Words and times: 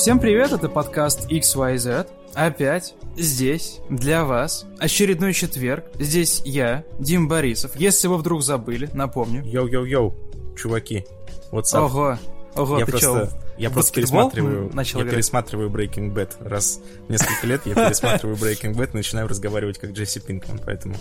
Всем 0.00 0.18
привет, 0.18 0.50
это 0.50 0.70
подкаст 0.70 1.30
XYZ. 1.30 2.08
Опять 2.32 2.94
здесь, 3.18 3.80
для 3.90 4.24
вас, 4.24 4.64
очередной 4.78 5.34
четверг. 5.34 5.84
Здесь 5.98 6.40
я, 6.46 6.84
Дим 6.98 7.28
Борисов. 7.28 7.76
Если 7.76 8.08
вы 8.08 8.16
вдруг 8.16 8.42
забыли, 8.42 8.88
напомню. 8.94 9.44
Yo-yo-yo, 9.44 10.56
чуваки. 10.56 11.04
Вот 11.50 11.66
Ого, 11.74 12.18
ого, 12.54 12.78
я 12.78 12.86
ты 12.86 12.92
просто, 12.92 13.30
чё, 13.30 13.52
я 13.58 13.68
просто 13.68 13.92
пересматриваю, 13.92 14.70
начал 14.72 15.00
я 15.00 15.04
играть? 15.04 15.16
пересматриваю 15.16 15.68
Breaking 15.68 16.14
Bad. 16.14 16.30
Раз 16.48 16.80
в 17.06 17.10
несколько 17.10 17.46
лет 17.46 17.60
я 17.66 17.74
пересматриваю 17.74 18.36
Breaking 18.40 18.72
Bad 18.72 18.92
и 18.94 18.96
начинаю 18.96 19.28
разговаривать 19.28 19.76
как 19.76 19.90
Джесси 19.90 20.18
Пинкман, 20.20 20.62
поэтому 20.64 20.94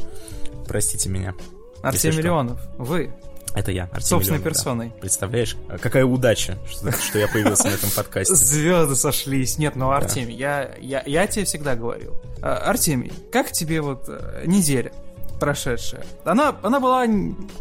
простите 0.68 1.08
меня. 1.08 1.36
Артемий 1.82 2.16
что. 2.16 2.22
Леонов, 2.22 2.60
вы, 2.78 3.14
Это 3.56 3.72
я, 3.72 3.84
Артемий 3.86 4.04
собственной 4.04 4.40
да. 4.40 4.46
персоной. 4.46 4.94
Представляешь, 5.02 5.58
а 5.68 5.78
какая 5.78 6.06
удача, 6.06 6.58
что, 6.70 6.92
что 6.92 7.20
я 7.20 7.28
появился 7.28 7.66
на 7.66 7.74
этом 7.74 7.90
подкасте. 7.90 8.36
Звезды 8.36 8.96
сошлись. 8.96 9.58
Нет, 9.58 9.76
ну, 9.76 9.92
Артемий, 9.92 10.36
я, 10.36 10.76
я, 10.80 11.04
я 11.06 11.28
тебе 11.28 11.46
всегда 11.46 11.76
говорил. 11.76 12.16
А, 12.42 12.58
Артемий, 12.58 13.12
как 13.32 13.52
тебе 13.52 13.82
вот 13.82 14.06
э, 14.08 14.44
неделя 14.46 14.92
прошедшая? 15.40 16.06
Она, 16.26 16.56
она 16.62 16.80
была 16.80 17.06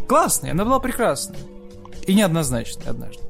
классной, 0.07 0.51
она 0.51 0.65
была 0.65 0.79
прекрасной. 0.79 1.39
И 2.07 2.15
неоднозначной 2.15 2.87
однажды. 2.87 3.28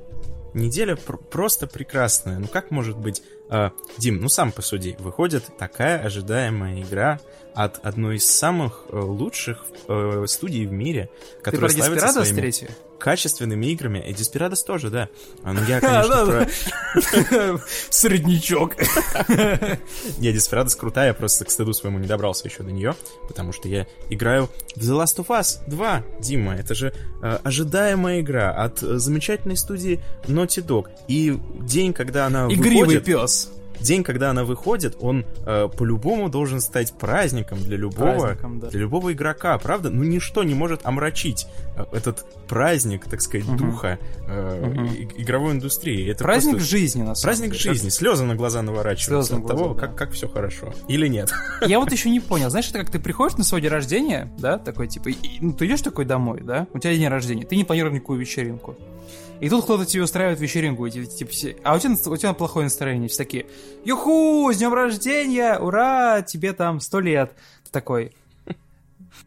Неделя 0.59 0.97
пр- 0.97 1.19
просто 1.19 1.67
прекрасная. 1.67 2.39
Ну 2.39 2.47
как 2.49 2.71
может 2.71 2.99
быть... 2.99 3.23
а, 3.49 3.73
Дим, 3.97 4.21
ну 4.21 4.29
сам 4.29 4.53
посуди. 4.53 4.97
Выходит 4.99 5.45
такая 5.59 5.99
ожидаемая 6.01 6.83
игра 6.83 7.21
от 7.55 7.85
одной 7.85 8.17
из 8.17 8.31
самых 8.31 8.85
э, 8.91 8.97
лучших 8.99 9.65
э, 9.89 10.25
студий 10.27 10.67
в 10.67 10.73
мире, 10.73 11.11
Ты 11.39 11.43
которая 11.43 11.71
про 11.71 11.85
славится 11.85 12.13
своими 12.13 12.37
третью? 12.41 12.69
Качественными 12.99 13.67
играми. 13.67 14.05
И 14.07 14.13
Деспирадос 14.13 14.63
тоже, 14.65 14.91
да. 14.91 15.09
А, 15.43 15.53
ну 15.53 15.61
я, 15.65 15.81
конечно, 15.81 16.27
про... 16.27 17.61
Среднячок. 17.91 18.77
Не, 20.19 20.33
Деспирадос 20.33 20.77
крутая, 20.77 21.09
я 21.09 21.15
просто 21.15 21.45
к 21.45 21.51
стыду 21.51 21.73
своему 21.73 21.99
не 21.99 22.07
добрался 22.07 22.49
еще 22.49 22.63
до 22.63 22.73
нее, 22.73 22.95
потому 23.27 23.53
что 23.53 23.69
я 23.69 23.87
играю 24.11 24.49
в 24.75 24.81
The 24.81 25.03
Last 25.03 25.19
of 25.19 25.29
Us 25.29 25.59
2, 25.67 26.05
Дима. 26.21 26.55
Это 26.55 26.75
же 26.75 26.93
э, 27.23 27.39
ожидаемая 27.43 28.21
игра 28.21 28.51
от 28.53 28.83
э, 28.83 28.99
замечательной 28.99 29.57
студии 29.57 30.01
Naughty 30.25 30.65
Dog. 30.65 30.89
И 31.09 31.39
день, 31.61 31.93
когда 31.93 32.27
она 32.27 32.47
Игривый 32.47 32.97
выходит... 32.97 33.05
пес. 33.05 33.53
День, 33.81 34.03
когда 34.05 34.31
она 34.31 34.45
выходит, 34.45 34.97
он 35.01 35.25
э, 35.47 35.69
по-любому 35.77 36.29
должен 36.29 36.61
стать 36.61 36.93
праздником 36.93 37.59
для 37.61 37.77
любого, 37.77 38.21
Праздником, 38.21 38.61
да. 38.61 38.69
для 38.69 38.81
любого 38.81 39.13
игрока, 39.13 39.57
правда? 39.59 39.91
Ну 39.91 40.03
ничто 40.05 40.43
не 40.45 40.55
может 40.55 40.81
омрачить 40.87 41.47
э, 41.77 41.85
этот 41.93 42.25
праздник, 42.47 43.05
так 43.05 43.21
сказать, 43.21 43.47
Мгм. 43.47 43.57
духа 43.59 43.99
э, 44.27 44.75
и- 45.17 45.23
игровой 45.23 45.53
индустрии. 45.53 46.11
Это 46.11 46.25
Праздник 46.25 46.55
просто 46.57 46.69
жизни, 46.71 47.03
на 47.03 47.15
самом 47.15 47.23
праздник 47.37 47.53
деле. 47.53 47.73
жизни, 47.75 47.89
слезы 47.91 48.25
на 48.25 48.35
глаза 48.35 48.63
наворачиваются 48.63 49.29
Слезы 49.35 49.41
на 49.41 49.41
от 49.41 49.47
того, 49.49 49.65
глаза, 49.75 49.81
да. 49.81 49.87
как, 49.87 49.97
как 49.97 50.13
все 50.13 50.29
хорошо. 50.29 50.73
Или 50.89 51.09
нет? 51.09 51.31
Я 51.67 51.79
вот 51.79 51.93
еще 51.93 52.11
не 52.11 52.21
понял, 52.21 52.51
знаешь, 52.51 52.69
это 52.71 52.79
как 52.79 52.91
ты 52.91 52.99
приходишь 52.99 53.37
на 53.37 53.45
свой 53.45 53.61
день 53.61 53.71
рождения, 53.71 54.33
да, 54.39 54.59
такой 54.59 54.89
типа, 54.89 55.09
и- 55.11 55.39
ну 55.41 55.53
ты 55.53 55.67
идешь 55.67 55.83
такой 55.83 56.05
домой, 56.05 56.41
да, 56.43 56.67
у 56.73 56.79
тебя 56.79 56.95
день 56.95 57.09
рождения, 57.09 57.45
ты 57.45 57.57
не 57.57 57.65
планировал 57.65 57.95
никакую 57.95 58.19
вечеринку. 58.21 58.77
И 59.41 59.49
тут 59.49 59.65
кто-то 59.65 59.85
тебе 59.87 60.03
устраивает 60.03 60.41
вечеринку, 60.41 60.87
и, 60.87 60.91
типа, 61.07 61.31
а 61.63 61.77
у 61.77 61.79
тебя, 61.79 61.95
у 62.11 62.17
тебя 62.17 62.33
плохое 62.33 62.65
настроение, 62.65 63.09
все 63.09 63.19
такие, 63.19 63.47
юху, 63.85 64.51
с 64.53 64.57
днем 64.59 64.75
рождения, 64.75 65.59
ура, 65.59 66.23
тебе 66.23 66.53
там 66.53 66.81
сто 66.81 66.99
лет. 67.01 67.35
Ты 67.65 67.71
такой, 67.71 68.13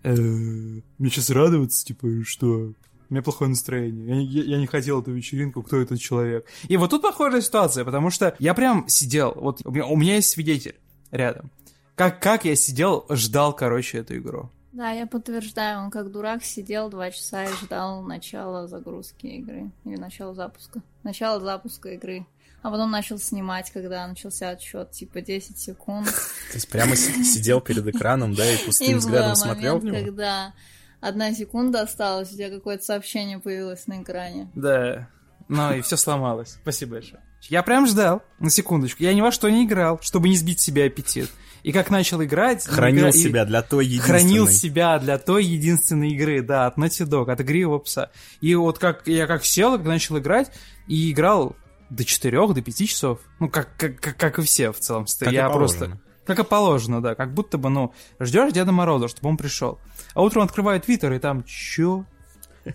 «Э, 0.03 0.13
мне 0.13 1.09
сейчас 1.09 1.29
радоваться, 1.29 1.85
типа, 1.85 2.07
что? 2.25 2.73
У 3.09 3.13
меня 3.13 3.21
плохое 3.21 3.49
настроение. 3.49 4.23
Я, 4.25 4.41
я- 4.41 4.43
я 4.55 4.57
не 4.57 4.67
хотел 4.67 5.01
эту 5.01 5.11
вечеринку, 5.11 5.63
кто 5.63 5.77
этот 5.81 5.99
человек. 5.99 6.45
И 6.69 6.77
вот 6.77 6.89
тут 6.91 7.01
похожая 7.01 7.41
ситуация, 7.41 7.83
потому 7.83 8.09
что 8.09 8.35
я 8.39 8.53
прям 8.53 8.87
сидел, 8.87 9.33
вот 9.35 9.61
у 9.65 9.71
меня, 9.71 9.85
у 9.85 9.97
меня 9.97 10.15
есть 10.15 10.29
свидетель 10.29 10.75
рядом. 11.11 11.51
Как, 11.95 12.21
как 12.21 12.45
я 12.45 12.55
сидел, 12.55 13.05
ждал, 13.09 13.53
короче, 13.53 13.97
эту 13.99 14.15
игру. 14.17 14.49
Да, 14.71 14.91
я 14.91 15.05
подтверждаю, 15.05 15.81
он 15.81 15.91
как 15.91 16.11
дурак 16.11 16.43
сидел 16.43 16.89
два 16.89 17.11
часа 17.11 17.43
и 17.43 17.53
ждал 17.61 18.01
начала 18.03 18.67
загрузки 18.67 19.27
игры. 19.27 19.71
Или 19.83 19.97
начала 19.97 20.33
запуска. 20.33 20.81
Начало 21.03 21.41
запуска 21.41 21.89
игры. 21.89 22.25
А 22.61 22.69
потом 22.69 22.91
начал 22.91 23.17
снимать, 23.17 23.71
когда 23.71 24.07
начался 24.07 24.51
отсчет, 24.51 24.91
типа 24.91 25.21
10 25.21 25.57
секунд. 25.57 26.05
То 26.07 26.55
есть 26.55 26.69
прямо 26.69 26.95
си- 26.95 27.23
сидел 27.23 27.59
перед 27.59 27.85
экраном, 27.87 28.35
да, 28.35 28.49
и 28.49 28.63
пустым 28.65 28.99
взглядом 28.99 29.35
смотрел 29.35 29.79
в 29.79 29.83
момент, 29.83 29.97
него? 29.97 30.05
когда 30.05 30.53
одна 30.99 31.33
секунда 31.33 31.81
осталась, 31.81 32.31
у 32.31 32.35
тебя 32.35 32.51
какое-то 32.51 32.83
сообщение 32.83 33.39
появилось 33.39 33.87
на 33.87 34.03
экране. 34.03 34.49
Да. 34.53 35.09
Ну 35.47 35.73
и 35.73 35.81
все 35.81 35.97
сломалось. 35.97 36.59
Спасибо 36.61 36.93
большое. 36.93 37.21
Я 37.49 37.63
прям 37.63 37.87
ждал, 37.87 38.21
на 38.39 38.51
секундочку. 38.51 39.03
Я 39.03 39.13
ни 39.15 39.21
во 39.21 39.31
что 39.31 39.49
не 39.49 39.65
играл, 39.65 39.99
чтобы 40.01 40.29
не 40.29 40.37
сбить 40.37 40.59
себе 40.59 40.85
аппетит. 40.85 41.29
И 41.63 41.71
как 41.71 41.89
начал 41.89 42.23
играть... 42.23 42.65
ну, 42.67 42.73
Хранил 42.73 43.03
игра- 43.03 43.11
себя 43.11 43.45
для 43.45 43.61
той 43.61 43.85
единственной. 43.85 44.19
Хранил 44.19 44.47
себя 44.47 44.99
для 44.99 45.17
той 45.17 45.45
единственной 45.45 46.09
игры, 46.09 46.41
да, 46.41 46.65
от 46.67 46.77
Naughty 46.77 47.05
Dog, 47.07 47.31
от 47.31 47.41
игривого 47.41 47.79
пса. 47.79 48.11
И 48.39 48.55
вот 48.55 48.79
как 48.79 49.07
я 49.07 49.27
как 49.27 49.45
сел, 49.45 49.77
как 49.77 49.85
начал 49.85 50.17
играть, 50.17 50.51
и 50.87 51.11
играл 51.11 51.55
до 51.89 52.05
4, 52.05 52.53
до 52.53 52.61
5 52.61 52.89
часов. 52.89 53.19
Ну, 53.39 53.49
как, 53.49 53.69
как, 53.77 53.99
как, 53.99 54.17
как 54.17 54.39
и 54.39 54.41
все 54.41 54.71
в 54.71 54.79
целом. 54.79 55.05
Как 55.19 55.31
я 55.31 55.49
просто... 55.49 55.99
Как 56.25 56.39
и 56.39 56.43
положено, 56.43 57.01
да. 57.01 57.15
Как 57.15 57.33
будто 57.33 57.57
бы, 57.57 57.69
ну, 57.69 57.93
ждешь 58.19 58.53
Деда 58.53 58.71
Мороза, 58.71 59.07
чтобы 59.07 59.29
он 59.29 59.37
пришел. 59.37 59.79
А 60.13 60.21
утром 60.21 60.43
открываю 60.43 60.79
Твиттер, 60.79 61.13
и 61.13 61.19
там 61.19 61.43
чё? 61.43 62.05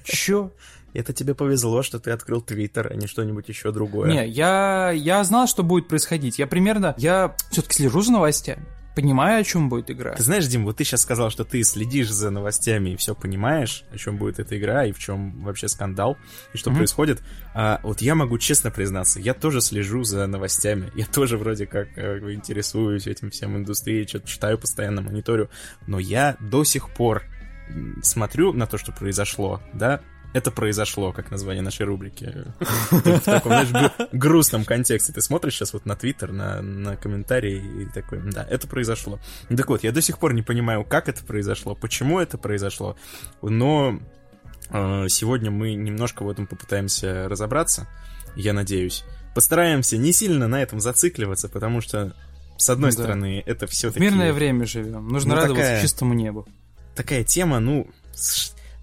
Чё? 0.05 0.53
Это 0.93 1.13
тебе 1.13 1.35
повезло, 1.35 1.83
что 1.83 1.99
ты 1.99 2.11
открыл 2.11 2.41
Твиттер, 2.41 2.91
а 2.91 2.95
не 2.95 3.07
что-нибудь 3.07 3.49
еще 3.49 3.71
другое. 3.71 4.11
Не, 4.11 4.29
я, 4.29 4.91
я 4.91 5.23
знал, 5.25 5.47
что 5.47 5.63
будет 5.63 5.89
происходить. 5.89 6.39
Я 6.39 6.47
примерно... 6.47 6.95
Я 6.99 7.35
все-таки 7.51 7.75
слежу 7.75 8.03
за 8.03 8.13
новостями. 8.13 8.65
Понимаю, 8.97 9.43
о 9.43 9.45
чем 9.45 9.69
будет 9.69 9.91
игра. 9.91 10.15
Ты 10.15 10.23
знаешь, 10.23 10.47
Дим, 10.47 10.65
вот 10.65 10.79
ты 10.79 10.85
сейчас 10.85 11.03
сказал, 11.03 11.29
что 11.29 11.45
ты 11.45 11.63
следишь 11.65 12.11
за 12.11 12.31
новостями 12.31 12.91
и 12.91 12.97
все 12.97 13.15
понимаешь, 13.15 13.85
о 13.93 13.99
чем 13.99 14.17
будет 14.17 14.39
эта 14.39 14.59
игра 14.59 14.87
и 14.87 14.93
в 14.93 14.99
чем 14.99 15.43
вообще 15.43 15.69
скандал 15.69 16.17
и 16.55 16.57
что 16.57 16.71
Мгм. 16.71 16.79
происходит. 16.79 17.23
А, 17.55 17.79
вот 17.83 18.01
я 18.01 18.15
могу 18.15 18.39
честно 18.39 18.71
признаться, 18.71 19.21
я 19.21 19.35
тоже 19.35 19.61
слежу 19.61 20.03
за 20.03 20.27
новостями. 20.27 20.91
Я 20.97 21.05
тоже 21.05 21.37
вроде 21.37 21.67
как 21.67 21.89
э, 21.97 22.21
интересуюсь 22.33 23.07
этим 23.07 23.31
всем 23.31 23.55
индустрией, 23.55 24.09
что-то 24.09 24.27
читаю 24.27 24.57
постоянно, 24.59 25.03
мониторю. 25.03 25.51
Но 25.87 25.99
я 25.99 26.39
до 26.41 26.65
сих 26.65 26.89
пор 26.89 27.23
смотрю 28.03 28.55
на 28.55 28.67
то, 28.67 28.79
что 28.79 28.93
произошло, 28.93 29.61
да, 29.75 30.01
это 30.35 30.51
произошло, 30.51 31.13
как 31.13 31.31
название 31.31 31.63
нашей 31.63 31.87
рубрики. 31.87 32.45
В 32.91 33.21
таком, 33.21 33.53
знаешь, 33.53 33.71
гру- 33.71 34.09
грустном 34.13 34.65
контексте. 34.65 35.13
Ты 35.13 35.21
смотришь 35.23 35.55
сейчас 35.55 35.73
вот 35.73 35.87
на 35.87 35.97
Твиттер, 35.97 36.33
на, 36.33 36.61
на 36.61 36.97
комментарии 36.97 37.83
и 37.83 37.87
такой, 37.87 38.21
да, 38.31 38.47
это 38.49 38.67
произошло. 38.67 39.19
Так 39.49 39.69
вот, 39.69 39.83
я 39.85 39.93
до 39.93 40.03
сих 40.03 40.19
пор 40.19 40.35
не 40.35 40.43
понимаю, 40.43 40.85
как 40.85 41.09
это 41.09 41.25
произошло, 41.25 41.75
почему 41.75 42.21
это 42.21 42.37
произошло, 42.39 42.97
но 43.41 43.99
э, 44.71 45.07
сегодня 45.09 45.51
мы 45.51 45.75
немножко 45.75 46.23
в 46.23 46.29
этом 46.29 46.47
попытаемся 46.47 47.29
разобраться, 47.29 47.89
я 48.35 48.53
надеюсь. 48.53 49.05
Постараемся 49.35 49.97
не 49.97 50.13
сильно 50.13 50.49
на 50.49 50.63
этом 50.63 50.81
зацикливаться, 50.81 51.49
потому 51.49 51.81
что, 51.81 52.15
с 52.59 52.69
одной 52.71 52.91
Да. 52.91 52.99
стороны, 52.99 53.43
это 53.47 53.67
В 53.67 53.71
все-таки... 53.71 54.01
мирное 54.03 54.33
время 54.33 54.67
живем. 54.67 55.09
Нужно 55.09 55.35
Ну, 55.35 55.41
радоваться 55.41 55.63
такая- 55.65 55.83
чистому 55.83 56.15
небу. 56.15 56.47
такая 56.95 57.23
тема, 57.25 57.61
ну, 57.61 57.87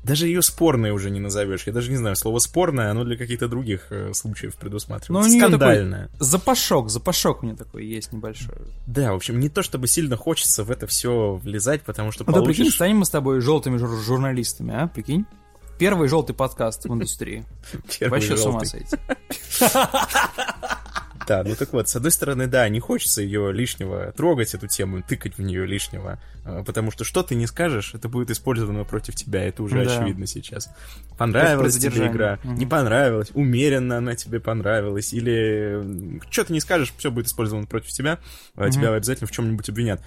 даже 0.03 0.28
ее 0.28 0.41
спорной 0.41 0.91
уже 0.91 1.09
не 1.09 1.19
назовешь. 1.19 1.64
Я 1.66 1.74
даже 1.74 1.90
не 1.90 1.97
знаю, 1.97 2.16
слово 2.16 2.40
спорное, 2.40 2.91
оно 2.91 3.03
для 3.03 3.16
каких-то 3.18 3.47
других 3.47 3.88
э, 3.90 4.14
случаев 4.14 4.53
Но 4.56 4.59
предусматривается. 4.62 5.30
у 5.30 5.34
неё 5.34 5.47
Скандальное. 5.47 6.09
Запашок, 6.19 6.90
запашок 6.90 7.41
у 7.44 7.46
меня 7.46 7.56
такой 7.56 7.86
есть 7.86 8.12
небольшой. 8.14 8.56
Да, 8.86 9.14
в 9.14 9.16
общем, 9.16 9.40
не 9.40 9.50
то 9.50 9.64
чтобы 9.64 9.88
сильно 9.88 10.18
хочется 10.18 10.64
в 10.64 10.72
это 10.72 10.88
все 10.88 11.36
влезать, 11.36 11.81
потому 11.84 12.12
что 12.12 12.24
Ну, 12.28 12.34
да 12.34 12.41
прикинь, 12.41 12.64
получишь... 12.64 12.76
станем 12.76 12.97
мы 12.97 13.05
с 13.05 13.09
тобой 13.09 13.40
желтыми 13.41 13.78
жур- 13.78 14.02
журналистами, 14.02 14.73
а? 14.76 14.88
Прикинь? 14.88 15.26
Первый 15.79 16.08
желтый 16.08 16.35
подкаст 16.35 16.85
в 16.85 16.94
индустрии. 16.94 17.46
Вообще 18.02 18.38
с 18.38 18.46
ума 18.46 18.64
сойти. 18.66 18.96
Да, 21.28 21.43
ну 21.43 21.55
так 21.55 21.73
вот, 21.73 21.90
с 21.90 21.96
одной 21.96 22.11
стороны, 22.11 22.47
да, 22.47 22.67
не 22.70 22.79
хочется 22.79 23.22
ее 23.22 23.52
лишнего 23.53 24.11
трогать, 24.11 24.53
эту 24.53 24.67
тему, 24.67 25.02
тыкать 25.08 25.37
в 25.37 25.41
нее 25.41 25.66
лишнего, 25.66 26.20
э, 26.46 26.64
потому 26.66 26.91
что 26.91 27.03
что 27.03 27.23
ты 27.23 27.35
не 27.35 27.47
скажешь, 27.47 27.93
это 27.93 28.09
будет 28.09 28.29
использовано 28.31 28.84
против 28.84 29.16
тебя, 29.16 29.43
это 29.43 29.64
уже 29.64 29.84
Да. 29.84 29.96
очевидно 29.97 30.28
сейчас. 30.28 30.70
Понравилась 31.17 31.78
тебе 31.78 32.08
игра, 32.08 32.40
Мгм. 32.43 32.55
не 32.55 32.66
понравилась, 32.66 33.31
умеренно 33.34 33.97
она 33.97 34.16
тебе 34.16 34.40
понравилась, 34.40 35.14
или 35.14 36.20
что 36.29 36.43
ты 36.46 36.53
не 36.53 36.59
скажешь, 36.59 36.93
все 36.97 37.11
будет 37.11 37.28
использовано 37.28 37.67
против 37.67 37.90
тебя, 37.91 38.19
а 38.55 38.69
тебя 38.69 38.93
обязательно 38.93 39.28
в 39.28 39.31
чем-нибудь 39.31 39.69
обвинят. 39.69 40.02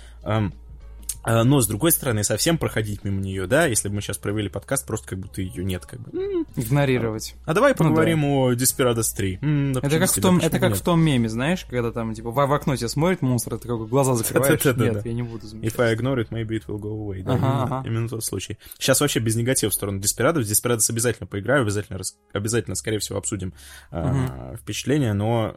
А, 1.29 1.43
Но, 1.43 1.61
с 1.61 1.67
другой 1.67 1.91
стороны, 1.91 2.23
совсем 2.23 2.57
проходить 2.57 3.03
мимо 3.03 3.21
нее, 3.21 3.49
да, 3.49 3.67
если 3.67 3.89
бы 3.89 3.97
мы 3.97 4.01
сейчас 4.01 4.17
провели 4.17 4.49
подкаст, 4.49 4.87
просто 4.87 5.09
как 5.09 5.19
будто 5.19 5.43
ее 5.43 5.65
нет, 5.65 5.85
как 5.85 5.99
бы. 6.01 6.11
Игнорировать. 6.55 7.35
А 7.45 7.53
давай 7.53 7.73
Ну 7.73 7.79
поговорим 7.79 8.25
о 8.25 8.53
Desperados 8.53 9.15
3. 9.17 9.39
М, 9.43 9.73
да 9.73 9.81
Это 9.83 9.99
как, 9.99 10.09
в 10.11 10.21
том, 10.21 10.39
это 10.39 10.61
как 10.61 10.71
нет? 10.71 10.79
в 10.79 10.83
том 10.83 11.01
меме, 11.01 11.29
знаешь, 11.29 11.67
когда 11.69 11.91
там, 11.91 12.15
типа, 12.15 12.31
в, 12.31 12.35
в 12.35 12.53
окно 12.53 12.77
тебя 12.77 12.89
смотрит 12.89 13.23
монстр, 13.23 13.59
ты 13.59 13.67
как 13.67 13.89
глаза 13.89 14.15
закрываешь. 14.15 14.63
Да-да-да-да. 14.63 14.95
Нет, 14.95 15.07
я 15.07 15.13
не 15.13 15.23
буду 15.23 15.47
If 15.47 15.51
замечать. 15.51 15.81
I 15.81 15.95
ignore 15.97 16.17
it, 16.25 16.29
maybe 16.31 16.51
it 16.61 16.67
will 16.67 16.79
go 16.79 16.93
away. 16.97 17.23
Да, 17.25 17.33
Ага, 17.33 17.39
именно, 17.47 17.63
ага. 17.65 17.83
именно 17.89 18.09
тот 18.09 18.25
случай. 18.25 18.59
Сейчас 18.79 19.01
вообще 19.01 19.19
без 19.19 19.35
негатива 19.35 19.71
в 19.71 19.75
сторону 19.75 19.99
Desperados. 19.99 20.43
Desperados 20.43 20.89
обязательно 20.91 21.27
поиграю, 21.27 21.63
обязательно, 21.63 21.99
обязательно 22.33 22.77
скорее 22.77 23.01
всего, 23.01 23.19
обсудим 23.19 23.53
а, 23.91 24.55
впечатления, 24.57 25.13
но 25.13 25.57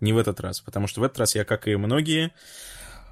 не 0.00 0.12
в 0.12 0.18
этот 0.18 0.40
раз, 0.40 0.60
потому 0.60 0.88
что 0.88 1.00
в 1.00 1.04
этот 1.04 1.18
раз 1.20 1.34
я, 1.36 1.44
как 1.44 1.68
и 1.68 1.76
многие, 1.76 2.32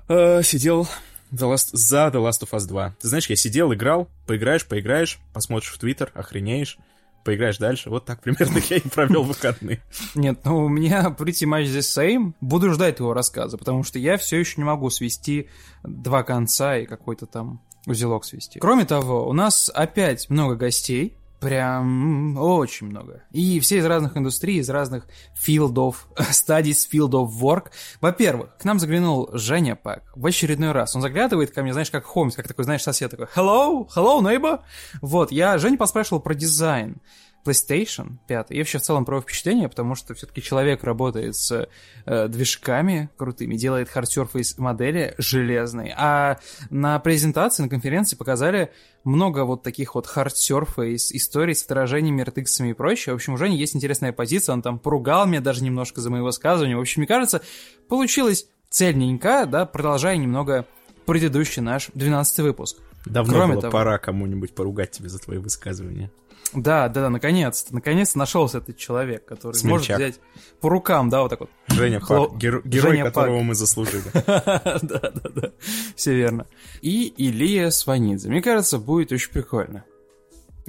э, 0.09 0.43
сидел 0.43 0.89
The 1.33 1.53
Last, 1.53 1.71
за 1.73 2.09
The 2.09 2.23
Last 2.23 2.43
of 2.43 2.51
Us 2.51 2.67
2. 2.67 2.97
Ты 3.01 3.09
знаешь, 3.09 3.29
я 3.29 3.37
сидел, 3.37 3.73
играл, 3.73 4.09
поиграешь, 4.27 4.67
поиграешь, 4.67 5.19
посмотришь 5.33 5.73
в 5.73 5.79
Твиттер, 5.79 6.13
охренеешь, 6.15 6.79
поиграешь 7.25 7.59
дальше. 7.59 7.91
Вот 7.91 8.05
так 8.05 8.23
примерно 8.23 8.59
я 8.71 8.77
и 8.77 8.89
провел 8.89 9.25
выходные. 9.25 9.83
Нет, 10.15 10.41
ну 10.45 10.65
у 10.65 10.69
меня 10.69 11.15
pretty 11.19 11.45
much 11.45 11.65
the 11.65 11.81
same. 11.81 12.33
Буду 12.41 12.73
ждать 12.73 13.01
его 13.01 13.13
рассказа, 13.13 13.59
потому 13.59 13.83
что 13.83 13.99
я 13.99 14.17
все 14.17 14.39
еще 14.39 14.55
не 14.59 14.65
могу 14.65 14.89
свести 14.91 15.49
два 15.83 16.23
конца 16.23 16.79
и 16.79 16.87
какой-то 16.87 17.27
там 17.27 17.61
узелок 17.87 18.25
свести. 18.25 18.61
Кроме 18.61 18.85
того, 18.85 19.29
у 19.29 19.33
нас 19.33 19.71
опять 19.75 20.31
много 20.31 20.55
гостей. 20.55 21.17
Прям 21.41 22.39
очень 22.39 22.87
много. 22.87 23.23
И 23.31 23.61
все 23.61 23.79
из 23.79 23.85
разных 23.85 24.17
индустрий, 24.17 24.59
из 24.59 24.71
разных 24.71 25.07
филдов, 25.35 26.09
studies, 26.17 26.89
field 26.91 27.11
of 27.11 27.31
work. 27.41 27.67
Во-первых, 28.01 28.57
к 28.57 28.65
нам 28.65 28.79
заглянул 28.79 29.29
Женя 29.33 29.77
Пак 29.77 30.03
в 30.15 30.25
очередной 30.25 30.73
раз. 30.73 30.97
Он 30.97 31.03
заглядывает 31.03 31.51
ко 31.51 31.63
мне, 31.63 31.73
знаешь, 31.73 31.91
как 31.91 32.05
Холмс, 32.05 32.35
как 32.35 32.49
такой, 32.49 32.65
знаешь, 32.65 32.83
сосед 32.83 33.11
такой, 33.11 33.27
hello, 33.35 33.87
hello, 33.95 34.21
neighbor. 34.21 34.61
Вот, 35.03 35.31
я 35.31 35.59
Женя 35.59 35.77
поспрашивал 35.77 36.21
про 36.21 36.35
дизайн. 36.35 36.97
PlayStation 37.47 38.19
5. 38.27 38.47
И 38.51 38.59
вообще 38.59 38.79
в 38.79 38.83
целом 38.83 39.05
про 39.05 39.21
впечатление, 39.21 39.69
потому 39.69 39.95
что 39.95 40.15
все-таки 40.15 40.43
человек 40.43 40.85
работает 40.85 41.37
с 41.37 41.69
э, 42.05 42.29
движками 42.29 43.11
крутыми, 43.17 43.57
делает 43.57 43.89
hard-surface 43.95 44.55
модели 44.59 45.15
железные. 45.19 45.95
А 45.97 46.39
на 46.71 46.99
презентации, 46.99 47.63
на 47.63 47.69
конференции 47.69 48.17
показали 48.17 48.73
много 49.05 49.45
вот 49.45 49.63
таких 49.63 49.95
вот 49.95 50.07
hard-surface 50.15 51.09
историй 51.13 51.55
с 51.55 51.65
отражениями, 51.65 52.23
RTX 52.23 52.71
и 52.71 52.73
прочее. 52.73 53.15
В 53.15 53.17
общем, 53.17 53.35
у 53.35 53.37
Жени 53.37 53.57
есть 53.57 53.77
интересная 53.77 54.13
позиция, 54.13 54.55
он 54.55 54.63
там 54.63 54.79
поругал 54.79 55.27
меня 55.27 55.41
даже 55.41 55.63
немножко 55.63 56.01
за 56.01 56.11
мои 56.11 56.21
высказывания. 56.21 56.77
В 56.77 56.81
общем, 56.81 57.03
мне 57.03 57.07
кажется, 57.07 57.43
получилось 57.89 58.49
цельненько, 58.69 59.47
да, 59.47 59.65
продолжая 59.65 60.17
немного 60.17 60.67
предыдущий 61.07 61.63
наш 61.63 61.89
12 61.95 62.41
выпуск. 62.41 62.79
Давно 63.07 63.35
Кроме 63.35 63.53
было 63.53 63.63
того, 63.63 63.73
пора 63.73 63.99
кому-нибудь 63.99 64.55
поругать 64.55 64.91
тебя 64.91 65.09
за 65.09 65.19
твои 65.19 65.39
высказывания. 65.39 66.11
Да, 66.55 66.89
да, 66.89 67.03
да, 67.03 67.11
наконец-то. 67.11 67.75
Наконец-то 67.75 68.19
нашелся 68.19 68.59
этот 68.59 68.77
человек, 68.77 69.25
который 69.25 69.55
Смельчак. 69.55 69.99
может 69.99 70.17
взять 70.17 70.21
по 70.61 70.69
рукам, 70.69 71.09
да, 71.11 71.23
вот 71.23 71.29
так 71.29 71.41
вот. 71.41 71.51
Женя. 71.69 72.01
Пак, 72.01 72.37
геро... 72.37 72.61
герой, 72.65 72.93
Женя 72.93 73.05
которого 73.05 73.39
Пак. 73.39 73.45
мы 73.47 73.55
заслужили. 73.55 74.05
Да, 74.15 74.81
да, 74.83 75.31
да. 75.35 75.51
Все 75.95 76.15
верно. 76.15 76.47
И 76.81 77.13
Илья 77.17 77.71
Сванидзе. 77.71 78.29
Мне 78.29 78.43
кажется, 78.43 78.79
будет 78.79 79.13
очень 79.13 79.31
прикольно. 79.31 79.85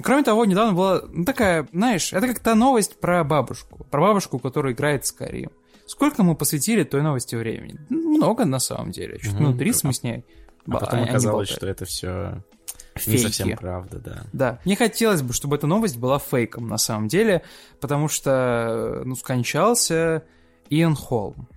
Кроме 0.02 0.22
того, 0.22 0.44
недавно 0.44 0.72
была 0.74 1.02
ну, 1.08 1.24
такая, 1.24 1.68
знаешь, 1.72 2.12
это 2.12 2.28
как 2.28 2.38
та 2.38 2.54
новость 2.54 2.98
про 3.00 3.24
бабушку. 3.24 3.84
Про 3.90 4.02
бабушку, 4.02 4.38
которая 4.38 4.72
играет 4.72 5.04
с 5.04 5.08
Скайрим. 5.08 5.50
Сколько 5.86 6.22
мы 6.22 6.34
посвятили 6.34 6.84
той 6.84 7.02
новости 7.02 7.34
времени? 7.34 7.78
Много, 7.88 8.44
на 8.44 8.58
самом 8.58 8.90
деле. 8.92 9.18
Чуть 9.18 9.34
минут 9.34 9.58
30 9.58 9.84
мы 9.84 9.92
с 9.94 10.02
ней. 10.02 10.24
А 10.66 10.78
потом 10.78 11.02
оказалось, 11.02 11.48
что 11.48 11.66
это 11.66 11.84
все 11.84 12.42
Фейки. 12.98 13.16
Не 13.16 13.22
совсем 13.22 13.56
правда, 13.56 13.98
да. 13.98 14.22
Да. 14.32 14.60
Мне 14.64 14.76
хотелось 14.76 15.22
бы, 15.22 15.32
чтобы 15.32 15.56
эта 15.56 15.66
новость 15.66 15.96
была 15.96 16.18
фейком 16.18 16.68
на 16.68 16.78
самом 16.78 17.08
деле, 17.08 17.42
потому 17.80 18.08
что, 18.08 19.02
ну, 19.04 19.14
скончался 19.14 20.24
Иэн 20.70 20.94
Холм. 20.94 21.48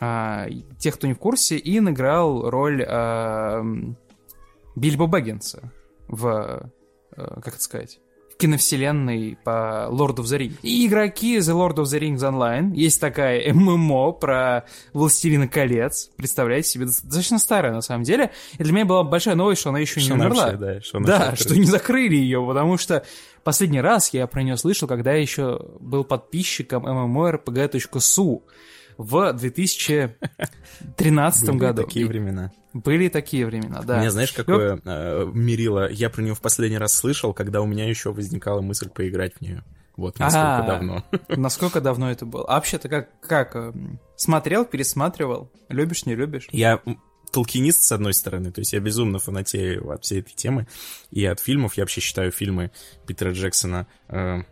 А, 0.00 0.46
тех, 0.78 0.94
кто 0.94 1.06
не 1.06 1.14
в 1.14 1.18
курсе, 1.18 1.58
Иэн 1.58 1.90
играл 1.90 2.48
роль 2.48 2.82
а, 2.86 3.62
Бильбо 4.74 5.06
Бэггинса 5.06 5.72
в, 6.08 6.70
а, 7.16 7.40
как 7.40 7.54
это 7.54 7.62
сказать, 7.62 8.00
киновселенной 8.40 9.38
по 9.44 9.88
Lord 9.90 10.16
of 10.16 10.24
the 10.24 10.38
Rings. 10.38 10.58
И 10.62 10.86
игроки 10.86 11.36
The 11.36 11.54
Lord 11.54 11.76
of 11.76 11.84
the 11.84 12.00
Rings 12.00 12.20
Online. 12.20 12.74
Есть 12.74 13.00
такая 13.00 13.52
ММО 13.52 14.12
про 14.12 14.64
Властелина 14.94 15.46
колец. 15.46 16.10
Представляете 16.16 16.70
себе? 16.70 16.86
Достаточно 16.86 17.38
старая, 17.38 17.72
на 17.72 17.82
самом 17.82 18.04
деле. 18.04 18.30
И 18.58 18.62
для 18.64 18.72
меня 18.72 18.86
была 18.86 19.04
большая 19.04 19.34
новость, 19.34 19.60
что 19.60 19.70
она 19.70 19.78
еще 19.78 20.00
что 20.00 20.14
не 20.14 20.20
умерла. 20.20 20.52
Вообще, 20.52 20.56
да, 20.56 20.80
что, 20.80 21.00
да 21.00 21.36
что 21.36 21.56
не 21.56 21.66
закрыли 21.66 22.16
ее, 22.16 22.44
потому 22.44 22.78
что 22.78 23.04
последний 23.44 23.82
раз 23.82 24.12
я 24.14 24.26
про 24.26 24.42
нее 24.42 24.56
слышал, 24.56 24.88
когда 24.88 25.12
я 25.12 25.20
еще 25.20 25.60
был 25.78 26.04
подписчиком 26.04 26.86
MMORPG.su 26.86 28.42
в 29.00 29.32
2013 29.32 31.50
году. 31.50 31.84
такие 31.84 32.06
времена. 32.06 32.50
Были 32.74 33.08
такие 33.08 33.46
времена, 33.46 33.80
да. 33.82 33.98
Меня, 33.98 34.10
знаешь, 34.10 34.32
какое 34.32 34.76
ну, 34.76 34.82
э, 34.84 35.30
мерило? 35.32 35.90
Я 35.90 36.10
про 36.10 36.20
нее 36.20 36.34
в 36.34 36.40
последний 36.40 36.76
раз 36.76 36.92
слышал, 36.92 37.32
когда 37.32 37.62
у 37.62 37.66
меня 37.66 37.88
еще 37.88 38.12
возникала 38.12 38.60
мысль 38.60 38.90
поиграть 38.90 39.36
в 39.36 39.40
нее. 39.40 39.64
Вот, 39.96 40.18
насколько 40.18 40.46
А-а-а. 40.46 40.66
давно. 40.66 41.02
Насколько 41.28 41.80
давно 41.80 42.10
это 42.10 42.26
было? 42.26 42.44
А 42.44 42.56
вообще-то 42.56 42.90
как, 42.90 43.08
как? 43.20 43.56
Э, 43.56 43.72
смотрел, 44.16 44.66
пересматривал? 44.66 45.50
Любишь, 45.70 46.04
не 46.04 46.14
любишь? 46.14 46.48
Я 46.52 46.82
толкинист, 47.32 47.82
с 47.82 47.92
одной 47.92 48.12
стороны, 48.12 48.52
то 48.52 48.60
есть 48.60 48.74
я 48.74 48.80
безумно 48.80 49.18
фанатею 49.18 49.90
от 49.90 50.04
всей 50.04 50.20
этой 50.20 50.34
темы, 50.34 50.66
и 51.10 51.24
от 51.24 51.40
фильмов, 51.40 51.78
я 51.78 51.84
вообще 51.84 52.02
считаю 52.02 52.32
фильмы 52.32 52.70
Питера 53.06 53.32
Джексона 53.32 53.86
э, 54.08 54.42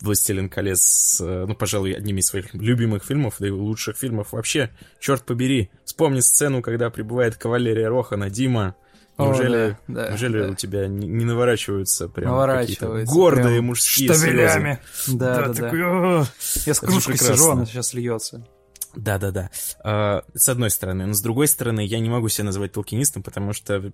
«Властелин 0.00 0.48
колец», 0.48 1.20
э, 1.20 1.44
ну, 1.46 1.54
пожалуй, 1.54 1.92
одними 1.92 2.20
из 2.20 2.26
своих 2.26 2.54
любимых 2.54 3.04
фильмов, 3.04 3.36
да 3.38 3.48
и 3.48 3.50
лучших 3.50 3.96
фильмов 3.96 4.32
вообще. 4.32 4.70
Черт 4.98 5.24
побери, 5.24 5.70
вспомни 5.84 6.20
сцену, 6.20 6.62
когда 6.62 6.90
прибывает 6.90 7.36
кавалерия 7.36 7.88
Рохана, 7.88 8.30
Дима. 8.30 8.76
Неужели, 9.18 9.72
О, 9.72 9.78
да, 9.88 10.08
неужели 10.10 10.42
да. 10.42 10.50
у 10.50 10.54
тебя 10.54 10.86
не, 10.88 11.06
не 11.06 11.26
наворачиваются 11.26 12.08
прям 12.08 12.38
какие-то 12.38 13.04
гордые 13.04 13.56
прям 13.56 13.66
мужские 13.66 14.14
штабелями. 14.14 14.80
слезы? 14.92 15.18
Да, 15.18 15.34
да, 15.34 15.48
да. 15.48 15.54
Такой, 15.54 15.78
да. 15.80 16.26
Я 16.64 16.74
с 16.74 16.80
кружкой 16.80 17.18
сижу, 17.18 17.50
она 17.50 17.66
сейчас 17.66 17.92
льется. 17.92 18.46
Да-да-да. 18.94 19.50
Uh, 19.84 20.24
с 20.34 20.48
одной 20.48 20.70
стороны. 20.70 21.06
Но 21.06 21.14
с 21.14 21.22
другой 21.22 21.48
стороны, 21.48 21.84
я 21.84 22.00
не 22.00 22.08
могу 22.08 22.28
себя 22.28 22.44
называть 22.44 22.72
толкинистом, 22.72 23.22
потому 23.22 23.52
что 23.52 23.92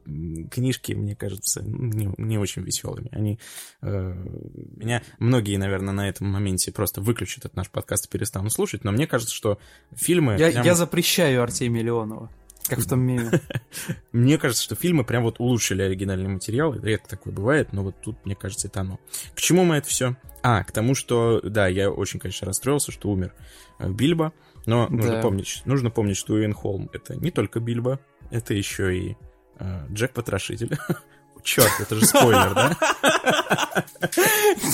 книжки, 0.50 0.92
мне 0.92 1.14
кажется, 1.14 1.62
не, 1.62 2.12
не 2.16 2.38
очень 2.38 2.62
веселыми. 2.62 3.08
Они... 3.12 3.38
Uh, 3.82 4.76
меня 4.76 5.02
многие, 5.18 5.56
наверное, 5.56 5.92
на 5.94 6.08
этом 6.08 6.28
моменте 6.28 6.72
просто 6.72 7.00
выключат 7.00 7.46
от 7.46 7.56
наш 7.56 7.70
подкаст 7.70 8.06
и 8.06 8.08
перестанут 8.08 8.52
слушать, 8.52 8.84
но 8.84 8.92
мне 8.92 9.06
кажется, 9.06 9.34
что 9.34 9.58
фильмы... 9.94 10.36
Я, 10.38 10.50
прям... 10.50 10.64
я 10.64 10.74
запрещаю 10.74 11.42
Артемия 11.42 11.82
Леонова. 11.82 12.30
Как 12.68 12.80
в 12.80 12.88
том 12.88 13.00
меме. 13.00 13.30
Мне 14.12 14.38
кажется, 14.38 14.62
что 14.62 14.74
фильмы 14.74 15.04
прям 15.04 15.22
вот 15.22 15.40
улучшили 15.40 15.82
оригинальный 15.82 16.28
материал. 16.28 16.74
Редко 16.74 17.08
такое 17.08 17.32
бывает, 17.32 17.72
но 17.72 17.82
вот 17.82 18.00
тут, 18.00 18.24
мне 18.24 18.34
кажется, 18.34 18.68
это 18.68 18.80
оно. 18.80 19.00
К 19.34 19.40
чему 19.40 19.64
мы 19.64 19.76
это 19.76 19.88
все? 19.88 20.16
А, 20.42 20.64
к 20.64 20.72
тому, 20.72 20.94
что, 20.94 21.40
да, 21.42 21.66
я 21.68 21.90
очень, 21.90 22.20
конечно, 22.20 22.46
расстроился, 22.46 22.92
что 22.92 23.10
умер 23.10 23.34
э, 23.78 23.90
Бильбо. 23.90 24.32
Но 24.66 24.88
да. 24.88 24.94
нужно, 24.94 25.22
помнить, 25.22 25.62
нужно 25.64 25.90
помнить, 25.90 26.16
что 26.16 26.34
Уин 26.34 26.52
Холм— 26.52 26.90
это 26.92 27.16
не 27.16 27.30
только 27.30 27.60
Бильбо, 27.60 28.00
это 28.30 28.52
еще 28.52 28.96
и 28.96 29.16
э, 29.58 29.86
Джек 29.92 30.12
Потрошитель. 30.12 30.76
Черт, 31.42 31.72
это 31.80 31.94
же 31.94 32.06
спойлер, 32.06 32.54
да? 32.54 32.76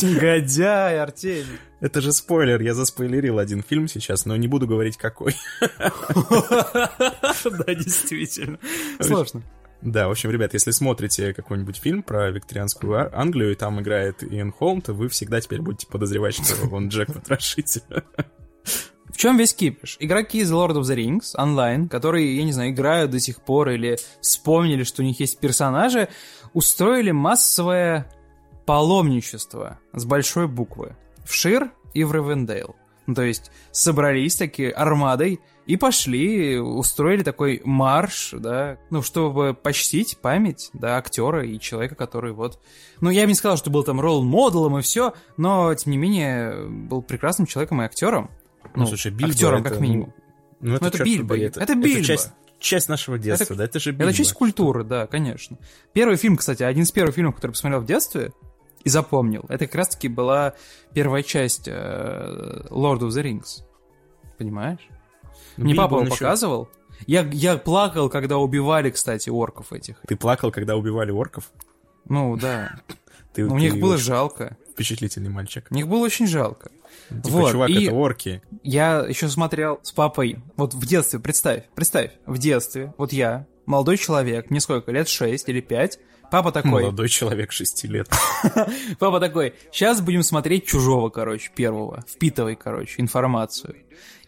Негодяй, 0.03 1.01
Артемий. 1.01 1.59
Это 1.81 2.01
же 2.01 2.13
спойлер, 2.13 2.61
я 2.63 2.75
заспойлерил 2.75 3.39
один 3.39 3.63
фильм 3.63 3.89
сейчас, 3.89 4.25
но 4.25 4.37
не 4.37 4.49
буду 4.49 4.67
говорить 4.67 4.97
какой. 4.97 5.35
Да, 7.45 7.75
действительно. 7.75 8.59
Сложно. 9.01 9.43
Да, 9.83 10.07
в 10.07 10.13
общем, 10.13 10.31
ребят, 10.31 10.55
если 10.55 10.71
смотрите 10.71 11.35
какой-нибудь 11.35 11.77
фильм 11.77 12.05
про 12.05 12.31
викторианскую 12.31 13.11
Англию, 13.19 13.51
и 13.51 13.57
там 13.57 13.81
играет 13.81 14.23
Иэн 14.23 14.53
Холм, 14.53 14.81
то 14.81 14.93
вы 14.95 15.09
всегда 15.09 15.41
теперь 15.41 15.61
будете 15.61 15.89
подозревать, 15.89 16.37
что 16.37 16.69
он 16.71 16.89
Джек 16.89 17.13
Потрошитель. 17.13 17.83
В 19.13 19.17
чем 19.17 19.37
весь 19.37 19.53
кипиш? 19.53 19.97
Игроки 20.01 20.39
из 20.39 20.53
Lord 20.53 20.75
of 20.77 20.83
the 20.83 20.97
Rings 20.97 21.35
Online, 21.35 21.89
которые, 21.89 22.35
я 22.37 22.45
не 22.45 22.53
знаю, 22.53 22.71
играют 22.71 23.11
до 23.11 23.21
сих 23.21 23.43
пор 23.43 23.71
или 23.71 23.99
вспомнили, 24.21 24.85
что 24.85 25.03
у 25.03 25.05
них 25.05 25.21
есть 25.21 25.39
персонажи, 25.39 26.09
устроили 26.53 27.11
массовое 27.11 28.11
паломничество 28.67 29.79
с 29.93 30.05
большой 30.05 30.49
буквы 30.49 30.97
в 31.25 31.35
Шир 31.35 31.71
и 31.95 32.05
в 32.05 32.13
Ревендейл. 32.13 32.77
Ну, 33.07 33.15
то 33.15 33.23
есть 33.23 33.51
собрались 33.73 34.37
такие 34.37 34.71
армадой 34.71 35.41
и 35.67 35.77
пошли, 35.77 36.59
устроили 36.59 37.23
такой 37.23 37.61
марш, 37.65 38.31
да, 38.33 38.79
ну, 38.91 39.03
чтобы 39.03 39.55
почтить 39.55 40.19
память, 40.19 40.71
да, 40.73 40.99
актера 40.99 41.45
и 41.45 41.59
человека, 41.59 41.95
который 41.95 42.33
вот... 42.33 42.61
Ну, 43.01 43.11
я 43.11 43.23
бы 43.23 43.29
не 43.29 43.35
сказал, 43.35 43.57
что 43.57 43.71
был 43.71 43.83
там 43.83 44.01
ролл-моделом 44.01 44.79
и 44.79 44.83
все, 44.83 45.15
но, 45.37 45.75
тем 45.75 45.93
не 45.93 45.99
менее, 45.99 46.69
был 46.69 47.03
прекрасным 47.03 47.47
человеком 47.47 47.83
и 47.83 47.85
актером. 47.85 48.31
Ну, 48.75 48.83
ну 48.83 48.87
слушай, 48.87 49.11
Бильбо 49.11 49.33
актером, 49.33 49.61
это, 49.61 49.71
как 49.71 49.81
минимум. 49.81 50.15
Ну, 50.61 50.71
ну 50.71 50.75
это, 50.77 50.85
ну, 50.85 50.89
это 50.89 51.05
Бильбо. 51.05 51.39
Это, 51.39 51.61
это 51.61 51.75
Бильбо. 51.75 51.99
Это 51.99 52.05
часть, 52.05 52.33
часть 52.63 52.89
нашего 52.89 53.19
детства, 53.19 53.45
это, 53.45 53.55
да, 53.57 53.65
это 53.65 53.81
же. 53.81 53.93
Это 53.93 54.13
часть 54.13 54.33
культуры, 54.33 54.85
да, 54.85 55.07
конечно. 55.07 55.59
Первый 55.93 56.17
фильм, 56.17 56.37
кстати, 56.37 56.63
один 56.63 56.85
из 56.85 56.93
первых 56.93 57.15
фильмов, 57.15 57.35
который 57.37 57.53
посмотрел 57.53 57.81
в 57.81 57.87
детстве 57.87 58.33
и 58.85 58.89
запомнил, 58.89 59.45
это 59.49 59.67
как 59.67 59.75
раз-таки 59.75 60.09
была 60.09 60.55
первая 60.95 61.23
часть 61.23 61.69
э, 61.69 61.73
Lord 62.71 63.01
of 63.01 63.09
the 63.09 63.23
Rings. 63.23 63.65
Понимаешь? 64.39 64.81
Ну, 65.57 65.65
Мне 65.65 65.75
папа 65.75 65.95
его 65.97 66.05
еще... 66.05 66.17
показывал. 66.17 66.69
Я, 67.07 67.29
я 67.33 67.57
плакал, 67.57 68.09
когда 68.09 68.39
убивали, 68.39 68.91
кстати, 68.91 69.29
орков 69.29 69.73
этих. 69.73 69.97
Ты 70.07 70.17
плакал, 70.17 70.51
когда 70.53 70.77
убивали 70.77 71.11
орков? 71.11 71.51
Ну, 72.09 72.37
да. 72.37 72.77
Ты, 73.33 73.45
Ну, 73.45 73.51
ты 73.51 73.55
Мне 73.55 73.67
их 73.69 73.79
было 73.79 73.97
жалко. 73.97 74.57
впечатлительный 74.73 75.31
мальчик. 75.31 75.71
Мне 75.71 75.83
их 75.83 75.89
было 75.89 76.01
очень 76.05 76.27
жалко. 76.27 76.71
Типа, 77.23 77.37
Вот, 77.37 77.53
чувак, 77.53 77.71
и- 77.71 77.85
это 77.87 77.95
орки. 77.95 78.43
Я 78.63 79.05
еще 79.09 79.29
смотрел 79.29 79.81
с 79.83 79.93
папой, 79.93 80.39
вот 80.57 80.75
в 80.75 80.87
детстве, 80.87 81.19
представь, 81.19 81.65
представь, 81.75 82.13
в 82.27 82.39
детстве, 82.39 82.95
вот 82.99 83.13
я, 83.13 83.47
молодой 83.67 83.97
человек, 83.97 84.51
мне 84.51 84.61
сколько, 84.61 84.93
лет 84.93 85.09
6 85.09 85.49
или 85.49 85.61
5, 85.61 85.99
папа 86.31 86.53
такой, 86.53 86.83
Молодой 86.83 87.09
человек 87.09 87.53
шести 87.53 87.89
лет. 87.89 88.09
папа 88.99 89.21
такой, 89.21 89.55
сейчас 89.73 90.01
будем 90.01 90.23
смотреть 90.23 90.67
«Чужого», 90.67 91.09
короче, 91.11 91.51
первого, 91.55 92.05
впитывай, 92.09 92.57
короче, 92.57 92.95
информацию. 93.01 93.77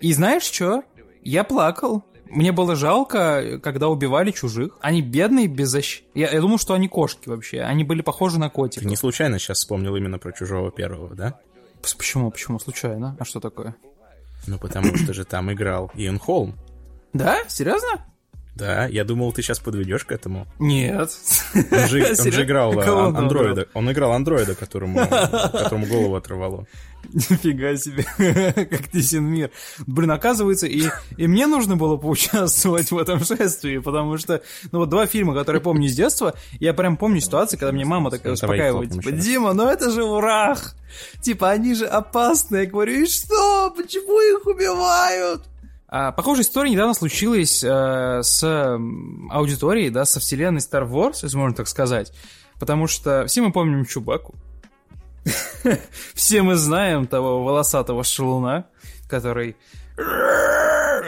И 0.01 0.13
знаешь 0.13 0.43
что? 0.43 0.83
Я 1.23 1.45
плакал. 1.45 2.05
Мне 2.29 2.51
было 2.53 2.75
жалко, 2.75 3.61
когда 3.63 3.89
убивали 3.89 4.33
чужих. 4.33 4.77
Они 4.81 5.03
бедные, 5.03 5.47
беззащитные. 5.47 6.25
Я, 6.27 6.33
я 6.33 6.41
думал, 6.41 6.59
что 6.59 6.75
они 6.75 6.89
кошки 6.89 7.29
вообще. 7.29 7.61
Они 7.61 7.85
были 7.85 8.03
похожи 8.03 8.39
на 8.41 8.49
Ты 8.49 8.55
котиков. 8.55 8.89
не 8.89 8.97
случайно 8.97 9.39
сейчас 9.39 9.59
вспомнил 9.59 9.95
именно 9.95 10.19
про 10.19 10.33
чужого 10.33 10.73
первого, 10.73 11.15
да? 11.15 11.39
Почему? 11.93 12.31
Почему? 12.31 12.59
Случайно? 12.59 13.17
А 13.21 13.25
что 13.25 13.41
такое? 13.41 13.77
Ну, 14.47 14.59
потому 14.59 14.97
что 14.97 15.13
же 15.13 15.25
там 15.25 15.53
играл 15.53 15.91
Иэн 15.95 16.19
Холм. 16.19 16.55
Да? 17.13 17.39
Серьезно? 17.49 18.07
Да, 18.55 18.87
я 18.87 19.05
думал, 19.05 19.33
ты 19.33 19.43
сейчас 19.43 19.59
подведешь 19.59 20.05
к 20.05 20.13
этому. 20.13 20.47
Нет. 20.61 21.11
Он 21.55 21.89
же, 21.89 22.15
он 22.19 22.33
же 22.33 22.45
играл 22.45 22.79
а, 22.79 22.85
Кого 22.85 23.01
он 23.09 23.17
андроида. 23.17 23.67
Он 23.75 23.91
играл 23.91 24.13
андроида, 24.13 24.55
которому, 24.55 24.99
которому 25.53 25.87
голову 25.87 26.15
оторвало. 26.15 26.67
Нифига 27.13 27.77
себе, 27.77 28.05
как 28.55 28.89
тесен 28.89 29.25
мир. 29.25 29.51
Блин, 29.87 30.13
оказывается, 30.13 30.67
и, 30.67 30.85
и 31.17 31.27
мне 31.27 31.47
нужно 31.47 31.77
было 31.77 31.97
поучаствовать 31.97 32.91
в 32.91 32.99
этом 32.99 33.25
шествии, 33.25 33.79
потому 33.79 34.17
что, 34.19 34.43
ну 34.73 34.79
вот 34.79 34.89
два 34.89 35.07
фильма, 35.07 35.35
которые 35.35 35.61
помню 35.61 35.89
с 35.89 35.95
детства, 35.95 36.35
я 36.61 36.73
прям 36.73 36.97
помню 36.97 37.21
ситуацию, 37.21 37.59
когда 37.59 37.73
мне 37.73 37.85
мама 37.85 38.11
такая 38.11 38.29
Ну, 38.29 38.35
успокаивает, 38.35 38.93
типа. 38.93 39.13
Дима, 39.13 39.53
ну 39.53 39.69
это 39.69 39.91
же 39.91 40.05
урах! 40.05 40.75
Типа, 41.21 41.51
они 41.51 41.75
же 41.75 41.87
опасные. 41.87 42.65
Я 42.65 42.71
говорю, 42.71 43.03
и 43.03 43.07
что? 43.07 43.71
Почему 43.77 44.21
их 44.21 44.47
убивают? 44.47 45.43
А, 45.97 46.11
похожая 46.11 46.43
история 46.43 46.71
недавно 46.73 46.93
случилась 46.93 47.63
э, 47.63 48.21
с 48.25 48.43
аудиторией, 49.31 49.91
да, 49.91 50.05
со 50.05 50.19
вселенной 50.19 50.59
Star 50.59 50.89
Wars, 50.91 51.19
если 51.23 51.37
можно 51.37 51.55
так 51.55 51.69
сказать. 51.69 52.13
Потому 52.59 52.89
что 52.89 53.27
все 53.27 53.43
мы 53.43 53.53
помним 53.53 53.85
Чубаку. 53.85 54.35
Все 56.15 56.43
мы 56.43 56.57
знаем 56.57 57.07
того 57.07 57.45
волосатого 57.45 58.03
шалуна, 58.03 58.67
который... 59.09 59.57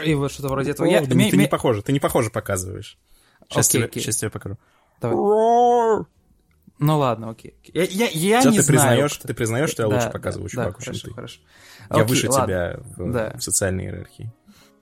И 0.05 0.13
вот 0.15 0.31
что-то 0.31 0.47
вроде 0.47 0.71
этого. 0.71 0.87
Я- 0.87 1.01
ты, 1.05 1.13
не 1.15 1.47
похоже, 1.47 1.81
ты 1.81 1.91
не 1.91 1.99
похоже 1.99 2.29
показываешь. 2.29 2.97
Сейчас, 3.49 3.67
тебе, 3.67 4.29
покажу. 4.29 4.57
Давай. 5.01 5.17
Ну 6.79 6.97
ладно, 6.97 7.31
окей. 7.31 7.55
Я, 7.73 7.83
я, 7.83 8.07
я 8.07 8.39
Всё, 8.39 8.51
не 8.51 8.57
ты 8.57 8.63
знаю. 8.63 8.67
признаешь, 8.87 9.17
кто- 9.17 9.27
ты 9.27 9.33
признаешь, 9.33 9.69
что 9.69 9.83
я 9.83 9.89
Да, 9.89 9.95
лучше 9.95 10.09
показываю 10.11 10.45
да, 10.49 10.51
чуваку, 10.51 10.81
чем 10.81 10.93
хорошо, 10.93 11.07
ты. 11.07 11.13
хорошо. 11.13 11.39
Я 11.89 11.95
Окей, 11.97 12.07
выше 12.07 12.29
ладно. 12.29 12.45
тебя 12.47 12.79
в, 12.97 13.11
Да. 13.11 13.33
в 13.37 13.43
социальной 13.43 13.85
иерархии. 13.85 14.31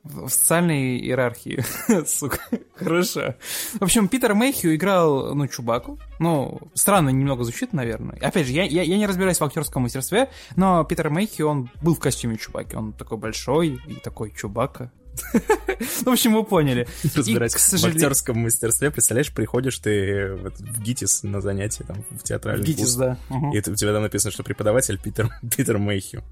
В 0.06 0.30
социальной 0.30 0.98
иерархии. 0.98 1.64
Сука, 2.06 2.40
хорошо. 2.76 3.36
В 3.74 3.84
общем, 3.84 4.08
Питер 4.08 4.36
Мэйхью 4.36 4.76
играл, 4.76 5.34
ну, 5.34 5.48
Чубаку. 5.48 6.00
Ну, 6.20 6.60
странно 6.76 7.10
немного 7.10 7.44
звучит, 7.44 7.74
наверное. 7.74 8.18
Опять 8.22 8.48
же, 8.48 8.54
я, 8.54 8.64
я, 8.64 8.84
я 8.84 8.98
не 8.98 9.08
разбираюсь 9.08 9.40
в 9.40 9.44
актерском 9.44 9.84
мастерстве, 9.84 10.30
но 10.56 10.84
Питер 10.84 11.10
Мэйхью, 11.10 11.48
он 11.48 11.70
был 11.82 11.96
в 11.96 12.00
костюме 12.00 12.38
Чубаки. 12.38 12.76
Он 12.76 12.94
такой 12.94 13.18
большой 13.18 13.80
и 13.88 13.96
такой 13.96 14.32
Чубака. 14.32 14.92
В 16.05 16.10
общем, 16.10 16.34
вы 16.34 16.43
поняли. 16.43 16.88
Разбирать 17.15 17.53
И, 17.53 17.57
к 17.57 17.60
в 17.60 17.86
актерском 17.86 18.38
мастерстве, 18.38 18.91
представляешь, 18.91 19.31
приходишь 19.31 19.77
ты 19.79 20.34
в, 20.34 20.81
ГИТИС 20.81 21.24
на 21.24 21.41
занятие, 21.41 21.84
там, 21.84 22.03
в 22.10 22.24
театральный 22.24 22.65
ГИТИС, 22.65 22.95
да. 22.95 23.17
Мгм. 23.29 23.53
и 23.53 23.57
у 23.57 23.75
тебя 23.75 23.93
там 23.93 24.03
написано, 24.03 24.31
что 24.31 24.43
преподаватель 24.43 25.00
Питер, 25.00 25.29
Питер 25.55 25.77
Мэйхью. 25.77 26.24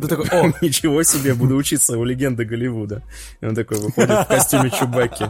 Ты 0.00 0.08
такой, 0.08 0.28
о, 0.30 0.52
Ничего 0.60 1.02
себе, 1.02 1.34
буду 1.34 1.56
учиться 1.56 1.98
у 1.98 2.04
легенды 2.04 2.44
Голливуда. 2.44 3.02
И 3.40 3.46
он 3.46 3.54
такой 3.54 3.78
выходит 3.78 4.10
в 4.10 4.24
костюме 4.26 4.70
Чубаки. 4.70 5.24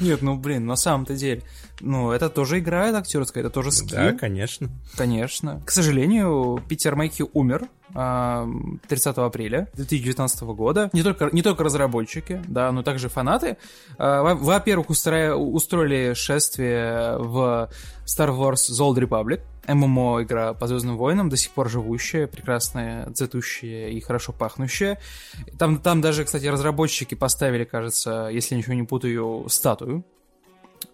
Нет, 0.00 0.22
ну, 0.22 0.36
блин, 0.36 0.66
на 0.66 0.76
самом-то 0.76 1.14
деле, 1.14 1.42
ну, 1.80 2.12
это 2.12 2.28
тоже 2.30 2.58
играет 2.60 2.94
актерская, 2.94 3.42
это 3.42 3.50
тоже 3.52 3.70
скилл. 3.72 3.98
Да, 3.98 4.12
конечно. 4.12 4.68
Конечно. 4.96 5.60
К 5.66 5.70
сожалению, 5.70 6.62
Питер 6.68 6.94
Мэйхью 6.96 7.30
умер 7.32 7.68
а, 7.94 8.48
30 8.88 9.18
апреля 9.18 9.68
2019 9.74 10.42
года. 10.42 10.90
Не 10.92 11.02
только, 11.02 11.28
не 11.32 11.42
только 11.42 11.64
разработчики, 11.64 12.42
да, 12.48 12.70
но 12.72 12.82
также 12.82 13.08
фанаты. 13.08 13.56
А, 13.98 14.22
во- 14.22 14.34
Во-первых, 14.34 14.90
устроя- 14.90 15.34
устроили 15.34 16.14
шествие 16.14 17.18
в 17.18 17.70
Star 18.06 18.28
Wars 18.30 18.70
The 18.70 18.80
Old 18.80 18.96
Republic. 18.98 19.40
ММО 19.66 20.24
игра 20.24 20.52
по 20.52 20.66
Звездным 20.66 20.98
войнам, 20.98 21.30
до 21.30 21.36
сих 21.38 21.50
пор 21.52 21.70
живущая, 21.70 22.26
прекрасная, 22.26 23.10
цветущая 23.12 23.88
и 23.88 24.00
хорошо 24.00 24.32
пахнущая. 24.32 25.00
Там, 25.58 25.78
там 25.78 26.02
даже, 26.02 26.24
кстати, 26.24 26.44
разработчики 26.46 27.14
поставили, 27.14 27.64
кажется, 27.64 28.28
если 28.30 28.54
я 28.54 28.58
ничего 28.58 28.74
не 28.74 28.82
путаю, 28.82 29.46
статую 29.48 30.04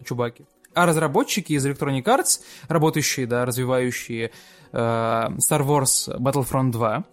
Чубаки. 0.04 0.44
А 0.75 0.87
разработчики 0.87 1.53
из 1.55 1.67
Electronic 1.67 2.05
Arts, 2.05 2.41
работающие, 2.69 3.27
да, 3.27 3.45
развивающие 3.45 4.31
э, 4.73 4.77
Star 4.77 5.67
Wars 5.67 6.09
Battlefront 6.19 6.71
2, 6.71 7.05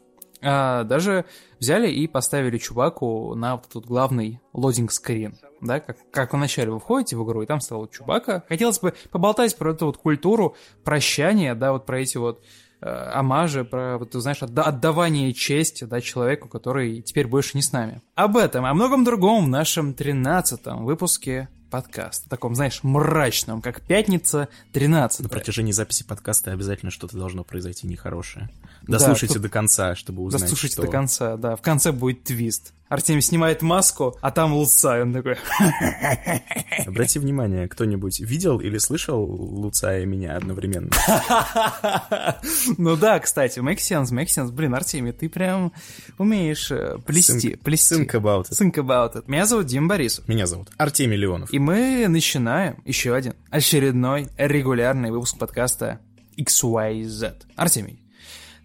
э, 0.41 0.83
даже 0.83 1.25
взяли 1.59 1.89
и 1.89 2.07
поставили 2.07 2.57
Чубаку 2.57 3.33
на 3.35 3.55
вот 3.55 3.65
этот 3.67 3.85
главный 3.85 4.41
лодинг 4.53 4.91
скрин, 4.91 5.37
да, 5.61 5.79
как, 5.79 5.97
как 6.11 6.33
вначале 6.33 6.71
вы 6.71 6.79
входите 6.79 7.15
в 7.15 7.25
игру, 7.25 7.41
и 7.41 7.45
там 7.47 7.59
стал 7.59 7.87
Чубака. 7.87 8.43
Хотелось 8.47 8.79
бы 8.79 8.93
поболтать 9.11 9.57
про 9.57 9.71
эту 9.71 9.87
вот 9.87 9.97
культуру 9.97 10.55
прощания, 10.83 11.55
да, 11.55 11.71
вот 11.71 11.87
про 11.87 11.99
эти 11.99 12.17
вот 12.17 12.43
э, 12.81 12.87
омажи, 12.87 13.65
про, 13.65 13.97
вот, 13.97 14.13
знаешь, 14.13 14.43
отда- 14.43 14.63
отдавание 14.63 15.33
чести, 15.33 15.85
да, 15.85 15.99
человеку, 15.99 16.47
который 16.47 17.01
теперь 17.01 17.27
больше 17.27 17.57
не 17.57 17.63
с 17.63 17.71
нами. 17.71 18.03
Об 18.13 18.37
этом 18.37 18.65
о 18.65 18.73
многом 18.75 19.03
другом 19.03 19.45
в 19.45 19.49
нашем 19.49 19.93
13-м 19.93 20.85
выпуске 20.85 21.49
подкаста, 21.69 22.29
таком, 22.29 22.55
знаешь, 22.55 22.79
мрачном, 22.83 23.61
как 23.61 23.81
пятница 23.81 24.47
13 24.73 25.21
На 25.21 25.29
протяжении 25.29 25.71
записи 25.71 26.03
подкаста 26.03 26.51
обязательно 26.51 26.91
что-то 26.91 27.17
должно 27.17 27.43
произойти 27.43 27.87
нехорошее. 27.87 28.49
Да, 28.83 28.97
Дослушайте 28.99 29.35
тут- 29.35 29.43
до 29.43 29.49
конца, 29.49 29.95
чтобы 29.95 30.23
узнать, 30.23 30.41
Дослушайте 30.41 30.73
что... 30.73 30.81
до 30.83 30.87
конца, 30.91 31.37
да. 31.37 31.55
В 31.55 31.61
конце 31.61 31.91
будет 31.91 32.23
твист. 32.23 32.73
Артемий 32.89 33.21
снимает 33.21 33.61
маску, 33.61 34.17
а 34.21 34.31
там 34.31 34.53
Луца, 34.53 34.97
и 34.97 35.01
он 35.01 35.13
такой... 35.13 35.35
Обрати 36.85 37.19
внимание, 37.19 37.67
кто-нибудь 37.67 38.19
видел 38.21 38.59
или 38.59 38.77
слышал 38.77 39.21
Луца 39.23 39.99
и 39.99 40.05
меня 40.05 40.37
одновременно? 40.37 40.89
Ну 42.77 42.95
да, 42.95 43.19
кстати, 43.19 43.59
make 43.59 43.77
sense, 43.77 44.11
make 44.13 44.25
sense. 44.27 44.51
Блин, 44.51 44.73
Артемий, 44.75 45.11
ты 45.11 45.29
прям 45.29 45.71
умеешь 46.17 46.71
э, 46.71 46.97
плести, 47.05 47.51
Think- 47.53 47.57
плести. 47.63 47.95
think 47.95 48.11
about 48.11 48.49
it. 48.49 48.51
Think 48.51 48.73
about 48.75 49.15
it. 49.15 49.23
Меня 49.27 49.45
зовут 49.45 49.65
Дим 49.65 49.87
Борисов. 49.87 50.27
Меня 50.27 50.45
зовут 50.47 50.69
Артемий 50.77 51.17
Леонов. 51.17 51.51
И 51.51 51.59
мы 51.59 52.05
начинаем 52.07 52.81
еще 52.85 53.15
один 53.15 53.33
очередной 53.49 54.29
регулярный 54.37 55.11
выпуск 55.11 55.37
подкаста 55.37 55.99
XYZ. 56.37 57.33
Артемий, 57.55 57.99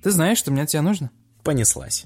ты 0.02 0.10
знаешь, 0.10 0.38
что 0.38 0.50
мне 0.50 0.62
от 0.62 0.68
тебя 0.68 0.82
нужно? 0.82 1.10
Понеслась. 1.42 2.04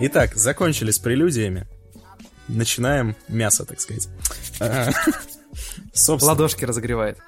Итак, 0.00 0.36
закончили 0.36 0.90
с 0.90 0.98
прелюдиями. 0.98 1.66
Начинаем 2.46 3.16
мясо, 3.28 3.64
так 3.64 3.80
сказать. 3.80 4.08
А, 4.60 4.90
Собственно, 5.92 6.32
Ладошки 6.32 6.64
разогревает. 6.64 7.18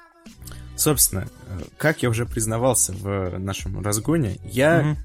Собственно, 0.75 1.27
э, 1.47 1.61
как 1.77 2.01
я 2.01 2.09
уже 2.09 2.25
признавался 2.25 2.93
в 2.93 3.37
нашем 3.37 3.83
разгоне, 3.83 4.39
я 4.43 4.95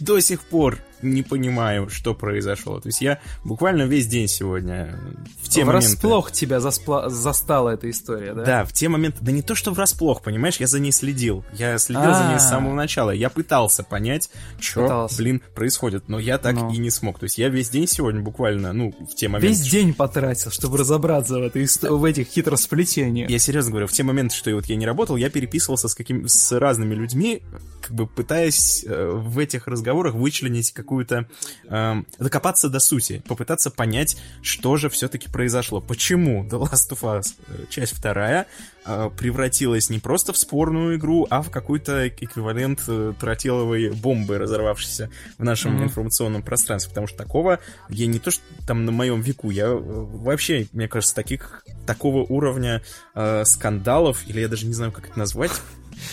до 0.00 0.18
сих 0.20 0.40
пор 0.42 0.78
не 1.04 1.22
понимаю, 1.22 1.88
что 1.88 2.14
произошло. 2.14 2.80
То 2.80 2.88
есть 2.88 3.00
я 3.00 3.20
буквально 3.44 3.82
весь 3.82 4.06
день 4.06 4.28
сегодня 4.28 4.98
в 5.42 5.48
те 5.48 5.64
моменты... 5.64 5.88
Врасплох 5.88 6.32
тебя 6.32 6.58
заспла- 6.58 7.08
застала 7.08 7.70
эта 7.70 7.90
история, 7.90 8.34
да? 8.34 8.44
Да, 8.44 8.64
в 8.64 8.72
те 8.72 8.88
моменты... 8.88 9.18
Да 9.20 9.32
не 9.32 9.42
то, 9.42 9.54
что 9.54 9.72
врасплох, 9.72 10.22
понимаешь, 10.22 10.56
я 10.56 10.66
за 10.66 10.80
ней 10.80 10.92
следил. 10.92 11.44
Я 11.52 11.78
следил 11.78 12.14
за 12.14 12.28
ней 12.28 12.38
с 12.38 12.46
А. 12.46 12.48
самого 12.48 12.74
начала. 12.74 13.10
Я 13.10 13.30
пытался 13.30 13.82
понять, 13.84 14.30
что, 14.58 15.08
блин, 15.18 15.42
происходит. 15.54 16.08
Но 16.08 16.18
я 16.18 16.38
так 16.38 16.54
Ну. 16.54 16.72
и 16.72 16.78
не 16.78 16.90
смог. 16.90 17.18
То 17.18 17.24
есть 17.24 17.38
я 17.38 17.48
весь 17.48 17.70
день 17.70 17.86
сегодня 17.86 18.20
буквально, 18.20 18.72
ну, 18.72 18.94
в 18.98 19.14
те 19.14 19.28
моменты... 19.28 19.48
Весь 19.48 19.60
день 19.60 19.94
потратил, 19.94 20.50
чтобы 20.50 20.78
разобраться 20.78 21.38
в, 21.38 21.42
этой, 21.42 21.66
в 21.88 22.04
этих 22.04 22.28
хитросплетениях. 22.28 23.30
Я 23.30 23.38
серьезно 23.38 23.70
говорю, 23.70 23.86
в 23.86 23.92
те 23.92 24.02
моменты, 24.02 24.34
что 24.34 24.54
вот 24.54 24.66
я 24.66 24.76
не 24.76 24.86
работал, 24.86 25.16
я 25.16 25.30
переписывался 25.30 25.88
с, 25.88 25.94
каким, 25.94 26.28
с 26.28 26.52
разными 26.58 26.94
людьми, 26.94 27.42
как 27.82 27.92
бы 27.92 28.06
пытаясь 28.06 28.84
э, 28.86 29.10
в 29.12 29.38
этих 29.38 29.66
разговорах 29.66 30.14
вычленить 30.14 30.72
какую-то... 30.94 31.26
эм, 31.68 32.06
докопаться 32.18 32.68
до 32.68 32.78
сути, 32.78 33.22
попытаться 33.26 33.70
понять, 33.70 34.16
что 34.42 34.76
же 34.76 34.88
все-таки 34.88 35.28
произошло? 35.28 35.80
Почему 35.80 36.44
The 36.44 36.60
Last 36.60 36.90
of 36.90 37.00
Us, 37.02 37.34
э, 37.48 37.64
часть 37.68 37.96
вторая, 37.96 38.46
э, 38.86 39.10
превратилась 39.16 39.90
не 39.90 39.98
просто 39.98 40.32
в 40.32 40.36
спорную 40.36 40.96
игру, 40.96 41.26
а 41.30 41.42
в 41.42 41.50
какой-то 41.50 42.08
эквивалент 42.08 42.82
э, 42.86 43.12
тротиловой 43.18 43.90
бомбы, 43.90 44.38
разорвавшейся 44.38 45.10
в 45.36 45.44
нашем 45.44 45.76
mm-hmm. 45.76 45.84
информационном 45.84 46.42
пространстве? 46.42 46.90
Потому 46.90 47.08
что 47.08 47.16
такого 47.16 47.58
я 47.88 48.06
не 48.06 48.20
то, 48.20 48.30
что 48.30 48.42
там 48.66 48.84
на 48.84 48.92
моем 48.92 49.20
веку, 49.20 49.50
я 49.50 49.72
вообще, 49.72 50.68
мне 50.72 50.86
кажется, 50.86 51.14
таких 51.14 51.64
такого 51.86 52.24
уровня 52.24 52.82
э, 53.14 53.44
скандалов, 53.44 54.26
или 54.28 54.40
я 54.40 54.48
даже 54.48 54.66
не 54.66 54.74
знаю, 54.74 54.92
как 54.92 55.08
это 55.08 55.18
назвать, 55.18 55.52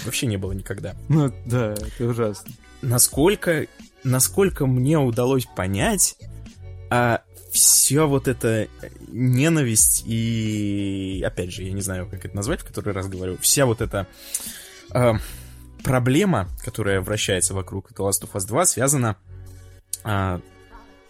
вообще 0.06 0.26
не 0.26 0.38
было 0.38 0.54
никогда. 0.54 0.96
Ну 1.08 1.32
да, 1.46 1.74
это 1.74 2.06
ужасно. 2.06 2.52
Насколько, 2.82 3.68
насколько 4.04 4.66
мне 4.66 4.98
удалось 4.98 5.46
понять, 5.46 6.16
а 6.90 7.24
все 7.52 8.08
вот 8.08 8.28
это 8.28 8.68
ненависть 9.10 10.04
и, 10.06 11.24
опять 11.26 11.52
же, 11.52 11.64
я 11.64 11.74
не 11.74 11.82
знаю, 11.82 12.08
как 12.10 12.26
это 12.26 12.36
назвать, 12.36 12.62
в 12.62 12.66
который 12.66 12.94
раз 12.94 13.08
говорю, 13.08 13.38
вся 13.40 13.66
вот 13.66 13.82
эта 13.82 14.08
э, 14.94 15.14
проблема, 15.84 16.48
которая 16.64 17.02
вращается 17.02 17.54
вокруг 17.54 17.92
The 17.92 18.08
Last 18.08 18.24
of 18.24 18.32
Us 18.34 18.48
2, 18.48 18.66
связана 18.66 19.18
э, 20.06 20.40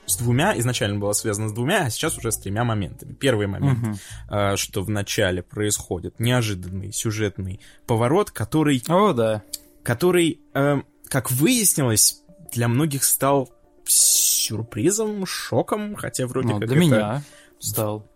с 0.05 0.17
двумя, 0.17 0.57
изначально 0.59 0.99
была 0.99 1.13
связана 1.13 1.49
с 1.49 1.53
двумя, 1.53 1.85
а 1.85 1.89
сейчас 1.89 2.17
уже 2.17 2.31
с 2.31 2.37
тремя 2.37 2.63
моментами. 2.63 3.13
Первый 3.13 3.47
момент, 3.47 3.79
угу. 3.79 3.97
э, 4.29 4.55
что 4.57 4.81
в 4.81 4.89
начале 4.89 5.43
происходит 5.43 6.19
неожиданный 6.19 6.91
сюжетный 6.91 7.59
поворот, 7.85 8.31
который... 8.31 8.83
О, 8.87 9.13
да. 9.13 9.43
Который, 9.83 10.41
э, 10.53 10.81
как 11.07 11.31
выяснилось, 11.31 12.20
для 12.51 12.67
многих 12.67 13.03
стал 13.03 13.49
сюрпризом, 13.85 15.25
шоком, 15.25 15.95
хотя 15.95 16.27
вроде 16.27 16.53
ну, 16.53 16.59
как 16.59 16.69
для 16.69 16.77
это... 16.77 16.85
меня 16.85 17.23
стал. 17.59 18.07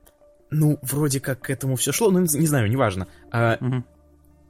Ну, 0.51 0.79
вроде 0.81 1.19
как 1.19 1.41
к 1.41 1.49
этому 1.49 1.75
все 1.75 1.91
шло, 1.91 2.11
ну, 2.11 2.19
не 2.19 2.47
знаю, 2.47 2.69
неважно. 2.69 3.07
А, 3.31 3.57
угу. 3.59 3.83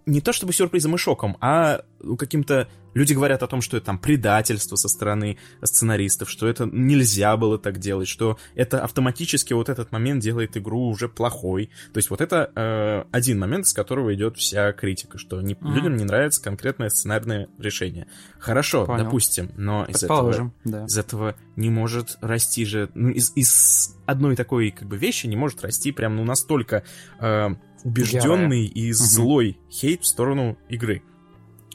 Не 0.05 0.21
то 0.21 0.33
чтобы 0.33 0.53
сюрпризом 0.53 0.95
и 0.95 0.97
шоком, 0.97 1.37
а 1.41 1.81
каким-то 2.17 2.67
Люди 2.95 3.13
говорят 3.13 3.43
о 3.43 3.47
том, 3.47 3.61
что 3.61 3.75
это 3.75 3.87
там 3.87 3.99
предательство 3.99 4.77
со 4.77 4.87
стороны 4.87 5.37
сценаристов, 5.61 6.29
что 6.29 6.47
это 6.47 6.65
нельзя 6.65 7.35
было 7.35 7.59
так 7.59 7.77
делать, 7.77 8.07
что 8.07 8.39
это 8.55 8.81
автоматически 8.81 9.53
вот 9.53 9.67
этот 9.67 9.91
момент 9.91 10.23
делает 10.23 10.55
игру 10.55 10.87
уже 10.87 11.09
плохой. 11.09 11.69
То 11.93 11.97
есть 11.97 12.09
вот 12.09 12.21
это 12.21 12.51
э, 12.55 13.03
один 13.11 13.37
момент, 13.37 13.67
с 13.67 13.73
которого 13.73 14.15
идет 14.15 14.37
вся 14.37 14.71
критика, 14.71 15.17
что 15.17 15.41
не, 15.41 15.55
mm-hmm. 15.55 15.73
людям 15.73 15.97
не 15.97 16.05
нравится 16.05 16.41
конкретное 16.41 16.89
сценарное 16.89 17.49
решение. 17.59 18.07
Хорошо, 18.39 18.85
Понял. 18.85 19.03
допустим, 19.03 19.51
но 19.57 19.83
из 19.85 20.01
этого, 20.01 20.53
да. 20.63 20.85
из 20.85 20.97
этого 20.97 21.35
не 21.57 21.69
может 21.69 22.17
расти 22.21 22.63
же... 22.63 22.89
Ну, 22.95 23.09
из, 23.09 23.33
из 23.35 23.93
одной 24.05 24.37
такой 24.37 24.71
как 24.71 24.87
бы 24.87 24.95
вещи 24.95 25.27
не 25.27 25.35
может 25.35 25.61
расти 25.61 25.91
прям 25.91 26.15
ну 26.15 26.23
настолько 26.23 26.83
э, 27.19 27.49
убежденный 27.83 28.67
Ярая. 28.67 28.73
и 28.73 28.91
угу. 28.91 28.97
злой 28.97 29.59
хейт 29.69 30.03
в 30.03 30.07
сторону 30.07 30.57
игры. 30.69 31.03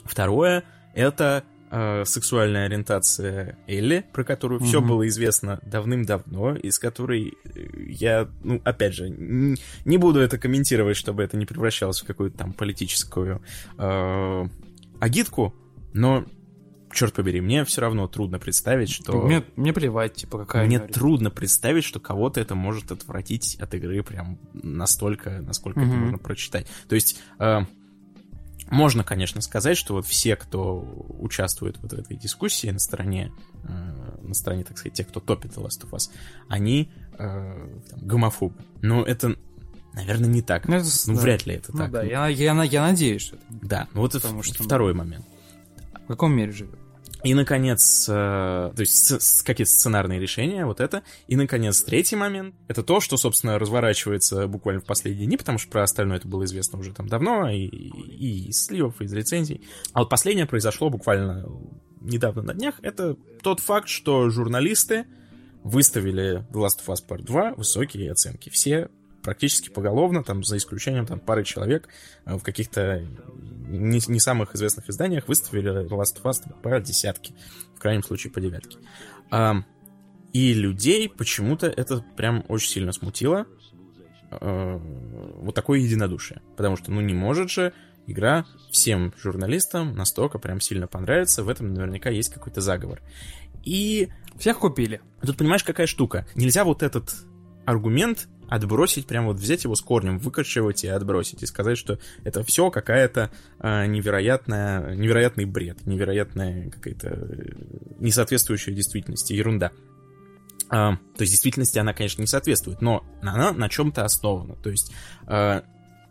Второе, 0.03 0.63
это 0.93 1.43
э, 1.71 2.03
сексуальная 2.05 2.65
ориентация 2.65 3.57
Элли, 3.67 4.05
про 4.13 4.23
которую 4.23 4.61
mm-hmm. 4.61 4.65
все 4.65 4.81
было 4.81 5.07
известно 5.07 5.59
давным-давно, 5.65 6.55
из 6.55 6.79
которой 6.79 7.33
э, 7.43 7.67
я, 7.87 8.29
ну, 8.43 8.61
опять 8.63 8.93
же, 8.93 9.09
не, 9.09 9.57
не 9.85 9.97
буду 9.97 10.19
это 10.19 10.37
комментировать, 10.37 10.97
чтобы 10.97 11.23
это 11.23 11.37
не 11.37 11.45
превращалось 11.45 12.01
в 12.01 12.05
какую-то 12.05 12.37
там 12.37 12.53
политическую 12.53 13.41
э, 13.77 14.45
агитку, 14.99 15.55
но 15.93 16.25
черт 16.93 17.13
побери, 17.13 17.41
мне 17.41 17.63
все 17.65 17.81
равно 17.81 18.07
трудно 18.07 18.39
представить, 18.39 18.89
что... 18.89 19.21
Мне, 19.21 19.43
мне 19.55 19.73
плевать, 19.73 20.15
типа, 20.15 20.39
какая... 20.39 20.65
Мне 20.65 20.79
трудно 20.79 21.29
представить, 21.29 21.83
что 21.83 21.99
кого-то 21.99 22.39
это 22.39 22.55
может 22.55 22.91
отвратить 22.91 23.55
от 23.55 23.73
игры 23.73 24.03
прям 24.03 24.39
настолько, 24.53 25.41
насколько 25.41 25.79
mm-hmm. 25.79 25.87
это 25.87 25.95
можно 25.95 26.17
прочитать. 26.17 26.67
То 26.87 26.95
есть... 26.95 27.21
Э, 27.39 27.61
можно, 28.71 29.03
конечно, 29.03 29.41
сказать, 29.41 29.77
что 29.77 29.95
вот 29.95 30.05
все, 30.05 30.35
кто 30.35 30.79
участвует 31.19 31.77
вот 31.81 31.91
в 31.91 31.99
этой 31.99 32.15
дискуссии 32.15 32.69
на 32.69 32.79
стороне, 32.79 33.31
э, 33.63 33.67
на 34.21 34.33
стороне, 34.33 34.63
так 34.63 34.77
сказать, 34.77 34.97
тех, 34.97 35.07
кто 35.07 35.19
топит 35.19 35.51
The 35.51 35.63
Last 35.63 35.85
of 35.85 35.91
Us, 35.91 36.09
они 36.47 36.89
э, 37.17 37.79
там, 37.89 37.99
гомофобы. 37.99 38.55
Но 38.81 39.03
это, 39.03 39.35
наверное, 39.93 40.29
не 40.29 40.41
так. 40.41 40.67
Ну, 40.67 40.75
это, 40.75 40.87
ну 41.07 41.15
вряд 41.15 41.45
ли 41.45 41.55
это 41.55 41.71
ну, 41.73 41.79
так. 41.79 41.91
Да, 41.91 42.03
я, 42.03 42.27
я, 42.27 42.63
я 42.63 42.81
надеюсь, 42.81 43.21
что 43.23 43.35
это 43.35 43.45
Да, 43.49 43.87
ну 43.93 44.01
вот 44.01 44.13
Потому 44.13 44.39
это 44.39 44.53
что 44.53 44.63
второй 44.63 44.93
момент. 44.93 45.25
В 46.05 46.07
каком 46.07 46.33
мире 46.33 46.51
живет? 46.51 46.80
И, 47.23 47.33
наконец, 47.33 48.07
э, 48.09 48.11
то 48.13 48.79
есть 48.79 49.43
какие-то 49.43 49.71
сценарные 49.71 50.19
решения, 50.19 50.65
вот 50.65 50.79
это. 50.79 51.03
И, 51.27 51.35
наконец, 51.35 51.81
третий 51.83 52.15
момент. 52.15 52.55
Это 52.67 52.83
то, 52.83 52.99
что, 52.99 53.17
собственно, 53.17 53.59
разворачивается 53.59 54.47
буквально 54.47 54.81
в 54.81 54.85
последние 54.85 55.27
дни, 55.27 55.37
потому 55.37 55.57
что 55.57 55.69
про 55.69 55.83
остальное 55.83 56.17
это 56.17 56.27
было 56.27 56.45
известно 56.45 56.79
уже 56.79 56.93
там 56.93 57.07
давно, 57.07 57.49
и, 57.49 57.57
и 57.65 58.49
из 58.49 58.65
сливов, 58.65 59.01
и 59.01 59.05
из 59.05 59.13
рецензий. 59.13 59.61
А 59.93 59.99
вот 59.99 60.09
последнее 60.09 60.47
произошло 60.47 60.89
буквально 60.89 61.45
недавно 61.99 62.41
на 62.41 62.53
днях. 62.53 62.75
Это 62.81 63.15
тот 63.43 63.59
факт, 63.59 63.87
что 63.87 64.29
журналисты 64.29 65.05
выставили 65.63 66.45
The 66.51 66.65
Last 66.65 66.83
of 66.83 66.87
Us 66.87 67.05
Part 67.07 67.23
2 67.23 67.53
высокие 67.53 68.11
оценки. 68.11 68.49
Все 68.49 68.89
практически 69.21 69.69
поголовно, 69.69 70.23
там, 70.23 70.43
за 70.43 70.57
исключением 70.57 71.05
там, 71.05 71.19
пары 71.19 71.43
человек 71.43 71.87
э, 72.25 72.35
в 72.35 72.41
каких-то 72.41 73.05
не, 73.71 74.01
не 74.07 74.19
самых 74.19 74.55
известных 74.55 74.89
изданиях 74.89 75.27
выставили 75.27 75.87
Last 75.89 76.21
of 76.21 76.23
Us 76.23 76.61
по 76.61 76.79
десятке, 76.79 77.33
в 77.75 77.79
крайнем 77.79 78.03
случае 78.03 78.31
по 78.31 78.39
девятке. 78.39 78.77
А, 79.31 79.63
и 80.33 80.53
людей 80.53 81.09
почему-то 81.09 81.67
это 81.67 82.03
прям 82.15 82.45
очень 82.47 82.69
сильно 82.69 82.91
смутило. 82.91 83.45
А, 84.29 84.77
вот 84.77 85.55
такое 85.55 85.79
единодушие. 85.79 86.41
Потому 86.55 86.77
что, 86.77 86.91
ну, 86.91 87.01
не 87.01 87.13
может 87.13 87.49
же 87.49 87.73
игра 88.07 88.45
всем 88.71 89.13
журналистам 89.21 89.95
настолько 89.95 90.39
прям 90.39 90.59
сильно 90.59 90.87
понравится. 90.87 91.43
В 91.43 91.49
этом 91.49 91.73
наверняка 91.73 92.09
есть 92.09 92.33
какой-то 92.33 92.61
заговор. 92.61 93.01
И... 93.63 94.09
Всех 94.37 94.59
купили. 94.59 95.01
Тут 95.21 95.37
понимаешь, 95.37 95.63
какая 95.63 95.87
штука? 95.87 96.25
Нельзя 96.35 96.63
вот 96.63 96.81
этот 96.83 97.13
аргумент 97.65 98.27
отбросить, 98.51 99.07
прям 99.07 99.27
вот 99.27 99.37
взять 99.37 99.63
его 99.63 99.75
с 99.75 99.81
корнем, 99.81 100.19
выкорчевать 100.19 100.83
и 100.83 100.87
отбросить, 100.89 101.41
и 101.41 101.45
сказать, 101.45 101.77
что 101.77 101.99
это 102.25 102.43
все 102.43 102.69
какая-то 102.69 103.31
э, 103.59 103.85
невероятная, 103.85 104.93
невероятный 104.93 105.45
бред, 105.45 105.85
невероятная 105.85 106.69
какая-то 106.69 107.07
э, 107.07 107.53
несоответствующая 107.99 108.73
действительности 108.73 109.31
ерунда. 109.31 109.71
Э, 110.69 110.97
то 111.15 111.21
есть 111.21 111.31
действительности 111.31 111.79
она, 111.79 111.93
конечно, 111.93 112.19
не 112.19 112.27
соответствует, 112.27 112.81
но 112.81 113.05
она 113.21 113.53
на 113.53 113.69
чем-то 113.69 114.03
основана. 114.03 114.55
То 114.57 114.69
есть 114.69 114.91
э, 115.27 115.61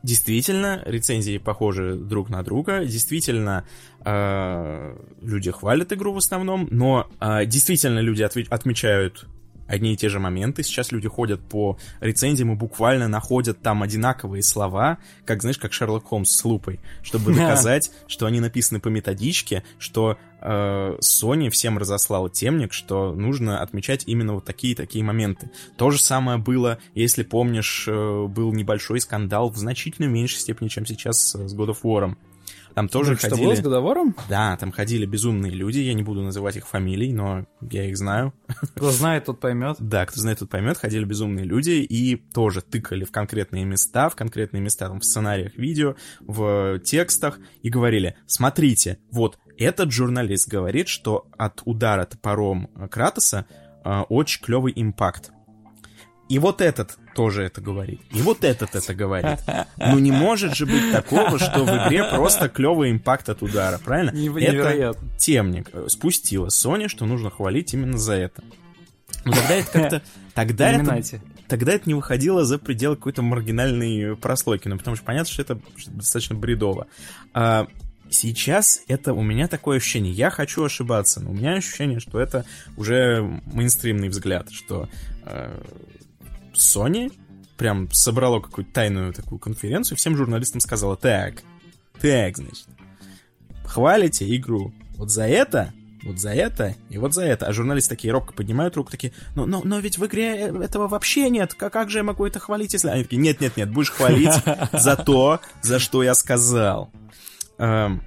действительно 0.03 0.83
рецензии 0.87 1.37
похожи 1.37 1.97
друг 1.97 2.31
на 2.31 2.43
друга, 2.43 2.87
действительно 2.87 3.67
э, 4.03 4.97
люди 5.21 5.51
хвалят 5.51 5.93
игру 5.93 6.15
в 6.15 6.17
основном, 6.17 6.69
но 6.71 7.07
э, 7.21 7.45
действительно 7.45 7.99
люди 7.99 8.23
отмечают 8.23 9.27
одни 9.71 9.95
и 9.95 9.97
те 9.97 10.09
же 10.09 10.19
моменты. 10.19 10.63
Сейчас 10.63 10.93
люди 10.93 11.09
ходят 11.09 11.41
по 11.41 11.79
рецензиям 12.01 12.53
и 12.53 12.57
буквально 12.57 13.09
находят 13.09 13.63
там 13.63 13.83
одинаковые 13.83 14.43
слова, 14.43 14.99
как, 15.25 15.41
знаешь, 15.41 15.59
как 15.59 15.73
Шерлок 15.73 16.07
Холмс 16.07 16.31
с 16.31 16.45
лупой, 16.45 16.81
чтобы 17.03 17.33
доказать, 17.35 17.91
что 18.09 18.27
они 18.27 18.41
написаны 18.41 18.81
по 18.81 18.89
методичке, 18.89 19.63
что 19.79 20.19
э, 20.41 20.97
Sony 21.01 21.51
всем 21.51 21.79
разослал 21.79 22.29
темник, 22.29 22.73
что 22.73 23.15
нужно 23.15 23.61
отмечать 23.61 24.05
именно 24.07 24.35
вот 24.35 24.45
такие-такие 24.45 25.05
моменты. 25.05 25.51
То 25.77 25.91
же 25.91 26.01
самое 26.01 26.39
было, 26.39 26.79
если 26.95 27.23
помнишь, 27.23 27.87
э, 27.87 28.27
был 28.27 28.53
небольшой 28.53 29.01
скандал 29.01 29.51
в 29.51 29.57
значительно 29.57 30.07
меньшей 30.07 30.41
степени, 30.41 30.69
чем 30.69 30.85
сейчас 30.85 31.33
с 31.33 31.55
God 31.55 31.69
of 31.69 31.79
War. 31.85 32.17
Там 32.75 32.89
тоже 32.89 33.17
что 33.17 33.31
ходили... 33.31 33.55
с 33.55 33.61
Годовором? 33.61 34.15
Да, 34.29 34.57
там 34.57 34.73
ходили 34.73 35.07
безумные 35.07 35.53
люди, 35.53 35.79
я 35.79 35.95
не 35.95 36.03
буду 36.03 36.23
называть 36.23 36.57
их 36.57 36.67
фамилий, 36.67 37.13
но 37.13 37.47
я 37.71 37.85
их 37.85 37.97
знаю. 37.97 38.33
Кто 38.77 38.91
знает, 38.91 39.25
тот 39.27 39.41
поймет. 39.41 39.77
Да, 39.91 40.07
кто 40.07 40.21
знает, 40.21 40.39
тот 40.39 40.49
поймет. 40.49 40.79
Ходили 40.79 41.05
безумные 41.05 41.45
люди 41.45 41.71
и 41.71 42.17
тоже 42.17 42.63
тыкали 42.63 43.05
в 43.05 43.11
конкретные 43.11 43.65
места, 43.65 44.09
в 44.09 44.15
конкретные 44.15 44.61
места 44.61 44.89
там 44.89 45.01
в 45.01 45.05
сценариях 45.05 45.57
видео, 45.57 45.97
в 46.21 46.79
текстах 46.81 47.39
и 47.63 47.71
говорили, 47.71 48.17
смотрите, 48.27 48.99
вот 49.11 49.39
этот 49.59 49.91
журналист 49.93 50.49
говорит, 50.49 50.89
что 50.89 51.27
от 51.37 51.63
удара 51.65 52.07
топором 52.07 52.69
Кратоса 52.91 53.47
э, 53.85 54.01
очень 54.09 54.43
клевый 54.43 54.73
импакт. 54.75 55.33
И 56.31 56.39
вот 56.39 56.61
этот 56.61 56.97
тоже 57.17 57.43
это 57.43 57.61
говорит. 57.61 58.01
И 58.13 58.23
вот 58.23 58.45
этот 58.45 58.77
это 58.77 58.95
говорит. 58.95 59.41
Ну 59.77 59.99
не 59.99 60.13
может 60.13 60.55
же 60.55 60.65
быть 60.65 60.93
такого, 60.93 61.41
что 61.41 61.65
в 61.65 61.69
игре 61.69 62.05
просто 62.05 62.49
клевый 62.49 62.93
импакт 62.93 63.29
от 63.29 63.43
удара, 63.43 63.81
правильно? 63.85 64.13
Невероятно. 64.13 65.09
Это 65.09 65.19
темник 65.19 65.71
спустила 65.89 66.47
Sony, 66.47 66.87
что 66.87 67.05
нужно 67.05 67.31
хвалить 67.31 67.75
именно 67.75 67.99
за 67.99 68.15
это. 68.15 68.45
Ну 69.25 69.33
тогда 69.33 69.55
это 69.57 69.73
как-то... 69.73 70.03
Тогда 70.35 70.71
это, 70.71 71.21
тогда 71.49 71.73
это 71.73 71.89
не 71.89 71.95
выходило 71.95 72.45
за 72.45 72.59
пределы 72.59 72.95
какой-то 72.95 73.21
маргинальной 73.21 74.17
прослойки, 74.17 74.69
ну 74.69 74.79
потому 74.79 74.95
что 74.95 75.05
понятно, 75.05 75.31
что 75.31 75.43
это 75.43 75.61
достаточно 75.89 76.37
бредово. 76.37 76.87
А, 77.35 77.67
сейчас 78.09 78.83
это 78.87 79.13
у 79.13 79.23
меня 79.23 79.49
такое 79.49 79.79
ощущение. 79.79 80.13
Я 80.13 80.31
хочу 80.31 80.65
ошибаться, 80.65 81.21
но 81.21 81.31
у 81.31 81.35
меня 81.35 81.55
ощущение, 81.55 81.99
что 81.99 82.21
это 82.21 82.47
уже 82.77 83.43
мейнстримный 83.47 84.09
взгляд, 84.09 84.51
что 84.53 84.89
э, 85.25 85.61
Sony 86.55 87.13
прям 87.57 87.91
собрало 87.91 88.41
какую-то 88.41 88.73
тайную 88.73 89.13
такую 89.13 89.39
конференцию, 89.39 89.99
всем 89.99 90.17
журналистам 90.17 90.61
сказала, 90.61 90.97
так, 90.97 91.43
так, 92.01 92.37
значит, 92.37 92.67
хвалите 93.65 94.35
игру 94.37 94.73
вот 94.97 95.11
за 95.11 95.27
это, 95.27 95.73
вот 96.03 96.19
за 96.19 96.31
это 96.31 96.75
и 96.89 96.99
вот 96.99 97.15
за 97.15 97.25
это. 97.25 97.47
А 97.47 97.53
журналисты 97.53 97.91
такие 97.91 98.13
робко 98.13 98.33
поднимают 98.33 98.77
руку, 98.77 98.91
такие, 98.91 99.13
ну, 99.35 99.47
но, 99.47 99.61
но 99.65 99.79
ведь 99.79 99.99
в 99.99 100.07
игре 100.07 100.47
этого 100.47 100.89
вообще 100.89 101.29
нет, 101.29 101.55
как, 101.55 101.73
как 101.73 101.91
же 101.91 101.99
я 101.99 102.05
могу 102.05 102.27
это 102.27 102.39
хвалить, 102.39 102.73
если... 102.73 102.89
Они 102.89 103.03
такие, 103.03 103.21
нет-нет-нет, 103.21 103.71
будешь 103.71 103.91
хвалить 103.91 104.33
за 104.73 104.97
то, 104.97 105.41
за 105.63 105.79
что 105.79 106.03
я 106.03 106.15
сказал. 106.15 106.91
Эм, 107.59 108.03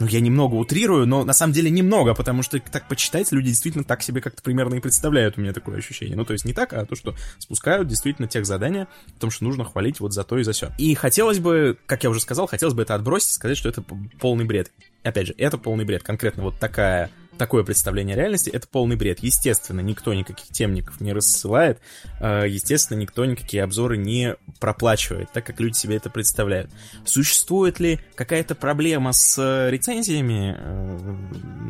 ну, 0.00 0.06
я 0.06 0.20
немного 0.20 0.54
утрирую, 0.54 1.06
но 1.06 1.24
на 1.24 1.34
самом 1.34 1.52
деле 1.52 1.70
немного, 1.70 2.14
потому 2.14 2.42
что 2.42 2.58
так 2.58 2.88
почитать 2.88 3.30
люди 3.32 3.48
действительно 3.48 3.84
так 3.84 4.02
себе 4.02 4.22
как-то 4.22 4.42
примерно 4.42 4.74
и 4.76 4.80
представляют 4.80 5.36
у 5.36 5.42
меня 5.42 5.52
такое 5.52 5.76
ощущение. 5.76 6.16
Ну, 6.16 6.24
то 6.24 6.32
есть 6.32 6.46
не 6.46 6.54
так, 6.54 6.72
а 6.72 6.86
то, 6.86 6.96
что 6.96 7.14
спускают 7.38 7.86
действительно 7.86 8.26
тех 8.26 8.46
задания, 8.46 8.88
о 9.16 9.20
том, 9.20 9.30
что 9.30 9.44
нужно 9.44 9.64
хвалить 9.64 10.00
вот 10.00 10.14
за 10.14 10.24
то 10.24 10.38
и 10.38 10.42
за 10.42 10.52
все. 10.52 10.70
И 10.78 10.94
хотелось 10.94 11.38
бы, 11.38 11.76
как 11.84 12.02
я 12.02 12.10
уже 12.10 12.20
сказал, 12.20 12.46
хотелось 12.46 12.74
бы 12.74 12.82
это 12.82 12.94
отбросить, 12.94 13.32
сказать, 13.32 13.58
что 13.58 13.68
это 13.68 13.84
полный 14.18 14.46
бред. 14.46 14.72
Опять 15.02 15.28
же, 15.28 15.34
это 15.36 15.58
полный 15.58 15.84
бред. 15.84 16.02
Конкретно 16.02 16.44
вот 16.44 16.58
такая 16.58 17.10
такое 17.40 17.64
представление 17.64 18.16
реальности, 18.16 18.50
это 18.50 18.68
полный 18.68 18.96
бред. 18.96 19.20
Естественно, 19.20 19.80
никто 19.80 20.12
никаких 20.12 20.48
темников 20.48 21.00
не 21.00 21.14
рассылает, 21.14 21.80
э, 22.20 22.44
естественно, 22.46 22.98
никто 22.98 23.24
никакие 23.24 23.62
обзоры 23.62 23.96
не 23.96 24.36
проплачивает, 24.60 25.32
так 25.32 25.46
как 25.46 25.58
люди 25.58 25.74
себе 25.74 25.96
это 25.96 26.10
представляют. 26.10 26.70
Существует 27.06 27.80
ли 27.80 27.98
какая-то 28.14 28.54
проблема 28.54 29.14
с 29.14 29.38
рецензиями 29.70 30.54
э, 30.54 31.16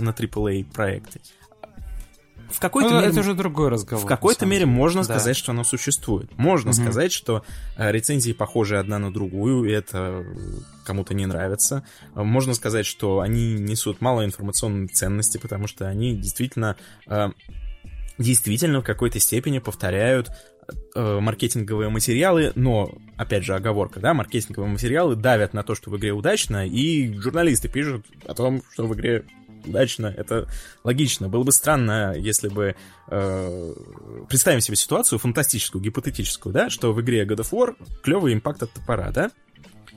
на 0.01 0.11
AAA 0.11 0.65
проекты? 0.73 1.21
В 2.53 2.61
какой-то 2.61 2.91
ну, 2.91 2.97
мере... 2.97 3.11
Это 3.11 3.21
уже 3.21 3.35
другой 3.35 3.69
разговор. 3.69 4.05
В 4.05 4.09
какой-то 4.09 4.47
мере 4.47 4.67
можно 4.67 5.03
да. 5.03 5.05
сказать, 5.05 5.37
что 5.37 5.53
оно 5.53 5.65
существует. 5.65 6.31
Можно 6.37 6.71
угу. 6.71 6.77
сказать, 6.77 7.13
что 7.13 7.45
э, 7.77 7.91
рецензии 7.91 8.33
похожи 8.33 8.79
одна 8.79 8.99
на 8.99 9.13
другую, 9.13 9.65
и 9.65 9.73
это 9.73 10.25
кому-то 10.85 11.15
не 11.15 11.27
нравится. 11.27 11.85
Можно 12.15 12.55
сказать, 12.55 12.87
что 12.87 13.21
они 13.21 13.55
несут 13.55 14.01
мало 14.01 14.25
информационной 14.25 14.89
ценности, 14.89 15.39
потому 15.39 15.67
что 15.67 15.87
они 15.89 16.17
действительно 16.17 16.77
э, 17.07 17.31
действительно 18.21 18.81
в 18.81 18.85
какой-то 18.85 19.19
степени 19.19 19.59
повторяют 19.59 20.31
э, 20.95 21.21
маркетинговые 21.21 21.89
материалы, 21.89 22.53
но, 22.55 22.93
опять 23.17 23.45
же, 23.45 23.55
оговорка, 23.55 23.99
да, 23.99 24.15
маркетинговые 24.15 24.71
материалы 24.71 25.17
давят 25.17 25.55
на 25.55 25.63
то, 25.63 25.75
что 25.75 25.91
в 25.91 25.97
игре 25.97 26.13
удачно, 26.13 26.67
и 26.67 27.15
журналисты 27.19 27.69
пишут 27.69 28.07
о 28.27 28.35
том, 28.35 28.63
что 28.73 28.87
в 28.87 28.95
игре 28.95 29.25
удачно, 29.67 30.07
это 30.07 30.47
логично. 30.85 31.29
Было 31.29 31.43
бы 31.43 31.53
странно, 31.53 32.15
если 32.17 32.49
бы... 32.49 32.77
Э, 33.09 33.75
представим 34.29 34.61
себе 34.61 34.77
ситуацию 34.77 35.19
фантастическую, 35.19 35.83
гипотетическую, 35.83 36.53
да, 36.53 36.71
что 36.71 36.93
в 36.93 37.01
игре 37.01 37.25
God 37.25 37.39
of 37.39 37.51
War 37.51 37.77
клевый 38.03 38.35
импакт 38.35 38.63
от 38.63 38.73
топора, 38.73 39.11
да? 39.11 39.31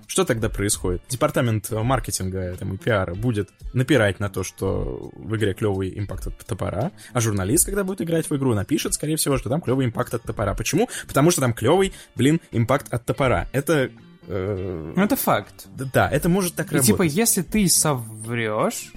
Что 0.08 0.26
тогда 0.26 0.50
происходит? 0.50 1.02
Департамент 1.10 1.72
маркетинга 1.72 2.56
там, 2.58 2.76
и 2.76 2.78
пиара 2.78 3.16
будет 3.16 3.50
напирать 3.74 4.20
на 4.20 4.30
то, 4.30 4.44
что 4.44 5.12
в 5.16 5.36
игре 5.36 5.54
клевый 5.54 5.98
импакт 5.98 6.28
от 6.28 6.38
топора, 6.38 6.92
а 7.14 7.20
журналист, 7.20 7.66
когда 7.66 7.84
будет 7.84 8.02
играть 8.02 8.30
в 8.30 8.36
игру, 8.36 8.54
напишет, 8.54 8.94
скорее 8.94 9.16
всего, 9.16 9.38
что 9.38 9.50
там 9.50 9.62
клевый 9.62 9.88
импакт 9.88 10.14
от 10.14 10.22
топора. 10.24 10.54
Почему? 10.54 10.90
Потому 11.08 11.32
что 11.32 11.42
там 11.42 11.54
клевый, 11.54 11.94
блин, 12.16 12.42
импакт 12.52 12.94
от 12.94 13.06
топора. 13.06 13.48
Это 13.54 13.90
э, 14.28 14.94
ну, 14.96 15.04
это 15.04 15.16
факт. 15.16 15.66
Да, 15.76 16.10
это 16.10 16.30
может 16.30 16.56
так 16.56 16.68
и, 16.68 16.76
работать. 16.76 16.88
типа, 16.88 17.02
если 17.04 17.42
ты 17.42 17.68
соврешь, 17.68 18.92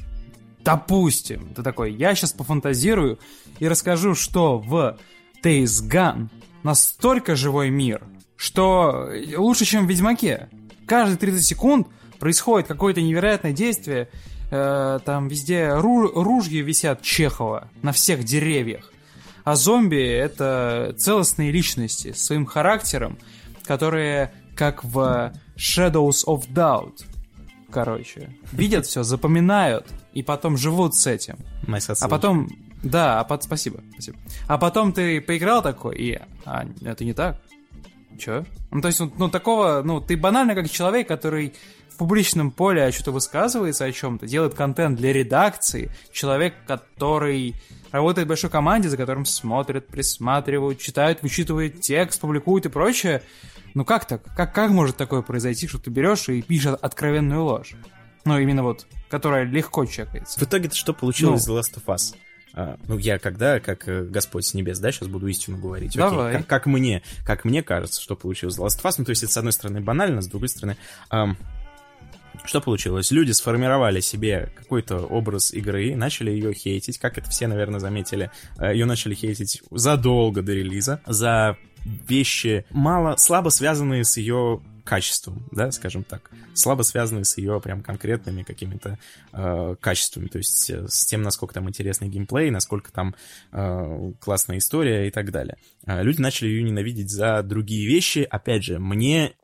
Допустим, 0.67 1.55
ты 1.55 1.63
такой, 1.63 1.93
я 1.93 2.13
сейчас 2.17 2.33
пофантазирую 2.33 3.21
и 3.61 3.69
расскажу, 3.69 4.17
что 4.17 4.59
в 4.59 4.99
Days 5.41 5.81
Gone 5.89 6.27
настолько 6.65 7.37
живой 7.37 7.71
мир, 7.71 8.03
что 8.35 9.09
лучше, 9.37 9.65
чем 9.65 9.87
в 9.87 9.89
Ведьмаке. 9.89 10.49
Каждые 10.85 11.19
30 11.19 11.47
секунд 11.47 11.87
происходит 12.19 12.67
какое-то 12.67 13.01
невероятное 13.01 13.53
действие. 13.53 14.09
Э, 14.51 14.99
там 15.05 15.29
везде 15.29 15.73
ру 15.73 16.09
ружья 16.09 16.65
висят 16.65 17.01
Чехова 17.01 17.71
на 17.83 17.93
всех 17.93 18.25
деревьях. 18.25 18.91
А 19.45 19.55
зомби— 19.55 20.03
это 20.03 20.97
целостные 20.99 21.53
личности 21.53 22.11
с 22.11 22.25
своим 22.25 22.45
характером, 22.45 23.19
которые, 23.65 24.35
как 24.57 24.83
в 24.83 25.33
Shadows 25.57 26.25
of 26.27 26.49
Doubt, 26.53 27.05
короче, 27.77 28.31
видят 28.53 28.87
все, 28.87 29.03
запоминают, 29.03 29.87
и 30.15 30.23
потом 30.23 30.57
живут 30.57 30.95
с 30.95 31.07
этим. 31.07 31.37
А 32.07 32.09
потом, 32.09 32.49
да, 32.83 33.21
а 33.21 33.25
под... 33.25 33.43
спасибо, 33.43 33.83
спасибо. 33.93 34.17
А 34.49 34.57
потом 34.57 34.95
ты 34.95 35.21
поиграл 35.21 35.62
такой, 35.62 35.95
и 35.97 36.19
а, 36.47 36.65
это 36.81 37.05
не 37.05 37.12
так. 37.12 37.39
Чё? 38.19 38.47
Ну, 38.71 38.81
то 38.81 38.89
есть, 38.89 38.99
ну, 39.19 39.29
такого, 39.29 39.83
ну, 39.85 40.01
ты 40.01 40.17
банально 40.17 40.55
как 40.55 40.71
человек, 40.71 41.07
который 41.07 41.53
в 41.91 41.99
публичном 41.99 42.51
поле 42.51 42.91
что-то 42.93 43.11
высказывается 43.11 43.85
о 43.85 43.93
чем-то, 43.93 44.27
делает 44.27 44.55
контент 44.55 44.99
для 44.99 45.12
редакции, 45.12 45.91
человек, 46.12 46.55
который 46.67 47.55
работает 47.93 48.27
в 48.27 48.31
большой 48.31 48.49
команде, 48.49 48.89
за 48.89 48.97
которым 48.97 49.27
смотрят, 49.27 49.87
присматривают, 49.87 50.79
читают, 50.79 51.23
вычитывают 51.23 51.83
текст, 51.83 52.23
публикуют 52.23 52.65
и 52.65 52.71
прочее. 52.71 53.23
Ну 53.77 53.85
как 53.85 54.07
так? 54.07 54.23
Как, 54.35 54.55
как 54.55 54.71
может 54.71 54.97
такое 54.97 55.21
произойти, 55.21 55.69
что 55.69 55.79
ты 55.79 55.91
берешь 55.91 56.31
и 56.31 56.41
пишешь 56.41 56.79
откровенную 56.81 57.45
ложь? 57.45 57.75
Ну, 58.25 58.39
именно 58.39 58.62
вот, 58.62 58.87
которая 59.11 59.45
легко 59.45 59.85
чекается. 59.85 60.41
В 60.41 60.43
итоге 60.45 60.71
что 60.71 60.95
получилось 60.95 61.47
ну. 61.47 61.59
The 61.59 61.61
Last 61.61 61.75
of 61.77 61.95
Us? 61.95 62.15
А, 62.55 62.79
ну, 62.89 62.97
я 62.97 63.19
когда, 63.19 63.61
как 63.61 63.87
э, 63.87 64.05
Господь 64.05 64.47
с 64.47 64.55
небес, 64.55 64.79
да, 64.79 64.93
сейчас 64.93 65.09
буду 65.09 65.27
истину 65.27 65.59
говорить. 65.59 65.95
Давай. 65.95 66.31
Окей, 66.31 66.39
как, 66.39 66.47
как 66.47 66.67
мне, 66.67 67.03
как 67.27 67.45
мне 67.45 67.62
кажется, 67.62 68.01
что 68.01 68.17
получилось 68.17 68.59
The 68.59 68.65
Last 68.65 68.83
of 68.83 68.85
Us. 68.85 68.95
Ну, 68.97 69.05
то 69.05 69.11
есть 69.11 69.23
это, 69.25 69.33
с 69.35 69.37
одной 69.37 69.53
стороны, 69.53 69.83
банально, 69.83 70.23
с 70.23 70.27
другой 70.27 70.49
стороны... 70.49 70.79
Эм, 71.11 71.37
что 72.47 72.62
получилось? 72.62 73.11
Люди 73.11 73.33
сформировали 73.33 74.01
себе 74.01 74.55
какой-то 74.57 75.01
образ 75.01 75.53
игры, 75.53 75.95
начали 75.97 76.31
ее 76.31 76.55
хейтить, 76.55 76.99
как 76.99 77.19
это 77.19 77.29
все, 77.29 77.47
наверное, 77.47 77.81
заметили. 77.81 78.31
Э, 78.57 78.73
ее 78.73 78.87
начали 78.87 79.15
хейтить 79.15 79.62
задолго 79.71 80.41
до 80.41 80.55
релиза, 80.55 81.03
за 81.05 81.59
вещи 82.09 82.64
мало, 82.70 83.16
слабо 83.16 83.51
связанные 83.51 84.05
с 84.05 84.16
ее 84.16 84.62
качеством, 84.85 85.46
да, 85.51 85.70
скажем 85.72 86.05
так, 86.05 86.31
слабо 86.55 86.83
связанные 86.83 87.25
с 87.25 87.37
ее 87.37 87.61
прям 87.61 87.83
конкретными 87.83 88.44
какими-то 88.44 88.99
э, 89.33 89.77
качествами, 89.81 90.29
то 90.29 90.38
есть 90.38 90.70
э, 90.70 90.87
с 90.88 91.05
тем, 91.05 91.22
насколько 91.22 91.55
там 91.55 91.68
интересный 91.68 92.09
геймплей, 92.09 92.51
насколько 92.51 92.92
там 92.92 93.14
э, 93.53 94.12
классная 94.20 94.59
история 94.59 95.09
и 95.09 95.11
так 95.11 95.31
далее. 95.33 95.59
Э, 95.87 96.03
люди 96.03 96.20
начали 96.20 96.49
ее 96.49 96.62
ненавидеть 96.62 97.11
за 97.11 97.42
другие 97.42 97.87
вещи. 97.87 98.27
Опять 98.31 98.62
же, 98.62 98.79
мне 98.79 99.35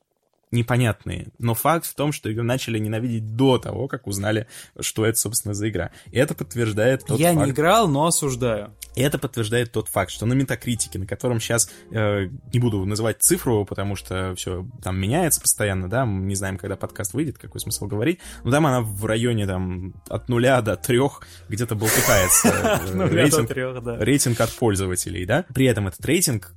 непонятные. 0.53 1.29
Но 1.39 1.55
факт 1.55 1.87
в 1.87 1.95
том, 1.95 2.13
что 2.13 2.29
ее 2.29 2.43
начали 2.43 2.79
ненавидеть 2.79 3.35
до 3.35 3.59
того, 3.59 3.89
как 3.89 4.07
узнали, 4.07 4.47
что 4.79 5.05
это, 5.05 5.19
собственно, 5.19 5.55
за 5.55 5.69
игра. 5.69 5.91
И 6.11 6.19
это 6.19 6.35
подтверждает 6.35 7.05
тот 7.05 7.19
Я 7.19 7.33
факт... 7.33 7.47
не 7.47 7.53
играл, 7.53 7.89
но 7.89 8.07
осуждаю. 8.07 8.75
И 8.95 9.01
это 9.01 9.19
подтверждает 9.19 9.73
тот 9.73 9.89
факт, 9.89 10.11
что 10.11 10.27
на 10.27 10.35
метакритике, 10.35 10.99
на 10.99 11.07
котором 11.07 11.41
сейчас 11.41 11.71
э, 11.91 12.29
не 12.53 12.59
буду 12.59 12.85
называть 12.85 13.23
цифру, 13.23 13.65
потому 13.65 13.97
что 13.97 14.35
все 14.37 14.67
там 14.83 14.99
меняется 14.99 15.41
постоянно, 15.41 15.89
да, 15.89 16.05
мы 16.05 16.27
не 16.27 16.35
знаем, 16.35 16.59
когда 16.59 16.77
подкаст 16.77 17.15
выйдет, 17.15 17.39
какой 17.39 17.61
смысл 17.61 17.87
говорить, 17.87 18.19
но 18.45 18.51
там 18.51 18.67
она 18.67 18.83
в 18.83 19.05
районе 19.07 19.47
там 19.47 19.95
от 20.09 20.29
нуля 20.29 20.61
до 20.61 20.77
трех 20.77 21.23
где-то 21.49 21.75
болтыхается. 21.75 22.81
Рейтинг 24.01 24.41
от 24.41 24.51
пользователей, 24.57 25.25
да. 25.25 25.47
При 25.55 25.67
этом 25.67 25.89
этот 25.89 26.05
рейтинг 26.05 26.55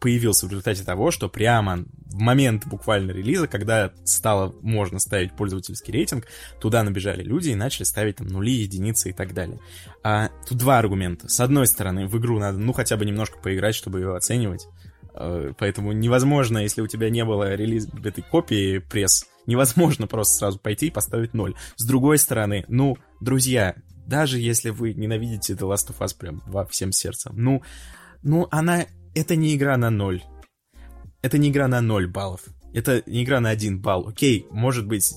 появился 0.00 0.46
в 0.46 0.50
результате 0.50 0.84
того, 0.84 1.10
что 1.10 1.28
прямо 1.28 1.84
в 2.06 2.18
момент 2.18 2.66
буквально 2.66 3.12
релиза, 3.12 3.46
когда 3.46 3.92
стало 4.04 4.54
можно 4.62 4.98
ставить 4.98 5.32
пользовательский 5.32 5.92
рейтинг, 5.92 6.26
туда 6.60 6.82
набежали 6.82 7.22
люди 7.22 7.50
и 7.50 7.54
начали 7.54 7.84
ставить 7.84 8.16
там 8.16 8.26
нули, 8.28 8.52
единицы 8.52 9.10
и 9.10 9.12
так 9.12 9.34
далее. 9.34 9.58
А 10.02 10.30
тут 10.48 10.58
два 10.58 10.78
аргумента. 10.78 11.28
С 11.28 11.40
одной 11.40 11.66
стороны, 11.66 12.06
в 12.06 12.18
игру 12.18 12.38
надо 12.38 12.58
ну 12.58 12.72
хотя 12.72 12.96
бы 12.96 13.04
немножко 13.04 13.38
поиграть, 13.38 13.74
чтобы 13.74 14.00
ее 14.00 14.16
оценивать. 14.16 14.66
А, 15.14 15.52
поэтому 15.58 15.92
невозможно, 15.92 16.58
если 16.58 16.80
у 16.80 16.86
тебя 16.86 17.10
не 17.10 17.24
было 17.24 17.54
релиз 17.54 17.88
этой 18.04 18.22
копии 18.22 18.78
пресс, 18.78 19.26
невозможно 19.46 20.06
просто 20.06 20.34
сразу 20.34 20.58
пойти 20.58 20.86
и 20.86 20.90
поставить 20.90 21.34
ноль. 21.34 21.54
С 21.76 21.84
другой 21.84 22.18
стороны, 22.18 22.64
ну, 22.68 22.96
друзья, 23.20 23.74
даже 24.06 24.38
если 24.38 24.70
вы 24.70 24.94
ненавидите 24.94 25.54
The 25.54 25.68
Last 25.68 25.88
of 25.88 25.98
Us 25.98 26.16
прям 26.16 26.42
во 26.46 26.64
всем 26.66 26.92
сердцем, 26.92 27.32
ну, 27.36 27.62
ну, 28.22 28.48
она 28.50 28.86
это 29.18 29.36
не 29.36 29.54
игра 29.54 29.76
на 29.76 29.90
ноль. 29.90 30.22
Это 31.22 31.38
не 31.38 31.50
игра 31.50 31.68
на 31.68 31.80
ноль 31.80 32.06
баллов. 32.06 32.42
Это 32.72 33.02
не 33.06 33.24
игра 33.24 33.40
на 33.40 33.50
один 33.50 33.80
балл. 33.80 34.08
Окей, 34.08 34.46
может 34.50 34.86
быть, 34.86 35.14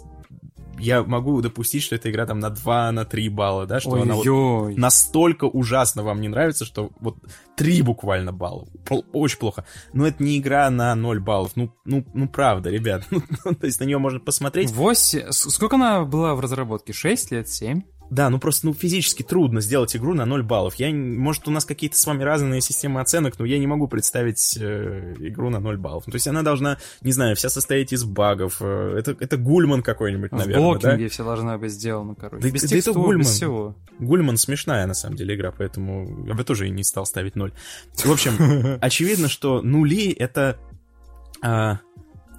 я 0.80 1.04
могу 1.04 1.42
допустить, 1.42 1.84
что 1.84 1.96
эта 1.96 2.10
игра 2.10 2.26
там 2.26 2.40
на 2.40 2.50
2, 2.50 2.92
на 2.92 3.06
3 3.06 3.30
балла, 3.30 3.68
да, 3.68 3.80
что 3.80 3.92
Ой 3.92 4.02
она 4.02 4.16
вот 4.16 4.78
настолько 4.78 5.46
ужасно 5.46 6.02
вам 6.02 6.22
не 6.22 6.28
нравится, 6.28 6.66
что 6.66 6.90
вот 7.00 7.18
3 7.56 7.84
буквально 7.84 8.32
балла. 8.32 8.68
Очень 9.14 9.38
плохо. 9.38 9.66
Но 9.94 10.08
это 10.08 10.24
не 10.24 10.40
игра 10.40 10.70
на 10.72 10.96
0 10.96 11.20
баллов. 11.20 11.52
Ну, 11.56 11.72
ну, 11.86 12.04
ну 12.14 12.28
правда, 12.28 12.70
ребят. 12.70 13.06
Ну, 13.46 13.56
то 13.56 13.66
есть 13.66 13.80
на 13.80 13.86
нее 13.86 13.98
можно 13.98 14.20
посмотреть. 14.20 14.72
8... 14.72 15.32
Сколько 15.32 15.76
она 15.76 16.04
была 16.06 16.36
в 16.36 16.40
разработке? 16.40 16.94
6 16.94 17.32
лет? 17.32 17.50
7? 17.50 17.82
Да, 18.12 18.30
ну 18.30 18.40
просто 18.40 18.66
ну, 18.68 18.74
физически 18.74 19.24
трудно 19.24 19.62
сделать 19.62 19.96
игру 19.96 20.14
на 20.14 20.26
0 20.26 20.44
баллов. 20.44 20.76
Я, 20.76 20.94
может, 20.94 21.48
у 21.48 21.52
нас 21.52 21.64
какие-то 21.64 21.96
с 21.96 22.06
вами 22.06 22.24
разные 22.24 22.60
системы 22.60 23.00
оценок, 23.00 23.40
но 23.40 23.46
я 23.46 23.58
не 23.58 23.68
могу 23.68 23.88
представить 23.88 24.58
э, 24.60 25.16
игру 25.18 25.50
на 25.50 25.62
0 25.62 25.78
баллов. 25.78 26.04
Ну, 26.08 26.12
то 26.12 26.18
есть 26.18 26.28
она 26.28 26.44
должна, 26.44 26.78
не 27.00 27.14
знаю, 27.14 27.38
вся 27.38 27.50
состоять 27.50 27.94
из 27.94 28.04
багов. 28.04 28.58
Э, 28.60 28.98
это, 29.00 29.16
это 29.18 29.38
Гульман 29.38 29.82
какой-нибудь, 29.82 30.34
наверное, 30.34 30.60
В 30.60 30.62
блокинге 30.62 31.06
да? 31.06 31.10
все 31.10 31.24
должна 31.24 31.58
быть 31.58 31.72
сделано, 31.72 32.14
короче. 32.16 32.44
Да, 32.44 32.52
без 32.52 32.64
да 32.64 32.68
текстур, 32.68 32.92
это 32.92 33.00
Гульман. 33.00 33.20
без 33.20 33.30
всего. 33.30 33.76
Гульман 34.00 34.36
смешная, 34.36 34.86
на 34.88 34.94
самом 34.94 35.16
деле, 35.16 35.34
игра, 35.34 35.54
поэтому 35.58 36.28
я 36.28 36.34
бы 36.34 36.44
тоже 36.44 36.68
и 36.68 36.70
не 36.70 36.84
стал 36.84 37.06
ставить 37.06 37.38
0. 37.38 37.54
В 37.96 38.12
общем, 38.12 38.78
очевидно, 38.82 39.30
что 39.30 39.62
нули— 39.62 40.12
это... 40.20 40.60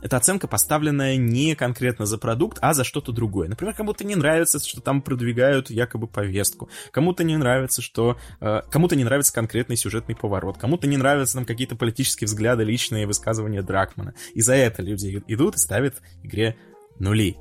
это 0.02 0.16
оценка, 0.16 0.48
поставленная 0.48 1.16
не 1.16 1.54
конкретно 1.54 2.06
за 2.06 2.18
продукт, 2.18 2.58
а 2.60 2.74
за 2.74 2.84
что-то 2.84 3.12
другое. 3.12 3.48
Например, 3.48 3.72
кому-то 3.74 4.04
не 4.04 4.16
нравится, 4.16 4.58
что 4.58 4.80
там 4.80 5.00
продвигают 5.00 5.70
якобы 5.70 6.08
повестку. 6.08 6.68
Кому-то 6.90 7.22
не 7.24 7.36
нравится, 7.36 7.82
что... 7.82 8.18
э, 8.40 8.62
кому-то 8.70 8.96
не 8.96 9.04
нравится 9.04 9.32
конкретный 9.32 9.76
сюжетный 9.76 10.16
поворот. 10.16 10.58
Кому-то 10.58 10.88
не 10.88 10.96
нравятся 10.96 11.34
там 11.34 11.44
какие-то 11.44 11.76
политические 11.76 12.26
взгляды, 12.26 12.64
личные 12.64 13.06
высказывания 13.06 13.62
Дракмана. 13.62 14.14
И 14.34 14.40
за 14.40 14.54
это 14.54 14.82
люди 14.82 15.22
идут 15.28 15.54
и 15.54 15.58
ставят 15.58 16.02
игре 16.22 16.56
нули. 16.98 17.36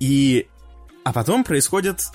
И... 0.00 0.48
А 1.04 1.12
потом 1.12 1.44
происходит 1.44 2.10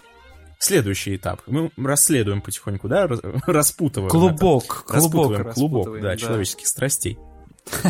следующий 0.60 1.16
этап. 1.16 1.42
Мы 1.46 1.72
расследуем 1.78 2.42
потихоньку, 2.42 2.88
да, 2.88 3.08
распутываем. 3.48 4.10
это. 4.10 4.18
Клубок, 4.18 4.86
клубок 4.86 4.96
Распутываем 4.96 5.54
клубок, 5.54 5.86
распутываем, 5.88 6.04
да, 6.04 6.18
человеческих 6.18 6.68
страстей. 6.68 7.18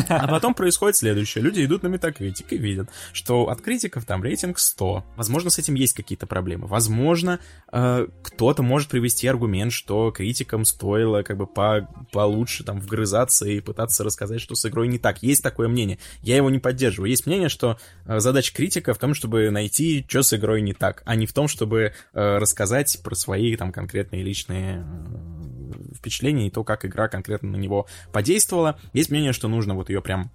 А 0.08 0.26
потом 0.26 0.54
происходит 0.54 0.96
следующее. 0.96 1.42
Люди 1.42 1.64
идут 1.64 1.82
на 1.82 1.88
метакритик 1.88 2.52
и 2.52 2.58
видят, 2.58 2.88
что 3.12 3.48
от 3.48 3.60
критиков 3.60 4.04
там 4.04 4.22
рейтинг 4.22 4.58
100. 4.58 5.04
Возможно, 5.16 5.50
с 5.50 5.58
этим 5.58 5.74
есть 5.74 5.94
какие-то 5.94 6.26
проблемы. 6.26 6.66
Возможно, 6.66 7.40
э, 7.72 8.06
кто-то 8.22 8.62
может 8.62 8.88
привести 8.88 9.26
аргумент, 9.26 9.72
что 9.72 10.10
критикам 10.10 10.64
стоило 10.64 11.22
как 11.22 11.36
бы 11.36 11.46
по 11.46 11.88
получше 12.12 12.64
там 12.64 12.80
вгрызаться 12.80 13.46
и 13.46 13.60
пытаться 13.60 14.04
рассказать, 14.04 14.40
что 14.40 14.54
с 14.54 14.66
игрой 14.66 14.88
не 14.88 14.98
так. 14.98 15.22
Есть 15.22 15.42
такое 15.42 15.68
мнение. 15.68 15.98
Я 16.22 16.36
его 16.36 16.50
не 16.50 16.58
поддерживаю. 16.58 17.10
Есть 17.10 17.26
мнение, 17.26 17.48
что 17.48 17.78
э, 18.04 18.20
задача 18.20 18.54
критика 18.54 18.94
в 18.94 18.98
том, 18.98 19.14
чтобы 19.14 19.50
найти, 19.50 20.04
что 20.08 20.22
с 20.22 20.34
игрой 20.34 20.62
не 20.62 20.74
так, 20.74 21.02
а 21.04 21.14
не 21.14 21.26
в 21.26 21.32
том, 21.32 21.48
чтобы 21.48 21.92
э, 22.12 22.38
рассказать 22.38 23.00
про 23.02 23.14
свои 23.14 23.56
там 23.56 23.72
конкретные 23.72 24.22
личные 24.22 24.84
впечатления 25.98 26.46
и 26.46 26.50
то, 26.50 26.64
как 26.64 26.84
игра 26.84 27.08
конкретно 27.08 27.50
на 27.50 27.56
него 27.56 27.86
подействовала. 28.12 28.78
Есть 28.92 29.10
мнение, 29.10 29.32
что 29.32 29.48
нужно 29.48 29.74
вот 29.74 29.90
ее 29.90 30.00
прям 30.00 30.30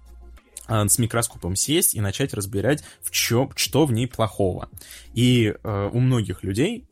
а, 0.66 0.88
с 0.88 0.98
микроскопом 0.98 1.56
сесть 1.56 1.94
и 1.94 2.00
начать 2.00 2.32
разбирать, 2.32 2.82
в 3.02 3.10
чё, 3.10 3.50
что 3.54 3.84
в 3.84 3.92
ней 3.92 4.06
плохого. 4.06 4.70
И 5.12 5.54
э, 5.62 5.90
у 5.92 6.00
многих 6.00 6.42
людей, 6.42 6.88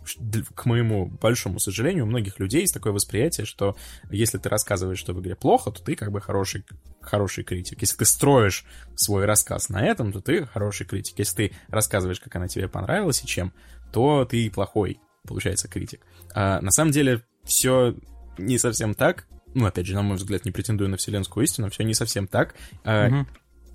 к 0.55 0.67
моему 0.67 1.07
большому 1.07 1.59
сожалению, 1.59 2.05
у 2.05 2.09
многих 2.09 2.39
людей 2.39 2.63
есть 2.63 2.75
такое 2.75 2.93
восприятие, 2.93 3.47
что 3.47 3.75
если 4.11 4.37
ты 4.37 4.51
рассказываешь, 4.51 4.99
что 4.99 5.15
в 5.15 5.21
игре 5.21 5.37
плохо, 5.37 5.71
то 5.71 5.83
ты 5.83 5.97
как 5.97 6.13
бы 6.13 6.21
хороший, 6.21 6.67
хороший 7.01 7.45
критик. 7.45 7.81
Если 7.81 7.97
ты 7.97 8.05
строишь 8.05 8.67
свой 8.95 9.25
рассказ 9.25 9.71
на 9.71 9.83
этом, 9.83 10.13
то 10.13 10.21
ты 10.21 10.45
хороший 10.45 10.85
критик. 10.85 11.19
Если 11.19 11.49
ты 11.49 11.57
рассказываешь, 11.69 12.21
как 12.21 12.37
она 12.37 12.49
тебе 12.49 12.69
понравилась 12.69 13.25
и 13.25 13.27
чем, 13.27 13.55
то 13.91 14.27
ты 14.27 14.51
плохой, 14.51 15.01
получается, 15.27 15.69
критик. 15.69 16.05
А 16.35 16.61
на 16.61 16.73
самом 16.73 16.91
деле 16.91 17.23
все 17.45 17.95
не 18.39 18.59
совсем 18.59 18.95
так. 18.95 19.27
Ну, 19.55 19.67
опять 19.67 19.87
же, 19.87 19.95
на 19.95 20.03
мой 20.03 20.17
взгляд, 20.17 20.45
не 20.45 20.51
претендую 20.51 20.89
на 20.91 20.97
вселенскую 20.97 21.45
истину, 21.45 21.71
все 21.71 21.85
не 21.85 21.95
совсем 21.95 22.27
так. 22.27 22.55
Мгм. 22.85 23.27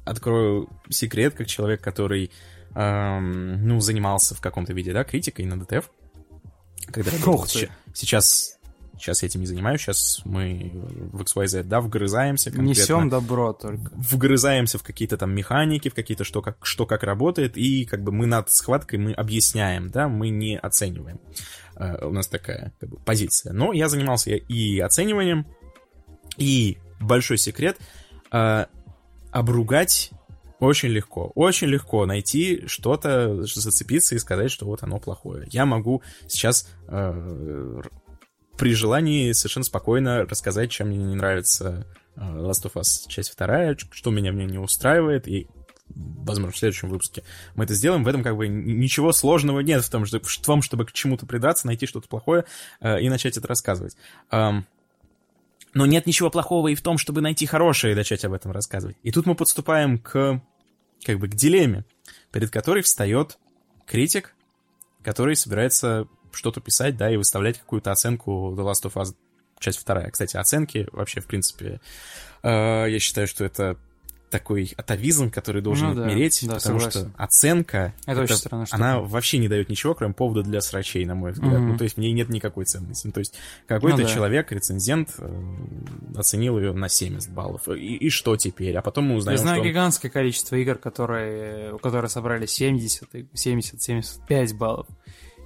открою 0.05 0.69
секрет, 0.89 1.33
как 1.33 1.47
человек, 1.47 1.81
который, 1.81 2.31
эм, 2.75 3.67
ну, 3.67 3.79
занимался 3.81 4.35
в 4.35 4.41
каком-то 4.41 4.73
виде, 4.73 4.93
да, 4.93 5.03
критикой 5.03 5.45
на 5.45 5.59
ДТФ. 5.59 5.89
Когда 6.91 7.11
работал. 7.11 7.33
Ух 7.33 7.49
ты. 7.49 7.69
Сейчас, 7.93 8.57
сейчас 8.97 9.21
я 9.21 9.27
этим 9.27 9.41
не 9.41 9.47
занимаюсь, 9.47 9.81
сейчас 9.81 10.21
мы 10.23 10.71
в 11.11 11.21
XYZ, 11.21 11.63
да, 11.63 11.81
вгрызаемся 11.81 12.51
конкретно. 12.51 12.69
Несем 12.69 13.09
добро 13.09 13.53
только. 13.53 13.91
Вгрызаемся 13.95 14.77
в 14.77 14.83
какие-то 14.83 15.17
там 15.17 15.35
механики, 15.35 15.89
в 15.89 15.93
какие-то 15.93 16.23
что 16.23 16.41
как, 16.41 16.65
что 16.65 16.85
как 16.85 17.03
работает, 17.03 17.57
и 17.57 17.85
как 17.85 18.01
бы 18.03 18.11
мы 18.11 18.25
над 18.27 18.49
схваткой 18.49 18.99
мы 18.99 19.11
объясняем, 19.11 19.89
да, 19.89 20.07
мы 20.07 20.29
не 20.29 20.57
оцениваем. 20.57 21.19
Э, 21.79 22.05
у 22.05 22.11
нас 22.11 22.27
такая 22.27 22.73
как 22.79 22.89
бы, 22.89 22.97
позиция. 22.97 23.53
Но 23.53 23.73
я 23.73 23.89
занимался 23.89 24.31
и 24.31 24.79
оцениванием, 24.79 25.45
и 26.37 26.77
большой 26.99 27.37
секрет 27.37 27.77
э, 28.31 28.65
обругать 29.31 30.11
очень 30.59 30.89
легко. 30.89 31.31
Очень 31.35 31.67
легко 31.67 32.05
найти 32.05 32.65
что-то, 32.67 33.43
зацепиться 33.43 34.15
и 34.15 34.19
сказать, 34.19 34.51
что 34.51 34.65
вот 34.65 34.81
оно 34.81 34.99
плохое. 34.99 35.47
Я 35.51 35.65
могу 35.65 36.01
сейчас 36.27 36.67
э, 36.87 37.81
при 38.57 38.73
желании 38.73 39.31
совершенно 39.33 39.65
спокойно 39.65 40.25
рассказать, 40.25 40.71
чем 40.71 40.87
мне 40.87 40.97
не 40.97 41.15
нравится 41.15 41.85
э, 42.15 42.19
Last 42.19 42.63
of 42.63 42.73
Us 42.73 43.07
часть 43.07 43.29
вторая, 43.29 43.77
что 43.91 44.09
меня 44.09 44.31
в 44.31 44.35
ней 44.35 44.47
не 44.47 44.57
устраивает, 44.57 45.27
и 45.27 45.47
возможно, 45.89 46.51
в 46.51 46.57
следующем 46.57 46.89
выпуске 46.89 47.23
мы 47.55 47.63
это 47.63 47.73
сделаем. 47.73 48.03
В 48.03 48.07
этом 48.07 48.23
как 48.23 48.35
бы 48.35 48.47
ничего 48.47 49.11
сложного 49.11 49.61
нет 49.61 49.83
в 49.83 49.89
том, 49.89 50.05
что, 50.05 50.19
в 50.19 50.37
том 50.37 50.61
чтобы 50.61 50.85
к 50.85 50.91
чему-то 50.91 51.25
придраться, 51.25 51.67
найти 51.67 51.85
что-то 51.85 52.07
плохое 52.07 52.45
э, 52.81 53.01
и 53.01 53.09
начать 53.09 53.37
это 53.37 53.47
рассказывать. 53.47 53.95
Ам, 54.29 54.65
но 55.73 55.85
нет 55.85 56.05
ничего 56.05 56.29
плохого 56.29 56.69
и 56.69 56.75
в 56.75 56.81
том, 56.81 56.97
чтобы 56.97 57.21
найти 57.21 57.45
хорошее 57.45 57.93
и 57.93 57.95
начать 57.95 58.25
об 58.25 58.33
этом 58.33 58.51
рассказывать. 58.51 58.97
И 59.03 59.11
тут 59.11 59.25
мы 59.25 59.35
подступаем 59.35 59.99
к, 59.99 60.41
как 61.05 61.19
бы, 61.19 61.27
к 61.27 61.35
дилемме, 61.35 61.85
перед 62.31 62.49
которой 62.49 62.81
встает 62.83 63.37
критик, 63.85 64.35
который 65.03 65.35
собирается 65.35 66.07
что-то 66.31 66.61
писать, 66.61 66.97
да, 66.97 67.11
и 67.11 67.17
выставлять 67.17 67.59
какую-то 67.59 67.91
оценку 67.91 68.53
The 68.57 68.63
Last 68.63 68.83
of 68.83 68.93
Us 68.93 69.15
часть 69.59 69.79
вторая. 69.79 70.11
Кстати, 70.11 70.37
оценки 70.37 70.87
вообще, 70.91 71.19
в 71.21 71.25
принципе, 71.25 71.79
э, 72.43 72.49
я 72.89 72.99
считаю, 72.99 73.27
что 73.27 73.45
это 73.45 73.77
такой 74.29 74.73
атовизм, 74.75 75.29
который 75.31 75.61
должен 75.61 75.89
Ну 75.89 75.95
да, 75.95 76.05
отмереть, 76.05 76.39
да, 76.47 76.55
потому 76.55 76.79
согласен. 76.79 77.09
что 77.11 77.23
оценка, 77.23 77.93
Это 78.05 78.27
странная 78.35 78.65
штука. 78.65 78.75
она 78.83 78.99
вообще 78.99 79.37
не 79.37 79.47
дает 79.47 79.69
ничего, 79.69 79.93
кроме 79.95 80.13
повода 80.13 80.43
для 80.43 80.59
срачей, 80.61 81.05
на 81.05 81.15
мой 81.15 81.31
взгляд. 81.31 81.53
Мгм. 81.53 81.69
Ну, 81.69 81.77
то 81.77 81.83
есть 81.85 81.95
в 81.95 81.99
ней 81.99 82.11
нет 82.11 82.29
никакой 82.29 82.65
ценности. 82.65 83.07
Ну, 83.07 83.13
то 83.13 83.19
есть 83.19 83.35
какой-то 83.67 83.97
Ну 83.99 84.03
да. 84.03 84.09
человек, 84.13 84.51
рецензент, 84.51 85.15
э, 85.17 85.55
оценил 86.15 86.57
ее 86.59 86.73
на 86.73 86.89
70 86.89 87.31
баллов. 87.31 87.67
И, 87.69 87.95
и 87.95 88.09
что 88.09 88.35
теперь? 88.35 88.75
А 88.75 88.81
потом 88.81 89.05
мы 89.05 89.11
Я 89.13 89.17
узнаем, 89.19 89.37
знаю 89.39 89.55
что 89.57 89.61
он- 89.61 89.67
гигантское 89.69 90.11
количество 90.11 90.55
игр, 90.55 90.75
которые, 90.77 91.73
у 91.73 91.77
которых 91.77 92.11
собрали 92.11 92.45
70, 92.45 93.13
и 93.15 93.27
70, 93.33 93.81
75 93.81 94.53
баллов, 94.57 94.87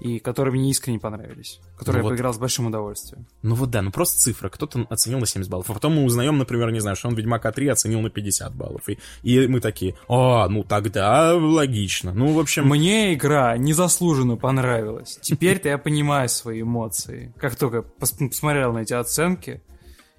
и 0.02 0.18
которые 0.18 0.52
мне 0.54 0.72
искренне 0.72 1.00
понравились, 1.00 1.60
которые 1.78 2.02
Ну 2.02 2.08
я 2.08 2.10
вот. 2.10 2.18
поиграл 2.18 2.34
с 2.34 2.40
большим 2.40 2.66
удовольствием. 2.66 3.28
Ну 3.44 3.54
вот 3.54 3.70
да, 3.70 3.84
ну 3.84 3.92
просто 3.92 4.20
цифра. 4.20 4.50
Кто-то 4.50 4.88
оценил 4.90 5.20
на 5.20 5.28
70 5.28 5.50
баллов. 5.50 5.70
А 5.70 5.74
потом 5.74 5.94
мы 5.96 6.04
узнаем, 6.04 6.40
например, 6.40 6.72
не 6.72 6.80
знаю, 6.80 6.96
что 6.96 7.08
он 7.08 7.14
Ведьмака 7.16 7.52
3 7.52 7.68
оценил 7.68 8.02
на 8.02 8.10
50 8.10 8.56
баллов. 8.56 8.90
И, 8.90 8.98
и 9.22 9.48
мы 9.48 9.60
такие, 9.60 9.96
а, 10.10 10.50
ну 10.50 10.64
тогда 10.64 11.36
логично. 11.36 12.14
Ну, 12.14 12.34
в 12.34 12.40
общем... 12.40 12.68
Мне 12.68 13.14
игра 13.14 13.56
незаслуженно 13.58 14.38
понравилась. 14.38 15.20
Теперь-то 15.22 15.70
я 15.70 15.78
понимаю 15.78 16.30
свои 16.30 16.64
эмоции. 16.64 17.32
Как 17.38 17.56
только 17.56 17.86
пос- 18.00 18.28
посмотрел 18.28 18.74
на 18.74 18.80
эти 18.80 18.94
оценки, 18.94 19.62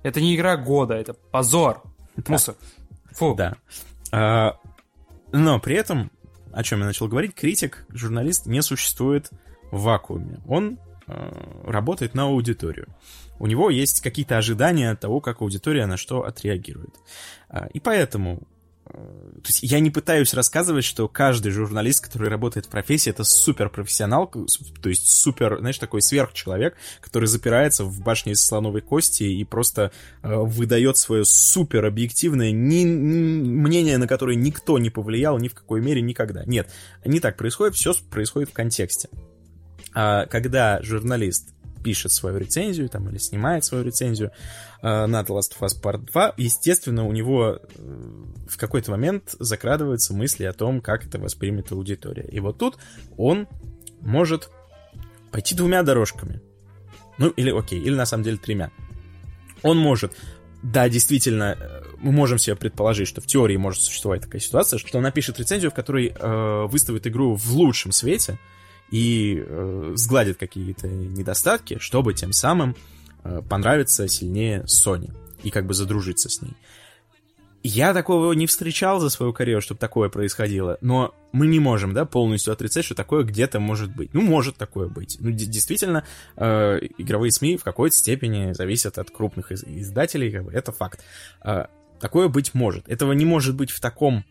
это 0.05 0.21
не 0.21 0.37
игра 0.37 0.57
года, 0.57 0.95
это 0.95 1.15
позор. 1.15 1.83
Мусор. 2.29 2.55
Фу. 3.13 3.35
Да. 3.35 3.57
А, 4.13 4.59
но 5.33 5.59
при 5.59 5.75
этом, 5.75 6.13
о 6.53 6.63
чем 6.63 6.79
я 6.81 6.87
начал 6.87 7.09
говорить, 7.09 7.35
критик, 7.35 7.85
журналист 7.89 8.47
не 8.47 8.63
существует 8.63 9.31
в 9.73 9.83
вакууме. 9.83 10.39
Он 10.47 10.79
э, 11.09 11.33
работает 11.67 12.15
на 12.15 12.25
аудиторию. 12.25 12.87
У 13.41 13.49
него 13.49 13.71
есть 13.71 14.03
какие-то 14.03 14.37
ожидания 14.37 14.93
от 14.93 15.01
того, 15.01 15.21
как 15.21 15.41
аудитория 15.41 15.87
на 15.87 15.97
что 15.97 16.25
отреагирует. 16.25 16.95
А, 17.49 17.67
и 17.73 17.81
поэтому 17.81 18.43
э, 18.87 18.93
то 18.93 19.49
есть 19.49 19.63
я 19.63 19.81
не 19.81 19.91
пытаюсь 19.91 20.35
рассказывать, 20.35 20.85
что 20.85 21.09
каждый 21.09 21.51
журналист, 21.53 22.05
который 22.05 22.29
работает 22.29 22.67
в 22.67 22.69
профессии, 22.69 23.09
это 23.09 23.25
суперпрофессионал, 23.25 24.29
то 24.29 24.89
есть 24.89 25.09
супер, 25.09 25.59
знаешь, 25.59 25.79
такой 25.79 26.03
сверхчеловек, 26.03 26.77
который 27.01 27.27
запирается 27.27 27.85
в 27.85 28.01
башне 28.03 28.33
из 28.33 28.45
слоновой 28.45 28.83
кости 28.83 29.25
и 29.25 29.43
просто 29.45 29.91
э, 30.23 30.37
выдает 30.37 30.99
свое 30.99 31.25
супер 31.25 31.87
объективное 31.87 32.53
ни- 32.53 32.85
ни- 32.85 33.49
мнение, 33.49 33.97
на 33.97 34.07
которое 34.07 34.37
никто 34.37 34.79
не 34.79 34.91
повлиял 34.91 35.39
ни 35.39 35.49
в 35.49 35.55
какой 35.55 35.81
мере 35.81 36.03
никогда. 36.03 36.45
Нет, 36.45 36.71
не 37.07 37.21
так 37.21 37.39
происходит, 37.39 37.75
все 37.75 37.95
происходит 38.11 38.51
в 38.51 38.53
контексте. 38.53 39.09
А 39.95 40.27
когда 40.27 40.83
журналист 40.83 41.55
пишет 41.83 42.13
свою 42.13 42.39
рецензию 42.39 42.89
там, 42.89 43.09
или 43.09 43.19
снимает 43.19 43.65
свою 43.65 43.85
рецензию 43.85 44.31
э, 44.83 45.07
на 45.07 45.21
The 45.21 45.29
Last 45.29 45.59
of 45.59 45.61
Us 45.61 45.81
Part 45.83 46.11
2, 46.13 46.35
естественно, 46.37 47.05
у 47.05 47.13
него 47.13 47.59
э, 47.61 48.23
в 48.49 48.57
какой-то 48.57 48.93
момент 48.93 49.35
закрадываются 49.39 50.15
мысли 50.15 50.45
о 50.45 50.53
том, 50.53 50.81
как 50.81 51.07
это 51.07 51.19
воспримет 51.19 51.73
аудитория. 51.73 52.29
И 52.31 52.41
вот 52.41 52.59
тут 52.59 52.79
он 53.17 53.49
может 54.01 54.51
пойти 55.33 55.55
двумя 55.55 55.83
дорожками. 55.83 56.41
Ну, 57.19 57.29
или 57.31 57.51
окей, 57.51 57.81
или 57.81 57.95
на 57.95 58.07
самом 58.07 58.25
деле 58.25 58.37
тремя. 58.37 58.71
Он 59.63 59.77
может 59.77 60.13
да, 60.63 60.89
действительно, 60.89 61.57
э, 61.59 61.83
мы 61.99 62.13
можем 62.13 62.39
себе 62.39 62.55
предположить, 62.55 63.09
что 63.09 63.21
в 63.21 63.27
теории 63.27 63.57
может 63.57 63.83
существовать 63.83 64.23
такая 64.23 64.41
ситуация, 64.41 64.79
что 64.79 64.99
он 64.99 65.03
напишет 65.03 65.39
рецензию, 65.41 65.73
в 65.73 65.75
которой 65.75 66.15
э, 66.15 66.67
выставит 66.67 67.07
игру 67.07 67.35
в 67.35 67.53
лучшем 67.53 67.91
свете, 67.91 68.39
и 68.93 69.43
э, 69.45 69.93
сгладит 69.97 70.39
какие-то 70.39 70.87
недостатки, 70.87 71.79
чтобы 71.81 72.15
тем 72.15 72.33
самым 72.33 72.77
э, 73.25 73.41
понравиться 73.49 74.07
сильнее 74.07 74.65
Sony 74.67 75.11
и 75.43 75.51
как 75.51 75.67
бы 75.67 75.75
задружиться 75.75 76.29
с 76.29 76.43
ней. 76.43 76.53
Я 77.65 77.95
такого 77.95 78.33
не 78.33 78.47
встречал 78.47 79.01
за 79.01 79.09
свою 79.09 79.33
карьеру, 79.33 79.63
чтобы 79.63 79.79
такое 79.79 80.09
происходило, 80.11 80.79
но 80.81 81.15
мы 81.31 81.47
не 81.47 81.59
можем, 81.59 81.95
да, 81.95 82.05
полностью 82.05 82.53
отрицать, 82.53 82.85
что 82.85 82.95
такое 82.95 83.25
где-то 83.25 83.61
может 83.61 83.95
быть. 83.95 84.13
Ну, 84.13 84.21
может 84.21 84.57
такое 84.57 84.89
быть. 84.89 85.17
Ну, 85.21 85.31
действительно, 85.31 86.05
э, 86.37 86.81
игровые 86.99 87.33
СМИ 87.33 87.57
в 87.57 87.65
какой-то 87.65 87.97
степени 87.97 88.53
зависят 88.53 88.99
от 88.99 89.11
крупных 89.11 89.53
из- 89.53 89.65
издателей, 89.65 90.31
как 90.31 90.45
бы, 90.45 90.53
это 90.53 90.71
факт. 90.71 91.03
Э, 91.45 91.67
такое 91.99 92.29
быть 92.29 92.53
может. 92.53 92.89
Этого 92.89 93.13
не 93.13 93.25
может 93.25 93.55
быть 93.55 93.71
в 93.71 93.81
таком 93.81 94.25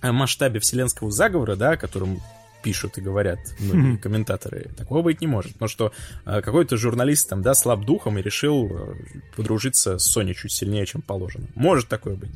э, 0.00 0.12
масштабе 0.12 0.60
вселенского 0.60 1.10
заговора, 1.10 1.56
да, 1.56 1.72
о 1.72 1.76
котором 1.76 2.22
пишут 2.62 2.98
и 2.98 3.00
говорят 3.00 3.38
многие 3.58 3.96
комментаторы, 3.96 4.70
такого 4.76 5.02
быть 5.02 5.20
не 5.20 5.26
может. 5.26 5.60
Но 5.60 5.68
что 5.68 5.92
э, 6.24 6.40
какой-то 6.40 6.76
журналист 6.76 7.28
там, 7.28 7.42
да, 7.42 7.54
слаб 7.54 7.84
духом 7.84 8.18
и 8.18 8.22
решил 8.22 8.68
э, 8.70 8.94
подружиться 9.36 9.98
с 9.98 10.04
Соней 10.04 10.34
чуть 10.34 10.52
сильнее, 10.52 10.86
чем 10.86 11.02
положено. 11.02 11.46
Может 11.54 11.88
такое 11.88 12.14
быть. 12.14 12.30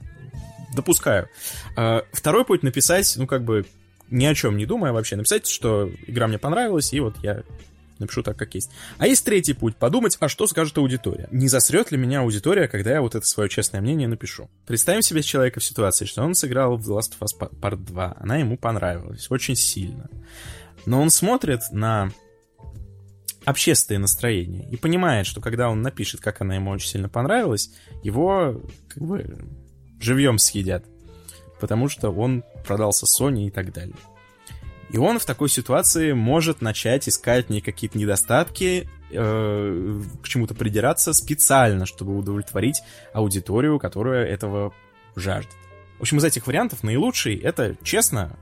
Допускаю. 0.75 1.29
Э, 1.77 2.03
второй 2.12 2.45
путь 2.45 2.62
написать, 2.62 3.15
ну, 3.17 3.27
как 3.27 3.45
бы, 3.45 3.65
ни 4.11 4.25
о 4.25 4.35
чем 4.35 4.57
не 4.57 4.67
думая 4.67 4.93
вообще, 4.93 5.17
написать, 5.17 5.47
что 5.47 5.91
игра 6.07 6.27
мне 6.29 6.39
понравилась, 6.39 6.93
и 6.93 7.01
вот 7.01 7.17
я 7.23 7.43
напишу 7.98 8.22
так, 8.22 8.37
как 8.37 8.54
есть. 8.54 8.70
А 8.98 9.06
есть 9.06 9.24
третий 9.24 9.52
путь, 9.52 9.76
подумать, 9.76 10.16
а 10.20 10.28
что 10.28 10.46
скажет 10.46 10.76
аудитория. 10.78 11.28
Не 11.30 11.48
засрет 11.48 11.90
ли 11.90 11.98
меня 11.98 12.20
аудитория, 12.20 12.68
когда 12.68 12.92
я 12.92 13.00
вот 13.00 13.14
это 13.14 13.26
свое 13.26 13.48
честное 13.48 13.80
мнение 13.80 14.09
напишу? 14.09 14.50
Представим 14.66 15.02
себе 15.02 15.22
человека 15.22 15.61
в 15.61 15.64
ситуации, 15.64 16.04
что 16.04 16.22
он 16.22 16.35
сыграл 16.35 16.76
в 16.76 16.88
The 16.88 16.98
Last 16.98 17.12
of 17.18 17.26
Us 17.26 17.50
Part 17.61 17.76
2, 17.76 18.16
она 18.18 18.37
ему 18.37 18.56
понравилась 18.56 19.30
очень 19.30 19.56
сильно. 19.56 20.09
Но 20.85 21.00
он 21.00 21.11
смотрит 21.11 21.62
на 21.72 22.11
общественное 23.44 24.00
настроение 24.00 24.68
и 24.70 24.76
понимает, 24.76 25.26
что 25.26 25.40
когда 25.40 25.70
он 25.70 25.80
напишет, 25.80 26.20
как 26.20 26.40
она 26.40 26.56
ему 26.56 26.70
очень 26.70 26.88
сильно 26.88 27.09
понравилась, 27.09 27.72
его 28.02 28.62
как 28.88 29.02
бы 29.02 29.38
живьем 30.00 30.38
съедят, 30.38 30.85
потому 31.61 31.88
что 31.88 32.11
он 32.11 32.44
продался 32.66 33.06
Sony 33.06 33.46
и 33.46 33.50
так 33.50 33.72
далее. 33.72 33.96
И 34.90 34.99
он 34.99 35.18
в 35.18 35.25
такой 35.25 35.49
ситуации 35.49 36.12
может 36.12 36.62
начать 36.62 37.09
искать 37.09 37.51
не 37.51 37.61
какие-то 37.61 37.99
недостатки, 37.99 38.88
э, 39.11 40.01
к 40.22 40.29
чему-то 40.29 40.55
придираться 40.55 41.12
специально, 41.12 41.87
чтобы 41.87 42.16
удовлетворить 42.16 42.83
аудиторию, 43.12 43.79
которая 43.79 44.27
этого 44.27 44.72
жаждет. 45.16 45.55
В 45.99 46.03
общем, 46.03 46.18
из 46.18 46.25
этих 46.25 46.46
вариантов 46.46 46.83
наилучший— 46.83 47.37
это 47.42 47.77
честно 47.83 48.37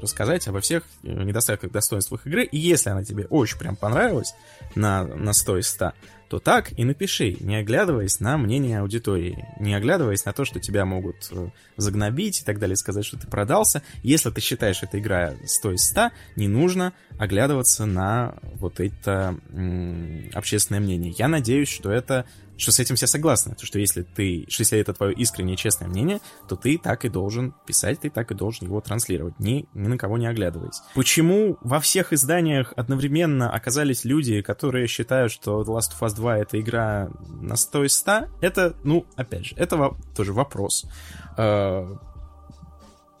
рассказать 0.00 0.46
обо 0.48 0.60
всех 0.60 0.84
недостатках, 1.02 1.72
достоинствах 1.72 2.26
игры, 2.26 2.44
и 2.44 2.58
если 2.58 2.90
она 2.90 3.02
тебе 3.04 3.26
очень 3.26 3.58
прям 3.58 3.76
понравилась 3.76 4.34
на, 4.74 5.04
на 5.04 5.32
100 5.32 5.58
из 5.58 5.68
100, 5.68 5.92
то 6.32 6.38
так 6.38 6.72
и 6.78 6.84
напиши, 6.84 7.36
не 7.40 7.56
оглядываясь 7.56 8.18
на 8.18 8.38
мнение 8.38 8.78
аудитории, 8.78 9.46
не 9.60 9.74
оглядываясь 9.74 10.24
на 10.24 10.32
то, 10.32 10.46
что 10.46 10.60
тебя 10.60 10.86
могут 10.86 11.30
загнобить 11.76 12.40
и 12.40 12.42
так 12.42 12.58
далее, 12.58 12.74
сказать, 12.74 13.04
что 13.04 13.18
ты 13.18 13.26
продался. 13.26 13.82
Если 14.02 14.30
ты 14.30 14.40
считаешь, 14.40 14.82
эта 14.82 14.98
игра 14.98 15.34
100 15.44 15.72
из 15.72 15.86
100, 15.88 16.08
не 16.36 16.48
нужно 16.48 16.94
оглядываться 17.18 17.84
на 17.84 18.36
вот 18.54 18.80
это 18.80 19.36
общественное 20.32 20.80
мнение. 20.80 21.12
Я 21.18 21.28
надеюсь, 21.28 21.68
что 21.68 21.92
это 21.92 22.24
что 22.56 22.72
с 22.72 22.78
этим 22.78 22.96
все 22.96 23.06
согласны, 23.06 23.54
то 23.54 23.66
что 23.66 23.78
если 23.78 24.02
ты, 24.02 24.46
что 24.48 24.62
если 24.62 24.78
это 24.78 24.92
твое 24.92 25.14
искреннее 25.14 25.56
честное 25.56 25.88
мнение, 25.88 26.20
то 26.48 26.56
ты 26.56 26.78
так 26.78 27.04
и 27.04 27.08
должен 27.08 27.54
писать, 27.66 28.00
ты 28.00 28.10
так 28.10 28.30
и 28.30 28.34
должен 28.34 28.66
его 28.66 28.80
транслировать, 28.80 29.38
ни, 29.38 29.66
ни 29.74 29.88
на 29.88 29.98
кого 29.98 30.18
не 30.18 30.26
оглядываясь. 30.26 30.80
Почему 30.94 31.58
во 31.62 31.80
всех 31.80 32.12
изданиях 32.12 32.72
одновременно 32.76 33.50
оказались 33.50 34.04
люди, 34.04 34.42
которые 34.42 34.86
считают, 34.86 35.32
что 35.32 35.62
The 35.62 35.78
Last 35.78 35.92
of 35.98 36.06
Us 36.06 36.14
2 36.14 36.38
это 36.38 36.60
игра 36.60 37.10
на 37.28 37.56
100 37.56 37.84
из 37.84 37.94
100, 37.94 38.12
это, 38.40 38.76
ну, 38.84 39.06
опять 39.16 39.46
же, 39.46 39.56
это 39.56 39.96
тоже 40.14 40.32
вопрос. 40.32 40.86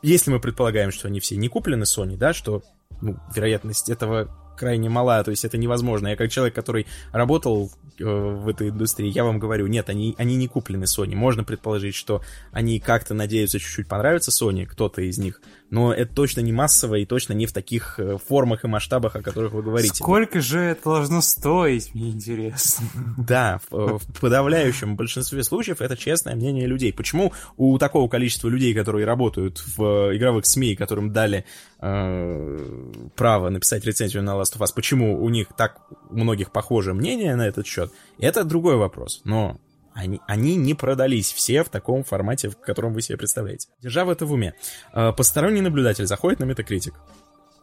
Если 0.02 0.30
мы 0.30 0.40
предполагаем, 0.40 0.90
что 0.90 1.08
они 1.08 1.20
все 1.20 1.36
не 1.36 1.48
куплены 1.48 1.84
Sony, 1.84 2.16
да, 2.16 2.32
что 2.32 2.62
ну, 3.00 3.18
вероятность 3.34 3.88
этого 3.88 4.28
крайне 4.56 4.88
мала, 4.88 5.22
то 5.24 5.30
есть 5.30 5.44
это 5.44 5.58
невозможно. 5.58 6.08
Я 6.08 6.16
как 6.16 6.30
человек, 6.30 6.54
который 6.54 6.86
работал 7.12 7.70
э, 7.98 8.04
в 8.04 8.48
этой 8.48 8.70
индустрии, 8.70 9.10
я 9.10 9.24
вам 9.24 9.38
говорю, 9.38 9.66
нет, 9.66 9.88
они, 9.88 10.14
они 10.18 10.36
не 10.36 10.48
куплены 10.48 10.84
Sony. 10.84 11.14
Можно 11.14 11.44
предположить, 11.44 11.94
что 11.94 12.22
они 12.52 12.80
как-то 12.80 13.14
надеются 13.14 13.58
чуть-чуть 13.58 13.88
понравиться 13.88 14.30
Sony, 14.30 14.66
кто-то 14.66 15.02
из 15.02 15.18
них, 15.18 15.40
но 15.72 15.90
это 15.90 16.14
точно 16.14 16.40
не 16.40 16.52
массово 16.52 16.96
и 16.96 17.06
точно 17.06 17.32
не 17.32 17.46
в 17.46 17.52
таких 17.52 17.98
э, 17.98 18.18
формах 18.18 18.62
и 18.64 18.68
масштабах, 18.68 19.16
о 19.16 19.22
которых 19.22 19.52
вы 19.52 19.62
говорите. 19.62 19.94
Сколько 19.94 20.42
же 20.42 20.60
это 20.60 20.84
должно 20.84 21.22
стоить, 21.22 21.94
мне 21.94 22.10
интересно. 22.10 22.86
Да, 23.16 23.58
в, 23.70 23.98
в 23.98 24.20
подавляющем 24.20 24.96
большинстве 24.96 25.42
случаев 25.42 25.80
это 25.80 25.96
честное 25.96 26.34
мнение 26.34 26.66
людей. 26.66 26.92
Почему 26.92 27.32
у 27.56 27.78
такого 27.78 28.06
количества 28.06 28.48
людей, 28.48 28.74
которые 28.74 29.06
работают 29.06 29.62
в 29.78 30.14
игровых 30.14 30.44
СМИ, 30.44 30.76
которым 30.76 31.10
дали 31.10 31.46
э, 31.80 32.92
право 33.16 33.48
написать 33.48 33.86
рецензию 33.86 34.22
на 34.22 34.32
Last 34.32 34.58
of 34.58 34.60
Us, 34.60 34.74
почему 34.76 35.24
у 35.24 35.30
них 35.30 35.48
так 35.56 35.80
у 36.10 36.16
многих 36.18 36.52
похожее 36.52 36.92
мнение 36.92 37.34
на 37.34 37.48
этот 37.48 37.66
счет, 37.66 37.90
это 38.18 38.44
другой 38.44 38.76
вопрос. 38.76 39.22
Но 39.24 39.58
они, 39.94 40.20
они 40.26 40.56
не 40.56 40.74
продались 40.74 41.32
все 41.32 41.62
в 41.62 41.68
таком 41.68 42.04
формате, 42.04 42.48
в 42.48 42.58
котором 42.58 42.94
вы 42.94 43.02
себе 43.02 43.18
представляете. 43.18 43.68
Держа 43.80 44.04
в 44.04 44.10
это 44.10 44.26
в 44.26 44.32
уме, 44.32 44.54
э, 44.92 45.12
посторонний 45.12 45.60
наблюдатель 45.60 46.06
заходит 46.06 46.40
на 46.40 46.44
Metacritic 46.44 46.94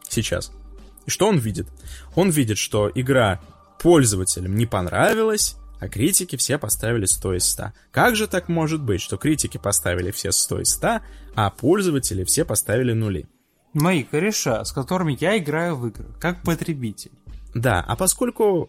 сейчас. 0.08 0.52
И 1.06 1.10
что 1.10 1.28
он 1.28 1.38
видит? 1.38 1.66
Он 2.14 2.30
видит, 2.30 2.58
что 2.58 2.90
игра 2.94 3.40
пользователям 3.80 4.54
не 4.56 4.66
понравилась, 4.66 5.56
а 5.80 5.88
критики 5.88 6.36
все 6.36 6.58
поставили 6.58 7.06
100 7.06 7.34
из 7.34 7.44
100. 7.46 7.72
Как 7.90 8.14
же 8.14 8.26
так 8.26 8.48
может 8.48 8.82
быть, 8.82 9.00
что 9.00 9.16
критики 9.16 9.56
поставили 9.56 10.10
все 10.10 10.30
100 10.30 10.60
из 10.60 10.70
100, 10.74 11.00
а 11.34 11.50
пользователи 11.50 12.24
все 12.24 12.44
поставили 12.44 12.92
нули? 12.92 13.26
Мои 13.72 14.02
кореша, 14.02 14.64
с 14.64 14.72
которыми 14.72 15.16
я 15.20 15.38
играю 15.38 15.76
в 15.76 15.86
игры, 15.86 16.06
как 16.20 16.42
потребитель. 16.42 17.12
Да, 17.54 17.80
а 17.86 17.96
поскольку 17.96 18.68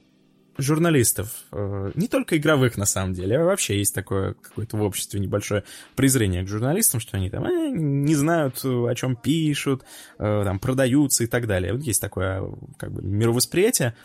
журналистов, 0.57 1.43
э, 1.51 1.91
не 1.95 2.07
только 2.07 2.37
игровых 2.37 2.77
на 2.77 2.85
самом 2.85 3.13
деле, 3.13 3.39
а 3.39 3.45
вообще 3.45 3.77
есть 3.77 3.95
такое 3.95 4.33
какое-то 4.33 4.77
в 4.77 4.81
обществе 4.81 5.19
небольшое 5.19 5.63
презрение 5.95 6.43
к 6.43 6.47
журналистам, 6.47 6.99
что 6.99 7.17
они 7.17 7.29
там 7.29 7.45
э, 7.45 7.69
не 7.71 8.15
знают, 8.15 8.63
о 8.63 8.93
чем 8.95 9.15
пишут, 9.15 9.83
э, 10.19 10.41
там 10.43 10.59
продаются 10.59 11.23
и 11.23 11.27
так 11.27 11.47
далее. 11.47 11.73
Вот 11.73 11.83
есть 11.83 12.01
такое 12.01 12.43
как 12.77 12.91
бы 12.91 13.01
мировосприятие. 13.01 13.95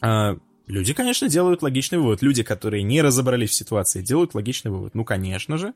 Э, 0.00 0.36
люди, 0.66 0.94
конечно, 0.94 1.28
делают 1.28 1.62
логичный 1.62 1.98
вывод. 1.98 2.22
Люди, 2.22 2.42
которые 2.42 2.82
не 2.82 3.02
разобрались 3.02 3.50
в 3.50 3.54
ситуации, 3.54 4.02
делают 4.02 4.34
логичный 4.34 4.70
вывод. 4.70 4.94
Ну, 4.94 5.04
конечно 5.04 5.58
же, 5.58 5.74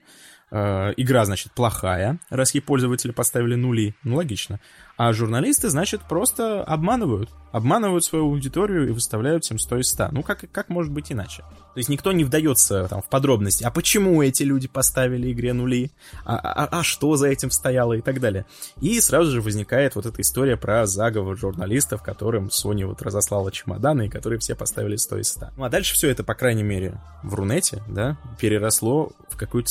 э, 0.50 0.92
игра, 0.96 1.24
значит, 1.24 1.52
плохая, 1.52 2.20
раз 2.30 2.54
ей 2.54 2.60
пользователи 2.60 3.10
поставили 3.10 3.54
нули. 3.54 3.94
Ну, 4.04 4.16
логично. 4.16 4.60
А 5.02 5.12
журналисты, 5.12 5.68
значит, 5.68 6.02
просто 6.02 6.62
обманывают. 6.62 7.28
Обманывают 7.50 8.04
свою 8.04 8.26
аудиторию 8.26 8.88
и 8.88 8.92
выставляют 8.92 9.42
всем 9.42 9.58
100 9.58 9.78
из 9.78 9.88
100. 9.88 10.10
Ну, 10.12 10.22
как, 10.22 10.44
как 10.52 10.68
может 10.68 10.92
быть 10.92 11.10
иначе? 11.10 11.42
То 11.74 11.78
есть 11.78 11.88
никто 11.88 12.12
не 12.12 12.22
вдается 12.22 12.86
там, 12.88 13.02
в 13.02 13.08
подробности, 13.08 13.64
а 13.64 13.70
почему 13.70 14.22
эти 14.22 14.42
люди 14.42 14.68
поставили 14.68 15.32
игре 15.32 15.54
нули, 15.54 15.90
а, 16.24 16.36
а, 16.36 16.66
а 16.66 16.82
что 16.82 17.16
за 17.16 17.28
этим 17.28 17.50
стояло 17.50 17.94
и 17.94 18.00
так 18.00 18.20
далее. 18.20 18.46
И 18.80 19.00
сразу 19.00 19.30
же 19.32 19.40
возникает 19.40 19.96
вот 19.96 20.06
эта 20.06 20.20
история 20.20 20.56
про 20.56 20.86
заговор 20.86 21.36
журналистов, 21.36 22.02
которым 22.02 22.48
Sony 22.48 22.84
вот 22.84 23.02
разослала 23.02 23.50
чемоданы, 23.50 24.06
и 24.06 24.08
которые 24.08 24.38
все 24.38 24.54
поставили 24.54 24.96
100 24.96 25.18
из 25.18 25.28
100. 25.30 25.48
Ну, 25.56 25.64
а 25.64 25.70
дальше 25.70 25.94
все 25.94 26.10
это, 26.10 26.24
по 26.24 26.34
крайней 26.34 26.62
мере, 26.62 27.00
в 27.22 27.34
Рунете, 27.34 27.82
да, 27.88 28.18
переросло 28.38 29.12
в 29.30 29.36
какую-то... 29.36 29.70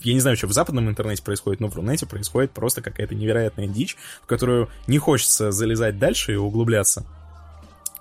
Я 0.00 0.14
не 0.14 0.20
знаю, 0.20 0.36
что 0.36 0.48
в 0.48 0.52
западном 0.52 0.88
интернете 0.88 1.22
происходит, 1.22 1.60
но 1.60 1.68
в 1.68 1.76
Рунете 1.76 2.06
происходит 2.06 2.50
просто 2.50 2.82
какая-то 2.82 3.14
невероятная 3.14 3.66
дичь, 3.66 3.96
в 4.22 4.26
которую 4.26 4.65
не 4.86 4.98
хочется 4.98 5.50
залезать 5.50 5.98
дальше 5.98 6.32
и 6.32 6.36
углубляться 6.36 7.04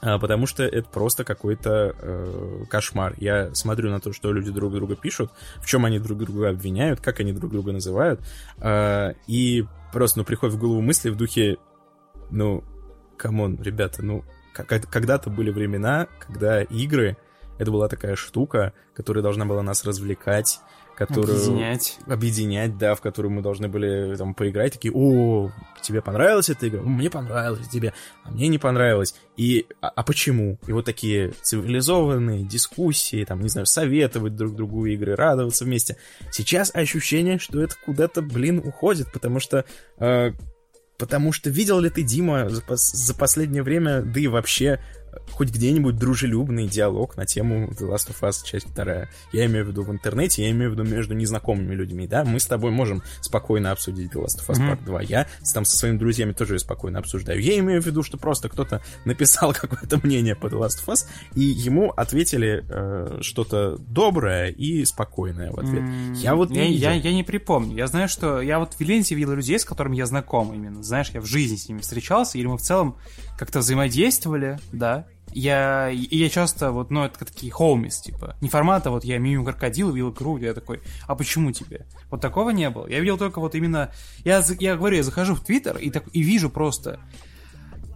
потому 0.02 0.46
что 0.46 0.64
это 0.64 0.88
просто 0.88 1.24
какой-то 1.24 1.96
э, 1.98 2.64
кошмар. 2.70 3.16
Я 3.18 3.54
смотрю 3.56 3.90
на 3.90 4.00
то, 4.00 4.14
что 4.14 4.32
люди 4.32 4.52
друг 4.52 4.72
друга 4.74 4.96
пишут, 4.96 5.32
в 5.58 5.66
чем 5.66 5.86
они 5.86 6.00
друг 6.00 6.20
друга 6.20 6.50
обвиняют, 6.50 7.02
как 7.02 7.20
они 7.20 7.34
друг 7.34 7.52
друга 7.52 7.72
называют, 7.72 8.22
э, 8.60 9.14
и 9.28 9.66
просто, 9.92 10.20
ну, 10.20 10.26
приходит 10.26 10.56
в 10.56 10.60
голову 10.60 10.82
мысли 10.82 11.10
в 11.10 11.16
духе, 11.16 11.58
ну, 12.30 12.64
come 13.18 13.42
on, 13.42 13.60
ребята, 13.62 14.04
ну, 14.04 14.24
когда-то 14.54 15.30
были 15.30 15.50
времена, 15.50 16.08
когда 16.20 16.62
игры, 16.62 17.18
это 17.58 17.72
была 17.72 17.88
такая 17.88 18.16
штука, 18.16 18.74
которая 18.94 19.24
должна 19.24 19.46
была 19.46 19.64
нас 19.64 19.84
развлекать, 19.86 20.60
которую... 20.96 21.36
Объединять. 21.36 22.00
Объединять, 22.08 22.78
да, 22.78 22.96
в 22.96 23.02
которую 23.02 23.32
мы 23.32 23.42
должны 23.42 23.68
были 23.68 24.16
там 24.16 24.34
поиграть, 24.34 24.74
такие, 24.74 24.94
о, 24.94 25.52
тебе 25.82 26.02
понравилась 26.02 26.50
эта 26.50 26.68
игра? 26.68 26.82
Мне 26.82 27.10
понравилась 27.10 27.68
тебе, 27.68 27.94
а 28.24 28.32
мне 28.32 28.48
не 28.48 28.58
понравилось. 28.58 29.16
И, 29.38 29.68
а, 29.82 29.90
а 29.90 30.04
почему? 30.04 30.58
И 30.68 30.72
вот 30.72 30.86
такие 30.86 31.34
цивилизованные 31.42 32.44
дискуссии, 32.44 33.24
там, 33.26 33.42
не 33.42 33.50
знаю, 33.50 33.66
советовать 33.66 34.36
друг 34.36 34.56
другу 34.56 34.86
игры, 34.86 35.16
радоваться 35.16 35.66
вместе. 35.66 35.98
Сейчас 36.32 36.74
ощущение, 36.74 37.38
что 37.38 37.62
это 37.62 37.76
куда-то, 37.86 38.22
блин, 38.22 38.60
уходит, 38.60 39.12
потому 39.12 39.40
что 39.40 39.66
э, 40.00 40.32
Потому 40.98 41.34
что 41.34 41.50
видел 41.50 41.80
ли 41.82 41.90
ты, 41.90 42.04
Дима, 42.04 42.48
за, 42.50 42.64
за 42.70 43.14
последнее 43.16 43.64
время, 43.64 44.02
да 44.02 44.20
и 44.20 44.28
вообще 44.28 44.80
хоть 45.32 45.50
где-нибудь 45.50 45.98
дружелюбный 45.98 46.68
диалог 46.68 47.18
на 47.18 47.26
тему 47.26 47.70
The 47.70 47.90
Last 47.90 48.10
of 48.10 48.22
Us, 48.22 48.46
часть 48.46 48.70
вторая. 48.70 49.10
Я 49.32 49.46
имею 49.46 49.66
в 49.66 49.70
виду 49.70 49.84
в 49.84 49.92
интернете, 49.92 50.44
я 50.44 50.52
имею 50.52 50.72
в 50.72 50.74
виду 50.74 50.84
между 50.84 51.14
незнакомыми 51.14 51.74
людьми, 51.74 52.08
да? 52.08 52.24
Мы 52.24 52.40
с 52.40 52.46
тобой 52.46 52.72
можем 52.72 53.04
спокойно 53.22 53.72
обсудить 53.72 54.12
The 54.14 54.24
Last 54.24 54.40
of 54.40 54.48
Us 54.48 54.60
Part 54.60 54.86
2. 54.86 55.02
Я 55.04 55.28
там 55.54 55.66
со 55.66 55.78
своими 55.78 55.98
друзьями 55.98 56.34
тоже 56.34 56.60
спокойно 56.60 57.00
обсуждаю. 57.00 57.42
Я 57.42 57.58
имею 57.60 57.82
в 57.82 57.86
виду, 57.86 58.04
что 58.04 58.18
просто 58.18 58.50
кто-то 58.50 58.82
написал 59.06 59.54
какое-то 59.60 60.00
мнение 60.04 60.36
по 60.36 60.48
The 60.48 60.60
Last 60.60 60.86
of 60.86 60.94
Us, 60.94 61.06
и 61.34 61.42
ему 61.42 61.92
ответили 61.92 62.66
э, 62.68 63.20
что-то 63.22 63.78
доброе 63.78 64.50
и 64.50 64.86
спокойное 64.86 65.52
в 65.52 65.60
ответ. 65.60 65.84
Mm, 65.84 66.16
я 66.16 66.36
вот 66.36 66.50
не 66.50 66.72
я, 66.74 66.92
я, 66.92 67.02
я 67.02 67.14
не 67.14 67.24
припомню. 67.24 67.76
Я 67.76 67.88
знаю, 67.88 68.10
что 68.10 68.42
я 68.42 68.60
вот 68.60 68.74
в 68.74 68.80
Виленте 68.80 69.16
видел 69.16 69.34
людей, 69.34 69.60
с 69.60 69.66
которыми 69.66 69.96
я 69.96 70.06
знаком 70.06 70.54
именно. 70.54 70.84
Знаешь, 70.84 71.10
я 71.14 71.22
в 71.22 71.26
жизни 71.26 71.56
с 71.56 71.68
ними 71.68 71.80
встречался, 71.80 72.38
или 72.38 72.48
мы 72.48 72.58
в 72.58 72.62
целом 72.62 72.98
как-то 73.38 73.60
взаимодействовали, 73.60 74.60
да, 74.72 75.06
я, 75.36 75.90
я 75.90 76.30
часто 76.30 76.72
вот, 76.72 76.92
ну, 76.92 77.04
это 77.04 77.26
такие 77.26 77.52
хоумис, 77.52 78.00
типа, 78.00 78.38
не 78.40 78.48
формата, 78.48 78.90
вот 78.90 79.04
я 79.04 79.18
мимо 79.18 79.44
крокодил 79.44 79.92
видел 79.92 80.12
игру, 80.12 80.38
я 80.38 80.54
такой, 80.54 80.80
а 81.08 81.16
почему 81.16 81.52
тебе? 81.52 81.86
Вот 82.10 82.22
такого 82.22 82.52
не 82.52 82.70
было. 82.70 82.88
Я 82.88 83.02
видел 83.02 83.18
только 83.18 83.40
вот 83.40 83.54
именно, 83.54 83.92
я, 84.24 84.42
я 84.60 84.78
говорю, 84.78 84.98
я 84.98 85.04
захожу 85.04 85.36
в 85.36 85.42
Твиттер 85.42 85.78
и, 85.78 85.90
так, 85.90 86.06
и 86.14 86.22
вижу 86.22 86.50
просто 86.50 87.00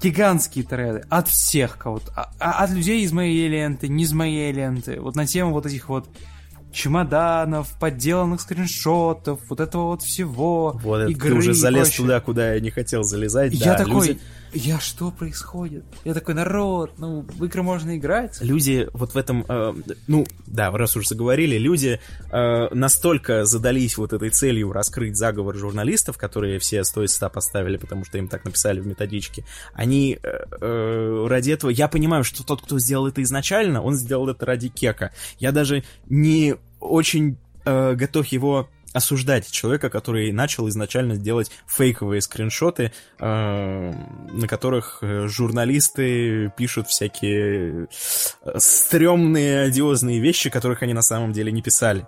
гигантские 0.02 0.66
треды 0.66 1.06
от 1.10 1.30
всех 1.30 1.78
кого-то, 1.78 2.12
а, 2.14 2.34
а, 2.40 2.64
от 2.64 2.72
людей 2.72 3.04
из 3.04 3.14
моей 3.14 3.48
ленты, 3.48 3.88
не 3.88 4.04
из 4.04 4.12
моей 4.12 4.52
ленты, 4.52 5.00
вот 5.00 5.16
на 5.16 5.26
тему 5.26 5.52
вот 5.52 5.66
этих 5.66 5.88
вот 5.88 6.10
чемоданов, 6.74 7.72
подделанных 7.80 8.42
скриншотов, 8.42 9.40
вот 9.50 9.60
этого 9.60 9.86
вот 9.86 10.04
всего. 10.04 10.80
Вот 10.84 11.10
игры 11.10 11.30
ты 11.30 11.36
уже 11.36 11.54
залез 11.54 11.90
туда, 11.92 12.20
куда 12.20 12.54
я 12.54 12.60
не 12.60 12.70
хотел 12.70 13.04
залезать. 13.04 13.54
Я 13.54 13.78
да, 13.78 13.86
такой, 13.86 14.08
люди 14.10 14.22
я 14.54 14.80
что 14.80 15.12
происходит? 15.12 15.84
Я 16.04 16.14
такой, 16.14 16.34
народ, 16.34 16.94
ну, 16.98 17.22
в 17.22 17.46
игры 17.46 17.62
можно 17.62 17.98
играть. 17.98 18.40
Люди 18.42 18.88
вот 18.94 19.14
в 19.14 19.18
этом, 19.18 19.46
э, 19.48 19.74
ну, 20.08 20.26
да, 20.48 20.72
раз 20.72 20.96
уж 20.96 21.08
заговорили, 21.08 21.58
люди 21.58 22.00
э, 22.32 22.74
настолько 22.74 23.46
задались 23.46 23.98
вот 23.98 24.14
этой 24.14 24.30
целью 24.30 24.72
раскрыть 24.72 25.18
заговор 25.18 25.56
журналистов, 25.56 26.18
которые 26.18 26.60
все 26.60 26.84
100 26.84 27.04
из 27.04 27.14
100 27.14 27.30
поставили, 27.30 27.78
потому 27.78 28.06
что 28.06 28.18
им 28.18 28.28
так 28.28 28.46
написали 28.46 28.80
в 28.80 28.88
методичке, 28.88 29.46
они 29.74 30.20
э, 30.22 30.44
э, 30.62 31.26
ради 31.28 31.52
этого... 31.52 31.70
Я 31.70 31.88
понимаю, 31.88 32.24
что 32.24 32.44
тот, 32.44 32.62
кто 32.62 32.80
сделал 32.80 33.08
это 33.08 33.22
изначально, 33.24 33.82
он 33.82 33.96
сделал 33.96 34.30
это 34.30 34.46
ради 34.46 34.70
кека. 34.70 35.12
Я 35.38 35.52
даже 35.52 35.84
не 36.08 36.56
очень 36.80 37.38
э, 37.66 37.94
готов 37.96 38.26
его 38.28 38.70
осуждать 38.94 39.50
человека, 39.50 39.90
который 39.90 40.32
начал 40.32 40.68
изначально 40.70 41.18
делать 41.18 41.52
фейковые 41.68 42.22
скриншоты, 42.22 42.92
э, 43.20 43.26
на 43.26 44.48
которых 44.48 45.00
э, 45.02 45.28
журналисты 45.28 46.52
пишут 46.58 46.88
всякие 46.88 47.88
э, 48.44 48.58
стрёмные, 48.58 49.62
одиозные 49.62 50.20
вещи, 50.20 50.50
которых 50.50 50.84
они 50.84 50.94
на 50.94 51.02
самом 51.02 51.34
деле 51.34 51.52
не 51.52 51.62
писали. 51.62 52.06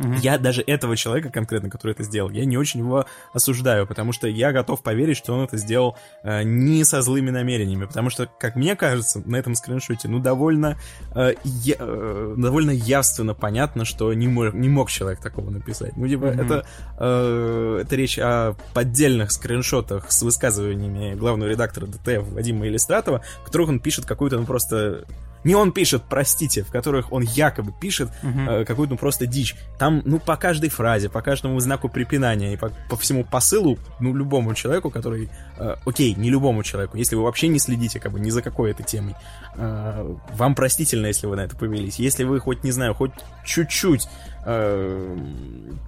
Угу. 0.00 0.14
Я 0.22 0.38
даже 0.38 0.62
этого 0.62 0.96
человека 0.96 1.28
конкретно, 1.28 1.68
который 1.68 1.92
это 1.92 2.02
сделал, 2.04 2.30
я 2.30 2.46
не 2.46 2.56
очень 2.56 2.80
его 2.80 3.04
осуждаю, 3.34 3.86
потому 3.86 4.12
что 4.12 4.28
я 4.28 4.50
готов 4.50 4.82
поверить, 4.82 5.18
что 5.18 5.34
он 5.34 5.44
это 5.44 5.58
сделал 5.58 5.96
э, 6.22 6.42
не 6.42 6.84
со 6.84 7.02
злыми 7.02 7.28
намерениями, 7.28 7.84
потому 7.84 8.08
что, 8.08 8.26
как 8.26 8.56
мне 8.56 8.76
кажется, 8.76 9.22
на 9.26 9.36
этом 9.36 9.54
скриншоте, 9.54 10.08
ну, 10.08 10.18
довольно, 10.18 10.78
э, 11.14 11.34
я, 11.44 11.74
э, 11.78 12.34
довольно 12.38 12.70
явственно 12.70 13.34
понятно, 13.34 13.84
что 13.84 14.14
не 14.14 14.26
мог, 14.26 14.54
не 14.54 14.70
мог 14.70 14.90
человек 14.90 15.20
такого 15.20 15.50
написать. 15.50 15.94
Ну, 15.98 16.08
типа, 16.08 16.24
угу. 16.24 16.40
это, 16.40 16.66
э, 16.98 17.82
это 17.82 17.96
речь 17.96 18.18
о 18.18 18.56
поддельных 18.72 19.30
скриншотах 19.32 20.10
с 20.10 20.22
высказываниями 20.22 21.14
главного 21.14 21.50
редактора 21.50 21.86
ДТФ 21.86 22.26
Вадима 22.32 22.66
Иллистратова, 22.66 23.22
в 23.42 23.44
которых 23.44 23.68
он 23.68 23.80
пишет 23.80 24.06
какую-то, 24.06 24.38
ну, 24.38 24.46
просто 24.46 25.04
не 25.44 25.54
он 25.54 25.72
пишет, 25.72 26.02
простите, 26.08 26.62
в 26.62 26.70
которых 26.70 27.12
он 27.12 27.22
якобы 27.22 27.72
пишет 27.72 28.10
угу. 28.22 28.40
э, 28.40 28.64
какую-то 28.64 28.94
ну, 28.94 28.98
просто 28.98 29.26
дичь. 29.26 29.56
Там, 29.78 30.02
ну, 30.04 30.18
по 30.18 30.36
каждой 30.36 30.68
фразе, 30.68 31.08
по 31.08 31.22
каждому 31.22 31.58
знаку 31.60 31.88
препинания 31.88 32.54
и 32.54 32.56
по, 32.56 32.70
по 32.88 32.96
всему 32.96 33.24
посылу, 33.24 33.78
ну, 34.00 34.14
любому 34.14 34.54
человеку, 34.54 34.90
который... 34.90 35.30
Э, 35.56 35.76
окей, 35.86 36.14
не 36.14 36.30
любому 36.30 36.62
человеку, 36.62 36.96
если 36.96 37.16
вы 37.16 37.22
вообще 37.22 37.48
не 37.48 37.58
следите, 37.58 38.00
как 38.00 38.12
бы, 38.12 38.20
ни 38.20 38.30
за 38.30 38.42
какой 38.42 38.72
этой 38.72 38.84
темой, 38.84 39.14
вам 39.60 40.54
простительно, 40.54 41.06
если 41.06 41.26
вы 41.26 41.36
на 41.36 41.42
это 41.42 41.56
повелись. 41.56 41.98
Если 41.98 42.24
вы 42.24 42.40
хоть, 42.40 42.64
не 42.64 42.72
знаю, 42.72 42.94
хоть 42.94 43.12
чуть-чуть 43.44 44.08
э, 44.44 45.18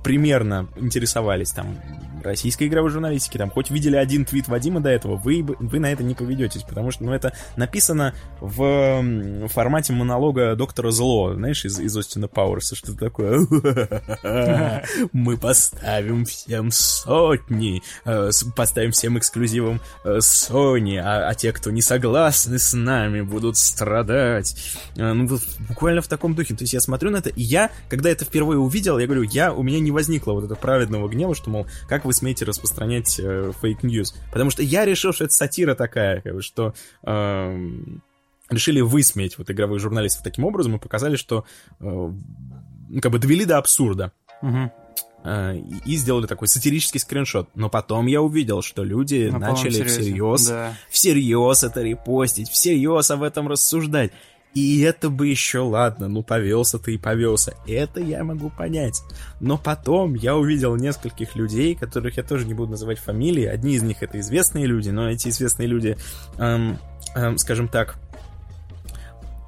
примерно 0.03 0.68
интересовались 0.77 1.53
там 1.53 1.79
российской 2.23 2.68
игровой 2.68 2.91
журналистики, 2.91 3.37
там 3.37 3.51
хоть 3.51 3.70
видели 3.70 3.97
один 3.97 4.25
твит 4.25 4.49
Вадима 4.49 4.81
до 4.81 4.91
этого, 4.91 5.16
вы, 5.16 5.43
вы 5.43 5.79
на 5.81 5.91
это 5.93 6.03
не 6.03 6.14
поведетесь, 6.14 6.62
потому 6.62 6.91
что 6.91 7.05
ну, 7.05 7.12
это 7.12 7.33
написано 7.57 8.14
в 8.41 9.49
формате 9.49 9.93
монолога 9.93 10.55
доктора 10.55 10.91
Зло, 10.91 11.35
знаешь, 11.35 11.64
из, 11.64 11.81
из 11.81 11.97
Остина 11.97 12.29
Пауэрса, 12.29 12.77
что 12.77 12.97
такое. 12.97 13.41
Мы 15.12 15.37
поставим 15.37 16.25
всем 16.25 16.70
сотни, 16.70 17.83
э, 18.05 18.31
поставим 18.55 18.93
всем 18.93 19.18
эксклюзивам 19.18 19.81
э, 20.05 20.18
Sony, 20.18 20.99
а, 20.99 21.29
а 21.29 21.35
те, 21.35 21.53
кто 21.53 21.70
не 21.70 21.83
согласны 21.83 22.59
с 22.59 22.73
нами, 22.73 23.23
будут 23.23 23.57
страдать. 23.63 24.57
Э, 24.97 25.13
ну, 25.13 25.29
буквально 25.69 26.03
в 26.03 26.09
таком 26.09 26.35
духе. 26.35 26.55
То 26.55 26.63
есть 26.63 26.73
я 26.73 26.81
смотрю 26.81 27.11
на 27.11 27.19
это, 27.19 27.31
и 27.31 27.43
я, 27.43 27.71
когда 27.89 28.11
это 28.11 28.25
впервые 28.25 28.59
увидел, 28.59 28.99
я 28.99 29.07
говорю, 29.07 29.23
я, 29.23 29.53
у 29.53 29.63
меня 29.63 29.81
не 29.81 29.91
возникло 29.91 30.33
вот 30.33 30.45
этого 30.45 30.59
праведного 30.59 31.09
гнева, 31.09 31.35
что, 31.35 31.51
мол, 31.51 31.67
как 31.89 32.05
вы 32.05 32.13
смеете 32.13 32.45
распространять 32.45 33.17
fake 33.16 33.60
news? 33.60 34.14
Потому 34.33 34.51
что 34.51 34.63
я 34.63 34.85
решил, 34.85 35.13
что 35.13 35.25
это 35.25 35.35
сатира 35.35 35.75
такая, 35.75 36.23
что... 36.41 36.75
Э, 37.05 37.57
решили 38.53 38.81
высмеять 38.81 39.39
вот 39.39 39.51
игровых 39.51 39.81
журналистов 39.81 40.23
таким 40.23 40.45
образом 40.45 40.77
и 40.77 40.79
показали, 40.79 41.17
что 41.17 41.45
э, 41.81 42.13
как 43.01 43.13
бы 43.13 43.19
довели 43.19 43.45
до 43.45 43.59
абсурда. 43.59 44.13
Угу. 44.43 44.73
И 45.25 45.97
сделали 45.97 46.27
такой 46.27 46.49
сатирический 46.49 46.99
скриншот. 46.99 47.49
Но 47.55 47.68
потом 47.68 48.07
я 48.07 48.20
увидел, 48.20 48.62
что 48.62 48.83
люди 48.83 49.29
На 49.31 49.39
начали 49.39 49.85
всерьез, 49.85 50.47
да. 50.49 50.75
всерьез 50.91 51.62
это 51.62 51.83
репостить, 51.83 52.49
всерьез 52.51 53.11
об 53.11 53.23
этом 53.23 53.49
рассуждать. 53.49 54.11
И 54.55 54.83
это 54.83 55.09
бы 55.09 55.29
еще 55.29 55.61
ладно, 55.61 56.09
ну 56.09 56.23
повелся 56.23 56.79
ты 56.79 56.95
и 56.95 56.99
повелся. 56.99 57.55
Это 57.66 58.01
я 58.01 58.23
могу 58.23 58.51
понять. 58.51 59.01
Но 59.41 59.57
потом 59.57 60.14
я 60.14 60.37
увидел 60.37 60.77
нескольких 60.77 61.37
людей, 61.37 61.75
которых 61.75 62.18
я 62.18 62.23
тоже 62.23 62.45
не 62.45 62.53
буду 62.53 62.73
называть 62.73 62.99
фамилии. 62.99 63.47
Одни 63.47 63.75
из 63.75 63.83
них 63.83 64.03
это 64.03 64.20
известные 64.20 64.66
люди, 64.66 64.91
но 64.91 65.09
эти 65.09 65.29
известные 65.29 65.68
люди, 65.68 65.97
эм, 66.37 66.79
эм, 67.14 67.39
скажем 67.39 67.68
так, 67.68 67.97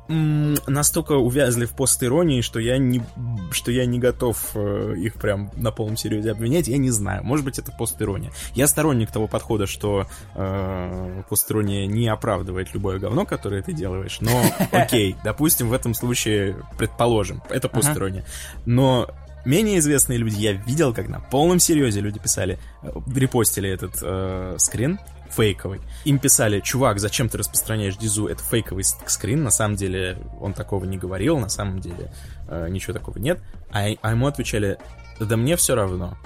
настолько 0.09 1.13
увязли 1.13 1.65
в 1.65 1.75
постиронии, 1.75 2.43
что 2.43 2.59
я 2.59 2.77
не, 2.77 3.03
что 3.51 3.71
я 3.71 3.87
не 3.87 3.99
готов 3.99 4.51
э, 4.55 4.95
их 4.99 5.15
прям 5.15 5.51
на 5.57 5.71
полном 5.71 5.97
серьезе 5.97 6.33
обвинять, 6.33 6.69
я 6.69 6.77
не 6.77 6.91
знаю. 6.91 7.25
Может 7.25 7.45
быть, 7.45 7.59
это 7.59 7.73
постирония. 7.73 8.31
Я 8.55 8.67
сторонник 8.67 9.11
того 9.11 9.29
подхода, 9.29 9.67
что 9.67 10.07
э, 10.35 11.23
постирония 11.29 11.87
не 11.87 12.09
оправдывает 12.09 12.75
любое 12.75 12.99
говно, 12.99 13.25
которое 13.25 13.63
ты 13.63 13.73
делаешь, 13.73 14.19
но 14.21 14.43
окей, 14.73 15.17
допустим, 15.25 15.69
в 15.69 15.73
этом 15.73 15.95
случае, 15.95 16.57
предположим, 16.77 17.43
это 17.49 17.69
постирония. 17.69 18.25
Но 18.67 19.09
менее 19.45 19.79
известные 19.79 20.19
люди, 20.19 20.37
я 20.37 20.53
видел, 20.53 20.93
как 20.93 21.09
на 21.09 21.21
полном 21.21 21.59
серьезе 21.59 22.01
люди 22.01 22.19
писали, 22.19 22.59
э, 22.83 22.91
репостили 23.15 23.71
этот 23.71 23.99
э, 24.03 24.57
скрин, 24.59 24.99
фейковый. 25.37 25.81
Им 26.05 26.19
писали, 26.19 26.61
чувак, 26.61 26.99
зачем 26.99 27.29
ты 27.29 27.39
распространяешь 27.39 27.97
дизу, 27.97 28.27
это 28.27 28.43
фейковый 28.43 28.85
скрин, 28.85 29.43
на 29.43 29.51
самом 29.51 29.77
деле 29.77 30.19
он 30.41 30.53
такого 30.53 30.85
не 30.85 30.97
говорил, 30.97 31.39
на 31.39 31.49
самом 31.49 31.81
деле 31.81 32.13
э, 32.49 32.69
ничего 32.71 32.93
такого 32.93 33.19
нет. 33.19 33.41
А, 33.71 33.87
а 34.01 34.11
ему 34.11 34.27
отвечали, 34.27 34.79
да 35.21 35.37
мне 35.37 35.57
все 35.57 35.75
равно. 35.75 36.17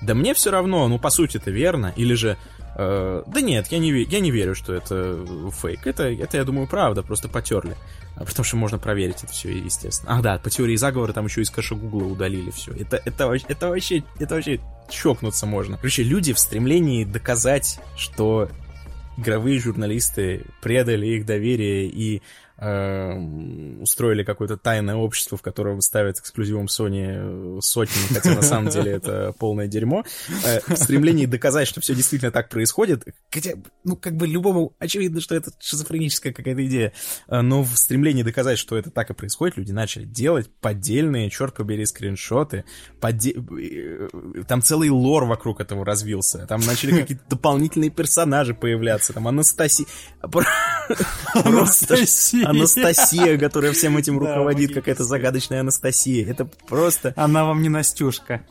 Да 0.00 0.14
мне 0.14 0.32
все 0.34 0.50
равно, 0.50 0.86
ну 0.88 0.98
по 0.98 1.10
сути 1.10 1.38
это 1.38 1.50
верно, 1.50 1.92
или 1.96 2.14
же 2.14 2.36
Э, 2.80 3.24
да 3.26 3.40
нет, 3.40 3.66
я 3.72 3.78
не, 3.78 3.90
я 4.04 4.20
не 4.20 4.30
верю, 4.30 4.54
что 4.54 4.72
это 4.72 5.18
фейк. 5.50 5.84
Это, 5.86 6.04
это, 6.04 6.36
я 6.36 6.44
думаю, 6.44 6.68
правда, 6.68 7.02
просто 7.02 7.28
потерли. 7.28 7.76
А, 8.14 8.24
потому 8.24 8.44
что 8.44 8.56
можно 8.56 8.78
проверить 8.78 9.24
это 9.24 9.32
все, 9.32 9.50
естественно. 9.50 10.12
Ах 10.14 10.22
да, 10.22 10.38
по 10.38 10.48
теории 10.48 10.76
заговора 10.76 11.12
там 11.12 11.26
еще 11.26 11.42
из 11.42 11.50
кэша 11.50 11.74
Гугла 11.74 12.04
удалили 12.04 12.50
все. 12.50 12.72
Это, 12.72 13.02
это, 13.04 13.32
это, 13.48 13.68
вообще, 13.68 14.04
это 14.20 14.36
вообще 14.36 14.60
чокнуться 14.88 15.44
можно. 15.44 15.76
Короче, 15.76 16.04
люди 16.04 16.32
в 16.32 16.38
стремлении 16.38 17.04
доказать, 17.04 17.80
что 17.96 18.48
игровые 19.16 19.58
журналисты 19.58 20.44
предали 20.62 21.06
их 21.08 21.26
доверие 21.26 21.86
и 21.88 22.22
устроили 22.58 24.24
какое-то 24.24 24.56
тайное 24.56 24.96
общество, 24.96 25.38
в 25.38 25.42
котором 25.42 25.80
ставят 25.80 26.18
эксклюзивом 26.18 26.66
Sony 26.66 27.60
сотни, 27.60 28.14
хотя 28.14 28.34
на 28.34 28.42
самом 28.42 28.68
деле 28.68 28.92
это 28.92 29.32
полное 29.38 29.68
дерьмо, 29.68 30.04
э, 30.44 30.60
в 30.66 30.76
стремлении 30.76 31.26
доказать, 31.26 31.68
что 31.68 31.80
все 31.80 31.94
действительно 31.94 32.32
так 32.32 32.48
происходит, 32.48 33.04
хотя, 33.30 33.52
ну, 33.84 33.94
как 33.94 34.16
бы 34.16 34.26
любому 34.26 34.74
очевидно, 34.80 35.20
что 35.20 35.36
это 35.36 35.52
шизофреническая 35.60 36.32
какая-то 36.32 36.66
идея, 36.66 36.92
э, 37.28 37.40
но 37.40 37.62
в 37.62 37.76
стремлении 37.76 38.24
доказать, 38.24 38.58
что 38.58 38.76
это 38.76 38.90
так 38.90 39.10
и 39.10 39.14
происходит, 39.14 39.56
люди 39.56 39.70
начали 39.70 40.04
делать 40.04 40.50
поддельные, 40.60 41.30
черт 41.30 41.54
побери, 41.54 41.86
скриншоты, 41.86 42.64
подде... 43.00 43.34
Э, 43.34 44.08
там 44.48 44.62
целый 44.62 44.90
лор 44.90 45.26
вокруг 45.26 45.60
этого 45.60 45.84
развился, 45.84 46.44
там 46.48 46.60
начали 46.62 46.90
какие-то 47.00 47.22
дополнительные 47.30 47.90
персонажи 47.90 48.52
появляться, 48.54 49.12
там 49.12 49.28
Анастасия... 49.28 49.86
Анастасия. 51.34 52.47
Анастасия, 52.48 53.38
которая 53.38 53.72
всем 53.72 53.96
этим 53.96 54.18
руководит, 54.18 54.74
какая-то 54.74 55.04
загадочная 55.04 55.60
Анастасия. 55.60 56.26
Это 56.28 56.44
просто... 56.68 57.12
Она 57.16 57.44
вам 57.44 57.62
не 57.62 57.68
Настюшка. 57.68 58.44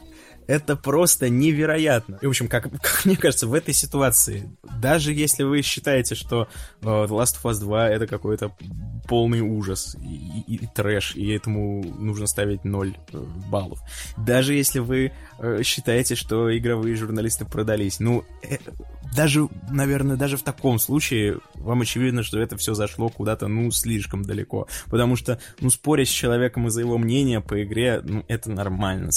Это 0.48 0.78
просто 0.78 1.30
невероятно. 1.30 2.20
И, 2.22 2.26
в 2.26 2.30
общем, 2.30 2.48
как, 2.48 2.72
как 2.82 3.02
мне 3.04 3.18
кажется, 3.18 3.48
в 3.48 3.54
этой 3.54 3.74
ситуации, 3.74 4.50
даже 4.80 5.12
если 5.12 5.43
вы 5.43 5.62
считаете, 5.62 6.16
что 6.16 6.48
The 6.82 7.08
Last 7.08 7.36
of 7.41 7.52
Us 7.52 7.60
2 7.60 7.89
это 7.89 8.08
какой-то 8.08 8.56
полный 9.08 9.41
ужас 9.41 9.95
и, 10.02 10.41
и, 10.48 10.56
и 10.56 10.68
трэш, 10.68 11.16
и 11.16 11.30
этому 11.30 11.84
нужно 11.84 12.28
ставить 12.28 12.64
0 12.64 12.89
uh, 12.89 12.95
э, 13.14 13.50
баллов, 13.50 13.80
даже 14.18 14.54
если 14.54 14.80
вы 14.80 15.14
uh, 15.39 15.64
считаете, 15.64 16.16
что 16.16 16.56
игровые 16.56 16.95
журналисты 16.95 17.45
продались, 17.45 18.00
ну, 18.00 18.26
э, 18.43 18.58
даже, 19.16 19.47
наверное, 19.70 20.16
даже 20.16 20.38
в 20.38 20.43
таком 20.43 20.80
случае 20.80 21.39
вам 21.55 21.82
очевидно, 21.82 22.24
что 22.24 22.39
это 22.39 22.58
все 22.58 22.74
зашло 22.74 23.10
куда-то, 23.10 23.47
ну, 23.47 23.72
слишком 23.72 24.24
далеко. 24.24 24.68
Потому 24.86 25.16
что, 25.16 25.39
ну, 25.60 25.70
спорить 25.70 26.10
с 26.10 26.12
человеком 26.12 26.68
из-за 26.68 26.82
его 26.82 26.97
мнения 26.97 27.41
по 27.41 27.64
игре, 27.64 28.01
ну, 28.03 28.24
это 28.28 28.51
нормально 28.51 29.12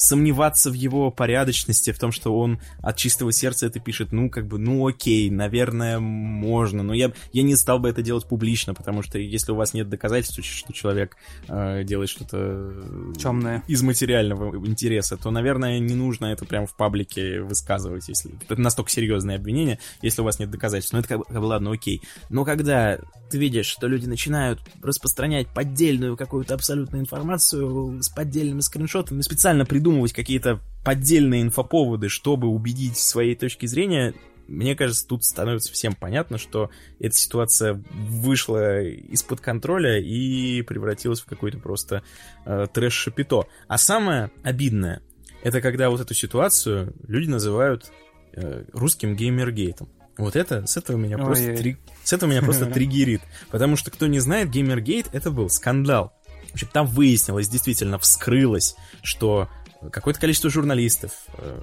сомневаться 0.00 0.70
в 0.70 0.74
его 0.74 1.10
порядочности, 1.10 1.92
в 1.92 1.98
том, 1.98 2.10
что 2.10 2.36
он 2.36 2.58
от 2.80 2.96
чистого 2.96 3.32
сердца 3.32 3.66
это 3.66 3.80
пишет, 3.80 4.12
ну, 4.12 4.30
как 4.30 4.46
бы, 4.46 4.58
ну, 4.58 4.86
окей, 4.86 5.28
наверное, 5.30 5.98
можно, 5.98 6.82
но 6.82 6.94
я, 6.94 7.12
я 7.32 7.42
не 7.42 7.54
стал 7.54 7.78
бы 7.78 7.90
это 7.90 8.02
делать 8.02 8.26
публично, 8.26 8.72
потому 8.72 9.02
что 9.02 9.18
если 9.18 9.52
у 9.52 9.56
вас 9.56 9.74
нет 9.74 9.90
доказательств, 9.90 10.42
что 10.42 10.72
человек 10.72 11.16
э, 11.48 11.84
делает 11.84 12.08
что-то 12.08 12.72
темное 13.18 13.62
из 13.68 13.82
материального 13.82 14.56
интереса, 14.66 15.18
то, 15.18 15.30
наверное, 15.30 15.78
не 15.78 15.94
нужно 15.94 16.26
это 16.26 16.46
прямо 16.46 16.66
в 16.66 16.74
паблике 16.74 17.42
высказывать, 17.42 18.08
если 18.08 18.32
это 18.48 18.58
настолько 18.58 18.90
серьезное 18.90 19.36
обвинение, 19.36 19.78
если 20.00 20.22
у 20.22 20.24
вас 20.24 20.38
нет 20.38 20.50
доказательств. 20.50 20.94
Ну, 20.94 21.00
это 21.00 21.08
как 21.08 21.18
бы, 21.18 21.24
как 21.26 21.40
бы 21.40 21.44
ладно, 21.44 21.72
окей. 21.72 22.00
Но 22.30 22.46
когда 22.46 22.98
ты 23.30 23.38
видишь, 23.38 23.66
что 23.66 23.86
люди 23.86 24.06
начинают 24.06 24.60
распространять 24.82 25.48
поддельную 25.48 26.16
какую-то 26.16 26.54
абсолютную 26.54 27.02
информацию 27.02 28.02
с 28.02 28.08
поддельными 28.08 28.60
скриншотами, 28.60 29.20
специально 29.20 29.66
придумывать 29.90 30.12
какие-то 30.12 30.60
поддельные 30.84 31.42
инфоповоды, 31.42 32.08
чтобы 32.08 32.46
убедить 32.46 32.96
своей 32.96 33.34
точки 33.34 33.66
зрения, 33.66 34.14
мне 34.46 34.76
кажется, 34.76 35.06
тут 35.06 35.24
становится 35.24 35.72
всем 35.72 35.94
понятно, 35.94 36.38
что 36.38 36.70
эта 37.00 37.16
ситуация 37.16 37.82
вышла 37.92 38.82
из-под 38.82 39.40
контроля 39.40 39.98
и 40.00 40.62
превратилась 40.62 41.20
в 41.20 41.26
какой-то 41.26 41.58
просто 41.58 42.02
э, 42.46 42.66
трэш-шапито. 42.72 43.46
А 43.68 43.78
самое 43.78 44.30
обидное, 44.44 45.02
это 45.42 45.60
когда 45.60 45.90
вот 45.90 46.00
эту 46.00 46.14
ситуацию 46.14 46.94
люди 47.06 47.28
называют 47.28 47.90
э, 48.32 48.64
русским 48.72 49.16
геймергейтом. 49.16 49.88
Вот 50.16 50.36
это, 50.36 50.66
с 50.66 50.76
этого 50.76 50.96
меня 50.96 51.16
Ой, 51.16 51.24
просто, 51.24 51.56
три, 51.56 51.76
с 52.04 52.12
этого 52.12 52.30
меня 52.30 52.42
просто 52.42 52.66
триггерит. 52.72 53.22
Потому 53.50 53.76
что, 53.76 53.90
кто 53.90 54.06
не 54.06 54.20
знает, 54.20 54.50
Геймергейт 54.50 55.08
это 55.12 55.30
был 55.30 55.48
скандал. 55.48 56.12
В 56.50 56.54
общем, 56.54 56.68
там 56.72 56.86
выяснилось, 56.86 57.48
действительно 57.48 57.98
вскрылось, 57.98 58.74
что 59.02 59.48
какое-то 59.92 60.20
количество 60.20 60.50
журналистов 60.50 61.12
э, 61.38 61.60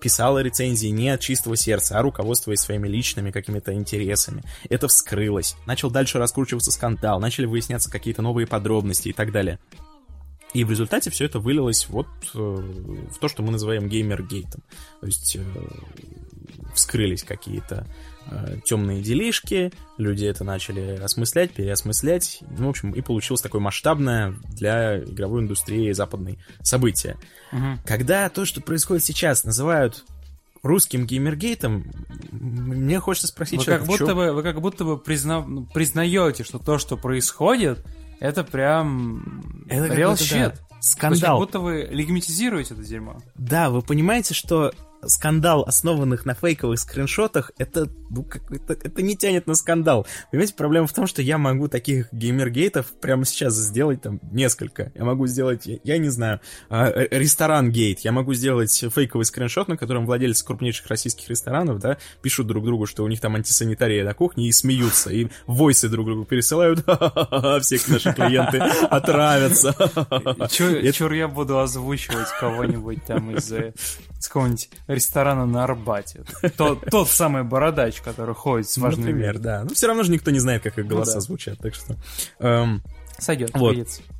писало 0.00 0.42
рецензии 0.42 0.88
не 0.88 1.10
от 1.10 1.20
чистого 1.20 1.56
сердца, 1.56 1.98
а 1.98 2.02
руководствуясь 2.02 2.60
своими 2.60 2.88
личными 2.88 3.30
какими-то 3.30 3.72
интересами. 3.74 4.42
Это 4.68 4.88
вскрылось. 4.88 5.56
Начал 5.66 5.90
дальше 5.90 6.18
раскручиваться 6.18 6.70
скандал, 6.70 7.20
начали 7.20 7.46
выясняться 7.46 7.90
какие-то 7.90 8.22
новые 8.22 8.46
подробности 8.46 9.08
и 9.08 9.12
так 9.12 9.32
далее. 9.32 9.58
И 10.54 10.64
в 10.64 10.70
результате 10.70 11.10
все 11.10 11.26
это 11.26 11.38
вылилось 11.38 11.88
вот 11.88 12.06
э, 12.34 12.38
в 12.38 13.18
то, 13.18 13.28
что 13.28 13.42
мы 13.42 13.50
называем 13.50 13.88
геймергейтом. 13.88 14.62
То 15.00 15.06
есть 15.06 15.36
э, 15.36 15.42
вскрылись 16.74 17.24
какие-то 17.24 17.86
темные 18.64 19.02
делишки, 19.02 19.72
люди 19.98 20.24
это 20.24 20.44
начали 20.44 20.96
осмыслять, 20.96 21.52
переосмыслять, 21.52 22.40
ну, 22.58 22.66
в 22.66 22.70
общем, 22.70 22.90
и 22.92 23.00
получилось 23.00 23.42
такое 23.42 23.60
масштабное 23.60 24.34
для 24.48 25.00
игровой 25.00 25.42
индустрии 25.42 25.92
западной 25.92 26.38
событие. 26.62 27.16
Угу. 27.52 27.80
Когда 27.84 28.28
то, 28.28 28.44
что 28.44 28.60
происходит 28.60 29.04
сейчас, 29.04 29.44
называют 29.44 30.04
русским 30.62 31.06
геймергейтом, 31.06 31.90
мне 32.32 33.00
хочется 33.00 33.28
спросить, 33.28 33.60
вы 33.60 33.64
как 33.64 33.84
будто 33.84 34.14
бы 34.14 34.32
Вы 34.32 34.42
как 34.42 34.60
будто 34.60 34.84
бы 34.84 34.98
призна... 34.98 35.46
признаете, 35.72 36.44
что 36.44 36.58
то, 36.58 36.78
что 36.78 36.96
происходит, 36.96 37.84
это 38.20 38.44
прям 38.44 39.64
это 39.68 39.86
real 39.86 40.14
shit. 40.14 40.50
Да. 40.50 40.54
Скандал. 40.78 41.38
как 41.38 41.46
будто 41.46 41.58
вы 41.58 41.88
легитимизируете 41.90 42.74
это 42.74 42.84
дерьмо. 42.84 43.18
Да, 43.34 43.70
вы 43.70 43.82
понимаете, 43.82 44.34
что 44.34 44.72
скандал, 45.08 45.64
основанных 45.66 46.24
на 46.24 46.34
фейковых 46.34 46.78
скриншотах, 46.78 47.50
это, 47.58 47.88
ну, 48.10 48.22
как, 48.22 48.50
это, 48.50 48.74
это 48.74 49.02
не 49.02 49.16
тянет 49.16 49.46
на 49.46 49.54
скандал. 49.54 50.06
Понимаете, 50.30 50.54
проблема 50.54 50.86
в 50.86 50.92
том, 50.92 51.06
что 51.06 51.22
я 51.22 51.38
могу 51.38 51.68
таких 51.68 52.12
геймергейтов 52.12 52.86
прямо 53.00 53.24
сейчас 53.24 53.54
сделать 53.54 54.02
там 54.02 54.20
несколько. 54.30 54.92
Я 54.94 55.04
могу 55.04 55.26
сделать, 55.26 55.66
я, 55.66 55.78
я 55.84 55.98
не 55.98 56.08
знаю, 56.08 56.40
а, 56.68 56.88
э, 56.88 57.08
ресторан-гейт. 57.10 58.00
Я 58.00 58.12
могу 58.12 58.34
сделать 58.34 58.84
фейковый 58.94 59.24
скриншот, 59.24 59.68
на 59.68 59.76
котором 59.76 60.06
владельцы 60.06 60.44
крупнейших 60.44 60.86
российских 60.86 61.28
ресторанов, 61.28 61.78
да, 61.78 61.98
пишут 62.22 62.46
друг 62.46 62.64
другу, 62.64 62.86
что 62.86 63.04
у 63.04 63.08
них 63.08 63.20
там 63.20 63.34
антисанитария 63.34 64.04
на 64.04 64.14
кухне, 64.14 64.48
и 64.48 64.52
смеются, 64.52 65.10
и 65.10 65.28
войсы 65.46 65.88
друг 65.88 66.06
другу 66.06 66.24
пересылают. 66.24 66.80
Все 67.60 67.78
наши 67.88 68.12
клиенты 68.12 68.58
отравятся. 68.58 69.74
Чур 70.50 71.12
я 71.12 71.28
буду 71.28 71.58
озвучивать 71.58 72.28
кого-нибудь 72.40 73.04
там 73.04 73.30
из 73.36 73.52
какого-нибудь 74.28 74.70
ресторана 74.96 75.46
на 75.46 75.64
Арбате. 75.64 76.24
Тот, 76.56 76.84
тот 76.90 77.08
самый 77.08 77.44
бородач, 77.44 78.00
который 78.00 78.34
ходит 78.34 78.68
с 78.68 78.76
важными... 78.78 79.12
Например, 79.12 79.38
да. 79.38 79.64
Но 79.64 79.74
все 79.74 79.86
равно 79.86 80.02
же 80.02 80.10
никто 80.10 80.30
не 80.30 80.40
знает, 80.40 80.62
как 80.62 80.78
их 80.78 80.86
голоса 80.86 81.12
ну, 81.12 81.16
да. 81.16 81.20
звучат, 81.20 81.58
так 81.58 81.74
что... 81.74 81.96
Эм, 82.40 82.82
Сойдет, 83.18 83.50
вот. 83.54 83.76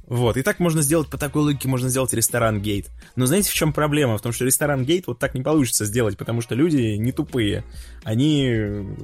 Вот, 0.06 0.36
и 0.36 0.42
так 0.42 0.60
можно 0.60 0.82
сделать, 0.82 1.10
по 1.10 1.18
такой 1.18 1.42
логике 1.42 1.68
можно 1.68 1.88
сделать 1.88 2.12
ресторан 2.14 2.62
гейт. 2.62 2.86
Но 3.16 3.26
знаете, 3.26 3.50
в 3.50 3.54
чем 3.54 3.72
проблема? 3.72 4.16
В 4.16 4.22
том, 4.22 4.32
что 4.32 4.44
ресторан 4.44 4.84
гейт 4.84 5.08
вот 5.08 5.18
так 5.18 5.34
не 5.34 5.42
получится 5.42 5.84
сделать, 5.84 6.16
потому 6.16 6.40
что 6.40 6.54
люди 6.54 6.96
не 6.96 7.10
тупые. 7.10 7.64
Они 8.04 8.46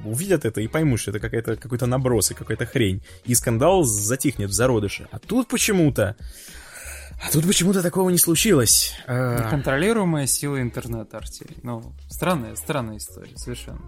увидят 0.04 0.44
это 0.44 0.60
и 0.60 0.68
поймут, 0.68 1.00
что 1.00 1.10
это 1.10 1.18
какая-то, 1.18 1.56
какой-то 1.56 1.86
наброс 1.86 2.30
и 2.30 2.34
какая-то 2.34 2.66
хрень. 2.66 3.02
И 3.24 3.34
скандал 3.34 3.82
затихнет 3.82 4.50
в 4.50 4.52
зародыше. 4.52 5.08
А 5.10 5.18
тут 5.18 5.48
почему-то 5.48 6.16
а 7.22 7.30
тут 7.30 7.46
почему-то 7.46 7.82
такого 7.82 8.10
не 8.10 8.18
случилось. 8.18 8.94
А, 9.06 9.44
Неконтролируемая 9.44 10.26
сила 10.26 10.60
интернета, 10.60 11.18
Артемий. 11.18 11.56
Ну, 11.62 11.94
странная, 12.08 12.56
странная 12.56 12.98
история, 12.98 13.36
совершенно. 13.36 13.80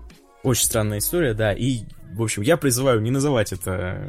Очень 0.44 0.66
странная 0.66 0.98
история, 0.98 1.34
да. 1.34 1.52
И, 1.52 1.84
в 2.12 2.22
общем, 2.22 2.42
я 2.42 2.56
призываю 2.56 3.00
не 3.00 3.10
называть 3.10 3.52
это 3.52 4.06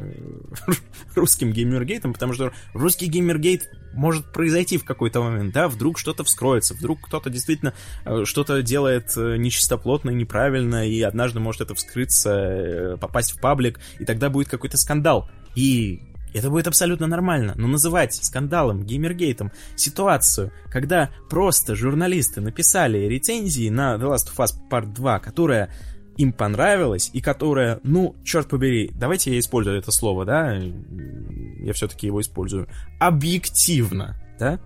русским 1.16 1.50
геймергейтом, 1.50 2.12
потому 2.12 2.34
что 2.34 2.52
русский 2.74 3.06
геймергейт 3.06 3.68
может 3.94 4.30
произойти 4.32 4.76
в 4.76 4.84
какой-то 4.84 5.22
момент, 5.22 5.54
да, 5.54 5.68
вдруг 5.68 5.98
что-то 5.98 6.22
вскроется, 6.22 6.74
вдруг 6.74 7.00
кто-то 7.00 7.30
действительно 7.30 7.72
э, 8.04 8.24
что-то 8.26 8.62
делает 8.62 9.14
э, 9.16 9.36
нечистоплотно, 9.38 10.10
неправильно, 10.10 10.86
и 10.86 11.00
однажды 11.00 11.40
может 11.40 11.62
это 11.62 11.74
вскрыться, 11.74 12.30
э, 12.30 12.96
попасть 13.00 13.32
в 13.32 13.40
паблик, 13.40 13.80
и 13.98 14.04
тогда 14.04 14.28
будет 14.28 14.48
какой-то 14.48 14.76
скандал. 14.76 15.30
И 15.54 16.02
это 16.36 16.50
будет 16.50 16.66
абсолютно 16.66 17.06
нормально, 17.06 17.54
но 17.56 17.66
называть 17.66 18.14
скандалом, 18.14 18.84
геймергейтом 18.84 19.52
ситуацию, 19.74 20.52
когда 20.70 21.10
просто 21.30 21.74
журналисты 21.74 22.40
написали 22.40 22.98
рецензии 23.06 23.70
на 23.70 23.94
The 23.94 24.14
Last 24.14 24.34
of 24.34 24.44
Us 24.44 24.52
Part 24.70 24.92
2, 24.92 25.18
которая 25.20 25.70
им 26.18 26.32
понравилась 26.32 27.10
и 27.12 27.20
которая, 27.20 27.80
ну, 27.82 28.16
черт 28.24 28.48
побери, 28.48 28.90
давайте 28.94 29.32
я 29.32 29.38
использую 29.38 29.78
это 29.78 29.90
слово, 29.92 30.24
да, 30.24 30.54
я 30.54 31.72
все-таки 31.72 32.06
его 32.06 32.20
использую, 32.20 32.68
объективно, 33.00 34.16
да, 34.38 34.60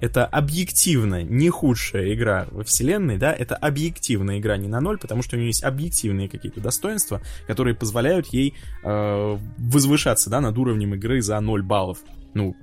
это 0.00 0.26
объективно 0.26 1.22
не 1.22 1.48
худшая 1.50 2.12
игра 2.14 2.46
во 2.50 2.64
вселенной, 2.64 3.18
да, 3.18 3.32
это 3.32 3.56
объективная 3.56 4.38
игра 4.38 4.56
не 4.56 4.68
на 4.68 4.80
ноль, 4.80 4.98
потому 4.98 5.22
что 5.22 5.36
у 5.36 5.38
нее 5.38 5.48
есть 5.48 5.64
объективные 5.64 6.28
какие-то 6.28 6.60
достоинства, 6.60 7.22
которые 7.46 7.74
позволяют 7.74 8.26
ей 8.28 8.54
э, 8.82 9.38
возвышаться, 9.58 10.30
да, 10.30 10.40
над 10.40 10.56
уровнем 10.58 10.94
игры 10.94 11.22
за 11.22 11.40
0 11.40 11.62
баллов, 11.62 11.98
ну, 12.34 12.54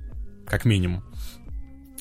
как 0.46 0.66
минимум. 0.66 1.04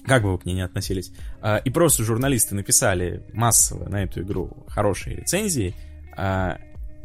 Как 0.05 0.23
бы 0.23 0.33
вы 0.33 0.39
к 0.39 0.45
ней 0.45 0.55
не 0.55 0.63
относились. 0.63 1.13
Э, 1.43 1.61
и 1.65 1.71
просто 1.71 2.05
журналисты 2.05 2.55
написали 2.55 3.25
массово 3.33 3.89
на 3.89 4.03
эту 4.03 4.23
игру 4.23 4.65
хорошие 4.69 5.17
рецензии, 5.17 5.75
э, 6.17 6.57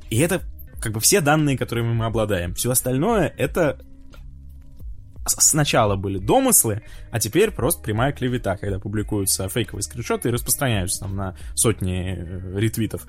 и 0.10 0.20
это 0.20 0.42
как 0.82 0.94
бы 0.94 1.00
все 1.00 1.22
данные, 1.22 1.58
которыми 1.58 1.94
мы 1.94 2.06
обладаем. 2.06 2.54
Все 2.54 2.72
остальное 2.72 3.34
это 3.38 3.80
сначала 5.28 5.96
были 5.96 6.18
домыслы, 6.18 6.84
а 7.12 7.20
теперь 7.20 7.52
просто 7.52 7.82
прямая 7.82 8.12
клевета, 8.12 8.58
когда 8.58 8.80
публикуются 8.80 9.48
фейковые 9.50 9.84
скриншоты 9.84 10.30
и 10.30 10.32
распространяются 10.32 11.02
там 11.02 11.16
на 11.16 11.36
сотни 11.56 12.16
э, 12.18 12.60
ретвитов. 12.60 13.08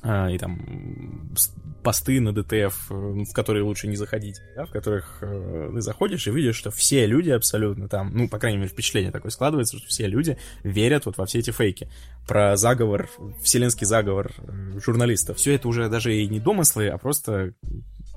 А, 0.00 0.28
и 0.30 0.38
там 0.38 1.34
посты 1.82 2.20
на 2.20 2.32
ДТФ, 2.32 2.90
э, 2.90 2.94
в 2.94 3.32
которые 3.32 3.64
лучше 3.64 3.88
не 3.88 3.96
заходить, 3.96 4.40
да, 4.54 4.64
в 4.64 4.70
которых 4.70 5.18
э, 5.22 5.70
ты 5.74 5.80
заходишь 5.80 6.26
и 6.28 6.30
видишь, 6.30 6.54
что 6.54 6.70
все 6.70 7.04
люди 7.06 7.30
абсолютно 7.30 7.88
там, 7.88 8.12
ну, 8.14 8.28
по 8.28 8.38
крайней 8.38 8.58
мере, 8.58 8.68
впечатление 8.68 9.10
такое 9.10 9.30
складывается, 9.30 9.76
что 9.76 9.88
все 9.88 10.06
люди 10.06 10.38
верят 10.62 11.06
вот 11.06 11.18
во 11.18 11.26
все 11.26 11.40
эти 11.40 11.50
фейки. 11.50 11.90
Про 12.28 12.56
заговор, 12.56 13.08
вселенский 13.42 13.86
заговор 13.86 14.32
э, 14.38 14.78
журналистов. 14.78 15.38
Все 15.38 15.54
это 15.54 15.66
уже 15.66 15.88
даже 15.88 16.14
и 16.14 16.28
не 16.28 16.38
домыслы, 16.38 16.88
а 16.88 16.98
просто 16.98 17.54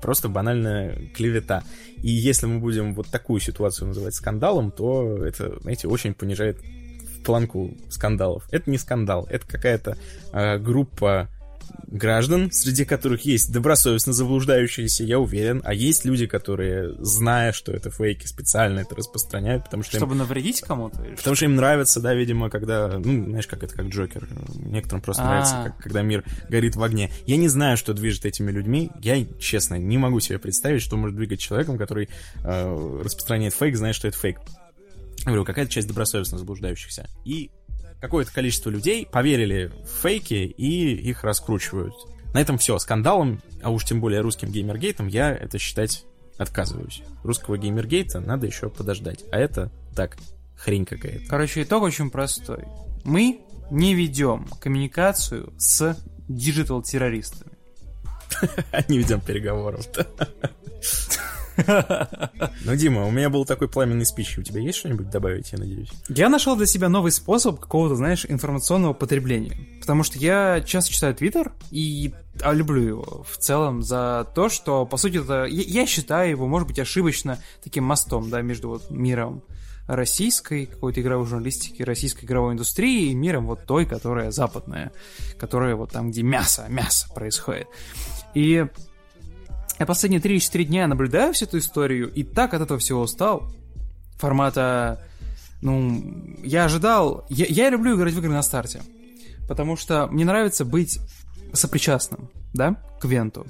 просто 0.02 0.28
банальная 0.28 1.08
клевета. 1.14 1.62
И 2.02 2.10
если 2.10 2.46
мы 2.46 2.58
будем 2.58 2.94
вот 2.94 3.06
такую 3.06 3.40
ситуацию 3.40 3.88
называть 3.88 4.14
скандалом, 4.14 4.70
то 4.72 5.24
это, 5.24 5.58
знаете, 5.60 5.88
очень 5.88 6.12
понижает 6.12 6.58
планку 7.24 7.70
скандалов. 7.88 8.44
Это 8.50 8.70
не 8.70 8.78
скандал, 8.78 9.26
это 9.30 9.46
какая-то 9.46 9.96
э, 10.32 10.58
группа 10.58 11.28
граждан, 11.86 12.50
среди 12.50 12.84
которых 12.84 13.22
есть 13.26 13.52
добросовестно 13.52 14.12
заблуждающиеся, 14.12 15.04
я 15.04 15.18
уверен, 15.18 15.60
а 15.64 15.74
есть 15.74 16.04
люди, 16.04 16.26
которые, 16.26 16.94
зная, 16.98 17.52
что 17.52 17.72
это 17.72 17.90
фейки, 17.90 18.26
специально 18.26 18.80
это 18.80 18.94
распространяют, 18.94 19.64
потому 19.64 19.82
что 19.82 19.98
Чтобы 19.98 20.12
им... 20.12 20.18
навредить 20.18 20.60
кому-то? 20.62 20.96
Потому 21.16 21.36
что 21.36 21.44
им 21.44 21.56
нравится, 21.56 22.00
да, 22.00 22.14
видимо, 22.14 22.48
когда, 22.48 22.98
ну, 22.98 23.24
знаешь, 23.26 23.46
как 23.46 23.62
это, 23.62 23.74
как 23.74 23.86
Джокер, 23.88 24.26
некоторым 24.54 25.02
просто 25.02 25.22
А-а-а. 25.22 25.30
нравится, 25.30 25.62
как, 25.64 25.78
когда 25.82 26.02
мир 26.02 26.24
горит 26.48 26.76
в 26.76 26.82
огне. 26.82 27.10
Я 27.26 27.36
не 27.36 27.48
знаю, 27.48 27.76
что 27.76 27.92
движет 27.92 28.24
этими 28.24 28.50
людьми, 28.50 28.90
я, 29.02 29.24
честно, 29.38 29.74
не 29.74 29.98
могу 29.98 30.20
себе 30.20 30.38
представить, 30.38 30.82
что 30.82 30.96
может 30.96 31.16
двигать 31.16 31.40
человеком, 31.40 31.76
который 31.76 32.08
э, 32.42 33.00
распространяет 33.04 33.54
фейк, 33.54 33.76
зная, 33.76 33.92
что 33.92 34.08
это 34.08 34.16
фейк. 34.16 34.38
Я 35.18 35.26
говорю, 35.26 35.44
какая-то 35.44 35.70
часть 35.70 35.86
добросовестно 35.86 36.38
заблуждающихся. 36.38 37.08
И 37.24 37.50
какое-то 38.02 38.32
количество 38.32 38.68
людей 38.68 39.06
поверили 39.06 39.70
в 39.84 40.02
фейки 40.02 40.34
и 40.34 40.92
их 40.92 41.22
раскручивают. 41.22 41.94
На 42.34 42.40
этом 42.40 42.58
все. 42.58 42.76
Скандалом, 42.78 43.40
а 43.62 43.70
уж 43.70 43.84
тем 43.84 44.00
более 44.00 44.20
русским 44.20 44.50
геймергейтом, 44.50 45.06
я 45.06 45.30
это 45.32 45.58
считать 45.58 46.04
отказываюсь. 46.36 47.02
Русского 47.22 47.56
геймергейта 47.56 48.18
надо 48.18 48.46
еще 48.46 48.68
подождать. 48.70 49.24
А 49.30 49.38
это 49.38 49.70
так, 49.94 50.16
хрень 50.56 50.84
какая-то. 50.84 51.26
Короче, 51.28 51.62
итог 51.62 51.84
очень 51.84 52.10
простой. 52.10 52.64
Мы 53.04 53.42
не 53.70 53.94
ведем 53.94 54.48
коммуникацию 54.60 55.52
с 55.56 55.96
диджитал-террористами. 56.28 57.52
Не 58.88 58.98
ведем 58.98 59.20
переговоров. 59.20 59.86
Ну, 62.64 62.76
Дима, 62.76 63.06
у 63.06 63.10
меня 63.10 63.28
был 63.30 63.44
такой 63.44 63.68
пламенный 63.68 64.06
спич. 64.06 64.38
У 64.38 64.42
тебя 64.42 64.60
есть 64.60 64.78
что-нибудь 64.78 65.10
добавить, 65.10 65.52
я 65.52 65.58
надеюсь? 65.58 65.90
Я 66.08 66.28
нашел 66.28 66.56
для 66.56 66.66
себя 66.66 66.88
новый 66.88 67.12
способ 67.12 67.58
какого-то, 67.58 67.96
знаешь, 67.96 68.24
информационного 68.28 68.92
потребления. 68.92 69.56
Потому 69.80 70.02
что 70.02 70.18
я 70.18 70.60
часто 70.60 70.92
читаю 70.92 71.14
Твиттер 71.14 71.52
и 71.70 72.14
а, 72.40 72.52
люблю 72.52 72.82
его 72.82 73.26
в 73.28 73.36
целом 73.36 73.82
за 73.82 74.26
то, 74.34 74.48
что, 74.48 74.86
по 74.86 74.96
сути, 74.96 75.18
это, 75.18 75.44
я, 75.44 75.86
считаю 75.86 76.30
его, 76.30 76.46
может 76.46 76.68
быть, 76.68 76.78
ошибочно 76.78 77.38
таким 77.62 77.84
мостом, 77.84 78.30
да, 78.30 78.42
между 78.42 78.68
вот 78.68 78.90
миром 78.90 79.42
российской 79.86 80.66
какой-то 80.66 81.00
игровой 81.00 81.26
журналистики, 81.26 81.82
российской 81.82 82.24
игровой 82.24 82.54
индустрии 82.54 83.10
и 83.10 83.14
миром 83.14 83.46
вот 83.46 83.66
той, 83.66 83.84
которая 83.84 84.30
западная, 84.30 84.92
которая 85.38 85.74
вот 85.74 85.90
там, 85.90 86.10
где 86.10 86.22
мясо, 86.22 86.66
мясо 86.68 87.08
происходит. 87.12 87.66
И 88.34 88.66
я 89.82 89.86
последние 89.86 90.20
3-4 90.20 90.64
дня 90.64 90.86
наблюдаю 90.86 91.32
всю 91.32 91.46
эту 91.46 91.58
историю, 91.58 92.12
и 92.12 92.22
так 92.22 92.54
от 92.54 92.62
этого 92.62 92.78
всего 92.78 93.00
устал. 93.00 93.52
Формата... 94.16 95.00
Ну, 95.60 96.00
я 96.44 96.66
ожидал... 96.66 97.26
Я, 97.28 97.46
я 97.48 97.68
люблю 97.68 97.96
играть 97.96 98.14
в 98.14 98.18
игры 98.18 98.30
на 98.30 98.42
старте. 98.42 98.82
Потому 99.48 99.76
что 99.76 100.06
мне 100.06 100.24
нравится 100.24 100.64
быть 100.64 101.00
сопричастным, 101.52 102.30
да, 102.52 102.76
к 103.00 103.04
Венту. 103.06 103.46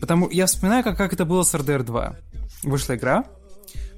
Потому 0.00 0.30
я 0.30 0.46
вспоминаю, 0.46 0.82
как, 0.84 0.96
как 0.96 1.12
это 1.12 1.26
было 1.26 1.42
с 1.42 1.54
RDR 1.54 1.82
2. 1.82 2.16
Вышла 2.62 2.96
игра, 2.96 3.24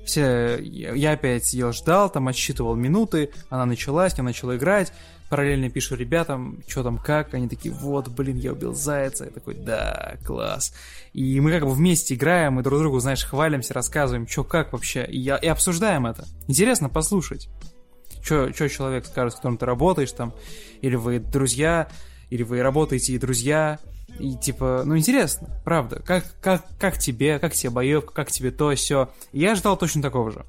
все, 0.05 0.59
я 0.61 1.12
опять 1.12 1.46
сидел, 1.46 1.72
ждал, 1.72 2.11
там 2.11 2.28
отсчитывал 2.28 2.74
минуты, 2.74 3.30
она 3.48 3.66
началась, 3.66 4.14
я 4.16 4.22
начал 4.22 4.55
играть, 4.55 4.92
параллельно 5.30 5.70
пишу 5.70 5.96
ребятам, 5.96 6.62
что 6.68 6.82
там, 6.82 6.98
как, 6.98 7.34
они 7.34 7.48
такие, 7.48 7.74
вот, 7.74 8.09
блин, 8.09 8.36
я 8.36 8.52
убил 8.52 8.74
зайца, 8.74 9.24
я 9.24 9.30
такой, 9.30 9.55
да, 9.55 10.16
класс. 10.24 10.74
И 11.12 11.40
мы 11.40 11.50
как 11.50 11.64
бы 11.64 11.72
вместе 11.72 12.14
играем, 12.14 12.61
и 12.61 12.62
друг 12.62 12.78
другу, 12.78 13.00
знаешь, 13.00 13.24
хвалимся, 13.24 13.74
рассказываем, 13.74 14.28
что 14.28 14.44
как 14.44 14.72
вообще, 14.72 15.05
и, 15.05 15.20
и 15.20 15.28
обсуждаем 15.48 16.07
это. 16.07 16.26
Интересно 16.46 16.88
послушать, 16.88 17.48
что 18.22 18.50
человек 18.52 19.07
скажет, 19.07 19.32
с 19.32 19.36
которым 19.36 19.59
ты 19.59 19.66
работаешь 19.66 20.12
там, 20.12 20.34
или 20.82 20.96
вы 20.96 21.18
друзья, 21.18 21.88
или 22.30 22.42
вы 22.42 22.62
работаете 22.62 23.12
и 23.12 23.18
друзья, 23.18 23.78
и 24.18 24.36
типа, 24.36 24.82
ну 24.84 24.96
интересно, 24.96 25.48
правда, 25.64 26.00
как, 26.05 26.24
как, 26.40 26.64
как 26.78 26.98
тебе, 26.98 27.38
как 27.38 27.52
тебе 27.52 27.70
боевка, 27.70 28.12
как 28.12 28.30
тебе 28.30 28.50
то, 28.50 28.74
все. 28.74 29.11
Я 29.32 29.55
ждал 29.55 29.76
точно 29.76 30.02
такого 30.02 30.30
же. 30.30 30.44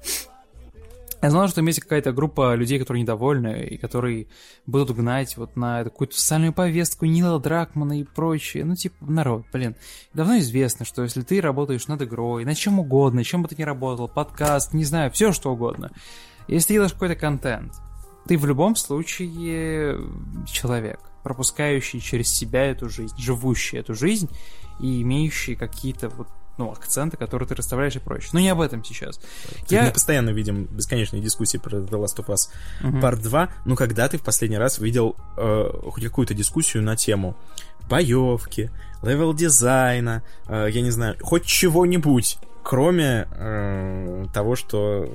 Я 1.22 1.32
знал, 1.32 1.48
что 1.48 1.62
есть 1.62 1.80
какая-то 1.80 2.12
группа 2.12 2.54
людей, 2.54 2.78
которые 2.78 3.02
недовольны, 3.02 3.66
и 3.66 3.78
которые 3.78 4.28
будут 4.68 4.96
гнать 4.96 5.38
вот 5.38 5.56
на 5.56 5.84
какую-то 5.84 6.16
социальную 6.16 6.54
повестку 6.54 7.06
Нила 7.06 7.40
Дракмана 7.40 8.00
и 8.00 8.04
прочее. 8.04 8.64
Ну, 8.64 8.76
типа, 8.76 8.98
народ, 9.06 9.44
блин. 9.52 9.76
Давно 10.14 10.38
известно, 10.38 10.86
что 10.86 11.02
если 11.02 11.22
ты 11.22 11.42
работаешь 11.42 11.88
над 11.88 12.04
игрой, 12.04 12.46
над 12.46 12.58
чем 12.58 12.80
угодно, 12.80 13.24
чем 13.24 13.42
бы 13.42 13.48
ты 13.48 13.56
ни 13.58 13.64
работал, 13.64 14.08
подкаст, 14.08 14.74
не 14.74 14.84
знаю, 14.84 15.10
все 15.10 15.32
что 15.32 15.52
угодно. 15.52 15.92
Если 16.48 16.68
ты 16.68 16.74
делаешь 16.74 16.94
какой-то 16.94 17.16
контент, 17.16 17.74
ты 18.28 18.38
в 18.38 18.46
любом 18.46 18.76
случае 18.76 20.00
человек, 20.46 21.00
пропускающий 21.26 22.00
через 22.02 22.30
себя 22.30 22.66
эту 22.66 22.88
жизнь, 22.88 23.16
живущий 23.18 23.78
эту 23.78 23.96
жизнь 23.96 24.30
и 24.80 25.02
имеющий 25.02 25.56
какие-то 25.56 26.10
вот 26.10 26.28
ну, 26.60 26.72
акценты, 26.72 27.18
которые 27.18 27.50
ты 27.50 27.56
расставляешь 27.56 27.96
и 27.96 28.00
прочее. 28.00 28.30
Но 28.34 28.40
не 28.40 28.50
об 28.50 28.62
этом 28.62 28.84
сейчас. 28.84 29.20
Я... 29.68 29.86
Мы 29.86 29.92
постоянно 29.92 30.30
видим 30.30 30.66
бесконечные 30.66 31.24
дискуссии 31.24 31.58
про 31.58 31.80
The 31.80 31.90
Last 31.90 32.18
of 32.18 32.28
Us 32.28 32.50
uh-huh. 32.84 33.02
Part 33.02 33.24
2, 33.24 33.50
но 33.66 33.76
когда 33.76 34.08
ты 34.08 34.20
в 34.20 34.22
последний 34.22 34.60
раз 34.60 34.78
видел 34.78 35.16
э, 35.36 35.72
хоть 35.90 36.04
какую-то 36.04 36.36
дискуссию 36.36 36.84
на 36.84 36.96
тему 36.96 37.36
боевки, 37.90 38.70
level 39.02 39.34
дизайна, 39.34 40.22
э, 40.48 40.68
я 40.70 40.82
не 40.84 40.92
знаю, 40.92 41.18
хоть 41.22 41.46
чего-нибудь, 41.46 42.38
кроме 42.62 43.28
э, 43.32 44.26
того, 44.32 44.56
что 44.56 45.10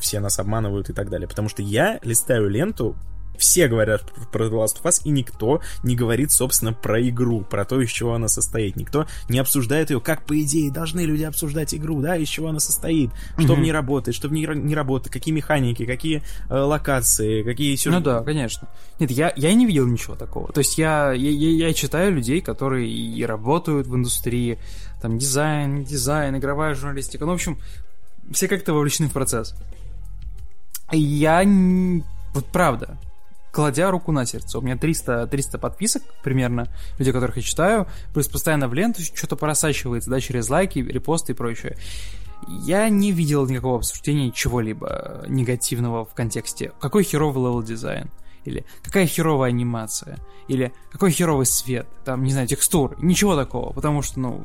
все 0.00 0.20
нас 0.20 0.38
обманывают 0.38 0.88
и 0.88 0.92
так 0.92 1.10
далее. 1.10 1.26
Потому 1.26 1.48
что 1.48 1.62
я 1.62 1.98
листаю 2.04 2.48
ленту 2.48 2.94
все 3.38 3.68
говорят 3.68 4.02
про 4.32 4.46
The 4.46 4.52
Last 4.52 4.82
of 4.82 4.84
Us, 4.84 5.00
и 5.04 5.10
никто 5.10 5.60
не 5.82 5.96
говорит, 5.96 6.32
собственно, 6.32 6.72
про 6.72 7.00
игру, 7.08 7.40
про 7.40 7.64
то, 7.64 7.80
из 7.80 7.90
чего 7.90 8.14
она 8.14 8.28
состоит. 8.28 8.76
Никто 8.76 9.06
не 9.28 9.38
обсуждает 9.38 9.90
ее, 9.90 10.00
как, 10.00 10.26
по 10.26 10.38
идее, 10.40 10.70
должны 10.70 11.00
люди 11.00 11.22
обсуждать 11.22 11.74
игру, 11.74 12.00
да, 12.00 12.16
из 12.16 12.28
чего 12.28 12.48
она 12.48 12.60
состоит, 12.60 13.10
что 13.38 13.52
mm-hmm. 13.52 13.56
в 13.56 13.60
ней 13.60 13.72
работает, 13.72 14.14
что 14.14 14.28
в 14.28 14.32
ней 14.32 14.46
не 14.46 14.74
работает, 14.74 15.12
какие 15.12 15.34
механики, 15.34 15.86
какие 15.86 16.22
э, 16.48 16.54
локации, 16.54 17.42
какие 17.42 17.76
сюжеты. 17.76 17.98
Ну 17.98 18.04
да, 18.04 18.22
конечно. 18.22 18.68
Нет, 18.98 19.10
я, 19.10 19.32
я 19.36 19.54
не 19.54 19.66
видел 19.66 19.86
ничего 19.86 20.16
такого. 20.16 20.52
То 20.52 20.58
есть 20.58 20.76
я, 20.78 21.12
я, 21.12 21.30
я, 21.30 21.68
я 21.68 21.74
читаю 21.74 22.12
людей, 22.12 22.40
которые 22.40 22.90
и 22.90 23.24
работают 23.24 23.86
в 23.86 23.94
индустрии, 23.94 24.58
там, 25.00 25.18
дизайн, 25.18 25.84
дизайн, 25.84 26.36
игровая 26.36 26.74
журналистика, 26.74 27.24
ну, 27.24 27.32
в 27.32 27.34
общем, 27.34 27.58
все 28.32 28.48
как-то 28.48 28.72
вовлечены 28.72 29.08
в 29.08 29.12
процесс. 29.12 29.54
Я... 30.90 31.44
Вот 32.34 32.46
правда, 32.46 32.98
кладя 33.52 33.90
руку 33.90 34.12
на 34.12 34.26
сердце. 34.26 34.58
У 34.58 34.62
меня 34.62 34.76
300, 34.76 35.26
300 35.26 35.58
подписок 35.58 36.02
примерно, 36.22 36.68
людей, 36.98 37.12
которых 37.12 37.36
я 37.36 37.42
читаю, 37.42 37.86
плюс 38.12 38.28
постоянно 38.28 38.68
в 38.68 38.74
ленту 38.74 39.02
что-то 39.02 39.36
просачивается, 39.36 40.10
да, 40.10 40.20
через 40.20 40.48
лайки, 40.48 40.78
репосты 40.78 41.32
и 41.32 41.34
прочее. 41.34 41.76
Я 42.46 42.88
не 42.88 43.12
видел 43.12 43.46
никакого 43.46 43.78
обсуждения 43.78 44.30
чего-либо 44.30 45.24
негативного 45.28 46.04
в 46.04 46.14
контексте. 46.14 46.72
Какой 46.80 47.02
херовый 47.02 47.42
level 47.42 47.62
design? 47.62 48.10
Или 48.44 48.64
какая 48.82 49.06
херовая 49.06 49.50
анимация? 49.50 50.18
Или 50.46 50.72
какой 50.90 51.10
херовый 51.10 51.46
свет? 51.46 51.86
Там, 52.04 52.22
не 52.22 52.32
знаю, 52.32 52.46
текстур. 52.46 52.96
Ничего 53.02 53.36
такого, 53.36 53.72
потому 53.72 54.02
что, 54.02 54.20
ну, 54.20 54.44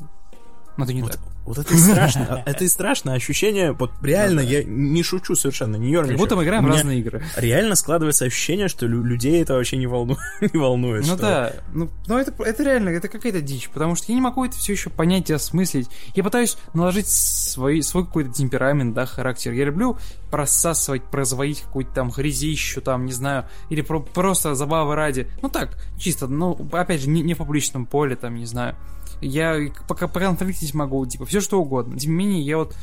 но 0.78 0.86
это 0.86 0.93
не 0.93 1.01
вот, 1.01 1.11
так. 1.11 1.21
Вот 1.45 1.57
это 1.57 1.74
и 1.74 1.78
страшно. 1.78 2.43
Это 2.45 2.63
и 2.63 2.67
страшное 2.67 3.15
ощущение. 3.15 3.74
Вот 3.74 3.91
реально, 4.01 4.39
я 4.39 4.63
не 4.63 5.03
шучу 5.03 5.36
совершенно, 5.36 5.76
не 5.76 5.91
ерничаю. 5.91 6.17
Как 6.17 6.19
будто 6.19 6.36
мы 6.36 6.43
играем 6.45 6.65
разные 6.65 6.99
игры. 6.99 7.24
Реально 7.36 7.76
складывается 7.76 8.26
ощущение, 8.26 8.67
что 8.69 8.86
людей 8.86 9.41
это 9.41 9.53
вообще 9.53 9.78
не, 9.78 9.86
волну... 9.86 10.17
не 10.41 10.57
волнует. 10.57 11.05
Ну 11.05 11.17
да, 11.17 11.53
ну, 11.74 11.89
ну 12.07 12.17
это, 12.17 12.34
это 12.43 12.63
реально, 12.63 12.89
это 12.89 13.07
какая-то 13.07 13.41
дичь, 13.41 13.69
потому 13.69 13.95
что 13.95 14.11
я 14.11 14.15
не 14.15 14.21
могу 14.21 14.45
это 14.45 14.55
все 14.55 14.74
еще 14.74 14.89
понять 14.89 15.30
и 15.30 15.34
осмыслить. 15.34 15.89
Я 16.15 16.24
пытаюсь 16.24 16.57
наложить 16.74 17.09
свой, 17.09 17.82
какой-то 17.84 18.32
темперамент, 18.32 18.93
да, 18.93 19.05
характер. 19.05 19.51
Я 19.51 19.65
люблю 19.65 19.97
просасывать, 20.32 21.03
производить 21.03 21.61
какую-то 21.61 21.93
там 21.93 22.09
грязищу, 22.09 22.82
там, 22.82 23.05
не 23.05 23.11
знаю, 23.11 23.45
или 23.69 23.82
про 23.82 23.99
просто 23.99 24.55
забавы 24.55 24.95
ради. 24.95 25.28
Ну 25.41 25.49
так, 25.49 25.78
чисто, 25.99 26.28
ну, 26.28 26.57
опять 26.71 27.01
же, 27.01 27.09
не 27.09 27.34
в 27.34 27.38
публичном 27.38 27.86
поле, 27.86 28.15
там, 28.15 28.36
не 28.36 28.45
знаю 28.45 28.76
я 29.24 29.71
пока 29.88 30.07
поконфликтить 30.07 30.74
могу, 30.74 31.05
типа, 31.05 31.26
все 31.26 31.41
что 31.41 31.61
угодно. 31.61 31.97
Тем 31.97 32.11
не 32.11 32.17
менее, 32.17 32.41
я 32.41 32.57
вот 32.57 32.76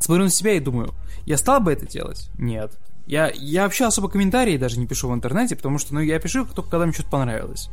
смотрю 0.00 0.24
на 0.24 0.30
себя 0.30 0.52
и 0.52 0.60
думаю, 0.60 0.94
я 1.24 1.36
стал 1.36 1.60
бы 1.60 1.72
это 1.72 1.86
делать? 1.86 2.30
Нет. 2.38 2.78
Я, 3.06 3.30
я 3.34 3.64
вообще 3.64 3.86
особо 3.86 4.08
комментарии 4.08 4.56
даже 4.56 4.78
не 4.78 4.86
пишу 4.86 5.08
в 5.08 5.14
интернете, 5.14 5.56
потому 5.56 5.78
что, 5.78 5.94
ну, 5.94 6.00
я 6.00 6.18
пишу 6.18 6.44
только 6.44 6.70
когда 6.70 6.86
мне 6.86 6.92
что-то 6.92 7.10
понравилось. 7.10 7.68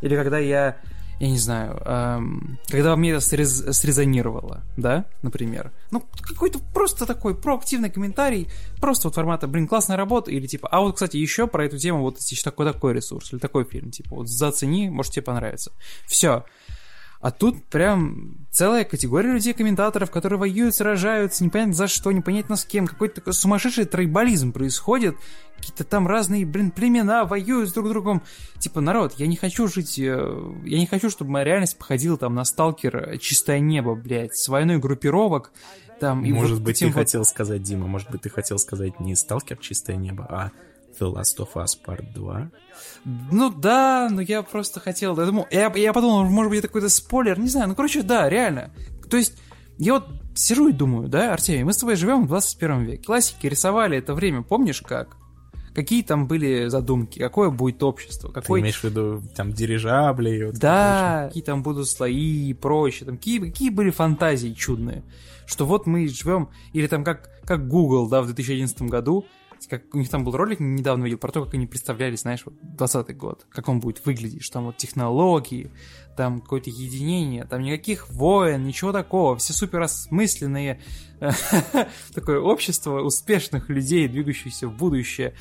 Или 0.00 0.16
когда 0.16 0.38
я, 0.38 0.78
я 1.20 1.28
не 1.28 1.38
знаю, 1.38 1.82
эм, 1.84 2.58
когда 2.68 2.96
мне 2.96 3.10
это 3.10 3.20
срез, 3.20 3.62
срезонировало, 3.76 4.62
да, 4.78 5.04
например. 5.22 5.70
Ну, 5.90 6.02
какой-то 6.22 6.60
просто 6.72 7.04
такой 7.04 7.34
проактивный 7.34 7.90
комментарий, 7.90 8.48
просто 8.80 9.08
вот 9.08 9.14
формата, 9.14 9.46
блин, 9.46 9.68
классная 9.68 9.98
работа, 9.98 10.30
или 10.30 10.46
типа, 10.46 10.68
а 10.68 10.80
вот, 10.80 10.94
кстати, 10.94 11.18
еще 11.18 11.46
про 11.46 11.66
эту 11.66 11.76
тему, 11.76 12.00
вот 12.00 12.18
есть 12.18 12.42
такой-такой 12.42 12.94
ресурс, 12.94 13.32
или 13.32 13.38
такой 13.38 13.64
фильм, 13.64 13.90
типа, 13.90 14.16
вот 14.16 14.28
зацени, 14.28 14.88
может 14.88 15.12
тебе 15.12 15.22
понравится. 15.22 15.72
Все. 16.06 16.44
А 17.20 17.30
тут 17.30 17.62
прям 17.64 18.38
целая 18.50 18.84
категория 18.84 19.32
людей, 19.32 19.52
комментаторов, 19.52 20.10
которые 20.10 20.38
воюют, 20.38 20.74
сражаются, 20.74 21.44
непонятно 21.44 21.74
за 21.74 21.86
что, 21.86 22.10
непонятно 22.12 22.56
с 22.56 22.64
кем. 22.64 22.86
Какой-то 22.86 23.16
такой 23.16 23.34
сумасшедший 23.34 23.84
тройболизм 23.84 24.52
происходит. 24.52 25.16
Какие-то 25.58 25.84
там 25.84 26.08
разные, 26.08 26.46
блин, 26.46 26.70
племена 26.70 27.26
воюют 27.26 27.68
с 27.68 27.72
друг 27.74 27.90
другом. 27.90 28.22
Типа, 28.58 28.80
народ, 28.80 29.14
я 29.18 29.26
не 29.26 29.36
хочу 29.36 29.68
жить... 29.68 29.98
Э, 29.98 30.54
я 30.64 30.78
не 30.78 30.86
хочу, 30.86 31.10
чтобы 31.10 31.32
моя 31.32 31.44
реальность 31.44 31.76
походила 31.76 32.16
там 32.16 32.34
на 32.34 32.44
сталкер 32.44 32.96
э, 32.96 33.18
«Чистое 33.18 33.60
небо», 33.60 33.94
блядь, 33.94 34.34
с 34.34 34.48
войной 34.48 34.78
группировок. 34.78 35.52
Там, 36.00 36.24
и 36.24 36.32
может 36.32 36.58
вот 36.58 36.62
быть, 36.62 36.78
ты 36.78 36.86
вот... 36.86 36.94
хотел 36.94 37.26
сказать, 37.26 37.62
Дима, 37.62 37.86
может 37.86 38.10
быть, 38.10 38.22
ты 38.22 38.30
хотел 38.30 38.58
сказать 38.58 38.98
не 38.98 39.14
«Сталкер. 39.14 39.58
Чистое 39.58 39.96
небо», 39.96 40.26
а 40.30 40.50
The 41.00 41.12
Last 41.12 41.38
of 41.38 41.54
Us 41.54 41.76
Part 41.84 42.12
2. 42.14 42.50
Ну 43.04 43.50
да, 43.50 44.08
но 44.10 44.20
я 44.20 44.42
просто 44.42 44.80
хотел... 44.80 45.18
Я, 45.18 45.26
думал, 45.26 45.46
я, 45.50 45.72
я 45.74 45.92
подумал, 45.92 46.24
может 46.24 46.50
быть, 46.50 46.58
это 46.58 46.68
какой-то 46.68 46.88
спойлер, 46.88 47.38
не 47.38 47.48
знаю. 47.48 47.68
Ну, 47.68 47.74
короче, 47.74 48.02
да, 48.02 48.28
реально. 48.28 48.72
То 49.08 49.16
есть, 49.16 49.34
я 49.78 49.94
вот 49.94 50.08
сижу 50.34 50.68
и 50.68 50.72
думаю, 50.72 51.08
да, 51.08 51.32
Артемий, 51.32 51.64
мы 51.64 51.72
с 51.72 51.78
тобой 51.78 51.96
живем 51.96 52.24
в 52.24 52.28
21 52.28 52.84
веке. 52.84 53.02
Классики 53.02 53.46
рисовали 53.46 53.98
это 53.98 54.14
время, 54.14 54.42
помнишь 54.42 54.82
как? 54.82 55.16
Какие 55.74 56.02
там 56.02 56.26
были 56.26 56.66
задумки, 56.66 57.20
какое 57.20 57.50
будет 57.50 57.82
общество, 57.82 58.28
какой... 58.28 58.60
Ты 58.60 58.62
имеешь 58.64 58.80
в 58.80 58.84
виду 58.84 59.22
там 59.36 59.52
дирижабли? 59.52 60.46
Вот 60.46 60.58
да, 60.58 61.26
какие 61.28 61.44
там 61.44 61.62
будут 61.62 61.88
слои 61.88 62.50
и 62.50 62.54
прочее, 62.54 63.06
там 63.06 63.16
какие, 63.16 63.38
какие 63.38 63.70
были 63.70 63.90
фантазии 63.90 64.52
чудные, 64.52 65.04
что 65.46 65.66
вот 65.66 65.86
мы 65.86 66.08
живем, 66.08 66.48
или 66.72 66.88
там 66.88 67.04
как, 67.04 67.30
как 67.44 67.68
Google, 67.68 68.08
да, 68.08 68.20
в 68.20 68.26
2011 68.26 68.82
году 68.82 69.26
как 69.68 69.94
у 69.94 69.98
них 69.98 70.08
там 70.08 70.24
был 70.24 70.36
ролик, 70.36 70.60
недавно 70.60 71.04
видел, 71.04 71.18
про 71.18 71.32
то, 71.32 71.44
как 71.44 71.54
они 71.54 71.66
представляли, 71.66 72.16
знаешь, 72.16 72.42
вот 72.44 72.54
20 72.62 73.16
год, 73.16 73.46
как 73.50 73.68
он 73.68 73.80
будет 73.80 74.04
выглядеть, 74.04 74.42
что 74.42 74.54
там 74.54 74.66
вот 74.66 74.76
технологии, 74.76 75.70
там 76.16 76.40
какое-то 76.40 76.70
единение, 76.70 77.44
там 77.44 77.62
никаких 77.62 78.08
войн, 78.10 78.64
ничего 78.64 78.92
такого, 78.92 79.36
все 79.36 79.52
супер 79.52 79.82
осмысленные, 79.82 80.80
такое 82.14 82.40
общество 82.40 83.00
успешных 83.00 83.68
людей, 83.68 84.08
двигающихся 84.08 84.68
в 84.68 84.76
будущее. 84.76 85.34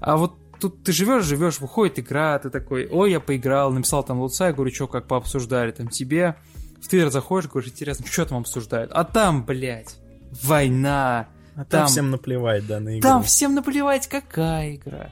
А 0.00 0.16
вот 0.16 0.34
тут 0.60 0.82
ты 0.82 0.92
живешь, 0.92 1.24
живешь, 1.24 1.60
выходит 1.60 1.98
игра, 1.98 2.38
ты 2.38 2.50
такой, 2.50 2.86
ой, 2.88 3.12
я 3.12 3.20
поиграл, 3.20 3.72
написал 3.72 4.02
там 4.02 4.20
луца, 4.20 4.48
я 4.48 4.52
говорю, 4.52 4.74
что, 4.74 4.86
как 4.86 5.06
пообсуждали, 5.06 5.70
там 5.72 5.88
тебе 5.88 6.36
в 6.80 6.88
Твиттер 6.88 7.10
заходишь, 7.10 7.50
говоришь, 7.50 7.70
интересно, 7.70 8.06
что 8.06 8.26
там 8.26 8.38
обсуждают? 8.38 8.92
А 8.92 9.04
там, 9.04 9.44
блядь, 9.44 9.96
война, 10.42 11.28
а 11.58 11.64
там, 11.64 11.80
там 11.80 11.86
всем 11.88 12.10
наплевать, 12.10 12.68
да, 12.68 12.78
на 12.78 12.90
игру. 12.90 13.02
Там 13.02 13.22
всем 13.24 13.52
наплевать, 13.56 14.06
какая 14.06 14.76
игра. 14.76 15.10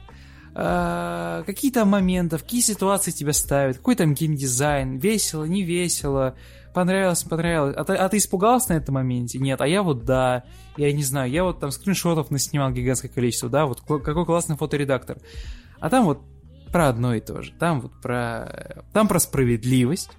А, 0.55 1.43
какие 1.43 1.71
там 1.71 1.89
моменты, 1.89 2.37
какие 2.37 2.61
ситуации 2.61 3.11
тебя 3.11 3.33
ставят, 3.33 3.77
какой 3.77 3.95
там 3.95 4.13
геймдизайн, 4.13 4.97
весело, 4.97 5.43
не 5.43 5.63
весело, 5.63 6.37
понравилось, 6.73 7.23
понравилось. 7.23 7.75
А 7.75 7.83
ты, 7.83 7.95
а 7.95 8.07
ты 8.07 8.15
испугался 8.15 8.71
на 8.71 8.77
этом 8.77 8.95
моменте? 8.95 9.39
Нет, 9.39 9.59
а 9.59 9.67
я 9.67 9.83
вот 9.83 10.05
да. 10.05 10.45
Я 10.77 10.93
не 10.93 11.03
знаю, 11.03 11.29
я 11.29 11.43
вот 11.43 11.59
там 11.59 11.69
скриншотов 11.69 12.31
наснимал 12.31 12.71
гигантское 12.71 13.11
количество, 13.11 13.49
да, 13.49 13.65
вот 13.65 13.81
какой 13.81 14.25
классный 14.25 14.55
фоторедактор. 14.55 15.17
А 15.81 15.89
там 15.89 16.05
вот 16.05 16.21
про 16.71 16.87
одно 16.87 17.13
и 17.13 17.19
то 17.19 17.41
же. 17.41 17.51
Там 17.59 17.81
вот 17.81 17.91
про... 18.01 18.85
Там 18.93 19.09
про 19.09 19.19
справедливость. 19.19 20.11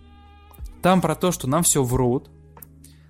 Там 0.83 1.01
про 1.01 1.15
то, 1.15 1.33
что 1.33 1.49
нам 1.49 1.63
все 1.63 1.83
врут. 1.83 2.31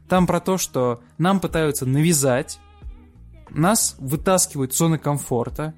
Там 0.08 0.28
про 0.28 0.38
то, 0.38 0.56
что 0.56 1.00
нам 1.18 1.40
пытаются 1.40 1.84
навязать 1.84 2.60
нас 3.50 3.96
вытаскивают 3.98 4.74
зоны 4.74 4.98
комфорта. 4.98 5.74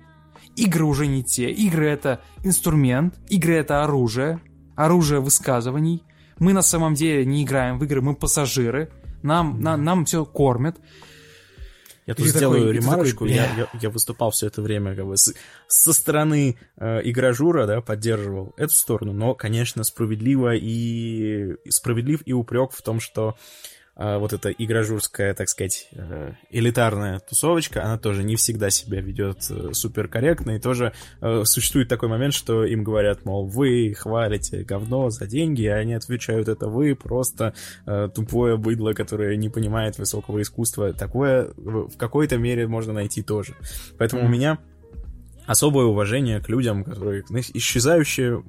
Игры 0.56 0.84
уже 0.84 1.06
не 1.06 1.22
те. 1.22 1.50
Игры 1.50 1.88
это 1.88 2.20
инструмент, 2.44 3.14
игры 3.28 3.54
это 3.54 3.82
оружие, 3.84 4.40
оружие 4.76 5.20
высказываний. 5.20 6.02
Мы 6.38 6.52
на 6.52 6.62
самом 6.62 6.94
деле 6.94 7.24
не 7.24 7.44
играем 7.44 7.78
в 7.78 7.84
игры, 7.84 8.00
мы 8.00 8.14
пассажиры. 8.14 8.90
Нам, 9.22 9.60
на, 9.60 9.76
нам 9.76 10.04
все 10.06 10.24
кормят. 10.24 10.78
Я 12.06 12.14
тут 12.14 12.26
сделаю 12.26 12.62
такой, 12.62 12.74
ремарочку. 12.74 13.24
Такой, 13.26 13.34
я, 13.34 13.54
я, 13.54 13.68
я 13.80 13.90
выступал 13.90 14.30
все 14.30 14.48
это 14.48 14.62
время 14.62 14.96
как 14.96 15.06
бы 15.06 15.16
с, 15.16 15.32
со 15.68 15.92
стороны 15.92 16.58
э, 16.76 17.00
игражура, 17.04 17.66
да, 17.66 17.80
поддерживал 17.82 18.52
эту 18.56 18.74
сторону, 18.74 19.12
но, 19.12 19.34
конечно, 19.34 19.84
справедливо 19.84 20.56
и 20.56 21.54
справедлив 21.68 22.22
и 22.24 22.32
упрек 22.32 22.72
в 22.72 22.82
том, 22.82 22.98
что 22.98 23.36
вот 24.00 24.32
эта 24.32 24.50
игражурская, 24.50 25.34
так 25.34 25.48
сказать, 25.50 25.88
э, 25.92 26.32
элитарная 26.50 27.20
тусовочка, 27.20 27.84
она 27.84 27.98
тоже 27.98 28.24
не 28.24 28.36
всегда 28.36 28.70
себя 28.70 29.02
ведет 29.02 29.50
э, 29.50 29.74
супер 29.74 30.08
корректно, 30.08 30.52
и 30.52 30.58
тоже 30.58 30.94
э, 31.20 31.42
существует 31.44 31.88
такой 31.88 32.08
момент, 32.08 32.32
что 32.32 32.64
им 32.64 32.82
говорят, 32.82 33.26
мол, 33.26 33.46
вы 33.46 33.94
хвалите 33.94 34.62
говно 34.62 35.10
за 35.10 35.26
деньги, 35.26 35.66
а 35.66 35.76
они 35.76 35.92
отвечают, 35.92 36.48
это 36.48 36.68
вы 36.68 36.94
просто 36.94 37.54
тупое 38.14 38.56
быдло, 38.56 38.92
которое 38.92 39.36
не 39.36 39.48
понимает 39.48 39.98
высокого 39.98 40.40
искусства. 40.40 40.92
Такое 40.92 41.50
в 41.56 41.96
какой-то 41.96 42.38
мере 42.38 42.66
можно 42.66 42.92
найти 42.92 43.22
тоже. 43.22 43.54
Поэтому 43.98 44.22
mm-hmm. 44.22 44.26
у 44.26 44.28
меня 44.28 44.58
особое 45.50 45.86
уважение 45.86 46.40
к 46.40 46.48
людям, 46.48 46.84
которые 46.84 47.24
знаешь, 47.26 47.50
исчезающие, 47.52 48.44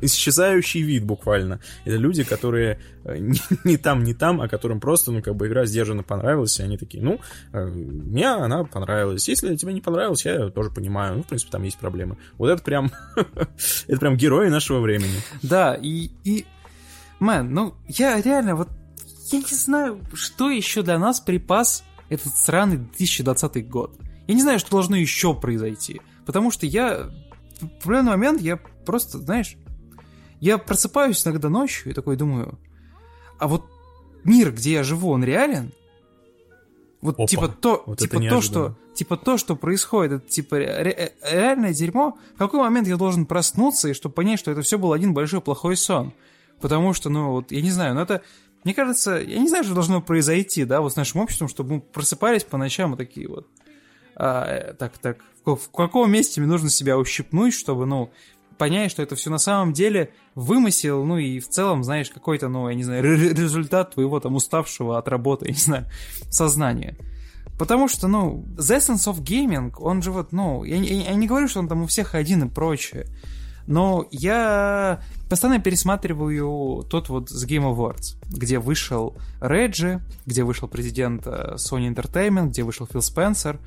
исчезающий 0.00 0.80
вид 0.82 1.04
буквально. 1.04 1.58
Это 1.84 1.96
люди, 1.96 2.22
которые 2.22 2.78
э, 3.04 3.18
не, 3.18 3.40
не 3.64 3.76
там, 3.76 4.04
не 4.04 4.14
там, 4.14 4.40
а 4.40 4.46
которым 4.46 4.78
просто, 4.78 5.10
ну, 5.10 5.22
как 5.22 5.34
бы 5.34 5.48
игра 5.48 5.66
сдержанно 5.66 6.04
понравилась, 6.04 6.60
и 6.60 6.62
они 6.62 6.78
такие, 6.78 7.02
ну, 7.02 7.18
э, 7.52 7.66
мне 7.66 8.28
она 8.28 8.62
понравилась. 8.62 9.28
Если 9.28 9.56
тебе 9.56 9.72
не 9.72 9.80
понравилось, 9.80 10.24
я 10.24 10.50
тоже 10.50 10.70
понимаю. 10.70 11.16
Ну, 11.16 11.22
в 11.24 11.26
принципе, 11.26 11.50
там 11.50 11.64
есть 11.64 11.78
проблемы. 11.78 12.16
Вот 12.38 12.48
это 12.48 12.62
прям, 12.62 12.92
это 13.88 13.98
прям 13.98 14.16
герои 14.16 14.48
нашего 14.48 14.78
времени. 14.78 15.20
Да, 15.42 15.74
и, 15.74 16.10
и, 16.22 16.46
мэн, 17.18 17.52
ну, 17.52 17.74
я 17.88 18.22
реально 18.22 18.54
вот, 18.54 18.68
я 19.32 19.40
не 19.40 19.56
знаю, 19.56 20.00
что 20.14 20.48
еще 20.48 20.82
для 20.82 21.00
нас 21.00 21.18
припас 21.18 21.82
этот 22.08 22.36
сраный 22.36 22.76
2020 22.76 23.68
год. 23.68 23.98
Я 24.28 24.34
не 24.34 24.42
знаю, 24.42 24.60
что 24.60 24.70
должно 24.70 24.94
еще 24.94 25.34
произойти. 25.34 26.00
Потому 26.26 26.50
что 26.50 26.66
я 26.66 27.08
в 27.60 27.64
определенный 27.64 28.10
момент 28.10 28.40
я 28.42 28.58
просто, 28.84 29.18
знаешь, 29.18 29.56
я 30.40 30.58
просыпаюсь 30.58 31.24
иногда 31.26 31.48
ночью 31.48 31.90
и 31.90 31.94
такой 31.94 32.16
думаю, 32.16 32.58
а 33.38 33.48
вот 33.48 33.64
мир, 34.24 34.52
где 34.52 34.72
я 34.72 34.82
живу, 34.82 35.10
он 35.10 35.24
реален? 35.24 35.72
Вот 37.00 37.14
Опа, 37.14 37.26
типа 37.26 37.48
то, 37.48 37.84
вот 37.86 37.98
типа 37.98 38.20
то, 38.20 38.40
что, 38.40 38.76
типа 38.94 39.16
то, 39.16 39.38
что 39.38 39.54
происходит, 39.54 40.12
это 40.12 40.28
типа 40.28 40.56
ре- 40.56 41.14
реальное 41.22 41.72
дерьмо. 41.72 42.18
В 42.34 42.38
какой 42.38 42.60
момент 42.60 42.88
я 42.88 42.96
должен 42.96 43.26
проснуться 43.26 43.88
и 43.88 43.94
чтобы 43.94 44.14
понять, 44.14 44.40
что 44.40 44.50
это 44.50 44.62
все 44.62 44.78
был 44.78 44.92
один 44.92 45.14
большой 45.14 45.40
плохой 45.40 45.76
сон? 45.76 46.12
Потому 46.60 46.92
что, 46.94 47.10
ну 47.10 47.30
вот, 47.30 47.52
я 47.52 47.62
не 47.62 47.70
знаю, 47.70 47.94
но 47.94 48.02
это, 48.02 48.22
мне 48.64 48.74
кажется, 48.74 49.18
я 49.18 49.38
не 49.38 49.48
знаю, 49.48 49.62
что 49.64 49.74
должно 49.74 50.00
произойти, 50.00 50.64
да, 50.64 50.80
вот 50.80 50.94
с 50.94 50.96
нашим 50.96 51.20
обществом, 51.20 51.48
чтобы 51.48 51.74
мы 51.74 51.80
просыпались 51.80 52.44
по 52.44 52.56
ночам 52.56 52.94
и 52.94 52.96
такие 52.96 53.28
вот 53.28 53.46
а, 54.16 54.72
так, 54.74 54.96
так, 54.98 55.18
в, 55.54 55.70
каком 55.70 56.10
месте 56.10 56.40
мне 56.40 56.50
нужно 56.50 56.70
себя 56.70 56.98
ущипнуть, 56.98 57.54
чтобы, 57.54 57.86
ну, 57.86 58.10
понять, 58.58 58.90
что 58.90 59.02
это 59.02 59.14
все 59.14 59.30
на 59.30 59.38
самом 59.38 59.72
деле 59.72 60.10
вымысел, 60.34 61.04
ну 61.04 61.18
и 61.18 61.38
в 61.38 61.48
целом, 61.48 61.84
знаешь, 61.84 62.10
какой-то, 62.10 62.48
ну, 62.48 62.68
я 62.68 62.74
не 62.74 62.82
знаю, 62.82 63.04
результат 63.04 63.94
твоего 63.94 64.18
там 64.18 64.34
уставшего 64.34 64.98
от 64.98 65.08
работы, 65.08 65.46
я 65.46 65.52
не 65.52 65.60
знаю, 65.60 65.86
сознания. 66.30 66.96
Потому 67.58 67.88
что, 67.88 68.08
ну, 68.08 68.44
The 68.56 68.78
Essence 68.78 69.10
of 69.10 69.22
Gaming, 69.22 69.72
он 69.78 70.02
же 70.02 70.10
вот, 70.10 70.32
ну, 70.32 70.64
я, 70.64 70.76
я, 70.76 71.10
я 71.10 71.14
не 71.14 71.26
говорю, 71.26 71.48
что 71.48 71.60
он 71.60 71.68
там 71.68 71.82
у 71.82 71.86
всех 71.86 72.14
один 72.14 72.44
и 72.44 72.48
прочее, 72.48 73.06
но 73.66 74.06
я 74.10 75.00
постоянно 75.28 75.60
пересматриваю 75.60 76.84
тот 76.88 77.08
вот 77.08 77.30
с 77.30 77.44
Game 77.46 77.74
Awards, 77.74 78.16
где 78.28 78.58
вышел 78.58 79.16
Реджи, 79.40 80.00
где 80.24 80.44
вышел 80.44 80.68
президент 80.68 81.26
э, 81.26 81.54
Sony 81.56 81.92
Entertainment, 81.92 82.48
где 82.48 82.62
вышел 82.62 82.86
Фил 82.86 83.02
Спенсер, 83.02 83.58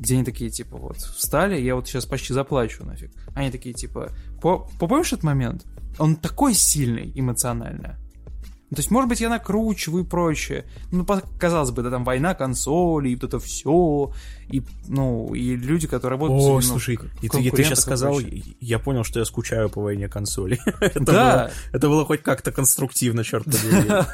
где 0.00 0.14
они 0.14 0.24
такие, 0.24 0.50
типа, 0.50 0.76
вот, 0.76 0.96
встали, 0.96 1.60
я 1.60 1.74
вот 1.74 1.86
сейчас 1.86 2.06
почти 2.06 2.32
заплачу 2.32 2.84
нафиг. 2.84 3.12
Они 3.34 3.50
такие, 3.50 3.74
типа, 3.74 4.10
по 4.40 4.68
помнишь 4.78 5.12
этот 5.12 5.24
момент? 5.24 5.66
Он 5.98 6.16
такой 6.16 6.54
сильный 6.54 7.12
эмоционально. 7.14 7.98
Ну, 8.70 8.76
то 8.76 8.80
есть, 8.80 8.90
может 8.92 9.08
быть, 9.08 9.20
я 9.20 9.28
накручиваю 9.28 10.04
и 10.04 10.06
прочее. 10.06 10.64
Ну, 10.92 11.04
казалось 11.40 11.72
бы, 11.72 11.82
да, 11.82 11.90
там 11.90 12.04
война 12.04 12.34
консолей, 12.34 13.16
вот 13.16 13.24
это 13.24 13.40
все, 13.40 14.12
и, 14.48 14.62
ну, 14.86 15.34
и 15.34 15.56
люди, 15.56 15.88
которые 15.88 16.18
работают... 16.18 16.40
О, 16.40 16.54
ну, 16.54 16.60
слушай, 16.60 16.96
и 17.20 17.28
ты, 17.28 17.50
ты 17.50 17.64
сейчас 17.64 17.80
сказал, 17.80 18.20
я 18.60 18.78
понял, 18.78 19.02
что 19.02 19.18
я 19.18 19.24
скучаю 19.24 19.70
по 19.70 19.82
войне 19.82 20.08
консолей. 20.08 20.60
это 20.80 21.00
да. 21.00 21.12
Было, 21.12 21.50
это 21.72 21.88
было 21.88 22.04
хоть 22.04 22.22
как-то 22.22 22.52
конструктивно, 22.52 23.24
черт 23.24 23.44
побери. 23.44 23.90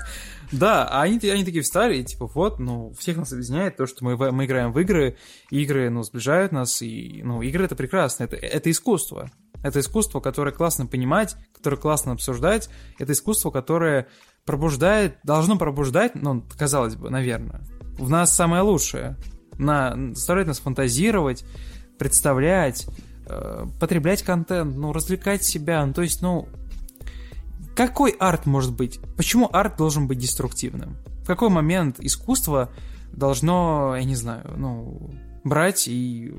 Да, 0.53 0.87
а 0.87 1.03
они, 1.03 1.19
они 1.29 1.45
такие 1.45 1.63
встали, 1.63 1.99
и 1.99 2.05
типа, 2.05 2.27
вот, 2.27 2.59
ну, 2.59 2.93
всех 2.99 3.17
нас 3.17 3.33
объединяет 3.33 3.77
то, 3.77 3.87
что 3.87 4.05
мы, 4.05 4.17
мы 4.33 4.45
играем 4.45 4.73
в 4.73 4.79
игры, 4.79 5.17
игры, 5.51 5.91
ну, 5.91 6.03
сближают 6.03 6.53
нас, 6.53 6.83
и, 6.83 7.23
ну, 7.25 7.43
игры 7.43 7.65
это 7.65 7.75
прекрасно, 7.77 8.25
это, 8.25 8.37
это 8.37 8.71
искусство. 8.71 9.31
Это 9.63 9.81
искусство, 9.81 10.21
которое 10.21 10.53
классно 10.53 10.87
понимать, 10.87 11.37
которое 11.53 11.77
классно 11.77 12.13
обсуждать, 12.13 12.69
это 12.99 13.13
искусство, 13.13 13.51
которое 13.51 14.07
пробуждает, 14.45 15.19
должно 15.25 15.59
пробуждать, 15.59 16.15
ну, 16.15 16.45
казалось 16.57 16.95
бы, 16.95 17.11
наверное, 17.11 17.63
в 17.99 18.09
нас 18.09 18.35
самое 18.35 18.63
лучшее. 18.63 19.17
На, 19.59 19.97
заставляет 20.15 20.49
нас 20.49 20.61
фантазировать, 20.61 21.45
представлять, 21.99 22.87
э, 23.27 23.65
потреблять 23.81 24.23
контент, 24.23 24.77
ну, 24.77 24.93
развлекать 24.93 25.43
себя, 25.43 25.85
ну, 25.85 25.95
то 25.95 26.03
есть, 26.03 26.23
ну, 26.23 26.49
какой 27.77 28.11
арт 28.12 28.47
может 28.47 28.74
быть? 28.74 28.99
Почему 29.16 29.49
арт 29.53 29.77
должен 29.77 30.09
быть 30.09 30.18
деструктивным? 30.18 30.97
В 31.22 31.27
какой 31.27 31.51
момент 31.51 31.97
искусство 32.01 32.72
должно, 33.12 33.95
я 33.97 34.05
не 34.05 34.16
знаю, 34.16 34.53
ну, 34.57 35.11
брать 35.45 35.87
и 35.89 36.35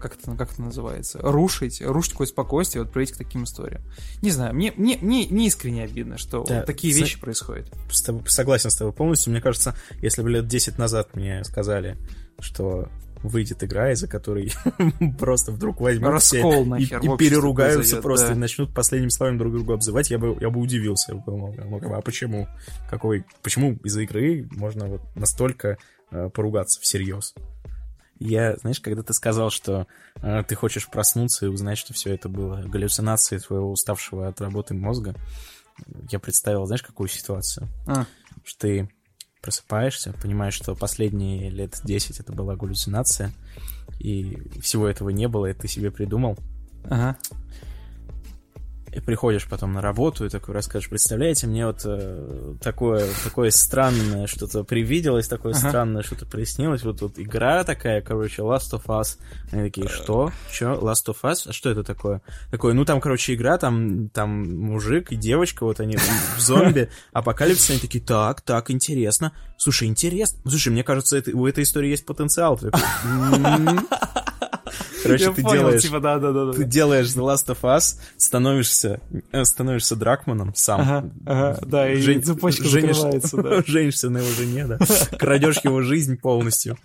как 0.00 0.16
это, 0.16 0.34
как 0.34 0.52
это 0.52 0.62
называется, 0.62 1.18
рушить, 1.20 1.82
рушить 1.82 2.12
какое 2.12 2.26
спокойствие, 2.26 2.82
вот 2.82 2.90
приводить 2.92 3.14
к 3.14 3.18
таким 3.18 3.44
историям. 3.44 3.82
Не 4.22 4.30
знаю, 4.30 4.54
мне, 4.54 4.72
мне, 4.76 4.96
мне, 5.02 5.26
мне 5.30 5.46
искренне 5.46 5.84
обидно, 5.84 6.16
что 6.16 6.42
Да, 6.44 6.56
вот 6.58 6.66
такие 6.66 6.94
за- 6.94 7.00
вещи 7.00 7.20
происходят. 7.20 7.70
С 7.90 8.00
тобой- 8.00 8.22
согласен 8.26 8.70
с 8.70 8.76
тобой 8.76 8.94
полностью. 8.94 9.30
Мне 9.32 9.42
кажется, 9.42 9.74
если 10.00 10.22
бы 10.22 10.30
лет 10.30 10.46
10 10.46 10.78
назад 10.78 11.14
мне 11.14 11.44
сказали, 11.44 11.98
что 12.38 12.88
выйдет 13.22 13.62
игра, 13.62 13.92
из-за 13.92 14.08
которой 14.08 14.52
просто 15.18 15.52
вдруг 15.52 15.80
возьмут 15.80 16.22
все 16.22 16.42
Раскол 16.42 16.64
и, 16.64 16.68
нахер 16.68 17.00
и 17.00 17.16
переругаются 17.16 17.76
произойдет, 17.78 18.02
просто 18.02 18.26
да. 18.28 18.32
и 18.34 18.36
начнут 18.36 18.74
последними 18.74 19.10
словами 19.10 19.38
друг 19.38 19.52
друга 19.52 19.74
обзывать, 19.74 20.10
я 20.10 20.18
бы, 20.18 20.36
я 20.40 20.50
бы 20.50 20.60
удивился. 20.60 21.12
Я 21.12 21.18
бы 21.18 21.24
подумал, 21.24 21.54
ну, 21.56 21.94
а 21.94 22.00
почему? 22.00 22.48
Какой, 22.88 23.24
почему 23.42 23.74
из-за 23.84 24.02
игры 24.02 24.48
можно 24.50 24.86
вот 24.86 25.02
настолько 25.14 25.78
э, 26.10 26.30
поругаться 26.30 26.80
всерьез? 26.80 27.34
Я, 28.18 28.56
знаешь, 28.56 28.80
когда 28.80 29.02
ты 29.02 29.14
сказал, 29.14 29.50
что 29.50 29.86
э, 30.16 30.42
ты 30.46 30.54
хочешь 30.54 30.88
проснуться 30.88 31.46
и 31.46 31.48
узнать, 31.48 31.78
что 31.78 31.94
все 31.94 32.14
это 32.14 32.28
было 32.28 32.62
галлюцинацией 32.62 33.40
твоего 33.40 33.70
уставшего 33.70 34.28
от 34.28 34.40
работы 34.40 34.74
мозга, 34.74 35.14
я 36.10 36.18
представил, 36.18 36.66
знаешь, 36.66 36.82
какую 36.82 37.08
ситуацию? 37.08 37.68
А, 37.86 38.04
что 38.44 38.60
ты 38.60 38.90
просыпаешься, 39.40 40.14
понимаешь, 40.22 40.54
что 40.54 40.74
последние 40.74 41.50
лет 41.50 41.80
10 41.84 42.20
это 42.20 42.32
была 42.32 42.56
галлюцинация, 42.56 43.32
и 43.98 44.38
всего 44.60 44.86
этого 44.86 45.10
не 45.10 45.28
было, 45.28 45.46
и 45.46 45.54
ты 45.54 45.68
себе 45.68 45.90
придумал. 45.90 46.36
ага. 46.84 47.16
И 48.92 48.98
приходишь 48.98 49.46
потом 49.48 49.72
на 49.72 49.80
работу 49.80 50.26
и 50.26 50.28
такой 50.28 50.52
расскажешь, 50.52 50.88
представляете, 50.90 51.46
мне 51.46 51.64
вот 51.64 51.82
э, 51.84 52.54
такое, 52.60 53.08
такое 53.22 53.50
странное 53.50 54.26
что-то 54.26 54.64
привиделось, 54.64 55.28
такое 55.28 55.52
Ага. 55.52 55.68
странное 55.68 56.02
что-то 56.02 56.26
приснилось, 56.26 56.82
вот 56.82 56.98
тут 56.98 57.16
игра 57.18 57.62
такая, 57.62 58.00
короче, 58.02 58.42
Last 58.42 58.72
of 58.72 58.86
Us. 58.86 59.18
Они 59.52 59.62
такие, 59.62 59.86
что? 59.88 60.32
Че? 60.50 60.72
Last 60.80 61.06
of 61.06 61.16
Us? 61.22 61.42
А 61.48 61.52
что 61.52 61.70
это 61.70 61.84
такое? 61.84 62.20
Такое, 62.50 62.74
ну 62.74 62.84
там, 62.84 63.00
короче, 63.00 63.34
игра, 63.34 63.58
там, 63.58 64.08
там 64.08 64.58
мужик 64.60 65.12
и 65.12 65.16
девочка, 65.16 65.62
вот 65.64 65.78
они 65.78 65.96
в 65.96 66.38
зомби, 66.40 66.90
апокалипсис, 67.12 67.70
они 67.70 67.78
такие, 67.78 68.02
так, 68.02 68.40
так, 68.40 68.72
интересно. 68.72 69.32
Слушай, 69.56 69.86
интересно. 69.86 70.40
Слушай, 70.48 70.72
мне 70.72 70.82
кажется, 70.82 71.16
это- 71.16 71.30
у 71.36 71.46
этой 71.46 71.62
истории 71.62 71.90
есть 71.90 72.04
потенциал. 72.06 72.58
Короче, 75.02 75.24
Я 75.24 75.32
ты 75.32 75.42
понял, 75.42 75.58
делаешь 75.60 75.82
типа, 75.82 76.00
да, 76.00 76.18
да, 76.18 76.32
да, 76.32 76.52
ты 76.52 76.64
делаешь 76.64 77.06
The 77.08 77.20
Last 77.22 77.46
of 77.48 77.60
Us, 77.62 77.98
становишься, 78.16 79.00
э, 79.32 79.44
становишься 79.44 79.96
Дракманом 79.96 80.54
сам. 80.54 80.80
Ага, 80.80 81.10
ага, 81.26 81.58
да, 81.66 81.90
и 81.92 81.96
Жен- 82.00 82.22
цепочка 82.22 82.64
женишь- 82.64 83.32
да. 83.32 83.62
Женишься 83.66 84.10
на 84.10 84.18
его 84.18 84.30
жене, 84.30 84.66
да. 84.66 84.78
Крадешь 85.18 85.58
его 85.64 85.82
жизнь 85.82 86.16
полностью. 86.16 86.76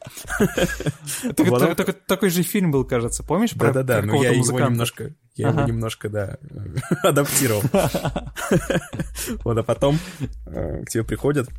Так- 1.35 1.47
Вот 1.49 1.59
так- 1.59 1.75
так- 1.85 1.95
Такой 2.05 2.29
же 2.29 2.43
фильм 2.43 2.71
был, 2.71 2.85
кажется, 2.85 3.23
помнишь? 3.23 3.51
про- 3.51 3.67
Да-да-да, 3.73 4.01
но 4.01 4.01
я 4.01 4.05
какого-то 4.07 4.27
его 4.29 4.37
музыканта? 4.39 4.71
немножко, 4.71 5.03
я 5.35 5.47
его 5.49 5.59
Ага. 5.59 5.67
немножко, 5.67 6.09
да, 6.09 6.37
адаптировал. 7.03 7.63
Вот, 9.43 9.57
а 9.57 9.63
потом 9.63 9.99
э, 10.47 10.83
к 10.85 10.89
тебе 10.89 11.03
приходят 11.03 11.49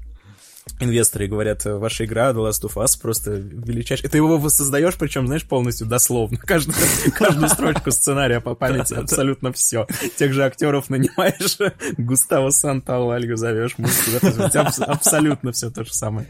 инвесторы 0.80 1.26
говорят, 1.26 1.64
ваша 1.64 2.04
игра 2.04 2.30
The 2.30 2.48
Last 2.48 2.62
of 2.68 2.74
Us 2.74 3.00
просто 3.00 3.32
величайшая. 3.32 4.08
И 4.08 4.10
ты 4.10 4.18
его 4.18 4.36
воссоздаешь, 4.38 4.94
причем, 4.96 5.26
знаешь, 5.26 5.44
полностью 5.46 5.86
дословно. 5.86 6.38
Каждую, 6.38 6.76
каждую 7.14 7.48
строчку 7.48 7.90
сценария 7.90 8.40
по 8.40 8.54
памяти, 8.54 8.94
абсолютно 8.94 9.52
все. 9.52 9.86
Тех 10.16 10.32
же 10.32 10.44
актеров 10.44 10.90
нанимаешь, 10.90 11.58
Густаво 11.96 12.50
Санталу, 12.50 13.10
Альгу 13.10 13.36
зовешь, 13.36 13.78
музыку 13.78 14.10
Абсолютно 14.86 15.52
все 15.52 15.70
то 15.70 15.84
же 15.84 15.92
самое. 15.92 16.26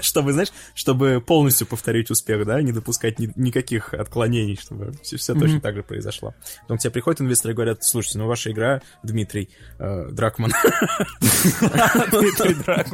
Чтобы, 0.00 0.32
знаешь, 0.32 0.52
чтобы 0.74 1.20
полностью 1.20 1.66
повторить 1.66 2.10
успех, 2.10 2.46
да, 2.46 2.62
не 2.62 2.72
допускать 2.72 3.18
ни- 3.18 3.32
никаких 3.36 3.94
отклонений, 3.94 4.58
чтобы 4.60 4.92
все, 5.02 5.34
точно 5.34 5.60
так 5.60 5.76
же 5.76 5.82
произошло. 5.82 6.34
Потом 6.62 6.78
к 6.78 6.80
тебе 6.80 6.90
приходят 6.90 7.20
инвесторы 7.20 7.52
и 7.52 7.56
говорят, 7.56 7.84
слушайте, 7.84 8.18
ну 8.18 8.26
ваша 8.26 8.52
игра, 8.52 8.80
Дмитрий 9.02 9.50
э, 9.78 10.08
Дракман, 10.10 10.52
Дмитрий 11.20 12.54
Дракман. 12.54 12.91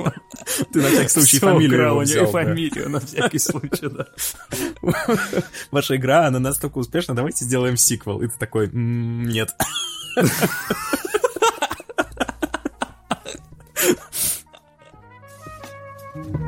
Ты 0.72 0.80
на 0.80 0.88
всякий 0.88 1.09
случай 1.09 1.38
фамилию 1.38 1.80
украл 1.80 1.99
у 1.99 2.03
и 2.03 2.14
да. 2.14 2.26
фамилию, 2.26 2.90
на 2.90 3.01
всякий 3.01 3.38
случай, 3.38 3.88
да. 3.88 4.07
Ваша 5.70 5.96
игра, 5.96 6.26
она 6.26 6.38
настолько 6.38 6.78
успешна, 6.78 7.14
давайте 7.14 7.44
сделаем 7.44 7.76
сиквел. 7.76 8.22
И 8.22 8.28
ты 8.28 8.38
такой, 8.38 8.66
«М, 8.66 9.28
нет. 9.28 9.51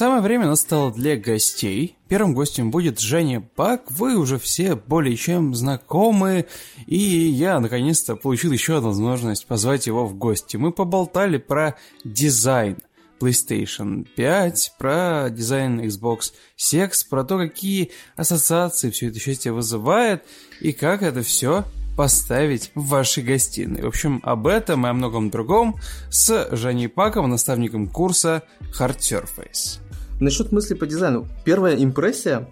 Самое 0.00 0.22
время 0.22 0.46
настало 0.46 0.90
для 0.90 1.18
гостей. 1.18 1.94
Первым 2.08 2.32
гостем 2.32 2.70
будет 2.70 3.00
Женя 3.00 3.46
Бак. 3.54 3.90
Вы 3.90 4.16
уже 4.16 4.38
все 4.38 4.74
более 4.74 5.14
чем 5.14 5.54
знакомы. 5.54 6.46
И 6.86 6.96
я, 6.96 7.60
наконец-то, 7.60 8.16
получил 8.16 8.50
еще 8.50 8.78
одну 8.78 8.88
возможность 8.88 9.46
позвать 9.46 9.86
его 9.86 10.06
в 10.06 10.14
гости. 10.14 10.56
Мы 10.56 10.72
поболтали 10.72 11.36
про 11.36 11.76
дизайн 12.02 12.78
PlayStation 13.20 14.08
5, 14.16 14.76
про 14.78 15.28
дизайн 15.28 15.82
Xbox 15.82 16.32
Sex, 16.56 17.06
про 17.06 17.22
то, 17.22 17.36
какие 17.36 17.90
ассоциации 18.16 18.88
все 18.88 19.08
это 19.08 19.18
счастье 19.18 19.52
вызывает, 19.52 20.24
и 20.62 20.72
как 20.72 21.02
это 21.02 21.20
все 21.20 21.66
поставить 21.94 22.70
в 22.74 22.86
вашей 22.86 23.22
гостиной. 23.22 23.82
В 23.82 23.88
общем, 23.88 24.22
об 24.22 24.46
этом 24.46 24.86
и 24.86 24.88
о 24.88 24.94
многом 24.94 25.28
другом 25.28 25.78
с 26.08 26.48
Женей 26.52 26.88
Паком, 26.88 27.28
наставником 27.28 27.86
курса 27.86 28.44
Hard 28.78 29.00
Surface. 29.00 29.89
Насчет 30.20 30.52
мысли 30.52 30.74
по 30.74 30.86
дизайну. 30.86 31.26
Первая 31.44 31.74
импрессия, 31.76 32.46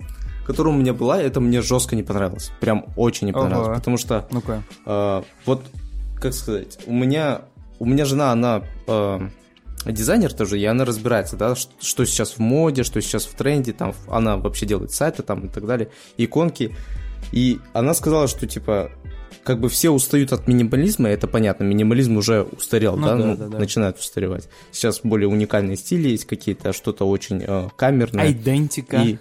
которая 0.47 0.75
у 0.75 0.77
меня 0.77 0.95
была, 0.95 1.21
это 1.21 1.41
мне 1.41 1.61
жестко 1.61 1.95
не 1.95 2.03
понравилось. 2.03 2.51
Прям 2.61 2.87
очень 2.97 3.27
не 3.27 3.33
понравилось. 3.33 3.69
Ого. 3.69 3.77
Потому 3.77 3.99
что 3.99 4.27
Ну-ка. 4.31 4.63
э, 4.87 5.23
вот, 5.45 5.63
как 6.17 6.33
сказать, 6.33 6.79
у 6.87 6.93
меня, 6.93 7.43
у 7.79 7.85
меня 7.85 8.07
жена, 8.07 8.33
она 8.33 8.63
э, 8.87 9.29
дизайнер 9.85 10.33
тоже, 10.33 10.59
и 10.59 10.65
она 10.65 10.87
разбирается, 10.87 11.37
да, 11.37 11.55
что 11.55 12.05
сейчас 12.07 12.33
в 12.33 12.39
моде, 12.39 12.83
что 12.83 13.01
сейчас 13.03 13.27
в 13.27 13.35
тренде, 13.35 13.75
там, 13.75 13.95
она 14.09 14.39
вообще 14.39 14.65
делает 14.65 14.93
сайты 14.93 15.23
там 15.23 15.47
и 15.47 15.49
так 15.49 15.67
далее, 15.67 15.91
иконки. 16.17 16.75
И 17.33 17.59
она 17.75 17.93
сказала, 17.93 18.29
что, 18.29 18.47
типа, 18.47 18.91
как 19.49 19.61
бы 19.61 19.71
все 19.71 19.89
устают 19.89 20.33
от 20.35 20.47
минимализма, 20.47 21.09
это 21.09 21.27
понятно, 21.27 21.65
минимализм 21.65 22.19
уже 22.19 22.43
устарел, 22.43 22.97
Ну 22.97 23.07
да, 23.07 23.17
да, 23.17 23.25
ну, 23.25 23.37
да, 23.37 23.47
да. 23.49 23.59
начинает 23.59 23.99
устаревать. 23.99 24.47
Сейчас 24.73 25.01
более 25.03 25.27
уникальные 25.29 25.79
стили 25.79 26.11
есть 26.11 26.27
какие-то, 26.27 26.75
что-то 26.75 27.09
очень 27.09 27.43
э, 27.47 27.69
камерное. 27.77 28.25
Айдентика 28.25 28.99
И 28.99 29.17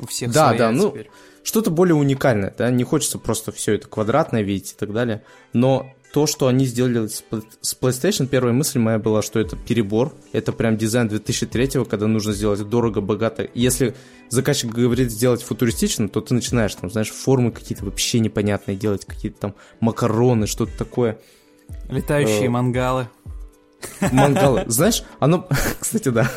у 0.00 0.06
всех 0.06 0.32
Да, 0.32 0.46
своя 0.48 0.58
да, 0.58 0.70
ну, 0.72 0.90
теперь. 0.90 1.10
что-то 1.44 1.70
более 1.70 1.94
уникальное, 1.94 2.52
да, 2.58 2.70
не 2.70 2.82
хочется 2.82 3.18
просто 3.20 3.52
все 3.52 3.74
это 3.74 3.86
квадратное 3.86 4.42
видеть 4.42 4.72
и 4.72 4.76
так 4.76 4.92
далее, 4.92 5.22
но 5.52 5.86
то, 6.12 6.26
что 6.26 6.46
они 6.46 6.64
сделали 6.64 7.06
с 7.06 7.22
Pl- 7.30 7.44
с 7.60 7.76
PlayStation, 7.78 8.26
первая 8.26 8.52
мысль 8.52 8.78
моя 8.78 8.98
была, 8.98 9.22
что 9.22 9.38
это 9.40 9.56
перебор, 9.56 10.14
это 10.32 10.52
прям 10.52 10.76
дизайн 10.76 11.08
2003 11.08 11.84
когда 11.84 12.06
нужно 12.06 12.32
сделать 12.32 12.62
дорого, 12.68 13.00
богато. 13.00 13.48
Если 13.54 13.94
заказчик 14.28 14.70
говорит 14.70 15.10
сделать 15.10 15.42
футуристично, 15.42 16.08
то 16.08 16.20
ты 16.20 16.34
начинаешь 16.34 16.74
там, 16.74 16.90
знаешь, 16.90 17.10
формы 17.10 17.52
какие-то 17.52 17.84
вообще 17.84 18.20
непонятные 18.20 18.76
делать, 18.76 19.04
какие-то 19.04 19.38
там 19.40 19.54
макароны, 19.80 20.46
что-то 20.46 20.76
такое. 20.78 21.18
Летающие 21.90 22.46
э, 22.46 22.50
мангалы. 22.50 23.08
Мангалы. 24.12 24.64
Знаешь, 24.66 25.04
оно, 25.20 25.46
кстати, 25.80 26.08
да, 26.08 26.30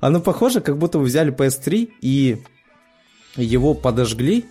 оно 0.00 0.20
похоже, 0.20 0.60
как 0.60 0.76
будто 0.76 0.98
вы 0.98 1.06
взяли 1.06 1.32
PS3 1.32 1.90
и 2.02 2.42
его 3.36 3.74
подожгли, 3.74 4.44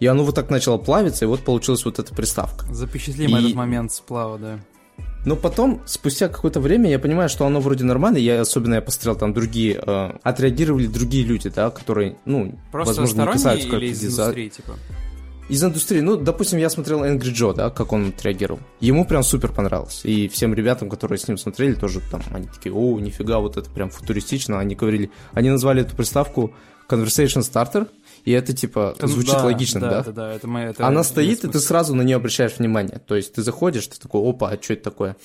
и 0.00 0.06
оно 0.06 0.24
вот 0.24 0.34
так 0.34 0.50
начало 0.50 0.78
плавиться, 0.78 1.24
и 1.24 1.28
вот 1.28 1.40
получилась 1.40 1.84
вот 1.84 1.98
эта 1.98 2.14
приставка. 2.14 2.72
Запечатлим 2.72 3.36
И- 3.36 3.40
этот 3.40 3.54
момент 3.54 3.92
сплава, 3.92 4.38
да. 4.38 4.58
Но 5.24 5.36
потом, 5.36 5.82
спустя 5.84 6.28
какое-то 6.28 6.60
время, 6.60 6.90
я 6.90 6.98
понимаю, 6.98 7.28
что 7.28 7.44
оно 7.44 7.60
вроде 7.60 7.84
нормально. 7.84 8.18
Я 8.18 8.40
особенно 8.40 8.74
я 8.74 8.80
посмотрел 8.80 9.16
там 9.16 9.34
другие, 9.34 9.80
э, 9.84 10.10
отреагировали 10.22 10.86
другие 10.86 11.24
люди, 11.24 11.50
да, 11.50 11.70
которые, 11.70 12.16
ну, 12.24 12.58
Просто 12.72 13.00
возможно, 13.02 13.22
не 13.22 13.32
касаются 13.32 13.68
как 13.68 13.82
из 13.82 14.02
индустрии, 14.04 14.48
типа? 14.48 14.72
Из 15.48 15.64
индустрии, 15.64 16.00
ну, 16.00 16.16
допустим, 16.16 16.58
я 16.58 16.68
смотрел 16.68 17.04
Angry 17.04 17.32
Joe, 17.32 17.54
да, 17.54 17.70
как 17.70 17.92
он 17.92 18.08
отреагировал. 18.08 18.60
Ему 18.80 19.04
прям 19.06 19.22
супер 19.22 19.50
понравилось. 19.50 20.02
И 20.04 20.28
всем 20.28 20.54
ребятам, 20.54 20.90
которые 20.90 21.18
с 21.18 21.26
ним 21.26 21.38
смотрели, 21.38 21.74
тоже 21.74 22.00
там, 22.10 22.22
они 22.32 22.46
такие, 22.46 22.74
о, 22.74 22.98
нифига, 23.00 23.38
вот 23.38 23.56
это 23.56 23.68
прям 23.70 23.90
футуристично. 23.90 24.60
Они 24.60 24.74
говорили, 24.74 25.10
они 25.32 25.50
назвали 25.50 25.82
эту 25.82 25.96
приставку 25.96 26.52
Conversation 26.88 27.40
Starter, 27.42 27.88
и 28.24 28.32
это, 28.32 28.52
типа, 28.52 28.94
звучит 29.02 29.32
Да, 29.34 29.44
логично, 29.44 29.80
да? 29.80 30.02
Да, 30.02 30.12
да, 30.12 30.32
это 30.32 30.46
моя... 30.48 30.68
это 30.68 30.86
Она 30.86 31.02
стоит, 31.04 31.44
и 31.44 31.48
ты 31.48 31.60
сразу 31.60 31.94
на 31.94 32.02
нее 32.02 32.16
обращаешь 32.16 32.58
внимание. 32.58 33.00
То 33.06 33.16
есть 33.16 33.34
ты 33.34 33.42
заходишь, 33.42 33.86
ты 33.86 33.98
такой, 33.98 34.28
опа, 34.28 34.50
а 34.50 34.62
что 34.62 34.74
это 34.74 34.84
такое? 34.84 35.16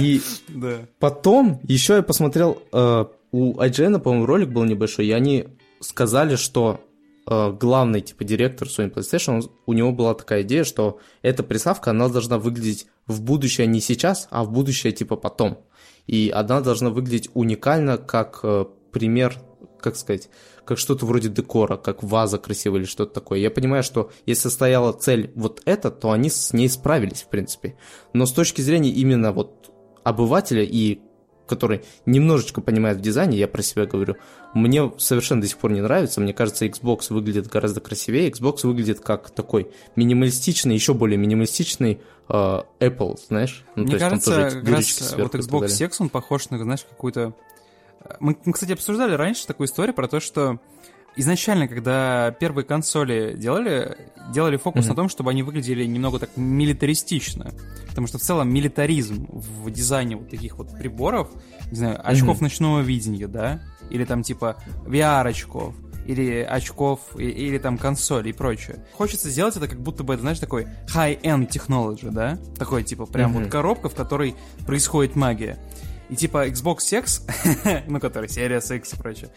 И. 0.00 0.20
Потом 0.98 1.60
еще 1.64 1.94
я 1.94 2.02
посмотрел, 2.02 2.62
э, 2.72 3.04
у 3.32 3.54
IGN, 3.60 3.98
по-моему, 4.00 4.26
ролик 4.26 4.48
был 4.50 4.64
небольшой, 4.64 5.06
и 5.06 5.12
они 5.12 5.46
сказали, 5.80 6.36
что 6.36 6.80
э, 7.28 7.52
главный, 7.52 8.00
типа, 8.00 8.24
директор 8.24 8.68
Sony 8.68 8.92
PlayStation, 8.92 9.34
он- 9.38 9.50
у 9.66 9.72
него 9.72 9.92
была 9.92 10.14
такая 10.14 10.42
идея, 10.42 10.64
что 10.64 11.00
эта 11.22 11.42
приставка, 11.42 11.90
она 11.90 12.08
должна 12.08 12.38
выглядеть 12.38 12.86
в 13.06 13.20
будущее 13.20 13.66
не 13.66 13.80
сейчас, 13.80 14.28
а 14.30 14.44
в 14.44 14.50
будущее, 14.52 14.92
типа, 14.92 15.16
потом. 15.16 15.58
И 16.06 16.32
она 16.34 16.60
должна 16.60 16.90
выглядеть 16.90 17.28
уникально, 17.34 17.98
как 17.98 18.40
э, 18.44 18.66
пример, 18.92 19.36
как 19.86 19.96
сказать, 19.96 20.28
как 20.64 20.78
что-то 20.78 21.06
вроде 21.06 21.28
декора, 21.28 21.76
как 21.76 22.02
ваза 22.02 22.38
красивая 22.38 22.80
или 22.80 22.86
что-то 22.86 23.14
такое. 23.14 23.38
Я 23.38 23.52
понимаю, 23.52 23.84
что 23.84 24.10
если 24.26 24.48
стояла 24.48 24.92
цель 24.92 25.30
вот 25.36 25.62
эта, 25.64 25.92
то 25.92 26.10
они 26.10 26.28
с 26.28 26.52
ней 26.52 26.68
справились, 26.68 27.22
в 27.22 27.28
принципе. 27.28 27.76
Но 28.12 28.26
с 28.26 28.32
точки 28.32 28.62
зрения 28.62 28.90
именно 28.90 29.30
вот 29.30 29.70
обывателя 30.02 30.64
и 30.64 30.98
который 31.46 31.84
немножечко 32.04 32.60
понимает 32.60 32.98
в 32.98 33.00
дизайне, 33.00 33.38
я 33.38 33.46
про 33.46 33.62
себя 33.62 33.86
говорю, 33.86 34.16
мне 34.54 34.92
совершенно 34.98 35.40
до 35.40 35.46
сих 35.46 35.58
пор 35.58 35.70
не 35.70 35.80
нравится. 35.80 36.20
Мне 36.20 36.34
кажется, 36.34 36.66
Xbox 36.66 37.06
выглядит 37.10 37.46
гораздо 37.46 37.80
красивее. 37.80 38.28
Xbox 38.28 38.66
выглядит 38.66 38.98
как 38.98 39.30
такой 39.30 39.70
минималистичный, 39.94 40.74
еще 40.74 40.94
более 40.94 41.16
минималистичный 41.16 42.00
э, 42.28 42.32
Apple, 42.80 43.20
знаешь? 43.28 43.64
Ну, 43.76 43.84
то 43.84 43.90
Мне 43.90 43.92
есть 43.92 44.00
там 44.00 44.10
кажется, 44.10 44.30
тоже 44.34 44.72
раз 44.72 44.86
сверху 44.86 45.30
вот 45.32 45.34
Xbox. 45.40 45.66
Sex, 45.66 45.92
он 46.00 46.08
похож 46.08 46.50
на, 46.50 46.58
знаешь, 46.58 46.84
какую-то... 46.90 47.34
Мы, 48.20 48.36
мы, 48.44 48.52
кстати, 48.52 48.72
обсуждали 48.72 49.14
раньше 49.14 49.46
такую 49.46 49.66
историю 49.68 49.94
про 49.94 50.08
то, 50.08 50.20
что 50.20 50.60
изначально, 51.16 51.66
когда 51.68 52.30
первые 52.38 52.64
консоли 52.64 53.34
делали, 53.36 53.96
делали 54.32 54.56
фокус 54.56 54.84
Мгм. 54.84 54.88
на 54.90 54.94
том, 54.96 55.08
чтобы 55.08 55.30
они 55.30 55.42
выглядели 55.42 55.84
немного 55.84 56.18
так 56.18 56.30
милитаристично. 56.36 57.52
Потому 57.88 58.06
что 58.06 58.18
в 58.18 58.22
целом 58.22 58.52
милитаризм 58.52 59.26
в 59.30 59.70
дизайне 59.70 60.16
вот 60.16 60.28
таких 60.30 60.58
вот 60.58 60.76
приборов, 60.76 61.30
не 61.70 61.76
знаю, 61.78 61.98
очков 62.06 62.36
Мгм. 62.36 62.44
ночного 62.44 62.80
видения, 62.80 63.26
да, 63.28 63.62
или 63.90 64.04
там 64.04 64.22
типа 64.22 64.56
VR-очков, 64.84 65.74
или 66.06 66.40
очков, 66.40 67.00
и- 67.18 67.24
или 67.24 67.58
там 67.58 67.78
консоли 67.78 68.28
и 68.28 68.32
прочее. 68.32 68.84
Хочется 68.92 69.28
сделать 69.30 69.56
это 69.56 69.66
как 69.68 69.80
будто 69.80 70.04
бы, 70.04 70.12
это, 70.14 70.20
знаешь, 70.20 70.38
такой 70.38 70.66
high-end 70.94 71.48
technology, 71.48 72.10
да? 72.10 72.38
Такой, 72.58 72.84
типа, 72.84 73.06
прям 73.06 73.32
Мгм. 73.32 73.42
вот 73.44 73.50
коробка, 73.50 73.88
в 73.88 73.94
которой 73.94 74.36
происходит 74.66 75.16
магия. 75.16 75.58
И 76.08 76.14
типа 76.14 76.46
Xbox 76.48 76.96
X, 76.98 77.26
ну, 77.88 77.98
который 77.98 78.28
Series 78.28 78.76
X 78.76 78.92
и 78.94 78.96
прочее, 78.96 79.30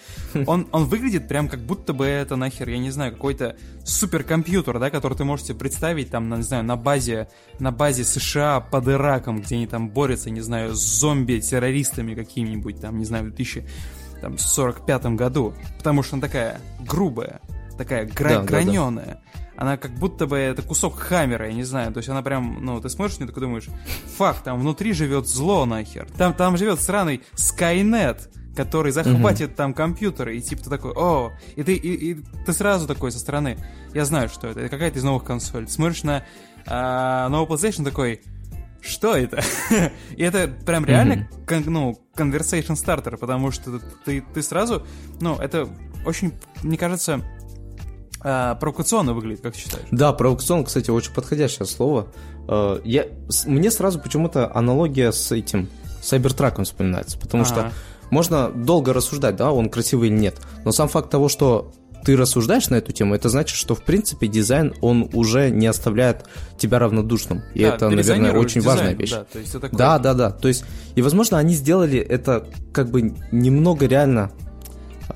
он, 0.45 0.67
он 0.71 0.85
выглядит 0.85 1.27
прям 1.27 1.49
как 1.49 1.61
будто 1.61 1.93
бы 1.93 2.05
это 2.05 2.35
нахер, 2.35 2.69
я 2.69 2.77
не 2.77 2.91
знаю, 2.91 3.11
какой-то 3.11 3.55
суперкомпьютер, 3.83 4.77
да, 4.79 4.89
который 4.91 5.17
ты 5.17 5.23
можете 5.23 5.53
представить 5.55 6.11
там, 6.11 6.29
на, 6.29 6.35
не 6.35 6.43
знаю, 6.43 6.63
на 6.63 6.75
базе, 6.75 7.27
на 7.59 7.71
базе 7.71 8.03
США 8.03 8.59
под 8.59 8.87
Ираком, 8.87 9.41
где 9.41 9.55
они 9.55 9.65
там 9.67 9.89
борются, 9.89 10.29
не 10.29 10.41
знаю, 10.41 10.75
с 10.75 10.79
зомби-террористами 10.79 12.13
какими-нибудь, 12.13 12.79
там, 12.79 12.99
не 12.99 13.05
знаю, 13.05 13.25
в 13.25 13.27
2045 14.21 15.05
году. 15.15 15.53
Потому 15.77 16.03
что 16.03 16.15
она 16.15 16.21
такая 16.21 16.59
грубая, 16.85 17.41
такая 17.77 18.05
гра- 18.05 18.29
Да, 18.29 18.35
да, 18.41 18.45
да. 19.05 19.21
Она 19.59 19.75
как 19.75 19.91
будто 19.91 20.25
бы 20.25 20.37
это 20.37 20.61
кусок 20.61 20.97
хаммера, 20.97 21.47
я 21.47 21.53
не 21.53 21.63
знаю. 21.65 21.91
То 21.91 21.97
есть 21.97 22.07
она 22.07 22.21
прям, 22.21 22.63
ну, 22.63 22.79
ты 22.79 22.87
смотришь 22.87 23.19
нее, 23.19 23.27
такой 23.27 23.41
думаешь, 23.41 23.67
фак, 24.15 24.37
там 24.41 24.57
внутри 24.57 24.93
живет 24.93 25.27
зло 25.27 25.65
нахер. 25.65 26.07
Там, 26.17 26.33
там 26.33 26.55
живет 26.55 26.79
сраный 26.79 27.23
Skynet, 27.35 28.29
который 28.55 28.93
захватит 28.93 29.57
там 29.57 29.73
компьютеры, 29.73 30.37
и 30.37 30.41
типа 30.41 30.63
ты 30.63 30.69
такой, 30.69 30.93
о, 30.95 31.33
и 31.57 31.63
ты, 31.63 31.73
и, 31.73 32.11
и 32.11 32.23
ты 32.45 32.53
сразу 32.53 32.87
такой 32.87 33.11
со 33.11 33.19
стороны, 33.19 33.57
я 33.93 34.05
знаю, 34.05 34.29
что 34.29 34.47
это, 34.47 34.61
это 34.61 34.69
какая-то 34.69 34.97
из 34.97 35.03
новых 35.03 35.25
консолей. 35.25 35.65
Ты 35.65 35.73
смотришь 35.73 36.03
на 36.03 36.23
а, 36.65 37.27
новый 37.27 37.53
PlayStation 37.53 37.83
такой, 37.83 38.21
что 38.79 39.17
это? 39.17 39.41
И 40.15 40.23
это 40.23 40.47
прям 40.47 40.85
реально, 40.85 41.27
кон- 41.45 41.65
ну, 41.65 41.99
conversation 42.15 42.75
starter, 42.75 43.17
потому 43.17 43.51
что 43.51 43.81
ты, 44.05 44.21
ты 44.33 44.41
сразу, 44.41 44.87
ну, 45.19 45.35
это 45.35 45.67
очень, 46.05 46.31
мне 46.63 46.77
кажется, 46.77 47.21
а, 48.21 48.55
провокационно 48.55 49.13
выглядит, 49.13 49.41
как 49.41 49.53
ты 49.53 49.59
считаешь? 49.59 49.85
Да, 49.91 50.13
провокационно, 50.13 50.63
кстати, 50.65 50.89
очень 50.91 51.13
подходящее 51.13 51.65
слово. 51.65 52.07
Э, 52.47 52.79
Я, 52.83 53.05
мне 53.45 53.71
сразу 53.71 53.99
почему-то 53.99 54.53
аналогия 54.53 55.11
с 55.11 55.31
этим 55.31 55.69
Сайбертраком 56.01 56.65
вспоминается, 56.65 57.17
потому 57.19 57.45
что 57.45 57.59
Ага. 57.59 57.73
можно 58.11 58.49
долго 58.49 58.93
рассуждать, 58.93 59.35
да, 59.35 59.51
он 59.51 59.69
красивый 59.69 60.09
или 60.09 60.15
нет, 60.17 60.37
но 60.65 60.71
сам 60.71 60.87
факт 60.87 61.09
того, 61.09 61.29
что 61.29 61.71
ты 62.05 62.15
рассуждаешь 62.15 62.69
на 62.69 62.75
эту 62.75 62.93
тему, 62.93 63.13
это 63.13 63.27
значит, 63.27 63.57
что 63.57 63.75
в 63.75 63.83
принципе 63.83 64.27
дизайн, 64.27 64.73
он 64.79 65.09
уже 65.13 65.49
не 65.49 65.67
оставляет 65.67 66.25
тебя 66.57 66.79
равнодушным. 66.79 67.43
И 67.53 67.61
Да, 67.61 67.75
это, 67.75 67.89
наверное, 67.89 68.31
очень 68.31 68.61
дизайн, 68.61 68.77
важная 68.77 68.95
вещь. 68.95 69.11
Да, 69.11 69.25
то 69.25 69.37
есть 69.39 69.51
это 69.51 69.59
такое- 69.59 69.77
Да, 69.77 69.99
да, 69.99 70.13
да. 70.13 70.31
То 70.31 70.47
есть, 70.47 70.63
и, 70.95 71.01
возможно, 71.01 71.37
они 71.37 71.53
сделали 71.55 71.99
это 71.99 72.47
как 72.71 72.89
бы 72.89 73.13
немного 73.33 73.85
реально 73.85 74.31
а, 74.31 74.48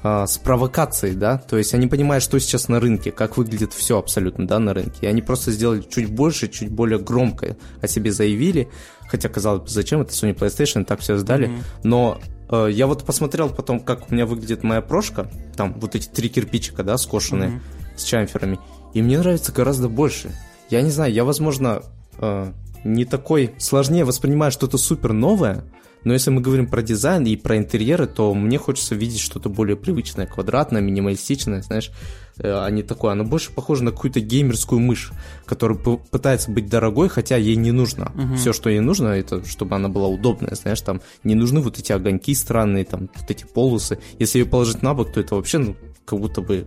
с 0.01 0.37
провокацией, 0.37 1.15
да, 1.15 1.37
то 1.37 1.57
есть 1.57 1.73
они 1.73 1.87
понимают, 1.87 2.23
что 2.23 2.39
сейчас 2.39 2.67
на 2.67 2.79
рынке, 2.79 3.11
как 3.11 3.37
выглядит 3.37 3.73
все 3.73 3.97
абсолютно, 3.99 4.47
да, 4.47 4.59
на 4.59 4.73
рынке, 4.73 4.97
и 5.01 5.05
они 5.05 5.21
просто 5.21 5.51
сделали 5.51 5.81
чуть 5.81 6.11
больше, 6.11 6.47
чуть 6.47 6.69
более 6.71 6.99
громко 6.99 7.55
о 7.81 7.87
себе 7.87 8.11
заявили, 8.11 8.67
хотя, 9.07 9.29
казалось 9.29 9.61
бы, 9.61 9.69
зачем 9.69 10.01
это 10.01 10.11
Sony 10.11 10.35
PlayStation, 10.35 10.83
так 10.83 10.99
все 10.99 11.17
сдали, 11.17 11.47
Мгм. 11.47 11.63
но 11.83 12.19
э, 12.49 12.69
я 12.71 12.87
вот 12.87 13.03
посмотрел 13.05 13.49
потом, 13.49 13.79
как 13.79 14.09
у 14.09 14.13
меня 14.13 14.25
выглядит 14.25 14.63
моя 14.63 14.81
прошка, 14.81 15.27
там 15.55 15.73
вот 15.79 15.95
эти 15.95 16.07
три 16.07 16.27
кирпичика, 16.29 16.83
да, 16.83 16.97
скошенные, 16.97 17.49
Мгм. 17.49 17.61
с 17.95 18.03
чамферами, 18.03 18.59
и 18.93 19.01
мне 19.01 19.17
нравится 19.19 19.51
гораздо 19.51 19.89
больше. 19.89 20.31
Я 20.69 20.81
не 20.81 20.89
знаю, 20.89 21.13
я, 21.13 21.23
возможно, 21.23 21.83
э, 22.17 22.51
не 22.83 23.05
такой 23.05 23.53
сложнее 23.59 24.05
воспринимаю 24.05 24.51
что-то 24.51 24.77
супер 24.77 25.13
новое, 25.13 25.63
но 26.03 26.13
если 26.13 26.31
мы 26.31 26.41
говорим 26.41 26.67
про 26.67 26.81
дизайн 26.81 27.25
и 27.25 27.35
про 27.35 27.57
интерьеры, 27.57 28.07
то 28.07 28.33
мне 28.33 28.57
хочется 28.57 28.95
видеть 28.95 29.19
что-то 29.19 29.49
более 29.49 29.75
привычное, 29.75 30.25
квадратное, 30.25 30.81
минималистичное, 30.81 31.61
знаешь, 31.61 31.91
э, 32.37 32.47
а 32.47 32.69
не 32.69 32.83
такое. 32.83 33.13
Оно 33.13 33.23
больше 33.23 33.51
похоже 33.51 33.83
на 33.83 33.91
какую-то 33.91 34.19
геймерскую 34.19 34.79
мышь, 34.79 35.11
которая 35.45 35.77
пытается 35.77 36.51
быть 36.51 36.69
дорогой, 36.69 37.09
хотя 37.09 37.37
ей 37.37 37.55
не 37.55 37.71
нужно. 37.71 38.11
Мгм. 38.15 38.35
Все, 38.35 38.53
что 38.53 38.69
ей 38.69 38.79
нужно, 38.79 39.07
это 39.07 39.45
чтобы 39.45 39.75
она 39.75 39.89
была 39.89 40.07
удобная, 40.07 40.55
знаешь, 40.55 40.81
там 40.81 41.01
не 41.23 41.35
нужны 41.35 41.61
вот 41.61 41.79
эти 41.79 41.91
огоньки 41.91 42.33
странные, 42.35 42.85
там 42.85 43.09
вот 43.13 43.29
эти 43.29 43.45
полосы. 43.45 43.99
Если 44.19 44.39
ее 44.39 44.45
положить 44.45 44.81
на 44.81 44.93
бок, 44.93 45.13
то 45.13 45.19
это 45.19 45.35
вообще, 45.35 45.57
ну, 45.59 45.75
как 46.05 46.19
будто 46.19 46.41
бы 46.41 46.65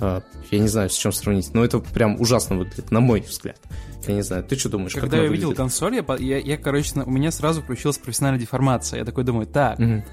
я 0.00 0.58
не 0.58 0.68
знаю, 0.68 0.90
с 0.90 0.94
чем 0.94 1.12
сравнить, 1.12 1.52
но 1.54 1.64
это 1.64 1.78
прям 1.78 2.20
ужасно 2.20 2.56
выглядит, 2.56 2.90
на 2.90 3.00
мой 3.00 3.20
взгляд. 3.20 3.60
Я 4.06 4.14
не 4.14 4.22
знаю, 4.22 4.44
ты 4.44 4.56
что 4.56 4.68
думаешь, 4.68 4.92
Когда 4.92 5.16
я 5.18 5.28
увидел 5.28 5.54
консоль, 5.54 5.94
я, 5.96 6.04
я, 6.18 6.38
я, 6.38 6.56
короче, 6.58 7.00
у 7.00 7.10
меня 7.10 7.30
сразу 7.30 7.62
включилась 7.62 7.98
профессиональная 7.98 8.40
деформация. 8.40 8.98
Я 8.98 9.04
такой 9.04 9.24
думаю, 9.24 9.46
так, 9.46 9.78
Мгм. 9.78 10.04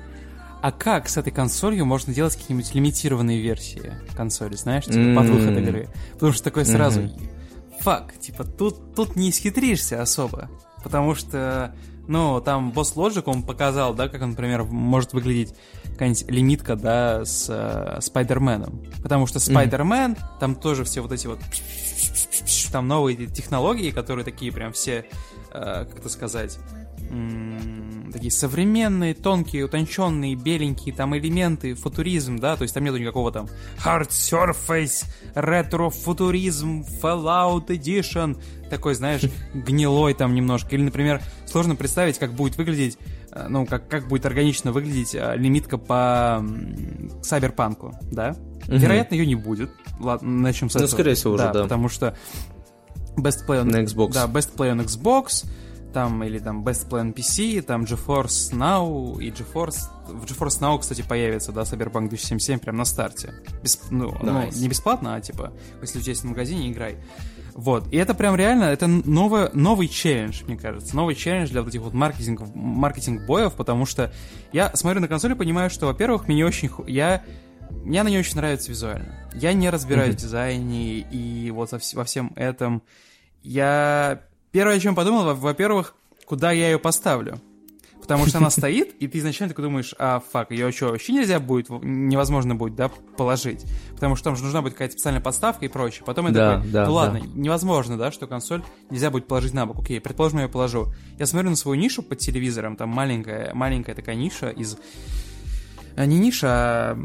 а 0.62 0.72
как 0.72 1.10
с 1.10 1.18
этой 1.18 1.32
консолью 1.34 1.86
можно 1.86 2.14
делать 2.14 2.36
какие-нибудь 2.36 2.74
лимитированные 2.74 3.42
версии 3.42 3.94
консоли, 4.16 4.56
знаешь, 4.56 4.86
типа 4.86 4.98
М. 5.00 5.16
под 5.18 5.26
выход 5.28 5.58
игры? 5.58 5.90
Потому 6.14 6.32
что 6.32 6.44
такой 6.44 6.66
сразу, 6.66 7.10
фак, 7.82 8.14
типа 8.20 8.44
тут, 8.46 8.96
тут 8.96 9.16
не 9.16 9.30
исхитришься 9.30 10.02
особо. 10.02 10.50
Потому 10.84 11.16
что, 11.16 11.76
ну, 12.08 12.41
там 12.41 12.72
Boss 12.72 12.95
Logic, 12.95 13.24
он 13.26 13.43
показал, 13.43 13.93
да, 13.93 14.10
как, 14.10 14.22
например, 14.22 14.64
может 14.64 15.14
выглядеть 15.14 15.54
какая-нибудь 15.84 16.30
лимитка, 16.30 16.76
да, 16.76 17.26
с 17.26 17.47
э, 17.49 18.02
Спайдерменом. 18.02 18.84
Потому 19.04 19.28
что 19.28 19.39
Спайдермен, 19.39 20.18
там 20.39 20.56
тоже 20.56 20.84
все 20.84 21.02
вот 21.02 21.12
эти 21.12 21.28
вот 21.28 21.39
там 22.72 22.88
новые 22.88 23.28
технологии, 23.28 23.91
которые 23.91 24.26
такие 24.26 24.52
прям 24.52 24.74
все, 24.74 25.06
э, 25.52 25.86
как 25.86 25.99
это 25.99 26.10
сказать, 26.10 26.58
такие 28.12 28.32
современные, 28.32 29.14
тонкие, 29.14 29.64
утонченные, 29.66 30.36
беленькие 30.36 30.93
там 30.93 31.16
элементы, 31.18 31.74
футуризм, 31.76 32.38
да, 32.39 32.56
то 32.58 32.64
есть 32.64 32.74
там 32.74 32.84
нету 32.84 32.97
никакого 32.97 33.32
там 33.32 33.47
hard 33.84 34.10
surface, 34.10 35.06
ретро-футуризм, 35.34 36.84
Fallout 37.02 37.68
Edition, 37.68 38.38
такой, 38.70 38.95
знаешь, 38.95 39.22
гнилой 39.54 40.14
там 40.14 40.36
немножко. 40.36 40.76
Или, 40.76 40.84
например, 40.84 41.22
сложно 41.45 41.76
представить, 41.76 42.18
как 42.20 42.34
будет 42.34 42.58
выглядеть, 42.58 42.97
э, 43.32 43.47
ну, 43.49 43.66
как, 43.66 43.88
как 43.88 44.08
будет 44.08 44.26
органично 44.26 44.72
выглядеть 44.72 45.16
э, 45.16 45.34
лимитка 45.38 45.78
по 45.78 46.45
Сайберпанку, 47.22 47.97
да? 48.12 48.36
Мгм. 48.68 48.78
Вероятно, 48.78 49.16
ее 49.16 49.26
не 49.26 49.36
будет. 49.36 49.72
Ладно, 49.99 50.30
начнем 50.30 50.70
с 50.70 50.74
Ну, 50.76 50.80
этого. 50.82 50.91
скорее 50.91 51.16
всего, 51.16 51.34
уже, 51.34 51.52
да. 51.52 51.64
Потому 51.64 51.89
что 51.89 52.16
Best 53.18 53.45
Play 53.47 53.62
on 53.62 53.66
На 53.66 53.82
Xbox. 53.84 54.14
да, 54.14 54.26
Best 54.26 54.56
Play 54.56 54.74
on 54.76 54.86
Xbox, 54.86 55.45
там, 55.92 56.24
или 56.24 56.39
там 56.39 56.64
Best 56.64 56.89
Plan 56.89 57.14
PC, 57.14 57.62
там 57.62 57.84
GeForce 57.84 58.54
Now 58.54 59.22
и 59.22 59.30
GeForce... 59.30 59.80
В 60.08 60.26
GeForce 60.26 60.60
Now, 60.60 60.80
кстати, 60.80 61.04
появится, 61.08 61.52
да, 61.52 61.62
Cyberpunk 61.62 62.10
2077 62.10 62.60
прям 62.60 62.78
на 62.78 62.86
старте. 62.86 63.34
Бесп... 63.64 63.92
Ну, 63.92 64.16
ну, 64.22 64.32
Nice. 64.32 64.60
не 64.60 64.68
бесплатно, 64.68 65.16
а 65.16 65.22
типа, 65.22 65.54
если 65.82 66.00
у 66.00 66.02
тебя 66.02 66.12
есть 66.12 66.24
в 66.24 66.28
магазине, 66.28 66.72
играй. 66.72 66.98
Вот, 67.54 67.92
и 67.92 67.98
это 67.98 68.14
прям 68.14 68.36
реально, 68.36 68.66
это 68.66 68.88
новое, 68.88 69.52
новый 69.54 69.88
челлендж, 69.88 70.44
мне 70.46 70.58
кажется, 70.58 70.96
новый 70.96 71.16
челлендж 71.16 71.50
для 71.50 71.62
вот 71.62 71.70
этих 71.70 71.82
вот 71.82 71.94
маркетинг, 71.94 72.42
маркетинг-боев, 72.56 73.54
потому 73.54 73.86
что 73.86 74.14
я 74.54 74.74
смотрю 74.76 75.02
на 75.02 75.08
консоль 75.08 75.34
и 75.34 75.36
понимаю, 75.36 75.70
что, 75.70 75.88
во-первых, 75.88 76.28
мне 76.28 76.38
не 76.38 76.44
очень, 76.44 76.70
я, 76.88 77.24
мне 77.70 78.02
она 78.02 78.10
не 78.10 78.18
очень 78.18 78.38
нравится 78.38 78.70
визуально. 78.70 79.30
Я 79.34 79.54
не 79.54 79.70
разбираюсь 79.70 80.16
в 80.16 80.20
дизайне 80.20 81.00
и 81.00 81.52
вот 81.52 81.72
во 81.72 82.04
всем 82.06 82.32
этом. 82.36 82.84
Я 83.44 84.22
первое, 84.52 84.76
о 84.76 84.80
чем 84.80 84.95
подумал, 84.95 85.24
во- 85.26 85.34
во-первых, 85.36 85.95
куда 86.26 86.52
я 86.52 86.70
ее 86.72 86.80
поставлю. 86.80 87.39
Потому 88.02 88.26
что 88.26 88.39
она 88.39 88.49
стоит, 88.49 88.95
и 88.99 89.08
ты 89.08 89.20
изначально 89.20 89.49
такой 89.49 89.66
думаешь, 89.66 89.93
а, 89.99 90.22
фак, 90.32 90.49
ее 90.52 90.72
что, 90.72 90.88
вообще 90.88 91.14
нельзя 91.14 91.39
будет, 91.39 91.70
невозможно 91.70 92.56
будет, 92.56 92.76
да, 92.76 92.89
положить? 92.89 93.64
Потому 93.93 94.16
что 94.16 94.26
там 94.26 94.36
же 94.36 94.43
нужна 94.43 94.62
будет 94.64 94.74
какая-то 94.74 94.93
специальная 94.93 95.22
подставка 95.22 95.66
и 95.66 95.68
прочее. 95.68 96.04
Потом 96.06 96.26
я 96.28 96.32
Да, 96.34 96.56
такой, 96.58 96.72
да, 96.72 96.86
ну 96.88 96.93
ладно, 96.93 97.20
да. 97.20 97.28
невозможно, 97.36 97.97
да, 97.97 98.12
что 98.12 98.26
консоль 98.26 98.64
нельзя 98.89 99.12
будет 99.12 99.28
положить 99.28 99.54
на 99.54 99.68
бок. 99.68 99.80
Окей, 99.82 100.02
предположим, 100.02 100.39
я 100.39 100.45
ее 100.45 100.49
положу. 100.49 100.88
Я 101.20 101.28
смотрю 101.28 101.52
на 101.52 101.56
свою 101.56 101.80
нишу 101.80 102.02
под 102.02 102.18
телевизором, 102.18 102.76
там 102.76 102.89
маленькая, 102.89 103.54
маленькая 103.54 103.93
такая 103.93 104.16
ниша 104.16 104.49
из... 104.49 104.78
а, 105.95 106.06
Не 106.06 106.18
ниша, 106.18 106.47
а 106.49 106.97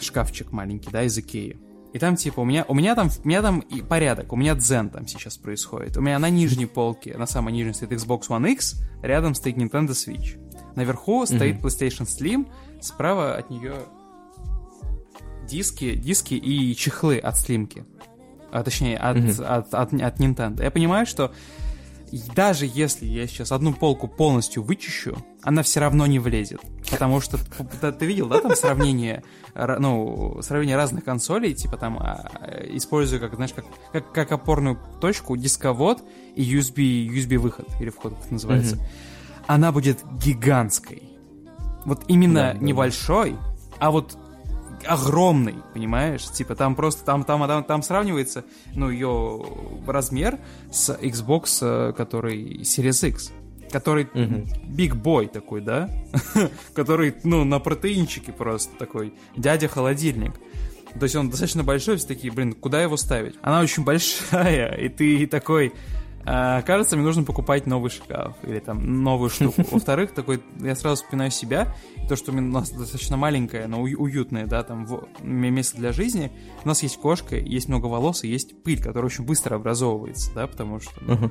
шкафчик 0.00 0.52
маленький, 0.52 0.88
да, 0.90 1.02
из 1.02 1.16
Икеи. 1.18 1.58
И 1.94 1.98
там, 2.00 2.16
типа, 2.16 2.40
у 2.40 2.44
меня, 2.44 2.64
у 2.66 2.74
меня 2.74 2.96
там, 2.96 3.08
у 3.22 3.28
меня 3.28 3.40
там 3.40 3.60
и 3.60 3.80
порядок, 3.80 4.32
у 4.32 4.36
меня 4.36 4.56
дзен 4.56 4.90
там 4.90 5.06
сейчас 5.06 5.38
происходит. 5.38 5.96
У 5.96 6.00
меня 6.00 6.18
на 6.18 6.28
нижней 6.28 6.66
полке, 6.66 7.16
на 7.16 7.24
самой 7.24 7.52
нижней 7.52 7.72
стоит 7.72 7.92
Xbox 7.92 8.22
One 8.30 8.50
X, 8.50 8.82
рядом 9.00 9.36
стоит 9.36 9.56
Nintendo 9.56 9.90
Switch. 9.90 10.36
Наверху 10.74 11.24
стоит 11.24 11.60
PlayStation 11.60 12.04
Slim, 12.04 12.50
справа 12.82 13.36
от 13.36 13.48
нее 13.48 13.74
диски, 15.48 15.94
диски 15.94 16.34
и 16.34 16.74
чехлы 16.74 17.18
от 17.18 17.36
слимки. 17.36 17.84
А, 18.50 18.64
точнее, 18.64 18.96
от, 18.96 19.16
от, 19.38 19.72
от, 19.72 19.92
от 19.92 20.20
Nintendo. 20.20 20.64
Я 20.64 20.72
понимаю, 20.72 21.06
что 21.06 21.32
даже 22.34 22.66
если 22.72 23.06
я 23.06 23.26
сейчас 23.26 23.52
одну 23.52 23.72
полку 23.72 24.08
полностью 24.08 24.62
вычищу, 24.62 25.16
она 25.42 25.62
все 25.62 25.80
равно 25.80 26.06
не 26.06 26.18
влезет. 26.18 26.60
Потому 26.90 27.20
что 27.20 27.38
ты, 27.80 27.92
ты 27.92 28.06
видел, 28.06 28.28
да, 28.28 28.40
там 28.40 28.54
сравнение, 28.54 29.22
ра- 29.54 29.78
ну, 29.78 30.40
сравнение 30.42 30.76
разных 30.76 31.04
консолей, 31.04 31.54
типа 31.54 31.76
там 31.76 31.98
а, 31.98 32.30
использую, 32.70 33.20
как, 33.20 33.34
знаешь, 33.34 33.52
как, 33.52 33.64
как, 33.92 34.12
как 34.12 34.32
опорную 34.32 34.78
точку 35.00 35.36
дисковод 35.36 36.04
и 36.36 36.42
USB, 36.42 37.06
USB 37.08 37.38
выход, 37.38 37.68
или 37.80 37.90
вход, 37.90 38.14
как 38.14 38.24
это 38.24 38.32
называется. 38.34 38.78
Она 39.46 39.72
будет 39.72 39.98
гигантской. 40.18 41.02
Вот 41.84 42.04
именно 42.08 42.52
Да, 42.52 42.52
да, 42.54 42.58
небольшой, 42.58 43.36
а 43.78 43.90
вот 43.90 44.16
огромный, 44.86 45.56
понимаешь? 45.72 46.24
Типа 46.30 46.54
там 46.54 46.74
просто, 46.74 47.04
там, 47.04 47.24
там, 47.24 47.46
там, 47.46 47.64
там 47.64 47.82
сравнивается, 47.82 48.44
ну, 48.74 48.90
ее 48.90 49.44
размер 49.86 50.38
с 50.70 50.90
Xbox, 50.90 51.58
э, 51.62 51.92
который 51.92 52.60
Series 52.62 53.08
X. 53.08 53.32
Который 53.70 54.04
big 54.04 54.92
boy 54.92 55.28
такой, 55.28 55.60
да? 55.60 55.90
который, 56.74 57.14
ну, 57.24 57.44
на 57.44 57.58
протеинчике 57.58 58.32
просто 58.32 58.76
такой, 58.76 59.14
дядя-холодильник. 59.36 60.34
То 60.98 61.02
есть 61.02 61.16
он 61.16 61.28
достаточно 61.28 61.64
большой, 61.64 61.96
все 61.96 62.06
такие, 62.06 62.32
блин, 62.32 62.52
куда 62.52 62.80
его 62.80 62.96
ставить? 62.96 63.34
Она 63.42 63.60
очень 63.60 63.84
большая, 63.84 64.74
и 64.76 64.88
ты 64.88 65.26
такой, 65.26 65.72
а, 66.26 66.62
кажется, 66.62 66.96
мне 66.96 67.04
нужно 67.04 67.22
покупать 67.24 67.66
новый 67.66 67.90
шкаф 67.90 68.36
или 68.42 68.58
там 68.58 69.02
новую 69.02 69.30
штуку. 69.30 69.62
Во-вторых, 69.70 70.12
такой, 70.12 70.42
я 70.60 70.74
сразу 70.74 71.02
вспоминаю 71.02 71.30
себя, 71.30 71.74
то, 72.08 72.16
что 72.16 72.32
у 72.32 72.34
нас 72.40 72.70
достаточно 72.70 73.16
маленькое, 73.16 73.66
но 73.66 73.80
ую- 73.82 73.98
уютное, 74.00 74.46
да, 74.46 74.62
там 74.62 74.86
в- 74.86 75.06
место 75.22 75.76
для 75.76 75.92
жизни. 75.92 76.32
У 76.64 76.68
нас 76.68 76.82
есть 76.82 76.96
кошка, 76.98 77.36
есть 77.36 77.68
много 77.68 77.86
волос 77.86 78.24
и 78.24 78.28
есть 78.28 78.62
пыль, 78.62 78.78
которая 78.82 79.06
очень 79.06 79.24
быстро 79.24 79.56
образовывается, 79.56 80.32
да, 80.34 80.46
потому 80.46 80.80
что... 80.80 80.92
ну, 81.02 81.30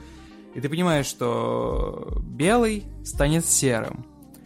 И 0.56 0.62
ты 0.62 0.70
понимаешь, 0.70 1.08
что 1.08 2.22
белый 2.24 2.84
станет 3.04 3.46
серым. 3.46 4.06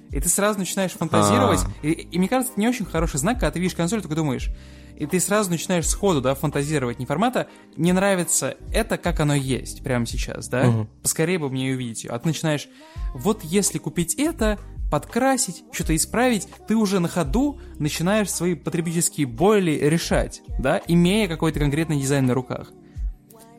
И 0.10 0.22
ты 0.22 0.30
сразу 0.30 0.58
начинаешь 0.60 0.92
фантазировать. 0.94 1.60
И, 1.82 1.90
и 1.92 2.18
мне 2.18 2.30
кажется, 2.30 2.54
это 2.54 2.62
не 2.62 2.68
очень 2.70 2.86
хороший 2.86 3.18
знак, 3.20 3.36
когда 3.42 3.52
ты 3.52 3.60
видишь 3.60 3.76
консоль, 3.76 4.02
только 4.02 4.16
думаешь. 4.16 4.50
И 4.98 5.06
ты 5.06 5.20
сразу 5.20 5.52
начинаешь 5.52 5.88
сходу, 5.88 6.22
да, 6.22 6.34
фантазировать 6.34 6.98
не 7.00 7.06
формата. 7.06 7.48
Не 7.76 7.94
нравится 7.94 8.58
это, 8.74 8.98
как 8.98 9.20
оно 9.20 9.36
есть 9.36 9.84
прямо 9.84 10.06
сейчас, 10.06 10.50
да? 10.50 10.66
Мгм. 10.66 10.90
Поскорее 11.04 11.38
бы 11.38 11.50
мне 11.50 11.72
увидеть 11.72 12.04
ее. 12.04 12.12
А 12.12 12.20
ты 12.20 12.28
начинаешь, 12.28 12.68
вот 13.14 13.44
если 13.44 13.78
купить 13.78 14.16
это, 14.16 14.58
подкрасить, 14.90 15.64
что-то 15.72 15.96
исправить, 15.96 16.48
ты 16.68 16.76
уже 16.76 17.00
на 17.00 17.08
ходу 17.08 17.60
начинаешь 17.78 18.32
свои 18.32 18.56
потребительские 18.56 19.28
боли 19.28 19.72
решать, 19.72 20.42
да, 20.60 20.82
имея 20.88 21.28
какой-то 21.28 21.60
конкретный 21.60 22.00
дизайн 22.00 22.26
на 22.26 22.34
руках. 22.34 22.72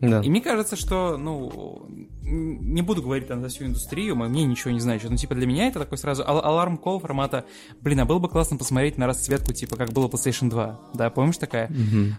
Да. 0.00 0.20
И 0.20 0.28
мне 0.28 0.40
кажется, 0.40 0.76
что, 0.76 1.16
ну, 1.16 1.86
не 2.22 2.82
буду 2.82 3.02
говорить 3.02 3.26
там 3.28 3.40
за 3.40 3.48
всю 3.48 3.64
индустрию, 3.64 4.14
мнение 4.16 4.44
ничего 4.44 4.70
не 4.70 4.80
значит, 4.80 5.10
но 5.10 5.16
типа 5.16 5.34
для 5.34 5.46
меня 5.46 5.68
это 5.68 5.78
такой 5.80 5.98
сразу 5.98 6.22
ал- 6.26 6.44
аларм-кол 6.44 7.00
формата, 7.00 7.44
блин, 7.80 8.00
а 8.00 8.04
было 8.04 8.18
бы 8.18 8.28
классно 8.28 8.56
посмотреть 8.56 8.98
на 8.98 9.06
расцветку, 9.06 9.52
типа 9.52 9.76
как 9.76 9.92
было 9.92 10.08
PlayStation 10.08 10.48
2, 10.50 10.80
да, 10.94 11.10
помнишь 11.10 11.38
такая? 11.38 11.70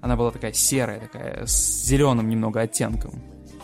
Она 0.01 0.15
была 0.15 0.32
такая 0.32 0.53
серая, 0.53 0.99
такая, 0.99 1.45
с 1.45 1.84
зеленым 1.86 2.27
немного 2.30 2.61
оттенком. 2.61 3.11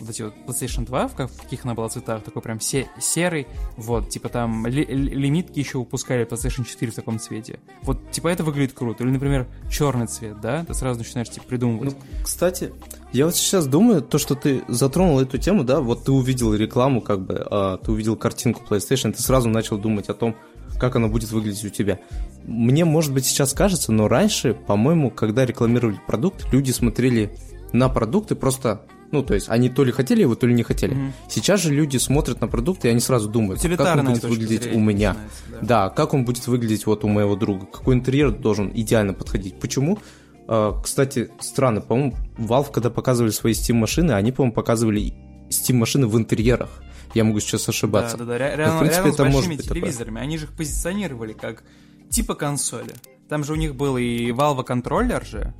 Вот 0.01 0.09
эти 0.09 0.23
вот 0.23 0.33
PlayStation 0.45 0.85
2, 0.85 1.07
в 1.07 1.15
как- 1.15 1.31
в 1.31 1.41
каких 1.41 1.63
она 1.63 1.73
была 1.73 1.87
цветах, 1.87 2.21
такой 2.21 2.41
прям 2.41 2.59
се- 2.59 2.87
серый, 2.99 3.47
вот, 3.77 4.09
типа 4.09 4.27
там 4.27 4.67
ли- 4.67 4.83
лимитки 4.85 5.57
еще 5.59 5.77
выпускали 5.79 6.27
PlayStation 6.27 6.65
4 6.65 6.91
в 6.91 6.95
таком 6.95 7.17
цвете. 7.17 7.59
Вот, 7.81 8.11
типа 8.11 8.27
это 8.27 8.43
выглядит 8.43 8.73
круто. 8.73 9.03
Или, 9.05 9.11
например, 9.11 9.47
черный 9.71 10.07
цвет, 10.07 10.41
да, 10.41 10.65
ты 10.65 10.73
сразу 10.73 10.99
начинаешь, 10.99 11.29
типа, 11.29 11.47
придумывать. 11.47 11.93
Ну, 11.95 12.23
кстати, 12.23 12.73
я 13.15 13.25
вот 13.25 13.35
сейчас 13.35 13.65
думаю, 13.65 14.01
то, 14.01 14.17
что 14.17 14.35
ты 14.35 14.63
затронул 14.67 15.19
эту 15.21 15.37
тему, 15.37 15.63
да, 15.63 15.79
вот 15.79 16.03
ты 16.03 16.11
увидел 16.11 16.53
рекламу, 16.53 16.99
как 16.99 17.21
бы, 17.21 17.45
а, 17.49 17.77
ты 17.77 17.91
увидел 17.91 18.17
картинку 18.17 18.61
PlayStation, 18.69 19.13
ты 19.13 19.21
сразу 19.21 19.47
начал 19.47 19.77
думать 19.77 20.09
о 20.09 20.13
том, 20.13 20.35
как 20.77 20.97
она 20.97 21.07
будет 21.07 21.31
выглядеть 21.31 21.63
у 21.63 21.69
тебя. 21.69 21.99
Мне, 22.43 22.83
может 22.83 23.13
быть, 23.13 23.25
сейчас 23.25 23.53
кажется, 23.53 23.93
но 23.93 24.09
раньше, 24.09 24.53
по-моему, 24.53 25.09
когда 25.09 25.45
рекламировали 25.45 25.99
продукт, 26.05 26.45
люди 26.51 26.71
смотрели 26.71 27.33
на 27.71 27.87
продукты 27.87 28.35
просто, 28.35 28.81
ну, 29.11 29.23
то 29.23 29.33
есть, 29.33 29.47
они 29.47 29.69
то 29.69 29.85
ли 29.85 29.93
хотели 29.93 30.19
его, 30.19 30.35
то 30.35 30.45
ли 30.45 30.53
не 30.53 30.63
хотели. 30.63 30.93
Мгм. 30.93 31.13
Сейчас 31.29 31.61
же 31.61 31.73
люди 31.73 31.95
смотрят 31.95 32.41
на 32.41 32.49
продукты, 32.49 32.89
и 32.89 32.91
они 32.91 32.99
сразу 32.99 33.29
думают, 33.29 33.61
как 33.61 33.97
он 33.97 34.05
будет 34.07 34.23
выглядеть 34.23 34.63
зрения 34.63 34.77
у 34.77 34.81
меня. 34.81 35.15
да. 35.47 35.59
Да, 35.61 35.89
как 35.89 36.13
он 36.13 36.25
будет 36.25 36.47
выглядеть 36.47 36.85
вот 36.85 37.05
у 37.05 37.07
моего 37.07 37.37
друга, 37.37 37.65
какой 37.65 37.95
интерьер 37.95 38.31
должен 38.31 38.69
идеально 38.75 39.13
подходить. 39.13 39.57
Почему? 39.57 39.99
А, 40.47 40.79
Кстати, 40.81 41.31
странно, 41.39 41.81
по-моему, 41.81 42.15
Valve, 42.37 42.71
когда 42.71 42.89
показывали 42.89 43.31
свои 43.31 43.53
Steam-машины, 43.53 44.11
они, 44.11 44.31
по-моему, 44.31 44.53
показывали 44.53 45.13
Steam-машины 45.49 46.07
в 46.07 46.17
интерьерах. 46.17 46.81
Я 47.13 47.23
могу 47.23 47.39
сейчас 47.39 47.67
ошибаться. 47.69 48.17
Да, 48.17 48.25
да, 48.25 48.37
да. 48.37 48.45
Ря- 48.45 48.51
Но, 48.51 48.57
Рядом, 48.57 48.75
в 48.75 48.79
принципе, 48.79 48.97
рядом 49.03 49.11
с 49.11 49.13
это 49.15 49.23
может 49.25 49.35
большими 49.37 49.55
быть 49.55 49.65
такое. 49.67 49.81
телевизорами. 49.81 50.21
Они 50.21 50.37
же 50.37 50.45
их 50.45 50.53
позиционировали 50.53 51.33
как 51.33 51.63
типа 52.09 52.35
консоли. 52.35 52.93
Там 53.29 53.43
же 53.43 53.53
у 53.53 53.55
них 53.55 53.75
был 53.75 53.97
и 53.97 54.31
Valve 54.31 54.63
контроллер 54.63 55.25
же, 55.25 55.53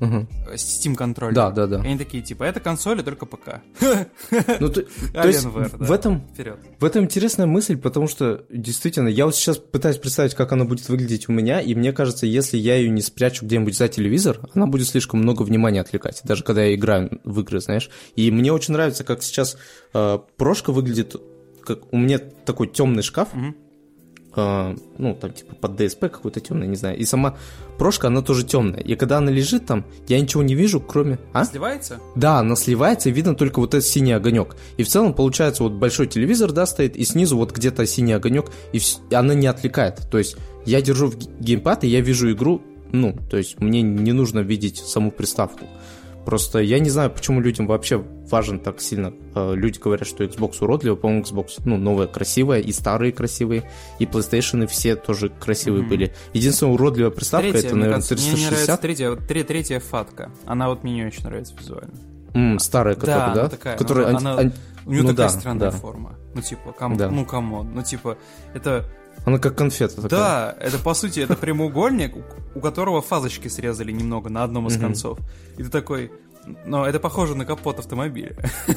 Э, 0.00 0.26
Steam 0.54 0.94
контроллер. 0.94 1.34
Да, 1.34 1.50
да, 1.50 1.66
да. 1.66 1.78
И 1.78 1.86
они 1.86 1.98
такие, 1.98 2.22
типа, 2.22 2.44
это 2.44 2.60
консоли, 2.60 3.02
только 3.02 3.26
ПК. 3.26 3.60
Ну, 4.60 4.68
то, 4.68 4.82
то 4.82 5.28
есть 5.28 5.44
Alienware, 5.44 5.76
да. 5.78 5.84
в 5.86 5.92
этом 5.92 6.20
Вперед. 6.32 6.58
В 6.78 6.84
этом 6.84 7.04
интересная 7.04 7.46
мысль, 7.46 7.76
потому 7.76 8.08
что 8.08 8.44
действительно, 8.50 9.08
я 9.08 9.26
вот 9.26 9.34
сейчас 9.34 9.58
пытаюсь 9.58 9.96
представить, 9.96 10.34
как 10.34 10.52
она 10.52 10.64
будет 10.64 10.88
выглядеть 10.88 11.28
у 11.28 11.32
меня, 11.32 11.60
и 11.60 11.74
мне 11.74 11.92
кажется, 11.92 12.26
если 12.26 12.56
я 12.56 12.76
ее 12.76 12.90
не 12.90 13.02
спрячу 13.02 13.44
где-нибудь 13.44 13.76
за 13.76 13.88
телевизор, 13.88 14.40
она 14.54 14.66
будет 14.66 14.88
слишком 14.88 15.20
много 15.20 15.42
внимания 15.42 15.80
отвлекать, 15.80 16.20
даже 16.24 16.44
когда 16.44 16.64
я 16.64 16.74
играю 16.74 17.20
в 17.24 17.40
игры, 17.40 17.60
знаешь. 17.60 17.90
И 18.16 18.30
мне 18.30 18.52
очень 18.52 18.74
нравится, 18.74 19.04
как 19.04 19.22
сейчас 19.22 19.56
э, 19.94 20.18
прошка 20.36 20.72
выглядит, 20.72 21.16
как 21.64 21.92
у 21.92 21.98
меня 21.98 22.18
такой 22.18 22.68
темный 22.68 23.02
шкаф, 23.02 23.32
Мгм. 23.34 23.56
Э, 24.36 24.76
ну, 24.98 25.14
там, 25.14 25.32
типа, 25.32 25.54
под 25.54 25.80
DSP 25.80 26.08
какой-то 26.08 26.40
темный, 26.40 26.66
не 26.66 26.76
знаю. 26.76 26.96
И 26.98 27.04
сама 27.04 27.36
прошка, 27.78 28.08
она 28.08 28.22
тоже 28.22 28.44
темная. 28.44 28.80
И 28.80 28.94
когда 28.96 29.18
она 29.18 29.30
лежит 29.30 29.66
там, 29.66 29.84
я 30.08 30.20
ничего 30.20 30.42
не 30.42 30.54
вижу, 30.54 30.80
кроме... 30.80 31.18
А? 31.32 31.44
Сливается? 31.44 31.98
Да, 32.14 32.38
она 32.38 32.56
сливается, 32.56 33.08
и 33.08 33.12
видно 33.12 33.34
только 33.34 33.60
вот 33.60 33.74
этот 33.74 33.86
синий 33.88 34.12
огонек. 34.12 34.56
И 34.76 34.82
в 34.82 34.88
целом 34.88 35.14
получается 35.14 35.62
вот 35.62 35.72
большой 35.72 36.06
телевизор, 36.06 36.52
да, 36.52 36.66
стоит, 36.66 36.96
и 36.96 37.04
снизу 37.04 37.36
вот 37.36 37.52
где-то 37.52 37.86
синий 37.86 38.12
огонек, 38.12 38.46
и, 38.72 38.78
вс- 38.78 38.98
она 39.14 39.34
не 39.34 39.46
отвлекает. 39.46 40.08
То 40.10 40.18
есть 40.18 40.36
я 40.64 40.80
держу 40.82 41.08
в 41.08 41.16
геймпад, 41.40 41.84
и 41.84 41.88
я 41.88 42.00
вижу 42.00 42.30
игру, 42.32 42.62
ну, 42.92 43.16
то 43.30 43.36
есть 43.36 43.60
мне 43.60 43.82
не 43.82 44.12
нужно 44.12 44.40
видеть 44.40 44.78
саму 44.78 45.10
приставку. 45.10 45.66
Просто 46.26 46.58
я 46.58 46.80
не 46.80 46.90
знаю, 46.90 47.10
почему 47.10 47.40
людям 47.40 47.66
вообще 47.68 47.96
важен 47.98 48.58
так 48.58 48.80
сильно. 48.80 49.14
Э, 49.34 49.54
Люди 49.54 49.78
говорят, 49.78 50.06
что 50.08 50.24
Xbox 50.24 50.56
уродливый, 50.60 50.98
по-моему, 50.98 51.22
Xbox, 51.22 51.60
ну, 51.64 51.76
новая 51.76 52.08
красивая, 52.08 52.58
и 52.60 52.72
старые 52.72 53.12
красивые, 53.12 53.70
и 54.00 54.04
PlayStation 54.06 54.66
все 54.66 54.96
тоже 54.96 55.28
красивые 55.30 55.82
Мгм. 55.82 55.88
были. 55.90 56.14
Единственная 56.34 56.72
уродливая 56.72 57.10
приставка, 57.12 57.50
Третья, 57.52 57.68
это, 57.68 57.76
наверное, 57.76 57.94
кажется, 58.02 58.14
мне 58.14 58.24
не 58.24 58.30
нравится 58.46 58.48
360. 58.50 58.80
третья, 58.80 59.10
вот 59.10 59.26
тре- 59.28 59.44
третья 59.44 59.78
фатка. 59.80 60.32
Она 60.44 60.68
вот 60.68 60.82
мне 60.82 60.94
не 60.94 61.04
очень 61.06 61.22
нравится 61.22 61.54
визуально. 61.56 61.94
М, 62.34 62.58
старая, 62.58 62.94
которая, 62.96 63.24
она 63.26 63.34
да? 63.34 63.48
такая, 63.48 63.78
Которая 63.78 64.08
анти- 64.08 64.16
она- 64.20 64.34
ан- 64.38 64.52
У 64.84 64.90
нее 64.92 65.02
Ну 65.02 65.08
такая 65.10 65.26
да, 65.28 65.32
странная 65.40 65.70
да. 65.70 65.76
форма. 65.76 66.14
Ну, 66.34 66.42
типа, 66.42 66.72
come... 66.72 66.96
Да. 66.96 67.10
ну, 67.10 67.24
come 67.24 67.50
on. 67.50 67.70
Ну, 67.74 67.82
типа, 67.82 68.18
это... 68.54 68.84
Она 69.26 69.38
как 69.38 69.54
конфета 69.56 69.96
такая. 69.96 70.08
Да, 70.10 70.56
это, 70.60 70.78
по 70.78 70.94
сути, 70.94 71.20
это 71.20 71.34
прямоугольник, 71.36 72.14
у- 72.54 72.60
которого 72.60 73.02
фазочки 73.02 73.48
срезали 73.48 73.92
немного 73.92 74.30
на 74.30 74.42
одном 74.44 74.68
из 74.68 74.78
концов. 74.78 75.18
И 75.58 75.62
ты 75.62 75.68
такой... 75.68 76.10
Но 76.64 76.86
это 76.86 77.00
похоже 77.00 77.34
на 77.34 77.44
капот 77.44 77.80
автомобиля. 77.80 78.36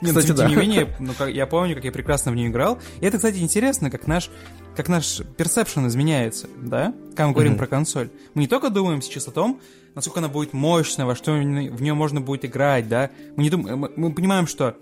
Не, 0.00 0.12
ну, 0.12 0.18
Кстати, 0.20 0.26
тем 0.28 0.36
да. 0.36 0.48
не 0.48 0.54
менее, 0.54 0.94
ну, 1.00 1.12
как- 1.12 1.30
я 1.34 1.44
помню, 1.46 1.74
как 1.74 1.84
я 1.84 1.90
прекрасно 1.90 2.30
в 2.30 2.36
нее 2.36 2.48
играл. 2.48 2.78
И 3.00 3.04
это, 3.06 3.16
кстати, 3.16 3.38
интересно, 3.38 3.90
как 3.90 4.06
наш 4.06 4.30
как 4.76 4.88
наш 4.88 5.20
персепшн 5.36 5.86
изменяется, 5.88 6.46
да? 6.60 6.94
Когда 7.10 7.26
мы 7.28 7.32
говорим 7.32 7.52
Мгм. 7.52 7.58
про 7.58 7.66
консоль. 7.66 8.10
Мы 8.34 8.42
не 8.42 8.48
только 8.48 8.70
думаем 8.70 9.02
сейчас 9.02 9.26
о 9.28 9.32
том, 9.32 9.60
насколько 9.96 10.20
она 10.20 10.28
будет 10.28 10.52
мощная, 10.52 11.04
во 11.06 11.14
что 11.16 11.32
в 11.32 11.36
нее 11.42 11.94
можно 11.94 12.20
будет 12.20 12.44
играть, 12.44 12.88
да? 12.88 13.10
Мы, 13.36 13.42
не 13.44 13.50
думаем, 13.50 13.78
мы, 13.78 13.92
мы 13.96 14.12
понимаем, 14.12 14.46
что 14.46 14.76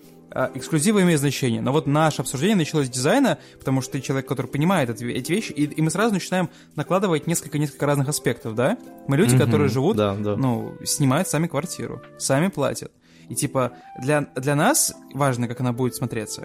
эксклюзивы 0.54 1.02
имеют 1.02 1.20
значение, 1.20 1.60
но 1.60 1.72
вот 1.72 1.86
наше 1.86 2.22
обсуждение 2.22 2.56
началось 2.56 2.86
с 2.86 2.90
дизайна, 2.90 3.38
потому 3.58 3.80
что 3.80 3.92
ты 3.92 4.00
человек, 4.00 4.26
который 4.26 4.46
понимает 4.46 4.90
эти, 4.90 5.32
вещи, 5.32 5.52
и, 5.52 5.64
и 5.64 5.82
мы 5.82 5.90
сразу 5.90 6.14
начинаем 6.14 6.48
накладывать 6.74 7.26
несколько-несколько 7.26 7.86
разных 7.86 8.08
аспектов, 8.08 8.54
да? 8.54 8.78
Мы 9.08 9.16
люди, 9.16 9.34
Мгм, 9.34 9.44
которые 9.44 9.68
живут, 9.68 9.96
да, 9.96 10.14
да. 10.14 10.36
ну, 10.36 10.74
снимают 10.84 11.28
сами 11.28 11.46
квартиру, 11.46 12.02
сами 12.18 12.48
платят. 12.48 12.92
И 13.28 13.34
типа 13.34 13.72
для, 14.00 14.22
для 14.36 14.54
нас 14.54 14.94
важно, 15.14 15.48
как 15.48 15.60
она 15.60 15.72
будет 15.72 15.94
смотреться. 15.94 16.44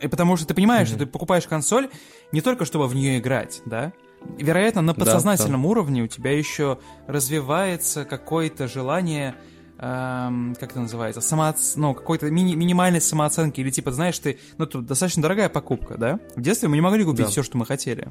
И 0.00 0.08
потому 0.08 0.36
что 0.36 0.46
ты 0.46 0.54
понимаешь, 0.54 0.88
что 0.88 0.98
ты 0.98 1.06
покупаешь 1.06 1.46
консоль 1.46 1.88
не 2.32 2.40
только 2.40 2.64
чтобы 2.64 2.86
в 2.88 2.94
нее 2.94 3.18
играть, 3.18 3.62
да? 3.66 3.92
Вероятно, 4.38 4.82
на 4.82 4.92
Да, 4.92 5.00
подсознательном 5.00 5.64
уровне 5.66 6.02
у 6.02 6.06
тебя 6.06 6.36
еще 6.36 6.78
развивается 7.06 8.04
какое-то 8.04 8.68
желание, 8.68 9.34
эм, 9.80 10.54
как 10.60 10.70
это 10.72 10.80
называется, 10.80 11.20
самооц... 11.20 11.74
ну, 11.76 11.94
какой-то 11.94 12.26
мини- 12.30 12.54
минимальной 12.54 13.00
самооценки, 13.00 13.60
или 13.60 13.70
типа, 13.70 13.90
знаешь, 13.92 14.18
ты, 14.18 14.38
ну, 14.58 14.66
тут 14.66 14.86
достаточно 14.86 15.22
дорогая 15.22 15.48
покупка, 15.48 15.96
да? 15.96 16.20
В 16.36 16.40
детстве 16.42 16.68
мы 16.68 16.76
не 16.76 16.82
могли 16.82 17.04
купить 17.04 17.26
Да. 17.26 17.30
все, 17.30 17.42
что 17.42 17.56
мы 17.58 17.64
хотели. 17.66 18.08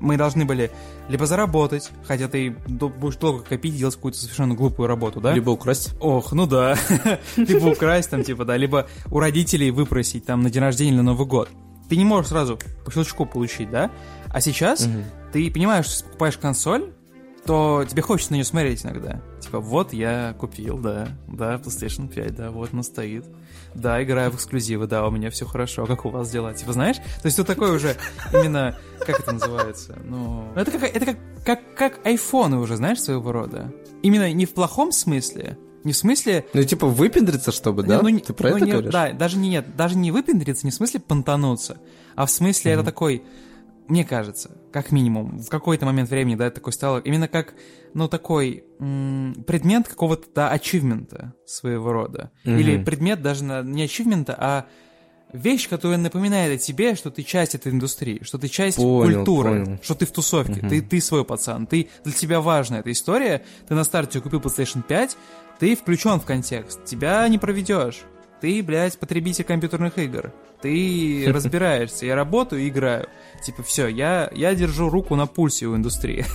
Мы 0.00 0.16
должны 0.16 0.44
были 0.44 0.70
либо 1.08 1.24
заработать, 1.24 1.90
хотя 2.04 2.28
ты 2.28 2.50
будешь 2.50 3.16
долго 3.16 3.42
копить, 3.44 3.76
делать 3.76 3.94
какую-то 3.94 4.18
совершенно 4.18 4.54
глупую 4.54 4.88
работу, 4.88 5.20
да? 5.20 5.32
Либо 5.32 5.50
украсть. 5.50 5.94
Ох, 6.00 6.32
ну 6.32 6.46
да. 6.46 6.76
либо 7.36 7.68
украсть 7.68 8.10
там, 8.10 8.22
типа, 8.24 8.44
да, 8.44 8.56
либо 8.56 8.88
у 9.10 9.20
родителей 9.20 9.70
выпросить 9.70 10.26
там 10.26 10.42
на 10.42 10.50
день 10.50 10.62
рождения 10.62 10.92
или 10.92 11.00
Новый 11.00 11.26
год. 11.26 11.48
Ты 11.88 11.96
не 11.96 12.04
можешь 12.04 12.30
сразу 12.30 12.58
по 12.84 12.90
щелчку 12.90 13.24
получить, 13.24 13.70
да? 13.70 13.90
А 14.28 14.40
сейчас 14.40 14.88
ты 15.32 15.50
понимаешь, 15.50 15.86
что 15.86 16.04
покупаешь 16.06 16.38
консоль, 16.38 16.92
то 17.46 17.84
тебе 17.88 18.02
хочется 18.02 18.32
на 18.32 18.36
нее 18.36 18.44
смотреть 18.44 18.84
иногда. 18.84 19.20
Типа, 19.40 19.60
вот 19.60 19.92
я 19.92 20.34
купил, 20.38 20.78
да, 20.78 21.08
да, 21.28 21.56
PlayStation 21.56 22.08
5, 22.12 22.34
да, 22.34 22.50
вот 22.50 22.70
она 22.72 22.82
стоит. 22.82 23.24
Да, 23.74 24.02
играю 24.02 24.30
в 24.30 24.36
эксклюзивы, 24.36 24.86
да, 24.86 25.06
у 25.06 25.10
меня 25.10 25.30
все 25.30 25.44
хорошо, 25.44 25.82
а 25.84 25.86
как 25.86 26.04
у 26.04 26.08
вас 26.10 26.30
дела? 26.30 26.54
Типа, 26.54 26.72
знаешь? 26.72 26.96
То 26.96 27.26
есть 27.26 27.36
тут 27.36 27.46
такой 27.46 27.74
уже 27.74 27.96
именно, 28.32 28.78
как 29.00 29.20
это 29.20 29.32
называется? 29.32 29.98
Ну, 30.04 30.48
это 30.54 30.70
как, 30.70 30.82
это 30.84 31.04
как, 31.06 31.16
как, 31.44 31.74
как 31.76 32.06
айфоны 32.06 32.58
уже, 32.58 32.76
знаешь, 32.76 33.00
своего 33.00 33.32
рода. 33.32 33.72
Именно 34.02 34.32
не 34.32 34.46
в 34.46 34.54
плохом 34.54 34.92
смысле, 34.92 35.58
не 35.82 35.92
в 35.92 35.96
смысле 35.96 36.46
Ну, 36.54 36.62
типа, 36.62 36.86
выпендриться, 36.86 37.52
чтобы, 37.52 37.82
да? 37.82 38.00
ну, 38.00 38.18
Ты 38.20 38.32
про 38.32 38.50
ну, 38.50 38.56
это 38.56 38.64
не- 38.66 38.72
говоришь? 38.72 38.92
Да, 38.92 39.12
даже 39.12 39.36
не, 39.38 39.48
нет, 39.48 39.76
даже 39.76 39.96
не 39.96 40.10
выпендриться, 40.12 40.66
не 40.66 40.70
в 40.70 40.74
смысле 40.74 41.00
понтануться, 41.00 41.78
а 42.14 42.26
в 42.26 42.30
смысле 42.30 42.72
это 42.72 42.84
такой, 42.84 43.22
мне 43.88 44.04
кажется, 44.04 44.50
как 44.72 44.92
минимум, 44.92 45.38
в 45.38 45.48
какой-то 45.48 45.84
момент 45.86 46.08
времени, 46.10 46.36
да, 46.36 46.50
такой 46.50 46.72
стало, 46.72 46.98
именно 46.98 47.28
как, 47.28 47.54
ну, 47.92 48.08
такой 48.08 48.64
м, 48.80 49.44
предмет 49.46 49.86
какого-то, 49.88 50.26
да, 50.34 50.50
ачивмента 50.50 51.34
своего 51.46 51.92
рода. 51.92 52.30
Мгм. 52.44 52.58
Или 52.58 52.82
предмет 52.82 53.22
даже 53.22 53.44
на- 53.44 53.62
не 53.62 53.82
ачивмента, 53.84 54.34
а 54.38 54.66
вещь, 55.32 55.68
которая 55.68 55.98
напоминает 55.98 56.60
о 56.60 56.62
тебе, 56.62 56.94
что 56.94 57.10
ты 57.10 57.22
часть 57.24 57.54
этой 57.54 57.72
индустрии, 57.72 58.22
что 58.22 58.38
ты 58.38 58.48
часть 58.48 58.76
Понял, 58.76 59.16
культуры, 59.24 59.64
понял. 59.64 59.78
что 59.82 59.94
ты 59.94 60.06
в 60.06 60.12
тусовке, 60.12 60.60
Мгм. 60.60 60.68
ты, 60.68 60.80
ты 60.80 61.00
свой 61.00 61.24
пацан, 61.24 61.66
ты, 61.66 61.88
для 62.04 62.12
тебя 62.12 62.40
важна 62.40 62.78
эта 62.78 62.90
история, 62.92 63.44
ты 63.68 63.74
на 63.74 63.84
старте 63.84 64.20
купил 64.20 64.40
PlayStation 64.40 64.82
5, 64.82 65.16
ты 65.58 65.76
включен 65.76 66.20
в 66.20 66.24
контекст, 66.24 66.84
тебя 66.84 67.26
не 67.28 67.38
проведешь. 67.38 68.02
Ты, 68.40 68.62
блядь, 68.62 68.98
потребитель 68.98 69.44
компьютерных 69.44 69.96
игр. 69.98 70.32
Ты 70.64 71.24
разбираешься, 71.32 72.06
я 72.06 72.14
работаю 72.16 72.66
играю. 72.66 73.06
Типа, 73.44 73.62
все, 73.62 73.86
я, 73.86 74.30
я 74.34 74.54
держу 74.54 74.88
руку 74.88 75.14
на 75.14 75.26
пульсе 75.26 75.66
у 75.66 75.76
индустрии. 75.76 76.24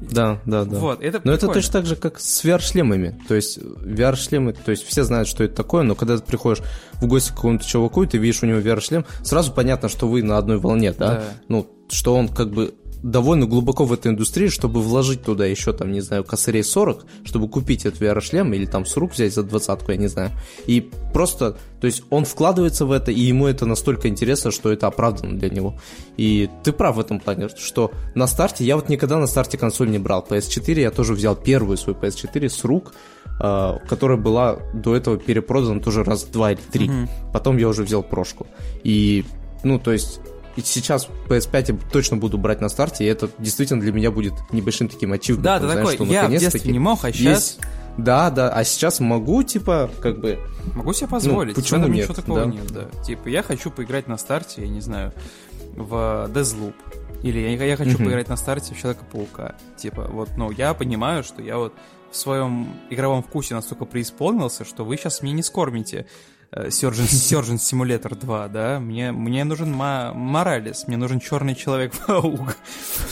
Да, 0.00 0.38
да, 0.44 0.64
да. 0.64 0.78
Вот, 0.78 1.02
это 1.02 1.20
Но 1.24 1.32
это 1.32 1.46
прикольно. 1.46 1.54
точно 1.54 1.72
так 1.72 1.86
же, 1.86 1.96
как 1.96 2.20
с 2.20 2.44
VR-шлемами. 2.44 3.18
То 3.26 3.34
есть 3.34 3.56
VR-шлемы, 3.58 4.52
то 4.52 4.70
есть 4.70 4.86
все 4.86 5.02
знают, 5.02 5.28
что 5.28 5.44
это 5.44 5.54
такое, 5.54 5.82
но 5.82 5.94
когда 5.94 6.18
ты 6.18 6.22
приходишь 6.22 6.62
в 6.94 7.06
гости 7.06 7.30
к 7.30 7.36
какому-то 7.36 7.64
чуваку, 7.66 8.02
и 8.02 8.06
ты 8.06 8.18
видишь 8.18 8.42
у 8.42 8.46
него 8.46 8.58
VR-шлем, 8.58 9.06
сразу 9.22 9.50
понятно, 9.52 9.88
что 9.88 10.06
вы 10.06 10.22
на 10.22 10.36
одной 10.36 10.58
волне, 10.58 10.92
да? 10.92 11.14
Да. 11.14 11.24
Ну, 11.48 11.70
что 11.88 12.14
он 12.14 12.28
как 12.28 12.50
бы 12.50 12.74
довольно 13.04 13.44
глубоко 13.46 13.84
в 13.84 13.92
этой 13.92 14.10
индустрии, 14.12 14.48
чтобы 14.48 14.80
вложить 14.80 15.22
туда 15.22 15.44
еще, 15.44 15.74
там, 15.74 15.92
не 15.92 16.00
знаю, 16.00 16.24
косарей 16.24 16.64
40, 16.64 17.04
чтобы 17.24 17.48
купить 17.48 17.84
этот 17.84 18.00
VR-шлем 18.00 18.54
или 18.54 18.64
там 18.64 18.86
с 18.86 18.96
рук 18.96 19.12
взять 19.12 19.34
за 19.34 19.42
двадцатку, 19.42 19.92
я 19.92 19.98
не 19.98 20.06
знаю. 20.06 20.30
И 20.66 20.90
просто, 21.12 21.58
то 21.80 21.86
есть 21.86 22.02
он 22.08 22.24
вкладывается 22.24 22.86
в 22.86 22.92
это, 22.92 23.12
и 23.12 23.20
ему 23.20 23.46
это 23.46 23.66
настолько 23.66 24.08
интересно, 24.08 24.50
что 24.50 24.72
это 24.72 24.86
оправдано 24.86 25.38
для 25.38 25.50
него. 25.50 25.78
И 26.16 26.48
ты 26.62 26.72
прав 26.72 26.96
в 26.96 27.00
этом 27.00 27.20
плане, 27.20 27.50
что 27.54 27.92
на 28.14 28.26
старте, 28.26 28.64
я 28.64 28.74
вот 28.74 28.88
никогда 28.88 29.18
на 29.18 29.26
старте 29.26 29.58
консоль 29.58 29.90
не 29.90 29.98
брал. 29.98 30.26
PS4 30.26 30.80
я 30.80 30.90
тоже 30.90 31.12
взял 31.12 31.36
первую 31.36 31.76
свою 31.76 31.98
PS4 31.98 32.48
с 32.48 32.64
рук, 32.64 32.94
э, 33.38 33.78
которая 33.86 34.16
была 34.16 34.56
до 34.72 34.96
этого 34.96 35.18
перепродана 35.18 35.80
тоже 35.80 36.04
раз 36.04 36.24
два 36.24 36.52
или 36.52 36.60
три. 36.72 36.88
Мгм. 36.88 37.08
Потом 37.34 37.58
я 37.58 37.68
уже 37.68 37.82
взял 37.82 38.02
прошку. 38.02 38.46
И, 38.82 39.26
ну, 39.62 39.78
то 39.78 39.92
есть, 39.92 40.20
и 40.56 40.60
сейчас 40.62 41.08
PS5 41.28 41.64
я 41.72 41.78
точно 41.90 42.16
буду 42.16 42.38
брать 42.38 42.60
на 42.60 42.68
старте, 42.68 43.04
и 43.04 43.06
это 43.06 43.28
действительно 43.38 43.80
для 43.80 43.92
меня 43.92 44.10
будет 44.10 44.34
небольшим 44.52 44.88
таким 44.88 45.12
ачивментом. 45.12 45.44
Да, 45.44 45.58
ты 45.58 45.64
знаешь, 45.66 45.88
такой, 45.90 45.94
что 46.06 46.14
я 46.14 46.26
в 46.26 46.30
детстве 46.30 46.72
не 46.72 46.78
мог, 46.78 47.04
а 47.04 47.08
есть- 47.08 47.18
сейчас 47.18 47.58
Да, 47.96 48.30
да, 48.30 48.50
а 48.50 48.64
сейчас 48.64 48.98
могу, 49.00 49.42
типа, 49.44 49.88
как 50.00 50.20
бы... 50.20 50.38
могу 50.74 50.92
себе 50.92 51.08
позволить. 51.08 51.56
Ну, 51.56 51.62
почему 51.62 51.86
нет, 51.86 51.96
Ничего 52.08 52.14
такого 52.14 52.40
да. 52.40 52.46
нет, 52.46 52.66
да. 52.72 52.88
Типа, 53.04 53.28
я 53.28 53.42
хочу 53.44 53.70
поиграть 53.70 54.08
на 54.08 54.16
старте, 54.18 54.62
я 54.62 54.68
не 54.68 54.80
знаю, 54.80 55.12
в 55.76 56.28
Deathloop. 56.32 56.74
Или 57.22 57.38
я, 57.38 57.64
я 57.64 57.76
хочу 57.76 57.92
Мгм. 57.92 58.04
поиграть 58.06 58.28
на 58.28 58.36
старте 58.36 58.74
в 58.74 58.78
Человека-паука. 58.80 59.54
Типа, 59.76 60.08
вот, 60.10 60.30
ну, 60.36 60.50
я 60.50 60.74
понимаю, 60.74 61.22
что 61.22 61.40
я 61.40 61.56
вот 61.56 61.72
в 62.10 62.16
своем 62.16 62.68
игровом 62.90 63.22
вкусе 63.22 63.54
настолько 63.54 63.84
преисполнился, 63.86 64.64
что 64.64 64.84
вы 64.84 64.96
сейчас 64.96 65.22
мне 65.22 65.32
не 65.32 65.42
скормите 65.42 65.98
э, 65.98 66.04
Surgeon, 66.68 67.06
Surgeon 67.06 67.56
Simulator 67.56 68.14
2, 68.14 68.48
да? 68.48 68.80
Мне, 68.80 69.12
мне 69.12 69.44
нужен 69.44 69.72
Ма- 69.72 70.12
Моралес, 70.14 70.86
мне 70.86 70.96
нужен 70.96 71.20
Черный 71.20 71.54
Человек-паук. 71.54 72.56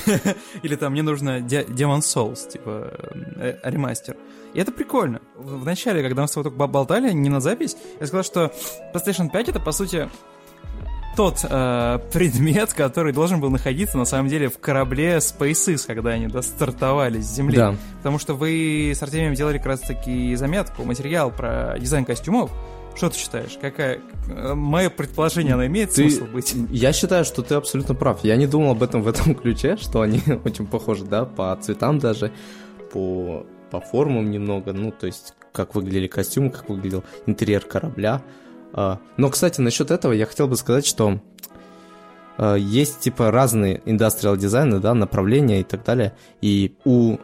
Или 0.62 0.77
там 0.77 0.93
мне 0.93 1.02
нужно 1.02 1.40
Де- 1.40 1.64
Demon 1.64 2.01
Souls, 2.01 2.48
типа, 2.48 2.93
э, 3.36 3.59
э, 3.62 3.70
ремастер. 3.70 4.16
И 4.55 4.60
это 4.60 4.70
прикольно. 4.73 5.20
В 5.36 5.64
начале, 5.64 6.02
когда 6.02 6.23
мы 6.23 6.28
с 6.28 6.32
тобой 6.32 6.51
только 6.51 6.66
болтали, 6.66 7.12
не 7.12 7.31
на 7.31 7.40
запись, 7.40 7.77
я 8.01 8.06
сказал, 8.06 8.24
что 8.24 8.52
PlayStation 8.94 9.31
5 9.31 9.48
это, 9.48 9.60
по 9.60 9.73
сути, 9.73 10.09
тот 11.16 11.44
э, 11.48 11.98
предмет, 12.12 12.73
который 12.73 13.12
должен 13.12 13.40
был 13.40 13.51
находиться, 13.51 13.98
на 13.98 14.05
самом 14.05 14.28
деле, 14.28 14.48
в 14.48 14.59
корабле 14.59 15.16
SpaceX, 15.19 15.85
когда 15.86 16.10
они 16.10 16.27
да, 16.27 16.43
стартовали 16.43 17.20
с 17.20 17.27
Земли. 17.27 17.56
Да. 17.56 17.74
Потому 17.98 18.19
что 18.19 18.35
вы 18.35 18.93
с 18.94 19.02
Артемием 19.02 19.35
делали 19.35 19.59
как 19.59 19.66
раз-таки 19.66 20.35
заметку, 20.36 20.85
материал 20.85 21.31
про 21.31 21.77
дизайн 21.78 22.05
костюмов. 22.05 22.51
Что 22.94 23.09
ты 23.10 23.19
считаешь? 23.19 23.59
Какая... 23.60 24.01
э, 24.28 24.55
Мое 24.55 24.90
предположение, 24.90 25.55
оно 25.55 25.66
имеет 25.66 25.90
Ты- 25.94 26.10
смысл 26.10 26.27
быть? 26.32 26.55
Я 26.70 26.93
считаю, 26.93 27.24
что 27.24 27.43
ты 27.43 27.55
абсолютно 27.55 27.94
прав. 27.94 28.23
Я 28.23 28.36
не 28.36 28.47
думал 28.47 28.73
об 28.73 28.82
этом 28.82 29.02
в 29.02 29.09
этом 29.09 29.35
ключе, 29.35 29.77
что 29.77 30.02
они 30.02 30.20
очень 30.44 30.66
похожи, 30.66 31.05
да, 31.05 31.24
по 31.24 31.56
цветам 31.60 31.98
даже, 31.98 32.32
по, 32.93 33.47
по 33.70 33.81
формам 33.81 34.31
немного, 34.31 34.73
ну, 34.73 34.90
то 34.93 35.06
есть, 35.06 35.35
как 35.52 35.74
выглядели 35.74 36.06
костюмы, 36.06 36.51
как 36.51 36.69
выглядел 36.69 37.02
интерьер 37.27 37.62
корабля. 37.64 38.23
А, 38.74 38.98
Но, 39.16 39.31
кстати, 39.31 39.60
насчет 39.60 39.90
этого 39.90 40.12
я 40.12 40.27
хотел 40.27 40.48
бы 40.48 40.56
сказать, 40.56 40.86
что 40.86 41.20
а, 42.39 42.55
есть, 42.56 43.01
типа, 43.01 43.31
разные 43.31 43.81
индустриал 43.85 44.36
дизайны, 44.36 44.78
да, 44.81 44.94
направления 44.94 45.60
и 45.60 45.64
так 45.64 45.82
далее. 45.85 46.14
И 46.40 46.74
у, 46.85 47.16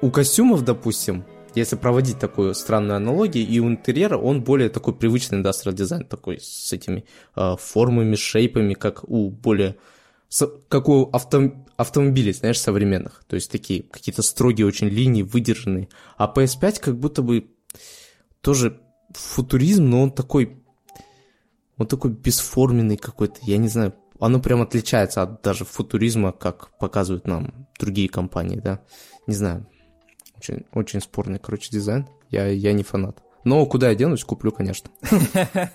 у 0.00 0.10
костюмов, 0.10 0.64
допустим, 0.64 1.24
если 1.54 1.76
проводить 1.76 2.18
такую 2.18 2.54
странную 2.54 2.96
аналогию, 2.96 3.46
и 3.46 3.58
у 3.58 3.68
интерьера 3.68 4.16
он 4.16 4.42
более 4.42 4.68
такой 4.68 4.94
привычный 4.94 5.38
индустриал 5.38 5.74
дизайн, 5.74 6.04
такой 6.04 6.38
с 6.40 6.72
этими 6.72 7.04
э, 7.36 7.56
формами, 7.58 8.14
шейпами, 8.14 8.74
как 8.74 9.04
у 9.08 9.30
более... 9.30 9.76
как 10.68 10.88
у 10.88 11.10
авто, 11.12 11.52
автомобилей, 11.76 12.32
знаешь, 12.32 12.60
современных. 12.60 13.24
То 13.26 13.36
есть 13.36 13.50
такие 13.50 13.82
какие-то 13.82 14.22
строгие 14.22 14.66
очень 14.66 14.88
линии, 14.88 15.22
выдержанные. 15.22 15.88
А 16.16 16.32
PS5 16.32 16.80
как 16.80 16.98
будто 16.98 17.22
бы 17.22 17.50
тоже 18.40 18.80
футуризм, 19.14 19.84
но 19.88 20.02
он 20.02 20.12
такой... 20.12 20.56
Он 21.78 21.86
такой 21.86 22.10
бесформенный 22.10 22.98
какой-то, 22.98 23.40
я 23.42 23.56
не 23.56 23.68
знаю. 23.68 23.94
Оно 24.18 24.38
прям 24.38 24.60
отличается 24.60 25.22
от 25.22 25.40
даже 25.40 25.64
футуризма, 25.64 26.32
как 26.32 26.76
показывают 26.78 27.26
нам 27.26 27.68
другие 27.78 28.10
компании, 28.10 28.60
да. 28.62 28.82
Не 29.26 29.34
знаю. 29.34 29.66
Очень, 30.40 30.64
очень 30.72 31.02
спорный, 31.02 31.38
короче, 31.38 31.68
дизайн. 31.70 32.08
Я, 32.30 32.46
я 32.46 32.72
не 32.72 32.82
фанат. 32.82 33.22
Но 33.44 33.66
куда 33.66 33.90
я 33.90 33.94
денусь, 33.94 34.24
куплю, 34.24 34.50
конечно. 34.52 34.90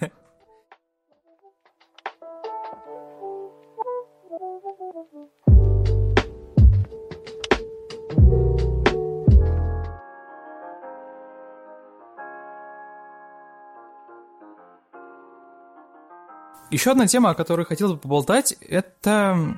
Еще 16.71 16.89
одна 16.89 17.05
тема, 17.05 17.29
о 17.29 17.35
которой 17.35 17.67
хотел 17.67 17.93
бы 17.93 17.99
поболтать, 17.99 18.53
это... 18.61 19.55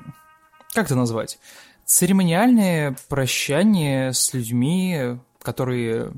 Как 0.74 0.84
это 0.84 0.94
назвать? 0.96 1.38
Церемониальное 1.88 2.94
прощание 3.08 4.12
с 4.12 4.34
людьми, 4.34 5.16
которые 5.40 6.12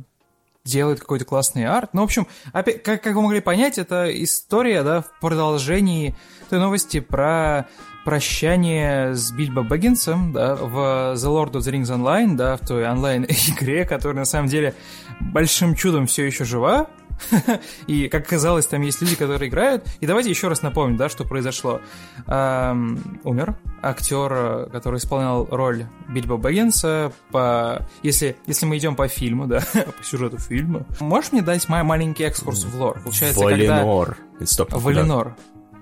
делают 0.64 0.98
какой-то 0.98 1.24
классный 1.24 1.64
арт. 1.64 1.90
Ну, 1.94 2.00
в 2.00 2.04
общем, 2.06 2.26
опять, 2.52 2.82
как, 2.82 3.00
как 3.00 3.14
вы 3.14 3.22
могли 3.22 3.38
понять, 3.38 3.78
это 3.78 4.10
история, 4.24 4.82
да, 4.82 5.02
в 5.02 5.20
продолжении 5.20 6.16
той 6.48 6.58
новости 6.58 6.98
про 6.98 7.68
прощание 8.04 9.14
с 9.14 9.30
Бильбо 9.30 9.62
Бэггинсом, 9.62 10.32
да, 10.32 10.56
в 10.56 11.14
The 11.14 11.28
Lord 11.28 11.52
of 11.52 11.60
the 11.60 11.72
Rings 11.72 11.96
Online, 11.96 12.34
да, 12.34 12.56
в 12.56 12.66
той 12.66 12.88
онлайн-игре, 12.88 13.84
которая 13.84 14.18
на 14.18 14.24
самом 14.24 14.48
деле 14.48 14.74
большим 15.20 15.76
чудом 15.76 16.08
все 16.08 16.26
еще 16.26 16.44
жива, 16.44 16.88
и, 17.86 18.08
как 18.08 18.26
оказалось, 18.26 18.66
там 18.66 18.82
есть 18.82 19.00
люди, 19.00 19.16
которые 19.16 19.48
играют. 19.48 19.86
И 20.00 20.06
давайте 20.06 20.30
еще 20.30 20.48
раз 20.48 20.62
напомним, 20.62 20.96
да, 20.96 21.08
что 21.08 21.24
произошло. 21.24 21.80
Эм, 22.26 23.20
умер 23.24 23.56
актер, 23.82 24.68
который 24.70 24.98
исполнял 24.98 25.46
роль 25.50 25.86
Бильбо 26.08 26.36
Бэггинса. 26.36 27.12
По... 27.30 27.86
Если, 28.02 28.36
если 28.46 28.66
мы 28.66 28.78
идем 28.78 28.96
по 28.96 29.08
фильму, 29.08 29.46
да, 29.46 29.60
по 29.98 30.04
сюжету 30.04 30.38
фильма. 30.38 30.86
Можешь 31.00 31.32
мне 31.32 31.42
дать 31.42 31.68
мой 31.68 31.82
маленький 31.82 32.24
экскурс 32.24 32.64
в 32.64 32.80
лор? 32.80 33.00
Получается, 33.02 33.44
Валинор. 33.44 34.16
Когда... 34.32 34.46
Стоп, 34.46 34.72
Валинор. 34.72 35.36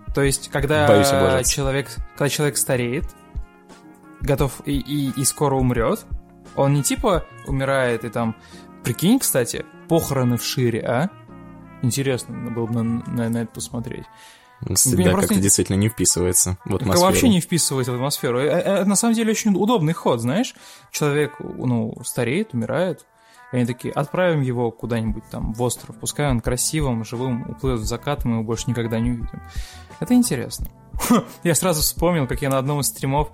Да. 0.06 0.12
То 0.14 0.22
есть, 0.22 0.48
когда 0.50 1.42
человек, 1.44 1.88
когда 2.14 2.28
человек 2.28 2.56
стареет, 2.56 3.04
готов 4.20 4.60
и, 4.64 4.78
и, 4.78 5.10
и 5.20 5.24
скоро 5.24 5.54
умрет, 5.54 6.04
он 6.56 6.74
не 6.74 6.82
типа 6.82 7.24
умирает 7.46 8.04
и 8.04 8.08
там... 8.08 8.36
Прикинь, 8.84 9.18
кстати, 9.18 9.66
похороны 9.88 10.38
в 10.38 10.44
шире, 10.44 10.80
а? 10.80 11.10
Интересно 11.82 12.50
было 12.50 12.66
бы 12.66 12.74
на, 12.74 12.82
на, 12.82 13.28
на 13.28 13.38
это 13.38 13.52
посмотреть. 13.52 14.04
Да, 14.60 15.12
как-то 15.12 15.34
не... 15.34 15.40
действительно 15.40 15.76
не 15.76 15.88
вписывается 15.88 16.58
в 16.64 16.74
атмосферу. 16.74 17.06
Вообще 17.06 17.28
не 17.28 17.40
вписывается 17.40 17.92
в 17.92 17.94
атмосферу. 17.94 18.40
Это, 18.40 18.56
это 18.56 18.84
на 18.86 18.96
самом 18.96 19.14
деле 19.14 19.30
очень 19.30 19.54
удобный 19.54 19.92
ход, 19.92 20.20
знаешь. 20.20 20.54
Человек, 20.90 21.36
ну, 21.38 21.94
стареет, 22.02 22.54
умирает, 22.54 23.06
и 23.52 23.56
они 23.56 23.66
такие, 23.66 23.92
отправим 23.92 24.40
его 24.40 24.70
куда-нибудь 24.70 25.24
там 25.30 25.52
в 25.52 25.62
остров, 25.62 25.96
пускай 25.98 26.28
он 26.28 26.40
красивым, 26.40 27.04
живым 27.04 27.48
уплывет 27.50 27.80
в 27.80 27.84
закат, 27.84 28.24
мы 28.24 28.34
его 28.34 28.42
больше 28.42 28.64
никогда 28.68 28.98
не 28.98 29.10
увидим. 29.10 29.42
Это 30.00 30.14
интересно. 30.14 30.66
Я 31.44 31.54
сразу 31.54 31.80
вспомнил, 31.80 32.26
как 32.26 32.42
я 32.42 32.50
на 32.50 32.58
одном 32.58 32.80
из 32.80 32.86
стримов 32.88 33.30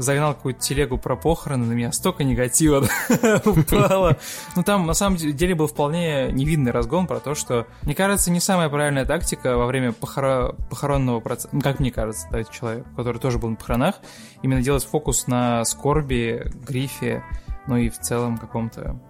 загнал 0.00 0.34
какую-то 0.34 0.60
телегу 0.60 0.98
про 0.98 1.16
похороны, 1.16 1.66
на 1.66 1.72
меня 1.72 1.92
столько 1.92 2.24
негатива 2.24 2.86
упало. 3.44 4.18
Ну, 4.56 4.62
там, 4.62 4.86
на 4.86 4.94
самом 4.94 5.16
деле, 5.16 5.54
был 5.54 5.66
вполне 5.66 6.30
невинный 6.32 6.70
разгон 6.70 7.06
про 7.06 7.20
то, 7.20 7.34
что, 7.34 7.66
мне 7.82 7.94
кажется, 7.94 8.30
не 8.30 8.40
самая 8.40 8.68
правильная 8.68 9.04
тактика 9.04 9.56
во 9.56 9.66
время 9.66 9.92
похоронного 9.92 11.20
процесса, 11.20 11.48
ну, 11.52 11.60
как 11.60 11.80
мне 11.80 11.90
кажется, 11.90 12.26
да, 12.30 12.44
человек, 12.44 12.86
который 12.96 13.20
тоже 13.20 13.38
был 13.38 13.50
на 13.50 13.56
похоронах, 13.56 13.96
именно 14.42 14.62
делать 14.62 14.84
фокус 14.84 15.26
на 15.26 15.64
скорби, 15.64 16.50
грифе, 16.66 17.22
ну 17.66 17.76
и 17.76 17.88
в 17.88 17.98
целом 17.98 18.38
каком-то 18.38 19.00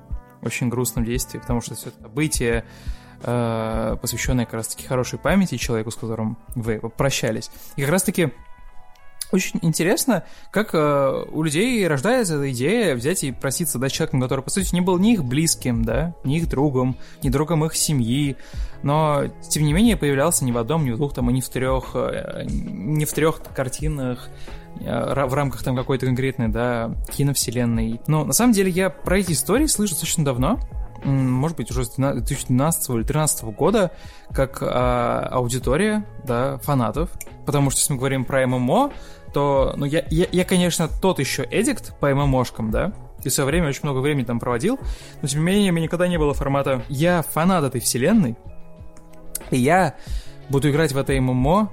очень 0.43 0.69
грустном 0.69 1.05
действии, 1.05 1.39
потому 1.39 1.61
что 1.61 1.75
все 1.75 1.89
это 1.89 2.03
событие, 2.03 2.65
э, 3.23 3.97
посвященное 4.01 4.45
как 4.45 4.55
раз-таки 4.55 4.87
хорошей 4.87 5.19
памяти 5.19 5.57
человеку, 5.57 5.91
с 5.91 5.97
которым 5.97 6.39
вы 6.55 6.79
прощались. 6.79 7.51
И 7.77 7.83
как 7.83 7.91
раз-таки 7.91 8.33
очень 9.33 9.59
интересно, 9.63 10.25
как 10.51 10.71
э, 10.73 11.25
у 11.31 11.43
людей 11.43 11.87
рождается 11.87 12.37
эта 12.37 12.51
идея 12.53 12.95
взять 12.95 13.25
и 13.25 13.33
проситься 13.33 13.79
дать 13.79 13.93
человеком, 13.93 14.21
который, 14.21 14.41
по 14.43 14.51
сути, 14.51 14.75
не 14.75 14.81
был 14.81 14.99
ни 14.99 15.13
их 15.13 15.25
близким, 15.25 15.85
да, 15.85 16.15
ни 16.25 16.39
их 16.39 16.49
другом, 16.49 16.97
ни 17.23 17.29
другом 17.29 17.65
их 17.65 17.77
семьи, 17.77 18.37
но, 18.83 19.25
тем 19.49 19.65
не 19.65 19.73
менее, 19.73 19.97
появлялся 19.97 20.45
не 20.45 20.53
в 20.53 20.59
одном, 20.59 20.85
не 20.85 20.93
в 20.93 20.97
двух, 20.97 21.13
там, 21.13 21.29
и 21.31 21.33
не 21.33 21.41
в 21.41 21.49
трех, 21.49 21.91
э, 21.95 22.45
не 22.47 23.05
в 23.05 23.13
трех 23.13 23.43
картинах, 23.55 24.29
э, 24.81 25.27
в 25.27 25.35
рамках 25.35 25.63
там 25.63 25.77
какой-то 25.77 26.07
конкретной, 26.07 26.49
да, 26.49 26.95
киновселенной. 27.15 28.01
Но, 28.07 28.25
на 28.25 28.33
самом 28.33 28.53
деле, 28.53 28.71
я 28.71 28.89
про 28.89 29.19
эти 29.19 29.33
истории 29.33 29.67
слышу 29.67 29.93
достаточно 29.93 30.25
давно, 30.25 30.59
может 31.05 31.57
быть, 31.57 31.71
уже 31.71 31.85
с 31.85 31.91
2012 31.91 32.91
или 32.91 32.97
2013 32.97 33.45
года, 33.45 33.93
как 34.33 34.59
а, 34.63 35.29
аудитория, 35.31 36.05
да, 36.25 36.59
фанатов. 36.59 37.11
Потому 37.47 37.71
что, 37.71 37.81
если 37.81 37.93
мы 37.93 37.99
говорим 37.99 38.25
про 38.25 38.47
ММО, 38.47 38.93
то, 39.33 39.75
ну, 39.77 39.85
я, 39.85 40.05
я, 40.11 40.27
я 40.31 40.45
конечно, 40.45 40.89
тот 40.89 41.19
еще 41.19 41.47
эдикт 41.51 41.99
по 41.99 42.15
ММОшкам, 42.15 42.71
да, 42.71 42.93
и 43.25 43.31
свое 43.31 43.47
время 43.47 43.69
очень 43.69 43.83
много 43.83 43.99
времени 43.99 44.25
там 44.25 44.39
проводил, 44.41 44.79
но, 45.23 45.29
тем 45.29 45.41
не 45.41 45.47
менее, 45.47 45.71
у 45.71 45.75
меня 45.75 45.85
никогда 45.85 46.09
не 46.09 46.19
было 46.19 46.35
формата 46.35 46.83
«я 46.89 47.23
фанат 47.23 47.65
этой 47.65 47.81
вселенной», 47.81 48.37
и 49.51 49.59
я 49.59 49.97
буду 50.49 50.71
играть 50.71 50.93
в 50.93 50.99
это 50.99 51.13
ММО 51.21 51.71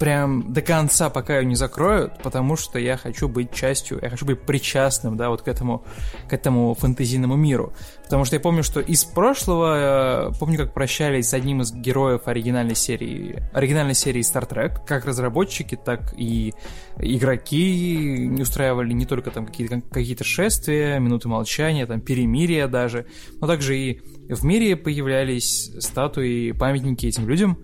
прям 0.00 0.50
до 0.50 0.62
конца, 0.62 1.10
пока 1.10 1.38
ее 1.38 1.44
не 1.44 1.54
закроют, 1.54 2.22
потому 2.22 2.56
что 2.56 2.78
я 2.78 2.96
хочу 2.96 3.28
быть 3.28 3.52
частью, 3.52 3.98
я 4.00 4.08
хочу 4.08 4.24
быть 4.24 4.40
причастным, 4.40 5.18
да, 5.18 5.28
вот 5.28 5.42
к 5.42 5.48
этому, 5.48 5.84
к 6.26 6.32
этому 6.32 6.74
фэнтезийному 6.74 7.36
миру. 7.36 7.74
Потому 8.04 8.24
что 8.24 8.34
я 8.34 8.40
помню, 8.40 8.62
что 8.62 8.80
из 8.80 9.04
прошлого, 9.04 10.30
э, 10.30 10.32
помню, 10.40 10.56
как 10.56 10.72
прощались 10.72 11.28
с 11.28 11.34
одним 11.34 11.60
из 11.60 11.72
героев 11.72 12.22
оригинальной 12.24 12.74
серии, 12.74 13.42
оригинальной 13.52 13.94
серии 13.94 14.22
Star 14.22 14.48
Trek, 14.48 14.86
как 14.86 15.04
разработчики, 15.04 15.76
так 15.76 16.14
и 16.16 16.54
игроки 16.96 18.26
не 18.26 18.40
устраивали 18.40 18.94
не 18.94 19.04
только 19.04 19.30
там 19.30 19.44
какие-то 19.44 19.82
какие 19.82 20.16
шествия, 20.22 20.98
минуты 20.98 21.28
молчания, 21.28 21.84
там 21.84 22.00
перемирия 22.00 22.68
даже, 22.68 23.04
но 23.38 23.46
также 23.46 23.78
и 23.78 24.00
в 24.30 24.44
мире 24.44 24.76
появлялись 24.76 25.70
статуи, 25.78 26.52
памятники 26.52 27.04
этим 27.04 27.28
людям, 27.28 27.58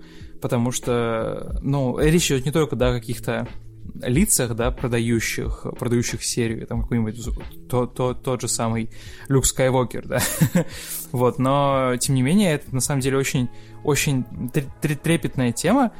потому 0.46 0.70
что, 0.70 1.58
ну, 1.60 1.98
речь 1.98 2.30
идет 2.30 2.44
не 2.44 2.52
только, 2.52 2.76
да, 2.76 2.90
о 2.90 3.00
каких-то 3.00 3.48
лицах, 4.00 4.54
да, 4.54 4.70
продающих, 4.70 5.66
продающих 5.76 6.22
серию, 6.22 6.68
там 6.68 6.82
какой-нибудь 6.82 7.18
то, 7.68 7.86
то, 7.86 8.14
тот 8.14 8.42
же 8.42 8.46
самый 8.46 8.90
Люк 9.26 9.44
Скайуокер, 9.44 10.06
да, 10.06 10.20
вот, 11.10 11.40
но, 11.40 11.96
тем 11.98 12.14
не 12.14 12.22
менее, 12.22 12.52
это 12.54 12.72
на 12.72 12.80
самом 12.80 13.00
деле 13.00 13.18
очень, 13.18 13.48
очень 13.82 14.24
трепетная 14.80 15.50
тема, 15.50 15.90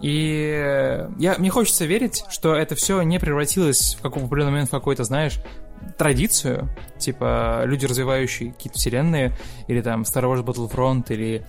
и 0.00 1.04
я, 1.18 1.34
мне 1.38 1.50
хочется 1.50 1.84
верить, 1.84 2.22
что 2.28 2.54
это 2.54 2.76
все 2.76 3.02
не 3.02 3.18
превратилось 3.18 3.96
в 3.98 4.02
какой-то 4.02 4.26
определенный 4.26 4.52
момент 4.52 4.68
в 4.68 4.72
какой-то, 4.72 5.02
знаешь, 5.02 5.40
традицию, 5.98 6.68
типа 6.96 7.62
люди, 7.64 7.86
развивающие 7.86 8.52
какие-то 8.52 8.78
вселенные, 8.78 9.36
или 9.66 9.80
там 9.80 10.02
Star 10.02 10.22
Wars 10.32 10.44
Battlefront, 10.44 11.12
или 11.12 11.44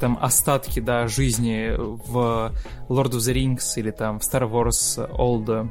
там 0.00 0.18
остатки, 0.20 0.80
да, 0.80 1.08
жизни 1.08 1.74
в 1.76 2.52
Lord 2.88 3.10
of 3.10 3.18
the 3.18 3.34
Rings 3.34 3.64
или 3.76 3.90
там 3.90 4.18
в 4.20 4.22
Star 4.22 4.50
Wars 4.50 4.98
Old 5.10 5.70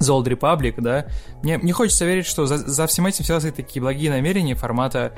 The 0.00 0.10
Old 0.10 0.26
Republic, 0.26 0.74
да, 0.78 1.06
мне, 1.42 1.58
мне 1.58 1.72
хочется 1.72 2.04
верить, 2.04 2.26
что 2.26 2.46
за, 2.46 2.58
за 2.58 2.86
всем 2.86 3.06
этим 3.06 3.24
всегда 3.24 3.40
стоят 3.40 3.56
такие 3.56 3.82
благие 3.82 4.10
намерения 4.10 4.54
формата 4.54 5.12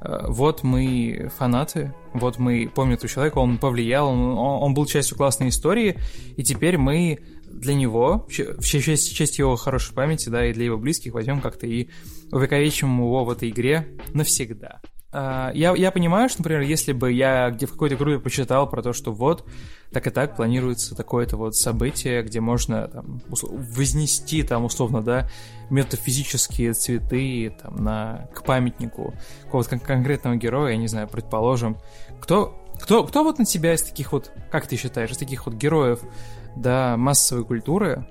э, 0.00 0.24
вот 0.28 0.62
мы 0.62 1.30
фанаты, 1.38 1.94
вот 2.12 2.38
мы 2.38 2.70
помним 2.72 2.94
этого 2.94 3.08
человека, 3.08 3.38
он 3.38 3.58
повлиял, 3.58 4.08
он, 4.08 4.38
он 4.38 4.74
был 4.74 4.84
частью 4.86 5.16
классной 5.16 5.48
истории, 5.48 5.98
и 6.36 6.42
теперь 6.42 6.76
мы 6.76 7.18
для 7.48 7.74
него, 7.74 8.26
в 8.28 8.32
честь, 8.62 9.12
в 9.12 9.14
честь 9.14 9.38
его 9.38 9.56
хорошей 9.56 9.94
памяти, 9.94 10.28
да, 10.28 10.44
и 10.44 10.52
для 10.52 10.66
его 10.66 10.76
близких 10.76 11.14
возьмем 11.14 11.40
как-то 11.40 11.66
и 11.66 11.88
увековечим 12.30 12.98
его 12.98 13.24
в 13.24 13.30
этой 13.30 13.48
игре 13.48 13.88
навсегда. 14.12 14.80
А, 15.12 15.50
я, 15.54 15.74
я 15.74 15.90
понимаю, 15.90 16.28
что, 16.28 16.40
например, 16.40 16.62
если 16.62 16.92
бы 16.92 17.12
я 17.12 17.50
где 17.50 17.66
в 17.66 17.72
какой-то 17.72 17.96
группе 17.96 18.18
почитал 18.18 18.68
про 18.68 18.82
то, 18.82 18.92
что 18.92 19.12
вот 19.12 19.46
так 19.92 20.06
и 20.06 20.10
так 20.10 20.36
планируется 20.36 20.96
такое-то 20.96 21.36
вот 21.36 21.54
событие, 21.54 22.22
где 22.22 22.40
можно 22.40 22.88
там, 22.88 23.22
вознести 23.28 24.42
там 24.42 24.64
условно, 24.64 25.02
да, 25.02 25.28
метафизические 25.70 26.72
цветы 26.72 27.56
там 27.62 27.76
на 27.76 28.28
к 28.34 28.42
памятнику 28.42 29.14
какого-то 29.44 29.70
кон- 29.70 29.80
конкретного 29.80 30.36
героя, 30.36 30.72
я 30.72 30.76
не 30.76 30.88
знаю, 30.88 31.08
предположим, 31.08 31.78
кто 32.20 32.62
кто 32.80 33.04
кто 33.04 33.24
вот 33.24 33.38
на 33.38 33.44
тебя 33.44 33.74
из 33.74 33.82
таких 33.82 34.12
вот, 34.12 34.32
как 34.50 34.66
ты 34.66 34.76
считаешь, 34.76 35.10
из 35.10 35.16
таких 35.18 35.46
вот 35.46 35.54
героев, 35.54 36.00
да, 36.56 36.96
массовой 36.96 37.44
культуры 37.44 38.06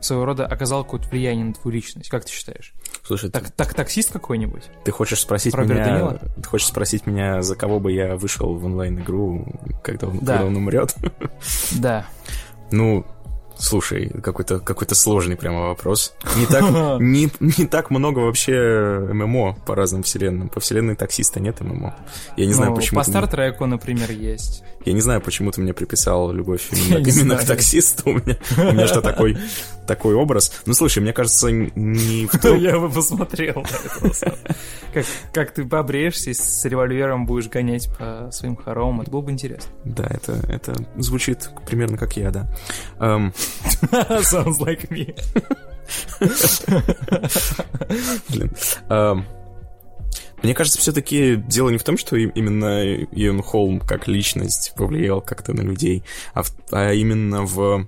своего 0.00 0.24
рода 0.24 0.46
оказал 0.46 0.84
какое-то 0.84 1.08
влияние 1.08 1.44
на 1.44 1.52
твою 1.52 1.74
личность. 1.74 2.08
Как 2.08 2.24
ты 2.24 2.32
считаешь? 2.32 2.72
Слушай, 3.04 3.30
так, 3.30 3.44
ты... 3.44 3.52
так 3.54 3.74
таксист 3.74 4.12
какой-нибудь? 4.12 4.64
Ты 4.84 4.92
хочешь 4.92 5.20
спросить 5.20 5.54
Роберт 5.54 5.80
меня? 5.80 5.92
Данила? 5.92 6.20
Ты 6.36 6.48
хочешь 6.48 6.66
спросить 6.66 7.06
меня, 7.06 7.42
за 7.42 7.56
кого 7.56 7.80
бы 7.80 7.92
я 7.92 8.16
вышел 8.16 8.54
в 8.54 8.64
онлайн-игру, 8.64 9.46
когда 9.82 10.08
он, 10.08 10.18
да. 10.18 10.32
когда 10.32 10.46
он 10.46 10.56
умрет? 10.56 10.94
Да. 11.72 12.06
Ну, 12.70 13.04
Слушай, 13.60 14.10
какой-то 14.22 14.58
какой 14.58 14.88
сложный 14.88 15.36
прямо 15.36 15.68
вопрос. 15.68 16.14
Не 16.36 16.46
так, 16.46 16.62
не, 17.00 17.30
не 17.40 17.66
так 17.66 17.90
много 17.90 18.20
вообще 18.20 19.06
ММО 19.12 19.58
по 19.66 19.74
разным 19.74 20.02
вселенным. 20.02 20.48
По 20.48 20.60
вселенной 20.60 20.96
таксиста 20.96 21.40
нет 21.40 21.60
ММО. 21.60 21.94
Я 22.36 22.46
не 22.46 22.54
знаю, 22.54 22.70
Ну, 22.70 22.76
почему... 22.76 23.00
По 23.00 23.04
Стартреку, 23.04 23.66
например, 23.66 24.10
есть. 24.10 24.64
Я 24.84 24.94
не 24.94 25.00
знаю, 25.00 25.20
почему 25.20 25.50
ты 25.50 25.60
мне 25.60 25.74
приписал 25.74 26.32
любовь 26.32 26.68
именно, 26.72 27.06
именно 27.06 27.36
к 27.36 27.44
таксисту. 27.44 28.10
У 28.10 28.12
меня, 28.14 28.36
у 28.56 28.72
меня 28.72 28.86
что, 28.86 29.02
такой, 29.02 29.36
такой 29.86 30.14
образ? 30.14 30.60
Ну, 30.66 30.72
слушай, 30.72 31.00
мне 31.00 31.12
кажется, 31.12 31.50
не 31.50 32.26
в 32.26 32.38
том... 32.38 32.58
Я 32.58 32.78
бы 32.78 32.88
посмотрел. 32.88 33.64
Как, 34.92 35.06
как 35.32 35.54
ты 35.54 35.64
побреешься 35.64 36.34
с 36.34 36.64
револьвером 36.64 37.24
будешь 37.24 37.48
гонять 37.48 37.88
по 37.96 38.28
своим 38.32 38.56
хоромам, 38.56 39.02
это 39.02 39.10
было 39.12 39.20
бы 39.20 39.30
интересно. 39.30 39.70
Да, 39.84 40.04
это, 40.10 40.32
это 40.48 40.74
звучит 40.96 41.48
примерно 41.64 41.96
как 41.96 42.16
я, 42.16 42.32
да. 42.32 42.48
Эм, 42.98 43.32
Sounds 43.82 44.58
like 44.58 44.88
me. 44.88 45.14
Блин. 48.30 48.50
Ам, 48.88 49.24
Мне 50.42 50.54
кажется, 50.54 50.78
все-таки 50.78 51.36
дело 51.36 51.68
не 51.70 51.78
в 51.78 51.82
том, 51.84 51.98
что 51.98 52.16
именно 52.16 52.82
Ион 53.12 53.42
Холм 53.42 53.80
как 53.80 54.08
личность 54.08 54.72
повлиял 54.76 55.20
как-то 55.20 55.52
на 55.52 55.60
людей, 55.60 56.02
а, 56.32 56.42
в- 56.42 56.52
а 56.72 56.92
именно 56.92 57.42
в 57.44 57.86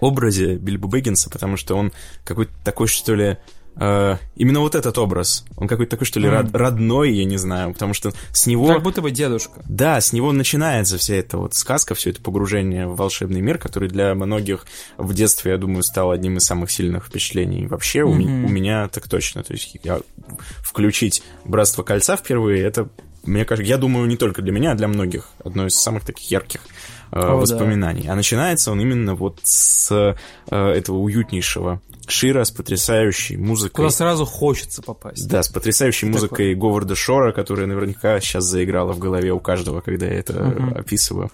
образе 0.00 0.56
Бильбо 0.56 0.88
Бэггинса, 0.88 1.30
потому 1.30 1.56
что 1.56 1.74
он 1.76 1.92
какой-то 2.24 2.52
такой, 2.64 2.86
что 2.86 3.14
ли, 3.14 3.38
э, 3.78 4.16
именно 4.36 4.60
вот 4.60 4.74
этот 4.74 4.98
образ, 4.98 5.44
он 5.56 5.68
какой-то 5.68 5.90
такой, 5.90 6.06
что 6.06 6.20
ли, 6.20 6.28
род- 6.28 6.54
родной, 6.54 7.12
я 7.12 7.24
не 7.24 7.36
знаю, 7.36 7.72
потому 7.72 7.94
что 7.94 8.12
с 8.32 8.46
него... 8.46 8.66
Как 8.68 8.82
будто 8.82 9.02
бы 9.02 9.10
дедушка. 9.10 9.62
Да, 9.68 10.00
с 10.00 10.12
него 10.12 10.32
начинается 10.32 10.98
вся 10.98 11.14
эта 11.14 11.38
вот 11.38 11.54
сказка, 11.54 11.94
все 11.94 12.10
это 12.10 12.20
погружение 12.20 12.86
в 12.86 12.96
волшебный 12.96 13.40
мир, 13.40 13.58
который 13.58 13.88
для 13.88 14.14
многих 14.14 14.66
в 14.96 15.14
детстве, 15.14 15.52
я 15.52 15.58
думаю, 15.58 15.82
стал 15.82 16.10
одним 16.10 16.38
из 16.38 16.44
самых 16.44 16.70
сильных 16.70 17.06
впечатлений 17.06 17.66
вообще. 17.66 18.02
У, 18.02 18.14
ми- 18.14 18.26
у 18.26 18.48
меня 18.48 18.88
так 18.88 19.08
точно. 19.08 19.42
То 19.42 19.52
есть 19.52 19.76
я 19.82 20.00
включить 20.60 21.22
Братство 21.44 21.82
кольца 21.82 22.16
впервые, 22.16 22.62
это, 22.62 22.88
мне 23.24 23.44
кажется, 23.44 23.68
я 23.68 23.78
думаю, 23.78 24.06
не 24.06 24.16
только 24.16 24.42
для 24.42 24.52
меня, 24.52 24.72
а 24.72 24.74
для 24.74 24.88
многих 24.88 25.28
одно 25.44 25.66
из 25.66 25.74
самых 25.74 26.04
таких 26.04 26.30
ярких 26.30 26.60
э, 27.12 27.20
да. 27.20 27.34
воспоминаний. 27.34 28.06
А 28.08 28.14
начинается 28.14 28.70
он 28.72 28.80
именно 28.80 29.14
вот 29.14 29.40
с 29.42 29.90
э, 30.50 30.56
этого 30.56 30.96
уютнейшего 30.98 31.80
Шира 32.08 32.44
с 32.44 32.50
потрясающей 32.52 33.36
музыкой. 33.36 33.74
Куда 33.74 33.90
сразу 33.90 34.24
хочется 34.24 34.80
попасть. 34.82 35.28
Да, 35.28 35.42
с 35.42 35.48
потрясающей 35.48 36.08
музыкой 36.08 36.54
Говарда 36.54 36.94
Шора, 36.94 37.32
которая 37.32 37.66
наверняка 37.66 38.20
сейчас 38.20 38.44
заиграла 38.44 38.92
в 38.92 38.98
голове 39.00 39.32
у 39.32 39.40
каждого, 39.40 39.80
когда 39.80 40.06
я 40.06 40.14
это 40.14 40.34
Мгм. 40.34 40.74
описываю. 40.78 41.30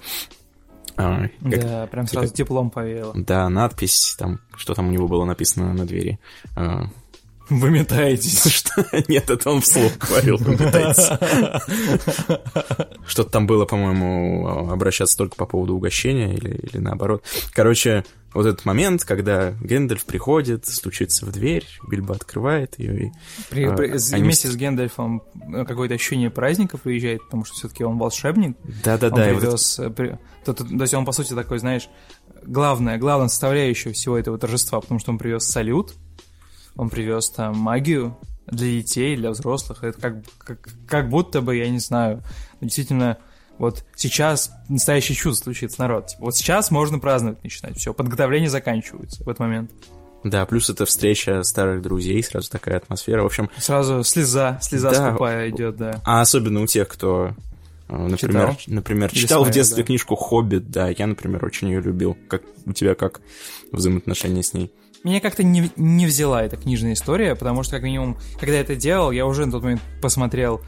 А, 0.96 1.22
как- 1.42 1.60
Да, 1.62 1.86
прям 1.86 2.06
сразу 2.06 2.28
как- 2.28 2.36
теплом 2.36 2.70
повеяло. 2.70 3.12
да, 3.14 3.48
надпись, 3.48 4.14
там, 4.18 4.40
что 4.56 4.74
там 4.74 4.88
у 4.88 4.90
него 4.90 5.08
было 5.08 5.24
написано 5.24 5.72
на 5.72 5.86
двери. 5.86 6.18
А, 6.54 6.84
Вы 7.58 7.70
метаетесь. 7.70 8.42
что? 8.52 8.84
Нет, 9.08 9.28
это 9.30 9.50
он 9.50 9.60
вслух 9.60 9.92
говорил, 9.98 10.38
пытается. 10.38 11.18
Что-то 13.06 13.30
там 13.30 13.46
было, 13.46 13.64
по-моему, 13.64 14.70
обращаться 14.70 15.16
только 15.16 15.36
по 15.36 15.46
поводу 15.46 15.74
угощения 15.74 16.34
или, 16.34 16.54
или 16.56 16.78
наоборот. 16.78 17.24
Короче, 17.52 18.04
вот 18.32 18.46
этот 18.46 18.64
момент, 18.64 19.04
когда 19.04 19.50
Гэндальф 19.60 20.04
приходит, 20.06 20.66
стучится 20.66 21.26
в 21.26 21.32
дверь, 21.32 21.66
Бильбо 21.88 22.14
открывает 22.14 22.78
ее 22.78 23.06
и... 23.08 23.12
При- 23.50 23.64
А, 23.64 23.74
при- 23.74 23.88
они 24.14 24.22
вместе 24.22 24.48
с 24.48 24.56
Гэндальфом 24.56 25.22
э, 25.54 25.64
какое-то 25.66 25.94
ощущение 25.94 26.30
праздника 26.30 26.78
приезжает, 26.78 27.22
потому 27.24 27.44
что 27.44 27.54
все-таки 27.56 27.84
он 27.84 27.98
волшебник. 27.98 28.56
Да-да-да, 28.84 29.22
он 29.24 29.28
и 29.28 29.32
вот 29.32 29.40
привез... 29.42 29.78
э, 29.78 29.90
при- 29.90 30.18
то, 30.44 30.54
то- 30.54 30.64
то 30.64 30.80
есть 30.80 30.94
он, 30.94 31.04
по 31.04 31.12
сути, 31.12 31.34
такой, 31.34 31.58
знаешь, 31.58 31.88
главная, 32.42 32.96
главная 32.98 33.28
составляющая 33.28 33.92
всего 33.92 34.16
этого 34.16 34.38
торжества, 34.38 34.80
потому 34.80 34.98
что 34.98 35.10
он 35.12 35.18
привез 35.18 35.44
салют, 35.44 35.94
он 36.76 36.90
привез 36.90 37.30
там 37.30 37.56
магию 37.58 38.16
для 38.46 38.66
детей, 38.68 39.16
для 39.16 39.30
взрослых. 39.30 39.84
Это 39.84 40.00
как, 40.00 40.14
как, 40.38 40.68
как 40.86 41.08
будто 41.08 41.40
бы, 41.40 41.56
я 41.56 41.68
не 41.68 41.78
знаю, 41.78 42.22
действительно, 42.60 43.18
вот 43.58 43.84
сейчас 43.94 44.50
настоящее 44.68 45.16
чудо 45.16 45.36
случится, 45.36 45.80
народ. 45.80 46.08
Типа, 46.08 46.24
вот 46.24 46.36
сейчас 46.36 46.70
можно 46.70 46.98
праздновать 46.98 47.42
начинать. 47.44 47.76
Все, 47.76 47.94
подготовление 47.94 48.50
заканчивается 48.50 49.22
в 49.24 49.28
этот 49.28 49.40
момент. 49.40 49.70
Да, 50.24 50.46
плюс 50.46 50.70
это 50.70 50.84
встреча 50.86 51.42
старых 51.42 51.82
друзей, 51.82 52.22
сразу 52.22 52.48
такая 52.50 52.76
атмосфера. 52.76 53.22
В 53.22 53.26
общем, 53.26 53.50
Сразу 53.58 54.04
слеза, 54.04 54.58
слеза 54.62 54.90
Да. 54.90 55.08
скупая 55.10 55.50
идет, 55.50 55.76
да. 55.76 56.00
а 56.04 56.20
особенно 56.20 56.62
у 56.62 56.66
тех, 56.66 56.86
кто, 56.88 57.34
э, 57.88 57.96
например, 57.96 58.50
Читал? 58.50 58.56
например 58.68 59.10
Или 59.12 59.18
читал 59.18 59.40
в 59.40 59.46
смотрел, 59.46 59.54
детстве 59.62 59.82
да. 59.82 59.86
книжку 59.86 60.14
«Хоббит», 60.14 60.70
да, 60.70 60.88
я, 60.90 61.06
например, 61.08 61.44
очень 61.44 61.70
ее 61.70 61.80
любил. 61.80 62.16
Как 62.28 62.42
у 62.66 62.72
тебя 62.72 62.94
как 62.94 63.20
взаимоотношения 63.72 64.44
с 64.44 64.54
ней? 64.54 64.72
Меня 65.04 65.20
как-то 65.20 65.42
не, 65.42 65.70
не 65.76 66.06
взяла 66.06 66.44
эта 66.44 66.56
книжная 66.56 66.92
история, 66.92 67.34
потому 67.34 67.62
что, 67.64 67.76
как 67.76 67.82
минимум, 67.82 68.18
когда 68.38 68.54
я 68.54 68.60
это 68.60 68.76
делал, 68.76 69.10
я 69.10 69.26
уже 69.26 69.46
на 69.46 69.52
тот 69.52 69.62
момент 69.62 69.82
посмотрел 70.00 70.60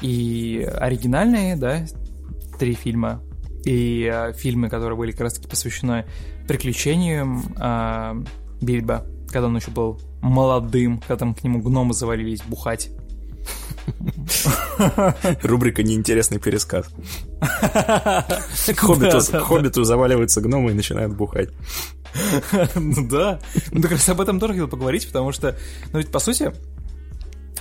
и 0.00 0.68
оригинальные, 0.78 1.56
да, 1.56 1.86
три 2.58 2.74
фильма, 2.74 3.22
и 3.64 4.10
э, 4.12 4.32
фильмы, 4.32 4.68
которые 4.68 4.96
были 4.96 5.12
как 5.12 5.22
раз-таки 5.22 5.48
посвящены 5.48 6.04
приключениям 6.48 7.54
э, 7.60 8.24
Бильбо, 8.60 9.06
когда 9.28 9.46
он 9.46 9.56
еще 9.56 9.70
был 9.70 10.00
молодым, 10.20 10.98
когда 10.98 11.16
там 11.16 11.34
к 11.34 11.44
нему 11.44 11.60
гномы 11.60 11.94
завалились 11.94 12.42
бухать. 12.42 12.90
Рубрика 15.42 15.82
«Неинтересный 15.84 16.40
пересказ». 16.40 16.88
К 17.40 18.78
хоббиту, 18.78 19.20
к 19.20 19.40
хоббиту 19.42 19.84
заваливаются 19.84 20.40
гномы 20.40 20.72
и 20.72 20.74
начинают 20.74 21.14
бухать. 21.14 21.50
Ну 22.74 23.08
да. 23.08 23.40
Ну 23.70 23.82
как 23.82 23.92
раз 23.92 24.08
об 24.08 24.20
этом 24.20 24.40
тоже 24.40 24.54
хотел 24.54 24.68
поговорить, 24.68 25.06
потому 25.06 25.32
что, 25.32 25.56
ну 25.92 25.98
ведь 25.98 26.10
по 26.10 26.18
сути, 26.18 26.52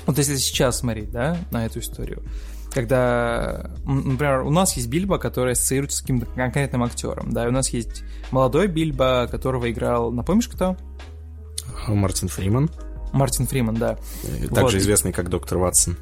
вот 0.06 0.18
если 0.18 0.36
сейчас 0.36 0.80
смотреть, 0.80 1.12
да, 1.12 1.38
на 1.52 1.66
эту 1.66 1.80
историю, 1.80 2.24
когда, 2.72 3.72
например, 3.86 4.42
у 4.42 4.52
нас 4.52 4.76
есть 4.76 4.88
Бильбо, 4.90 5.18
который 5.18 5.54
ассоциируется 5.54 5.98
с 5.98 6.02
каким-то 6.02 6.26
конкретным 6.26 6.84
актером, 6.84 7.32
да, 7.32 7.46
и 7.46 7.48
у 7.48 7.52
нас 7.52 7.70
есть 7.70 8.04
молодой 8.32 8.68
Бильбо, 8.68 9.28
которого 9.32 9.72
играл, 9.72 10.12
напомнишь 10.12 10.48
кто? 10.48 10.76
Мартин 11.88 12.28
Фриман, 12.28 12.70
Мартин 13.14 13.48
Фриман, 13.48 13.76
да. 13.76 13.98
э, 14.24 14.48
Вот. 14.48 14.56
также 14.56 14.78
известный 14.80 15.14
как 15.14 15.30
доктор 15.30 15.58
Ватсон. 15.58 15.96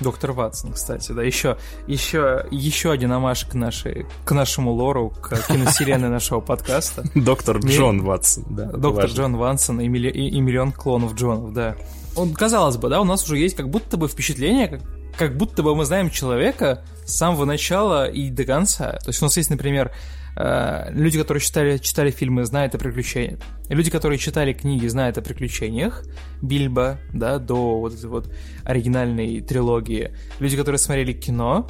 Доктор 0.00 0.32
Ватсон, 0.32 0.72
кстати, 0.72 1.12
да, 1.12 1.22
еще, 1.22 1.56
еще, 1.86 2.46
еще 2.50 2.90
один 2.90 3.12
омаж 3.12 3.44
к, 3.44 3.54
нашей, 3.54 4.06
к 4.24 4.32
нашему 4.32 4.72
лору, 4.72 5.10
к 5.10 5.46
киновселенной 5.48 6.08
нашего 6.10 6.40
подкаста. 6.40 7.04
Доктор 7.14 7.58
Джон 7.58 8.02
Ватсон, 8.02 8.44
да. 8.50 8.64
Доктор. 8.66 9.06
Джон 9.10 9.36
Вансон 9.36 9.80
и, 9.80 9.88
милли- 9.88 10.10
и- 10.10 10.28
и 10.28 10.40
миллион 10.40 10.72
клонов 10.72 11.14
Джонов, 11.14 11.52
да. 11.52 11.76
Он, 12.16 12.32
казалось 12.34 12.76
бы, 12.76 12.88
да, 12.88 13.00
у 13.00 13.04
нас 13.04 13.24
уже 13.24 13.38
есть 13.38 13.56
как 13.56 13.68
будто 13.68 13.96
бы 13.96 14.08
впечатление, 14.08 14.68
как, 14.68 14.80
как 15.16 15.36
будто 15.36 15.62
бы 15.62 15.76
мы 15.76 15.84
знаем 15.84 16.10
человека 16.10 16.82
с 17.04 17.14
самого 17.16 17.44
начала 17.44 18.08
и 18.10 18.30
до 18.30 18.44
конца. 18.44 18.92
То 18.92 19.08
есть 19.08 19.20
у 19.22 19.26
нас 19.26 19.36
есть, 19.36 19.50
например, 19.50 19.92
люди, 20.36 21.18
которые 21.18 21.42
читали, 21.42 21.78
читали 21.78 22.10
фильмы, 22.10 22.44
знают 22.44 22.74
о 22.74 22.78
приключениях. 22.78 23.40
Люди, 23.68 23.90
которые 23.90 24.18
читали 24.18 24.52
книги, 24.52 24.86
знают 24.86 25.18
о 25.18 25.22
приключениях 25.22 26.04
Бильбо, 26.42 26.98
да, 27.12 27.38
до 27.38 27.78
вот 27.80 27.94
этой 27.94 28.08
вот 28.08 28.32
оригинальной 28.64 29.40
трилогии. 29.40 30.12
Люди, 30.38 30.56
которые 30.56 30.78
смотрели 30.78 31.12
кино, 31.12 31.68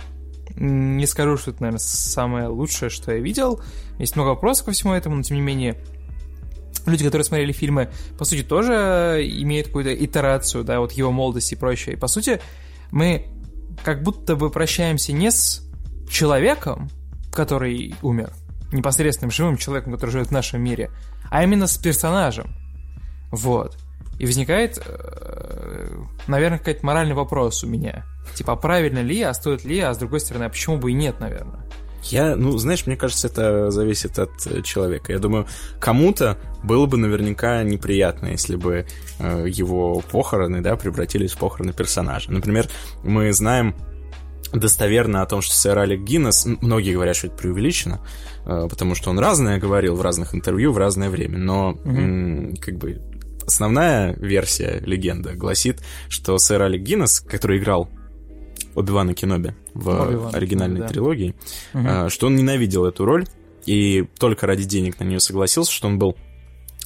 не 0.56 1.06
скажу, 1.06 1.36
что 1.36 1.52
это, 1.52 1.62
наверное, 1.62 1.78
самое 1.78 2.48
лучшее, 2.48 2.90
что 2.90 3.12
я 3.12 3.18
видел. 3.18 3.62
Есть 3.98 4.16
много 4.16 4.30
вопросов 4.30 4.66
ко 4.66 4.72
всему 4.72 4.94
этому, 4.94 5.16
но 5.16 5.22
тем 5.22 5.36
не 5.36 5.42
менее 5.42 5.80
люди, 6.86 7.04
которые 7.04 7.24
смотрели 7.24 7.52
фильмы, 7.52 7.90
по 8.18 8.24
сути, 8.24 8.42
тоже 8.42 9.22
имеют 9.22 9.68
какую-то 9.68 9.94
итерацию, 9.94 10.64
да, 10.64 10.80
вот 10.80 10.92
его 10.92 11.12
молодости 11.12 11.54
и 11.54 11.56
прочее. 11.56 11.96
И, 11.96 11.98
по 11.98 12.08
сути, 12.08 12.40
мы 12.90 13.26
как 13.84 14.02
будто 14.02 14.36
бы 14.36 14.50
прощаемся 14.50 15.12
не 15.12 15.30
с 15.30 15.62
человеком, 16.10 16.90
который 17.32 17.94
умер, 18.02 18.32
непосредственным 18.72 19.30
живым 19.30 19.56
человеком, 19.56 19.92
который 19.92 20.10
живет 20.10 20.28
в 20.28 20.32
нашем 20.32 20.62
мире, 20.62 20.90
а 21.30 21.42
именно 21.42 21.66
с 21.66 21.76
персонажем. 21.78 22.54
Вот. 23.30 23.76
И 24.18 24.26
возникает, 24.26 24.82
э, 24.84 25.88
наверное, 26.26 26.58
какой-то 26.58 26.84
моральный 26.84 27.14
вопрос 27.14 27.64
у 27.64 27.66
меня. 27.66 28.04
Типа, 28.34 28.52
а 28.52 28.56
правильно 28.56 29.00
ли, 29.00 29.22
а 29.22 29.32
стоит 29.32 29.64
ли, 29.64 29.80
а 29.80 29.94
с 29.94 29.98
другой 29.98 30.20
стороны, 30.20 30.44
а 30.44 30.48
почему 30.50 30.76
бы 30.76 30.90
и 30.90 30.94
нет, 30.94 31.20
наверное? 31.20 31.60
Я, 32.04 32.34
ну, 32.34 32.56
знаешь, 32.56 32.86
мне 32.86 32.96
кажется, 32.96 33.28
это 33.28 33.70
зависит 33.70 34.18
от 34.18 34.30
э, 34.46 34.62
человека. 34.62 35.12
Я 35.12 35.18
думаю, 35.18 35.46
кому-то 35.78 36.38
было 36.62 36.86
бы 36.86 36.96
наверняка 36.96 37.62
неприятно, 37.62 38.28
если 38.28 38.56
бы 38.56 38.86
э, 39.18 39.46
его 39.48 40.00
похороны, 40.00 40.60
да, 40.60 40.76
превратились 40.76 41.32
в 41.32 41.38
похороны 41.38 41.72
персонажа. 41.72 42.32
Например, 42.32 42.68
мы 43.02 43.32
знаем 43.32 43.74
достоверно 44.52 45.22
о 45.22 45.26
том, 45.26 45.42
что 45.42 45.54
сэр 45.54 45.78
Алек 45.78 46.00
Гиннес, 46.00 46.46
многие 46.60 46.94
говорят, 46.94 47.16
что 47.16 47.28
это 47.28 47.36
преувеличено, 47.36 48.00
э, 48.46 48.66
потому 48.68 48.94
что 48.94 49.10
он 49.10 49.18
разное 49.18 49.58
говорил 49.58 49.96
в 49.96 50.02
разных 50.02 50.34
интервью 50.34 50.72
в 50.72 50.78
разное 50.78 51.10
время, 51.10 51.38
но 51.38 51.78
м, 51.84 52.56
как 52.56 52.76
бы 52.76 53.00
основная 53.46 54.14
версия 54.14 54.80
легенда 54.84 55.34
гласит, 55.34 55.80
что 56.08 56.38
сэр 56.38 56.62
Алек 56.62 56.82
Гиннес, 56.82 57.20
который 57.20 57.58
играл 57.58 57.88
Оби-Вана 58.74 59.14
Кеноби 59.14 59.54
в 59.74 59.88
Оби-Вана 59.88 60.36
оригинальной 60.36 60.80
да. 60.80 60.88
трилогии, 60.88 61.34
а, 61.74 62.08
что 62.08 62.26
он 62.26 62.36
ненавидел 62.36 62.84
эту 62.84 63.04
роль 63.04 63.26
и 63.66 64.06
только 64.18 64.46
ради 64.46 64.64
денег 64.64 64.98
на 65.00 65.04
нее 65.04 65.20
согласился, 65.20 65.72
что 65.72 65.88
он 65.88 65.98
был 65.98 66.16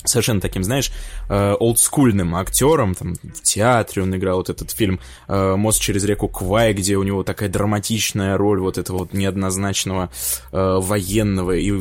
совершенно 0.05 0.41
таким, 0.41 0.63
знаешь, 0.65 0.93
э, 1.29 1.55
олдскульным 1.55 2.35
актером, 2.35 2.95
там, 2.95 3.15
в 3.15 3.43
театре 3.43 4.03
он 4.03 4.15
играл 4.15 4.39
вот 4.39 4.51
этот 4.51 4.71
фильм 4.71 5.01
э, 5.29 5.57
«Мост 5.57 5.81
через 5.81 6.05
реку 6.05 6.29
Квай», 6.29 6.73
где 6.73 6.97
у 6.97 7.03
него 7.03 7.23
такая 7.25 7.49
драматичная 7.49 8.37
роль 8.37 8.61
вот 8.61 8.79
этого 8.79 8.99
вот 8.99 9.13
неоднозначного 9.13 10.11
э, 10.53 10.79
военного, 10.81 11.53
и 11.53 11.73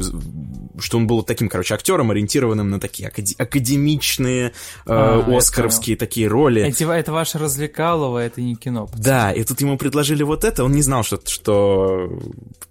что 0.80 0.98
он 0.98 1.08
был 1.08 1.24
таким, 1.24 1.50
короче, 1.50 1.76
актером, 1.76 2.12
ориентированным 2.12 2.70
на 2.70 2.80
такие 2.80 3.10
акади- 3.10 3.36
академичные, 3.38 4.54
а, 4.86 5.24
оскаровские 5.38 5.96
такие 5.96 6.28
роли. 6.28 6.64
Эти, 6.64 6.84
это 6.84 7.12
ваше 7.12 7.38
развлекалово, 7.38 8.20
это 8.20 8.42
не 8.42 8.56
кино. 8.56 8.88
Пацаны. 8.88 9.04
Да, 9.04 9.32
и 9.32 9.44
тут 9.44 9.62
ему 9.62 9.78
предложили 9.78 10.24
вот 10.24 10.44
это, 10.44 10.64
он 10.64 10.72
не 10.72 10.82
знал, 10.82 11.04
что, 11.04 11.20
что 11.26 12.10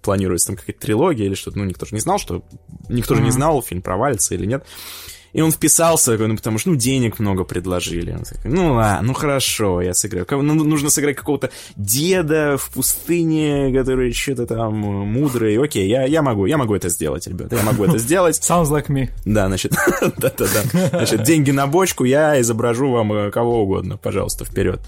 планируется 0.01 0.47
там 0.47 0.57
какая-то 0.57 0.79
трилогия 0.79 1.25
или 1.25 1.35
что-то, 1.35 1.57
ну, 1.59 1.65
никто 1.65 1.85
же 1.85 1.95
не 1.95 2.01
знал, 2.01 2.19
что... 2.19 2.43
Никто 2.89 3.13
mm-hmm. 3.13 3.17
же 3.17 3.23
не 3.23 3.31
знал, 3.31 3.61
фильм 3.61 3.81
провалится 3.81 4.35
или 4.35 4.45
нет. 4.45 4.65
И 5.33 5.41
он 5.41 5.51
вписался, 5.51 6.15
ну, 6.17 6.35
потому 6.35 6.59
что, 6.59 6.69
ну, 6.69 6.75
денег 6.75 7.19
много 7.19 7.43
предложили. 7.43 8.11
Он 8.11 8.23
такой, 8.23 8.51
ну, 8.51 8.73
ладно, 8.73 9.07
ну, 9.07 9.13
хорошо, 9.13 9.81
я 9.81 9.93
сыграю. 9.93 10.27
Ну, 10.29 10.53
нужно 10.53 10.89
сыграть 10.91 11.15
какого-то 11.15 11.49
деда 11.75 12.55
в 12.57 12.69
пустыне, 12.69 13.73
который 13.75 14.13
что-то 14.13 14.45
там 14.45 14.75
мудрый. 14.75 15.57
Окей, 15.57 15.89
я, 15.89 16.03
я 16.03 16.21
могу, 16.21 16.45
я 16.45 16.57
могу 16.57 16.75
это 16.75 16.89
сделать, 16.89 17.27
ребята, 17.27 17.55
я 17.55 17.63
могу 17.63 17.83
это 17.83 17.97
сделать. 17.97 18.35
Sounds 18.41 18.69
like 18.69 18.87
me. 18.87 19.09
Да, 19.25 19.47
значит, 19.47 19.73
да-да-да. 20.17 20.89
Значит, 20.89 21.23
деньги 21.23 21.51
на 21.51 21.65
бочку, 21.65 22.03
я 22.03 22.39
изображу 22.39 22.91
вам 22.91 23.11
э, 23.13 23.31
кого 23.31 23.63
угодно, 23.63 23.97
пожалуйста, 23.97 24.45
вперед. 24.45 24.81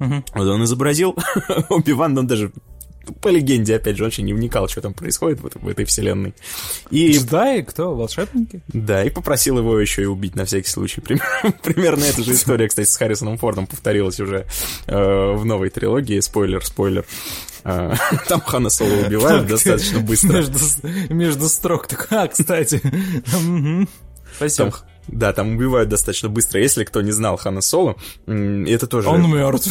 Угу. 0.00 0.24
Вот 0.34 0.48
он 0.48 0.64
изобразил, 0.64 1.16
Оби-Ван, 1.68 2.18
он 2.18 2.26
даже 2.26 2.52
по 3.12 3.28
легенде, 3.28 3.76
опять 3.76 3.96
же, 3.96 4.04
очень 4.04 4.24
не 4.24 4.34
вникал, 4.34 4.68
что 4.68 4.80
там 4.80 4.94
происходит 4.94 5.40
в, 5.40 5.64
в 5.64 5.68
этой 5.68 5.84
вселенной. 5.84 6.34
И... 6.90 7.18
Да, 7.20 7.54
и 7.54 7.62
кто? 7.62 7.94
Волшебники? 7.94 8.60
Да, 8.68 9.04
и 9.04 9.10
попросил 9.10 9.58
его 9.58 9.78
еще 9.78 10.02
и 10.02 10.06
убить 10.06 10.36
на 10.36 10.44
всякий 10.44 10.68
случай. 10.68 11.00
Примерно 11.62 12.04
эта 12.04 12.22
же 12.22 12.32
история, 12.32 12.68
кстати, 12.68 12.88
с 12.88 12.96
Харрисоном 12.96 13.38
Фордом 13.38 13.66
повторилась 13.66 14.20
уже 14.20 14.46
э, 14.86 15.32
в 15.32 15.44
новой 15.44 15.70
трилогии. 15.70 16.20
Спойлер, 16.20 16.64
спойлер. 16.64 17.04
Э, 17.64 17.94
там 18.28 18.40
Хана 18.40 18.70
Соло 18.70 19.06
убивают 19.06 19.46
достаточно 19.46 20.00
быстро. 20.00 20.36
Между, 20.36 20.58
между 21.10 21.48
строк 21.48 21.86
так, 21.88 22.06
а, 22.10 22.28
кстати. 22.28 22.80
Спасибо. 24.36 24.70
Там, 24.70 24.80
да, 25.08 25.32
там 25.32 25.56
убивают 25.56 25.88
достаточно 25.88 26.28
быстро. 26.28 26.60
Если 26.60 26.84
кто 26.84 27.02
не 27.02 27.12
знал 27.12 27.36
Хана 27.36 27.60
Соло, 27.60 27.96
это 28.26 28.86
тоже... 28.86 29.08
Он 29.08 29.30
мертв. 29.30 29.70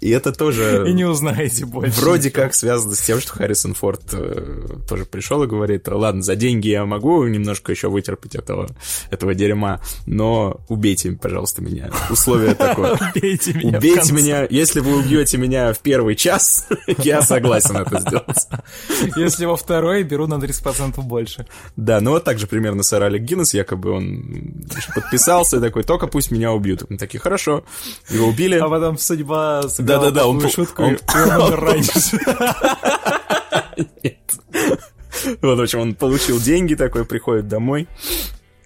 И 0.00 0.10
это 0.10 0.32
тоже... 0.32 0.84
И 0.86 0.92
не 0.92 1.04
узнаете 1.04 1.66
больше. 1.66 2.00
Вроде 2.00 2.30
как 2.30 2.54
связано 2.54 2.94
с 2.94 3.00
тем, 3.00 3.20
что 3.20 3.32
Харрисон 3.32 3.74
Форд 3.74 4.02
э, 4.12 4.78
тоже 4.88 5.04
пришел 5.04 5.42
и 5.42 5.46
говорит, 5.46 5.88
ладно, 5.88 6.22
за 6.22 6.36
деньги 6.36 6.68
я 6.68 6.84
могу 6.84 7.26
немножко 7.26 7.72
еще 7.72 7.88
вытерпеть 7.88 8.34
этого, 8.34 8.68
этого 9.10 9.34
дерьма, 9.34 9.80
но 10.06 10.60
убейте, 10.68 11.12
пожалуйста, 11.12 11.62
меня. 11.62 11.90
Условие 12.10 12.54
такое. 12.54 12.98
Убейте 13.14 13.52
меня 13.54 13.78
Убейте 13.78 14.12
меня. 14.12 14.46
Если 14.48 14.80
вы 14.80 14.98
убьете 14.98 15.38
меня 15.38 15.72
в 15.72 15.78
первый 15.80 16.14
час, 16.14 16.68
я 16.98 17.22
согласен 17.22 17.76
это 17.76 18.00
сделать. 18.00 18.48
Если 19.16 19.44
во 19.44 19.56
второй, 19.56 20.02
беру 20.02 20.26
на 20.26 20.34
30% 20.34 21.00
больше. 21.02 21.46
Да, 21.76 22.00
ну 22.00 22.12
вот 22.12 22.24
так 22.24 22.38
же 22.38 22.46
примерно 22.46 22.82
Алек 23.06 23.22
Гиннес, 23.26 23.54
якобы 23.54 23.90
он 23.90 24.64
подписался 24.94 25.60
такой, 25.60 25.82
только 25.82 26.06
пусть 26.06 26.30
меня 26.30 26.52
убьют. 26.52 26.84
Мы 26.88 26.96
такие, 26.96 27.18
хорошо. 27.18 27.64
Его 28.08 28.28
убили. 28.28 28.56
А 28.58 28.68
потом 28.68 28.98
судьба 28.98 29.62
да-да-да, 29.78 30.26
он... 30.26 30.48
шутку, 30.48 30.82
он... 30.82 30.98
умер 31.14 31.60
раньше. 31.60 31.92
Вот, 35.42 35.58
в 35.58 35.62
общем, 35.62 35.80
он 35.80 35.94
получил 35.94 36.40
деньги 36.40 36.74
такой, 36.74 37.04
приходит 37.04 37.48
домой, 37.48 37.88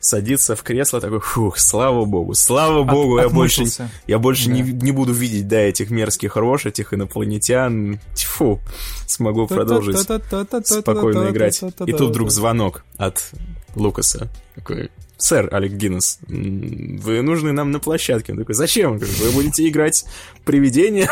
садится 0.00 0.56
в 0.56 0.62
кресло, 0.62 1.00
такой, 1.00 1.20
фух, 1.20 1.58
слава 1.58 2.04
богу, 2.04 2.34
слава 2.34 2.82
богу, 2.82 3.16
От, 3.16 3.24
я 3.24 3.28
больше, 3.28 3.64
я 4.06 4.18
больше 4.18 4.46
да. 4.46 4.52
не, 4.52 4.62
не 4.62 4.92
буду 4.92 5.12
видеть, 5.12 5.46
да, 5.46 5.60
этих 5.60 5.90
мерзких 5.90 6.36
рож, 6.36 6.66
этих 6.66 6.92
инопланетян, 6.92 8.00
тьфу, 8.14 8.60
смогу 9.06 9.46
продолжить 9.46 9.98
спокойно 9.98 11.30
играть. 11.30 11.62
И 11.86 11.92
тут 11.92 12.10
вдруг 12.10 12.30
звонок 12.30 12.84
от 12.96 13.30
Лукаса, 13.74 14.28
такой, 14.54 14.90
сэр 15.16 15.52
Алек 15.54 15.72
Гиннес, 15.72 16.18
вы 16.26 17.22
нужны 17.22 17.52
нам 17.52 17.70
на 17.70 17.80
площадке. 17.80 18.32
Он 18.32 18.38
такой, 18.38 18.54
зачем? 18.54 18.98
Вы 18.98 19.30
будете 19.32 19.68
играть 19.68 20.04
привидение? 20.44 21.08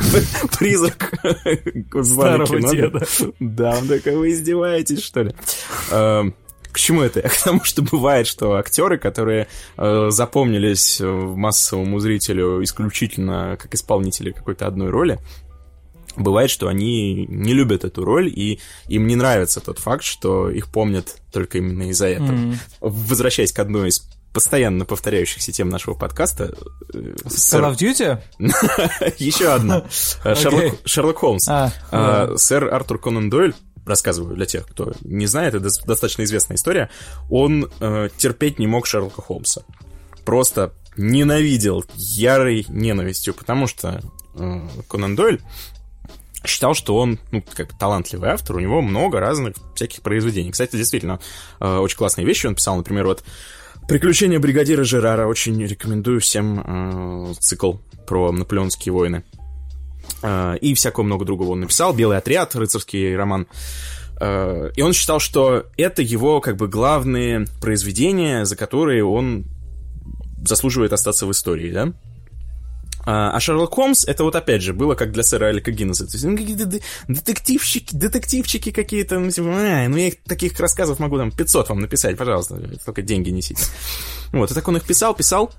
Призрак 0.58 1.12
Старого 2.02 2.60
деда. 2.70 3.06
Да, 3.38 3.76
он 3.78 3.88
такой, 3.88 4.16
вы 4.16 4.30
издеваетесь, 4.32 5.02
что 5.02 5.22
ли? 5.22 5.34
Эм, 5.90 6.34
к 6.72 6.78
чему 6.78 7.02
это? 7.02 7.20
К 7.28 7.42
тому, 7.42 7.64
что 7.64 7.82
бывает, 7.82 8.26
что 8.26 8.54
актеры, 8.54 8.98
которые 8.98 9.48
э, 9.76 10.06
запомнились 10.10 11.00
массовому 11.00 11.98
зрителю 11.98 12.62
исключительно 12.62 13.58
как 13.60 13.74
исполнители 13.74 14.30
какой-то 14.30 14.66
одной 14.66 14.90
роли, 14.90 15.18
бывает, 16.16 16.50
что 16.50 16.68
они 16.68 17.26
не 17.26 17.52
любят 17.52 17.84
эту 17.84 18.04
роль, 18.04 18.28
и 18.28 18.60
им 18.88 19.06
не 19.06 19.16
нравится 19.16 19.60
тот 19.60 19.78
факт, 19.78 20.04
что 20.04 20.50
их 20.50 20.68
помнят 20.68 21.16
только 21.32 21.58
именно 21.58 21.90
из-за 21.90 22.08
этого. 22.08 22.32
Mm-hmm. 22.32 22.56
Возвращаясь 22.80 23.52
к 23.52 23.58
одной 23.58 23.88
из 23.88 24.06
постоянно 24.32 24.84
повторяющихся 24.84 25.52
тем 25.52 25.68
нашего 25.68 25.94
подкаста. 25.94 26.54
Э, 26.94 26.98
Call 27.24 27.72
of 27.72 27.76
Duty? 27.76 28.20
Еще 29.18 29.52
одна. 29.52 29.84
Шерлок 30.84 31.18
Холмс. 31.18 31.48
А, 31.48 31.72
а, 31.90 32.36
сэр 32.36 32.72
Артур 32.72 33.00
Конан 33.00 33.28
Дойль 33.28 33.54
рассказываю 33.86 34.36
для 34.36 34.46
тех, 34.46 34.66
кто 34.66 34.92
не 35.02 35.26
знает, 35.26 35.54
это 35.54 35.68
достаточно 35.84 36.22
известная 36.22 36.56
история, 36.56 36.90
он 37.28 37.68
э, 37.80 38.08
терпеть 38.16 38.58
не 38.58 38.66
мог 38.66 38.86
Шерлока 38.86 39.22
Холмса. 39.22 39.62
Просто 40.24 40.72
ненавидел 40.96 41.84
ярой 41.94 42.66
ненавистью, 42.68 43.34
потому 43.34 43.66
что 43.66 44.00
э, 44.34 44.60
Конан 44.88 45.16
Дойль 45.16 45.40
считал, 46.44 46.74
что 46.74 46.96
он, 46.96 47.18
ну, 47.30 47.42
как 47.54 47.76
талантливый 47.78 48.30
автор, 48.30 48.56
у 48.56 48.60
него 48.60 48.80
много 48.80 49.20
разных 49.20 49.54
всяких 49.74 50.02
произведений. 50.02 50.50
Кстати, 50.50 50.76
действительно, 50.76 51.20
э, 51.60 51.76
очень 51.76 51.96
классные 51.96 52.26
вещи 52.26 52.46
он 52.46 52.54
писал, 52.54 52.76
например, 52.76 53.06
вот 53.06 53.24
«Приключения 53.88 54.38
бригадира 54.38 54.84
Жерара». 54.84 55.26
Очень 55.26 55.62
рекомендую 55.64 56.20
всем 56.20 56.60
э, 57.30 57.34
цикл 57.40 57.74
про 58.06 58.32
наполеонские 58.32 58.92
войны. 58.92 59.24
Э, 60.22 60.56
и 60.60 60.74
всякого 60.74 61.04
много 61.04 61.24
другого 61.24 61.52
он 61.52 61.60
написал. 61.60 61.92
«Белый 61.92 62.18
отряд», 62.18 62.54
рыцарский 62.54 63.14
роман. 63.16 63.46
Э, 64.20 64.70
и 64.76 64.82
он 64.82 64.92
считал, 64.92 65.18
что 65.18 65.66
это 65.76 66.02
его, 66.02 66.40
как 66.40 66.56
бы, 66.56 66.68
главные 66.68 67.46
произведения, 67.60 68.44
за 68.44 68.56
которые 68.56 69.04
он 69.04 69.44
заслуживает 70.42 70.92
остаться 70.92 71.26
в 71.26 71.32
истории, 71.32 71.70
да? 71.70 71.92
А, 73.06 73.30
а 73.30 73.40
Шерлок 73.40 73.74
Холмс, 73.74 74.04
это 74.04 74.24
вот 74.24 74.36
опять 74.36 74.62
же 74.62 74.72
было 74.72 74.94
как 74.94 75.12
для 75.12 75.22
сэра 75.22 75.46
Алика 75.46 75.70
Гиннесса. 75.70 76.06
То 76.06 76.12
есть, 76.12 76.24
ну, 76.24 76.36
какие-то 76.36 76.80
детективчики, 77.08 77.94
детективчики 77.94 78.70
какие-то, 78.70 79.18
ну, 79.18 79.30
типа, 79.30 79.48
а, 79.48 79.88
ну, 79.88 79.96
я 79.96 80.12
таких 80.26 80.58
рассказов 80.60 80.98
могу 80.98 81.16
там 81.16 81.30
500 81.30 81.68
вам 81.70 81.80
написать, 81.80 82.16
пожалуйста, 82.16 82.60
только 82.84 83.02
деньги 83.02 83.30
несите. 83.30 83.64
Вот, 84.32 84.50
и 84.50 84.54
так 84.54 84.66
он 84.68 84.76
их 84.76 84.84
писал, 84.84 85.14
писал, 85.14 85.52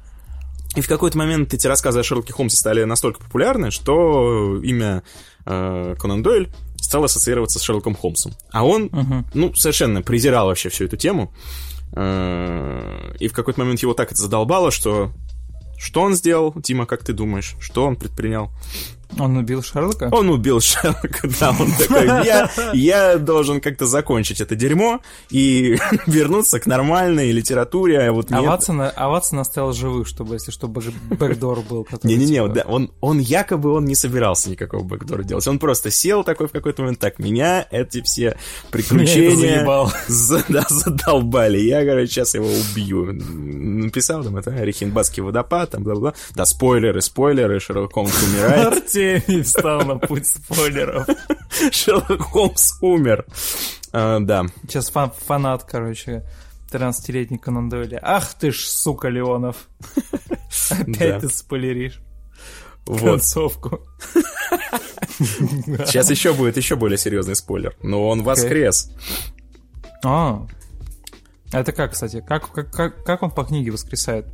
и 0.76 0.82
в 0.82 0.88
какой-то 0.88 1.18
момент 1.18 1.54
эти 1.54 1.68
рассказы 1.68 2.00
о 2.00 2.04
Шерлоке 2.04 2.32
Холмсе 2.32 2.58
стали 2.58 2.84
настолько 2.86 3.22
популярны, 3.22 3.72
что 3.72 4.62
имя 4.64 5.04
э, 5.46 5.96
Конан 6.00 6.24
Дойль 6.24 6.50
стало 6.78 7.06
ассоциироваться 7.06 7.60
с 7.60 7.62
Шерлоком 7.62 7.94
Холмсом. 7.94 8.34
А 8.52 8.66
он, 8.66 8.88
uh-huh. 8.88 9.26
ну, 9.34 9.54
совершенно 9.54 10.02
презирал 10.02 10.48
вообще 10.48 10.70
всю 10.70 10.86
эту 10.86 10.96
тему. 10.96 11.34
Э, 11.94 13.14
и 13.20 13.28
в 13.28 13.34
какой-то 13.34 13.60
момент 13.60 13.82
его 13.82 13.94
так 13.94 14.14
это 14.14 14.22
задолбало, 14.22 14.72
что 14.72 15.12
что 15.82 16.02
он 16.02 16.14
сделал, 16.14 16.54
Дима, 16.56 16.86
как 16.86 17.04
ты 17.04 17.12
думаешь? 17.12 17.56
Что 17.60 17.86
он 17.86 17.96
предпринял? 17.96 18.52
Он 19.20 19.38
убил 19.38 19.62
Шерлока? 19.62 20.10
Он 20.12 20.30
убил 20.30 20.62
Шерлока, 20.62 21.30
да. 21.40 21.56
Он 21.60 21.72
такой, 21.78 22.06
я, 22.26 22.50
я 22.74 23.18
должен 23.18 23.62
как-то 23.62 23.86
закончить 23.86 24.42
это 24.42 24.56
дерьмо 24.56 25.02
и 25.30 25.78
вернуться 26.08 26.60
к 26.60 26.66
нормальной 26.66 27.32
литературе. 27.32 28.00
А, 28.00 28.12
вот 28.12 28.32
а, 28.32 28.42
Ватсон, 28.42 28.82
а 28.82 29.10
Ватсон 29.10 29.40
оставил 29.40 29.74
живых, 29.74 30.08
чтобы, 30.08 30.36
если 30.36 30.52
что, 30.52 30.68
бэкдор 30.68 31.62
был. 31.62 31.88
Не-не-не, 32.04 32.42
типа... 32.42 32.50
да, 32.50 32.62
он, 32.68 32.92
он 33.02 33.20
якобы 33.20 33.72
он 33.72 33.86
не 33.86 33.96
собирался 33.96 34.50
никакого 34.50 34.84
бэкдора 34.84 35.24
делать. 35.24 35.48
Он 35.48 35.60
просто 35.60 35.92
сел 35.92 36.24
такой 36.24 36.48
в 36.48 36.52
какой-то 36.52 36.82
момент, 36.84 37.00
так, 37.00 37.20
меня 37.20 37.66
эти 37.72 38.02
все 38.02 38.38
приключения 38.72 39.66
за, 40.08 40.44
да, 40.50 40.66
задолбали. 40.70 41.60
Я, 41.60 41.86
короче, 41.86 42.12
сейчас 42.12 42.34
его 42.34 42.48
убью. 42.48 43.14
Написал 43.14 44.24
там 44.24 44.38
это 44.38 44.52
Рихенбасский 44.52 45.22
водопад, 45.22 45.72
там, 45.72 45.84
бла-бла. 45.84 46.14
Да, 46.36 46.46
спойлеры, 46.46 47.02
спойлеры, 47.02 47.60
Шерлок 47.60 47.94
Холмс 47.94 48.14
умирает. 48.24 48.90
Артемий 49.02 49.44
встал 49.44 49.82
на 49.82 49.98
путь 49.98 50.28
спойлеров. 50.28 51.08
Шерлок 51.72 52.22
Холмс 52.22 52.74
умер. 52.82 53.26
А, 53.92 54.20
да. 54.20 54.46
Сейчас 54.64 54.90
фан 54.90 55.12
фанат, 55.12 55.64
короче, 55.64 56.24
13-летний 56.72 57.38
Конан 57.38 57.70
Дойля. 57.70 58.00
Ах 58.02 58.34
ты 58.36 58.52
ж, 58.52 58.60
сука, 58.60 59.10
Леонов. 59.10 59.68
Опять 60.70 61.22
ты 61.22 61.30
спойлеришь. 61.30 62.00
Вот. 62.86 63.02
Концовку. 63.02 63.82
Сейчас 65.20 66.10
еще 66.10 66.34
будет 66.34 66.58
еще 66.58 66.76
более 66.76 66.98
серьезный 66.98 67.36
спойлер. 67.36 67.76
Но 67.84 68.08
он 68.08 68.24
воскрес. 68.24 68.92
А. 70.04 70.48
А 71.52 71.60
это 71.60 71.74
как, 71.74 71.92
кстати? 71.92 72.24
Как, 72.26 72.52
как, 72.52 72.72
как, 72.72 73.04
как 73.04 73.24
он 73.24 73.32
по 73.32 73.44
книге 73.44 73.72
воскресает? 73.72 74.26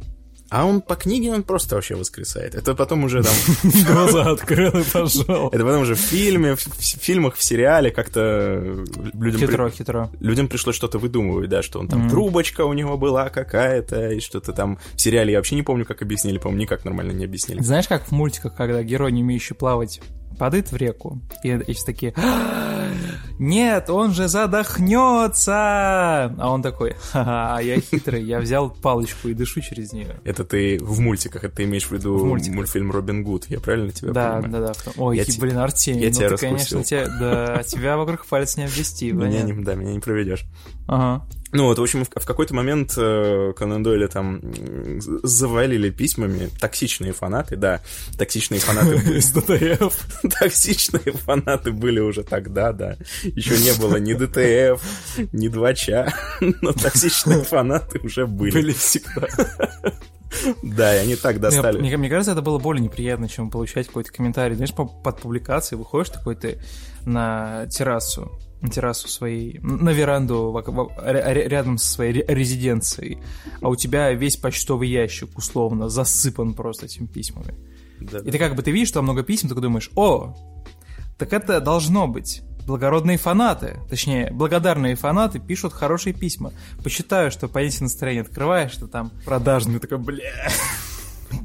А 0.50 0.66
он 0.66 0.82
по 0.82 0.96
книге, 0.96 1.32
он 1.34 1.44
просто 1.44 1.76
вообще 1.76 1.96
воскресает. 1.96 2.56
Это 2.56 2.74
потом 2.74 3.04
уже 3.04 3.24
там... 3.24 3.34
Глаза 3.88 4.32
открыл 4.32 4.78
и 4.80 4.84
пошел. 4.84 5.50
Это 5.50 5.64
потом 5.64 5.82
уже 5.82 5.96
в 5.96 6.00
фильме, 6.00 6.56
в, 6.56 6.60
фильмах, 6.60 7.36
в 7.36 7.44
сериале 7.44 7.92
как-то 7.92 8.86
людям... 9.14 9.42
Хитро, 9.42 9.70
хитро. 9.70 10.10
Людям 10.20 10.48
пришлось 10.48 10.76
что-то 10.76 11.00
выдумывать, 11.00 11.50
да, 11.50 11.62
что 11.62 11.80
он 11.80 11.88
там 11.88 12.10
трубочка 12.10 12.62
у 12.66 12.74
него 12.74 12.98
была 12.98 13.30
какая-то, 13.30 14.12
и 14.12 14.20
что-то 14.20 14.54
там 14.54 14.80
в 14.96 15.02
сериале 15.02 15.34
я 15.34 15.40
вообще 15.40 15.56
не 15.56 15.64
помню, 15.64 15.86
как 15.86 16.02
объяснили, 16.02 16.38
по-моему, 16.38 16.62
никак 16.62 16.86
нормально 16.86 17.12
не 17.12 17.26
объяснили. 17.26 17.62
Знаешь, 17.62 17.88
как 17.88 18.06
в 18.06 18.12
мультиках, 18.12 18.56
когда 18.56 18.82
герой, 18.84 19.12
не 19.12 19.24
умеющий 19.24 19.56
плавать, 19.56 20.02
падает 20.38 20.72
в 20.72 20.76
реку, 20.76 21.20
и, 21.44 21.50
и 21.50 21.74
все 21.74 21.86
такие, 21.86 22.14
«А, 22.16 22.90
нет, 23.40 23.90
он 23.90 24.14
же 24.14 24.28
задохнется! 24.28 25.54
А 26.38 26.50
он 26.52 26.62
такой, 26.62 26.96
ха-ха, 27.12 27.60
я 27.62 27.80
хитрый, 27.80 28.24
я 28.24 28.40
взял 28.40 28.70
палочку 28.70 29.28
и 29.30 29.34
дышу 29.34 29.62
через 29.62 29.94
нее. 29.94 30.20
Это 30.24 30.44
ты 30.44 30.78
в 30.82 31.00
мультиках, 31.00 31.44
это 31.44 31.56
ты 31.58 31.64
имеешь 31.66 31.86
в 31.86 31.92
виду 31.92 32.18
В 32.18 32.26
мультфильм 32.26 32.92
Робин 32.92 33.24
Гуд, 33.24 33.46
я 33.50 33.60
правильно 33.60 33.92
тебя 33.92 34.12
Да, 34.12 34.42
понимаю? 34.42 34.52
да, 34.52 34.68
да. 34.68 34.74
том- 34.74 34.94
Ой, 34.98 35.18
Я 35.18 35.26
те- 35.26 35.40
блин, 35.40 35.58
Артемий, 35.58 36.02
я 36.02 36.08
ну 36.10 36.14
тебя 36.14 36.30
ты, 36.30 36.38
конечно, 36.38 36.84
тебя, 36.84 37.08
да, 37.20 37.64
тебя 37.64 37.98
вокруг 37.98 38.26
пальца 38.26 38.60
не 38.60 38.66
обвести, 38.66 39.12
Меня 39.12 39.42
не, 39.44 39.54
да, 39.64 39.76
меня 39.76 39.94
не 39.94 40.00
проведешь. 40.00 40.46
Ага. 40.88 41.26
Ну 41.54 41.64
вот, 41.66 41.80
в 41.80 41.82
общем, 41.82 42.04
в, 42.04 42.10
в 42.10 42.26
какой-то 42.26 42.54
момент 42.54 42.94
э, 42.98 43.54
Конан 43.56 43.82
Дойля 43.82 44.08
там 44.10 44.42
завалили 45.24 45.90
письмами 45.90 46.50
токсичные 46.60 47.14
фанаты, 47.14 47.56
да, 47.56 47.82
токсичные 48.18 48.60
фанаты 48.60 48.98
были. 49.06 49.18
Из 49.20 49.32
DTF. 49.32 50.08
Токсичные 50.40 51.14
фанаты 51.14 51.72
были 51.72 52.00
уже 52.00 52.24
тогда, 52.24 52.74
да. 52.74 52.98
Еще 53.24 53.58
не 53.58 53.72
было 53.80 53.96
ни 53.98 54.14
DTF, 54.14 54.82
ни 55.32 55.50
Двача, 55.50 56.12
но 56.62 56.74
токсичные 56.74 57.44
фанаты 57.44 58.00
уже 58.00 58.28
были. 58.28 58.52
Были 58.52 58.74
всегда. 58.74 59.28
Да, 60.62 60.96
и 60.96 61.00
они 61.00 61.16
так 61.16 61.40
достали. 61.40 61.80
Мне, 61.80 61.96
мне 61.96 62.10
кажется, 62.10 62.34
это 62.34 62.42
было 62.42 62.60
более 62.60 62.84
неприятно, 62.84 63.30
чем 63.30 63.50
получать 63.50 63.88
какой-то 63.88 64.12
комментарий. 64.12 64.56
Знаешь, 64.56 64.74
по- 64.74 64.86
под 64.86 65.22
публикацией 65.22 65.80
выходишь 65.80 66.10
такой 66.10 66.36
ты 66.36 66.60
на 67.06 67.66
террасу, 67.68 68.38
на 68.68 68.74
террасу 68.74 69.08
своей, 69.08 69.60
на 69.62 69.90
веранду 69.90 70.56
рядом 71.04 71.78
со 71.78 71.88
своей 71.92 72.14
ре- 72.14 72.26
резиденцией, 72.28 73.20
а 73.62 73.70
у 73.70 73.76
тебя 73.76 74.12
весь 74.14 74.38
почтовый 74.38 74.90
ящик 74.90 75.38
условно 75.38 75.90
засыпан 75.90 76.54
просто 76.54 76.86
этими 76.86 77.08
письмами. 77.08 77.56
Да, 78.00 78.20
И 78.20 78.30
ты 78.32 78.38
как 78.38 78.56
бы 78.56 78.62
ты 78.62 78.72
видишь, 78.72 78.90
что 78.90 79.00
там 79.00 79.06
много 79.06 79.24
писем, 79.24 79.50
только 79.50 79.62
думаешь, 79.62 79.90
о, 79.96 80.36
так 81.18 81.34
это 81.34 81.60
должно 81.62 82.08
быть. 82.08 82.42
Благородные 82.68 83.18
фанаты, 83.18 83.80
точнее, 83.90 84.30
благодарные 84.32 84.96
фанаты 84.96 85.40
пишут 85.40 85.72
хорошие 85.74 86.14
письма. 86.14 86.52
Почитаю, 86.84 87.32
что 87.32 87.48
понятие 87.48 87.84
настроение 87.84 88.24
открываешь, 88.24 88.72
что 88.74 88.88
там 88.88 89.12
продажный, 89.26 89.80
такой, 89.80 89.98
бля, 90.00 90.26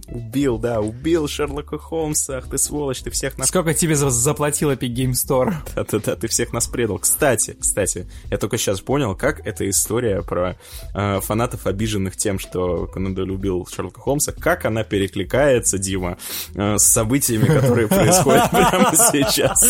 Убил, 0.07 0.59
да, 0.59 0.81
убил 0.81 1.29
Шерлока 1.29 1.79
Холмса. 1.79 2.39
Ах 2.39 2.49
ты 2.49 2.59
сволочь, 2.59 3.01
ты 3.01 3.11
всех 3.11 3.39
нас... 3.39 3.49
сколько 3.49 3.75
тебе 3.75 3.95
за- 3.95 4.11
заплатил 4.11 4.71
Epic 4.71 4.95
Game 4.95 5.13
Store? 5.13 5.55
Да-да-да, 5.75 6.17
ты 6.17 6.29
всех 6.29 6.53
нас 6.53 6.67
предал. 6.67 6.99
Кстати, 6.99 7.57
кстати, 7.59 8.09
я 8.31 8.39
только 8.39 8.59
сейчас 8.59 8.81
понял, 8.81 9.15
как 9.15 9.47
эта 9.47 9.69
история 9.69 10.23
про 10.23 10.57
э, 10.95 11.21
фанатов, 11.21 11.67
обиженных 11.67 12.17
тем, 12.17 12.39
что 12.39 12.87
Конан 12.87 13.15
Дойль 13.15 13.31
убил 13.31 13.67
Шерлока 13.67 14.01
Холмса, 14.01 14.33
как 14.33 14.65
она 14.65 14.85
перекликается, 14.85 15.79
Дима, 15.79 16.19
э, 16.55 16.77
с 16.79 16.83
событиями, 16.85 17.47
которые 17.47 17.89
происходят 17.93 18.51
прямо 18.51 18.93
сейчас. 18.95 19.63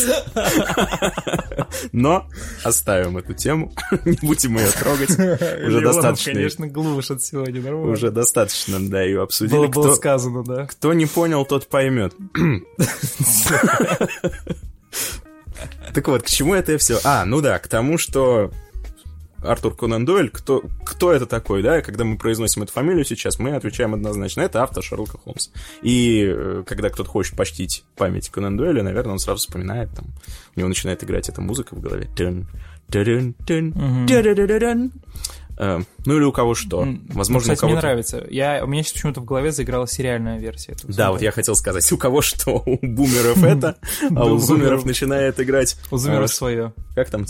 Но 1.92 2.26
оставим 2.64 3.18
эту 3.18 3.34
тему, 3.34 3.72
не 4.04 4.18
будем 4.22 4.56
ее 4.56 4.70
трогать. 4.70 5.10
Уже 5.10 5.80
достаточно. 5.80 6.32
конечно, 6.32 6.66
глушат 6.68 7.22
сегодня. 7.22 7.74
Уже 7.74 8.10
достаточно, 8.10 8.78
да, 8.80 9.02
ее 9.02 9.22
обсудили. 9.22 9.66
Кто, 9.68 9.96
сказано, 10.02 10.42
да. 10.42 10.66
кто 10.66 10.92
не 10.94 11.06
понял, 11.06 11.44
тот 11.44 11.68
поймет. 11.68 12.12
Так 15.94 16.08
вот, 16.08 16.22
к 16.22 16.26
чему 16.26 16.54
это 16.54 16.76
все? 16.78 16.98
А, 17.04 17.24
ну 17.24 17.40
да, 17.40 17.58
к 17.60 17.68
тому, 17.68 17.98
что 17.98 18.50
Артур 19.44 19.76
Конан 19.76 20.04
Дойль, 20.04 20.28
кто, 20.30 20.64
кто 20.84 21.12
это 21.12 21.26
такой, 21.26 21.62
да, 21.62 21.78
и 21.78 21.82
когда 21.82 22.04
мы 22.04 22.16
произносим 22.16 22.62
эту 22.62 22.72
фамилию 22.72 23.04
сейчас, 23.04 23.38
мы 23.38 23.54
отвечаем 23.54 23.94
однозначно, 23.94 24.40
это 24.40 24.62
автор 24.62 24.82
Шерлока 24.82 25.18
Холмса. 25.18 25.50
И 25.82 26.24
э, 26.26 26.64
когда 26.66 26.90
кто-то 26.90 27.08
хочет 27.08 27.36
почтить 27.36 27.84
память 27.94 28.28
Конан 28.30 28.56
Дойля, 28.56 28.82
наверное, 28.82 29.12
он 29.12 29.18
сразу 29.20 29.38
вспоминает, 29.38 29.90
там, 29.94 30.06
у 30.56 30.58
него 30.58 30.68
начинает 30.68 31.04
играть 31.04 31.28
эта 31.28 31.40
музыка 31.40 31.76
в 31.76 31.80
голове. 31.80 32.08
Тын, 32.16 32.48
тырын, 32.90 33.34
тын, 33.46 33.72
тырырырырын. 34.08 34.90
Э, 35.62 35.80
Ну 36.06 36.16
или 36.16 36.24
у 36.24 36.32
кого 36.32 36.56
что. 36.56 36.80
Возможно, 37.10 37.32
ну, 37.32 37.36
у 37.36 37.40
кстати, 37.40 37.64
мне 37.64 37.70
кого-то... 37.74 37.86
нравится. 37.86 38.26
Я, 38.28 38.64
у 38.64 38.66
меня 38.66 38.82
сейчас 38.82 38.94
почему-то 38.94 39.20
в 39.20 39.24
голове 39.24 39.52
заиграла 39.52 39.86
сериальная 39.86 40.40
версия. 40.40 40.72
этого 40.72 40.92
Да, 40.92 41.12
вот 41.12 41.22
я 41.22 41.30
хотел 41.30 41.54
сказать, 41.54 41.90
у 41.92 41.96
кого 41.96 42.20
что, 42.20 42.62
у 42.66 42.78
бумеров 42.84 43.44
это, 43.44 43.76
а 44.16 44.24
у 44.24 44.38
зумеров 44.38 44.40
зумеров. 44.40 44.84
начинает 44.84 45.38
играть... 45.38 45.76
У 45.92 45.98
Зумера 45.98 46.24
э, 46.24 46.28
свое. 46.28 46.72
Как 46.96 47.10
там? 47.10 47.26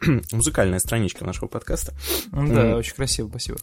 Музыкальная 0.32 0.80
страничка 0.80 1.24
нашего 1.24 1.48
подкаста. 1.48 1.94
М, 2.32 2.54
Да, 2.54 2.76
очень 2.76 2.94
красиво, 2.94 3.28
спасибо. 3.28 3.58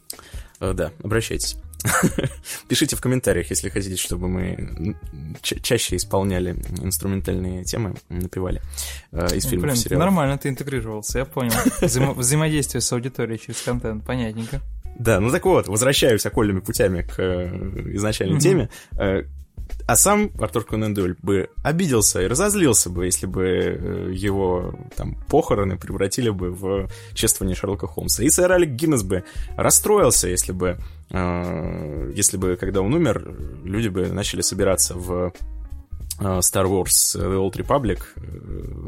Э, 0.59 0.73
Да, 0.73 0.91
обращайтесь. 1.03 1.57
Пишите 2.67 2.95
в 2.97 3.01
комментариях, 3.01 3.49
если 3.49 3.69
хотите, 3.69 3.95
чтобы 3.95 4.27
мы 4.27 4.95
ча- 5.41 5.59
чаще 5.61 5.95
исполняли 5.95 6.51
инструментальные 6.81 7.63
темы, 7.63 7.95
напевали 8.09 8.61
э, 9.13 9.27
из 9.35 9.45
Ну, 9.45 9.49
фильмов 9.49 9.63
блин, 9.67 9.75
и 9.75 9.77
сериалов. 9.77 10.05
нормально 10.05 10.37
ты 10.37 10.49
интегрировался, 10.49 11.19
я 11.19 11.25
понял. 11.25 11.51
Взаимо- 11.81 12.13
взаимодействие 12.13 12.81
с 12.81 12.91
аудиторией 12.91 13.39
через 13.39 13.61
контент, 13.61 14.05
понятненько. 14.05 14.61
Да, 14.97 15.21
ну 15.21 15.31
так 15.31 15.45
вот, 15.45 15.67
возвращаюсь 15.69 16.25
окольными 16.25 16.59
путями 16.59 17.03
к 17.03 17.13
э, 17.17 17.47
изначальной 17.95 18.39
теме. 18.41 18.69
Э, 18.97 19.23
а 19.89 19.95
сам 19.95 20.29
Артур 20.39 20.65
Конан 20.65 20.93
бы 20.93 21.49
обиделся 21.63 22.21
и 22.21 22.27
разозлился 22.27 22.91
бы, 22.91 23.05
если 23.05 23.25
бы 23.25 23.43
э, 23.43 24.11
его 24.13 24.75
там 24.95 25.15
похороны 25.27 25.77
превратили 25.77 26.29
бы 26.29 26.51
в 26.51 26.87
чествование 27.15 27.55
Шерлока 27.55 27.87
Холмса. 27.87 28.23
И 28.23 28.29
сэр 28.29 28.51
Алек 28.51 28.69
Гиннес 28.69 29.01
бы 29.01 29.23
расстроился, 29.57 30.27
если 30.27 30.51
бы, 30.51 30.77
э, 31.09 32.11
если 32.15 32.37
бы, 32.37 32.55
когда 32.55 32.81
он 32.81 32.93
умер, 32.93 33.35
люди 33.63 33.87
бы 33.87 34.09
начали 34.09 34.41
собираться 34.41 34.93
в 34.93 35.33
э, 36.19 36.23
Star 36.23 36.67
Wars 36.67 37.15
The 37.15 37.37
Old 37.37 37.53
Republic, 37.55 38.01
э, 38.15 38.21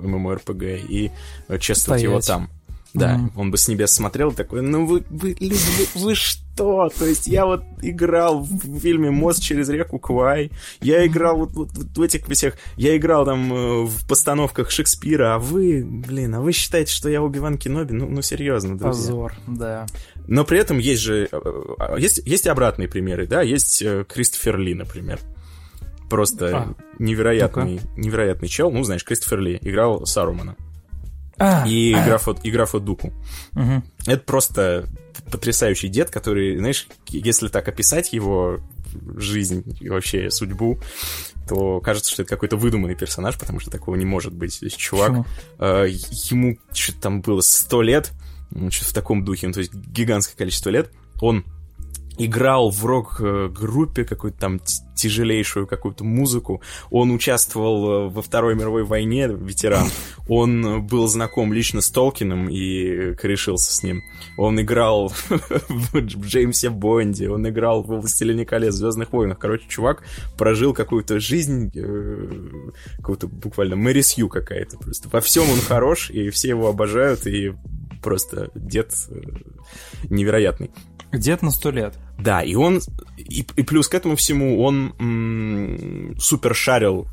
MMORPG, 0.03 0.85
и 0.87 1.11
э, 1.47 1.57
чествовать 1.57 2.03
его 2.03 2.21
Стоять. 2.21 2.47
там. 2.47 2.60
Да, 2.93 3.17
Мгм. 3.17 3.31
он 3.37 3.51
бы 3.51 3.57
с 3.57 3.67
небес 3.69 3.91
смотрел 3.91 4.33
такой, 4.33 4.61
ну 4.61 4.85
вы, 4.85 5.03
вы, 5.09 5.29
люди, 5.39 5.53
вы, 5.95 6.01
вы 6.01 6.15
что? 6.15 6.89
То 6.99 7.05
есть 7.05 7.25
я 7.27 7.45
вот 7.45 7.63
играл 7.81 8.41
в 8.41 8.79
фильме 8.79 9.11
«Мост 9.11 9.41
через 9.41 9.69
реку 9.69 9.97
Квай», 9.97 10.51
я 10.81 11.05
играл 11.07 11.37
вот, 11.37 11.51
вот- 11.53 11.71
вот 11.71 11.97
в 11.97 12.01
этих 12.01 12.27
всех, 12.27 12.55
я 12.75 12.97
играл 12.97 13.23
там 13.25 13.53
э, 13.53 13.83
в 13.85 14.07
постановках 14.09 14.71
Шекспира, 14.71 15.35
а 15.35 15.39
вы, 15.39 15.83
блин, 15.85 16.35
а 16.35 16.41
вы 16.41 16.51
считаете, 16.51 16.91
что 16.91 17.07
я 17.09 17.21
Оби-Ван 17.23 17.57
Кеноби? 17.57 17.93
Ну, 17.93 18.07
ну 18.09 18.21
серьезно, 18.21 18.77
друзья. 18.77 19.07
Позор, 19.07 19.33
да. 19.47 19.85
Но 20.27 20.43
при 20.43 20.59
этом 20.59 20.77
есть 20.77 21.01
же, 21.01 21.29
э, 21.31 21.39
э, 21.79 21.95
есть, 21.97 22.21
есть 22.25 22.45
и 22.45 22.49
обратные 22.49 22.89
примеры, 22.89 23.25
да, 23.25 23.41
есть 23.41 23.81
э, 23.81 24.03
Кристофер 24.07 24.57
Ли, 24.57 24.73
например. 24.75 25.19
Просто 26.09 26.57
А. 26.57 26.73
невероятный, 26.99 27.79
невероятный 27.95 28.49
чел. 28.49 28.69
Ну, 28.69 28.83
знаешь, 28.83 29.05
Кристофер 29.05 29.39
Ли 29.39 29.57
играл 29.61 30.05
Сарумана. 30.05 30.57
А, 31.41 31.67
И 31.67 31.91
игра 31.91 32.65
Фодуку. 32.65 33.11
мгм. 33.53 33.83
Это 34.05 34.23
просто 34.23 34.87
потрясающий 35.31 35.87
дед, 35.87 36.09
который, 36.09 36.57
знаешь, 36.57 36.87
если 37.07 37.47
так 37.47 37.67
описать 37.67 38.13
его 38.13 38.59
жизнь 39.15 39.63
и 39.79 39.89
вообще 39.89 40.29
судьбу, 40.29 40.79
то 41.47 41.79
кажется, 41.79 42.11
что 42.11 42.21
это 42.23 42.29
какой-то 42.29 42.57
выдуманный 42.57 42.95
персонаж, 42.95 43.37
потому 43.37 43.59
что 43.59 43.71
такого 43.71 43.95
не 43.95 44.05
может 44.05 44.33
быть. 44.33 44.59
То 44.59 44.65
есть 44.65 44.77
чувак, 44.77 45.25
э, 45.59 45.87
ему 45.89 46.57
что-то 46.73 47.01
там 47.01 47.21
было 47.21 47.41
100 47.41 47.81
лет, 47.81 48.11
что-то 48.69 48.89
в 48.89 48.93
таком 48.93 49.23
духе, 49.25 49.47
ну, 49.47 49.53
то 49.53 49.59
есть 49.59 49.73
гигантское 49.73 50.35
количество 50.37 50.69
лет, 50.69 50.91
он 51.21 51.45
играл 52.17 52.69
в 52.69 52.85
рок-группе 52.85 54.03
какую-то 54.03 54.39
там 54.39 54.59
тяжелейшую 55.01 55.65
какую-то 55.65 56.03
музыку. 56.03 56.61
Он 56.91 57.11
участвовал 57.11 57.89
э, 57.89 58.09
во 58.09 58.21
Второй 58.21 58.55
мировой 58.55 58.83
войне, 58.83 59.27
ветеран. 59.27 59.89
Он 60.27 60.85
был 60.85 61.07
знаком 61.07 61.53
лично 61.53 61.81
с 61.81 61.89
Толкином 61.89 62.49
и 62.49 63.15
корешился 63.15 63.73
с 63.73 63.81
ним. 63.81 64.03
Он 64.37 64.61
играл 64.61 65.11
в 65.69 65.97
Джеймсе 65.97 66.69
Бонде, 66.69 67.29
он 67.29 67.47
играл 67.49 67.81
в 67.81 67.87
«Властелине 67.87 68.45
колец», 68.45 68.75
«Звездных 68.75 69.11
войнах». 69.11 69.39
Короче, 69.39 69.67
чувак 69.67 70.03
прожил 70.37 70.73
какую-то 70.73 71.19
жизнь, 71.19 71.71
э, 71.73 72.69
какую-то 72.97 73.27
буквально 73.27 73.75
Мэри 73.75 74.01
Сью 74.01 74.29
какая-то 74.29 74.77
просто. 74.77 75.09
Во 75.09 75.21
всем 75.21 75.49
он 75.49 75.59
хорош, 75.59 76.11
и 76.11 76.29
все 76.29 76.49
его 76.49 76.69
обожают, 76.69 77.25
и 77.25 77.53
просто 78.01 78.51
дед 78.55 78.93
э, 79.09 79.21
невероятный. 80.09 80.71
Дед 81.11 81.41
на 81.41 81.51
сто 81.51 81.71
лет. 81.71 81.95
Да, 82.17 82.41
и 82.41 82.55
он, 82.55 82.81
и, 83.17 83.45
и 83.55 83.63
плюс 83.63 83.87
к 83.87 83.95
этому 83.95 84.15
всему, 84.15 84.63
он 84.63 84.93
м, 84.99 86.15
супер 86.19 86.55
шарил 86.55 87.07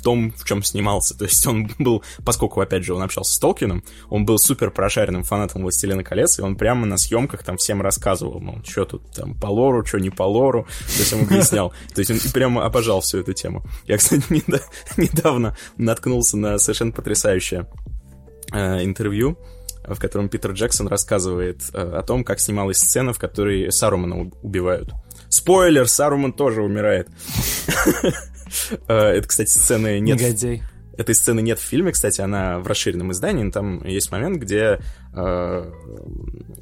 в 0.00 0.02
том, 0.02 0.32
в 0.32 0.44
чем 0.44 0.62
снимался. 0.62 1.16
То 1.16 1.24
есть 1.24 1.46
он 1.46 1.70
был, 1.78 2.02
поскольку, 2.24 2.60
опять 2.60 2.84
же, 2.84 2.94
он 2.94 3.02
общался 3.02 3.34
с 3.34 3.38
Толкином, 3.38 3.84
он 4.08 4.24
был 4.24 4.38
супер 4.38 4.70
прошаренным 4.70 5.24
фанатом 5.24 5.62
«Властелина 5.62 6.02
колец», 6.04 6.38
и 6.38 6.42
он 6.42 6.56
прямо 6.56 6.86
на 6.86 6.96
съемках 6.96 7.42
там 7.42 7.56
всем 7.56 7.82
рассказывал, 7.82 8.40
мол, 8.40 8.58
что 8.64 8.84
тут 8.84 9.10
там 9.12 9.34
по 9.34 9.46
лору, 9.46 9.84
что 9.84 9.98
не 9.98 10.10
по 10.10 10.22
лору, 10.22 10.66
то 10.86 10.98
есть 10.98 11.12
он 11.12 11.22
объяснял. 11.22 11.72
То 11.94 12.00
есть 12.00 12.10
он 12.10 12.18
прямо 12.32 12.64
обожал 12.64 13.00
всю 13.00 13.18
эту 13.18 13.32
тему. 13.32 13.64
Я, 13.86 13.98
кстати, 13.98 14.24
недавно 14.96 15.56
наткнулся 15.76 16.36
на 16.36 16.58
совершенно 16.58 16.92
потрясающее 16.92 17.66
э, 18.52 18.84
интервью, 18.84 19.36
в 19.94 19.98
котором 19.98 20.28
Питер 20.28 20.52
Джексон 20.52 20.88
рассказывает 20.88 21.62
э, 21.72 21.80
о 21.80 22.02
том, 22.02 22.24
как 22.24 22.40
снималась 22.40 22.78
сцена, 22.78 23.12
в 23.12 23.18
которой 23.18 23.70
Сарумана 23.72 24.30
убивают. 24.42 24.92
Спойлер, 25.28 25.88
Саруман 25.88 26.32
тоже 26.32 26.62
умирает. 26.62 27.08
Э, 28.88 29.10
это, 29.10 29.28
кстати, 29.28 29.48
сцены 29.48 30.00
нет... 30.00 30.18
Негодяй. 30.20 30.64
Этой 30.98 31.14
сцены 31.14 31.40
нет 31.40 31.60
в 31.60 31.62
фильме, 31.62 31.92
кстати, 31.92 32.20
она 32.20 32.58
в 32.58 32.66
расширенном 32.66 33.12
издании. 33.12 33.48
Там 33.48 33.84
есть 33.84 34.10
момент, 34.10 34.38
где 34.38 34.80
э, 35.14 35.72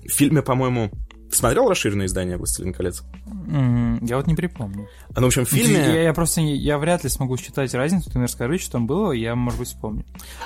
в 0.04 0.10
фильме, 0.10 0.42
по-моему, 0.42 0.90
ты 1.30 1.36
смотрел 1.36 1.68
расширенное 1.68 2.06
издание 2.06 2.36
«Властелин 2.36 2.72
колец»? 2.72 3.02
Mm, 3.26 3.98
я 4.02 4.16
вот 4.16 4.26
не 4.26 4.34
припомню. 4.34 4.88
А, 5.14 5.20
ну, 5.20 5.26
в 5.26 5.28
общем, 5.28 5.44
в 5.44 5.48
фильме... 5.48 5.78
Я, 5.78 6.02
я 6.02 6.14
просто 6.14 6.40
не, 6.40 6.56
я 6.56 6.78
вряд 6.78 7.04
ли 7.04 7.10
смогу 7.10 7.36
считать 7.36 7.72
разницу. 7.74 8.10
Ты 8.10 8.18
мне 8.18 8.26
расскажи, 8.26 8.58
что 8.58 8.72
там 8.72 8.86
было, 8.86 9.12
я, 9.12 9.34
может 9.34 9.58
быть, 9.58 9.68
вспомню. 9.68 10.04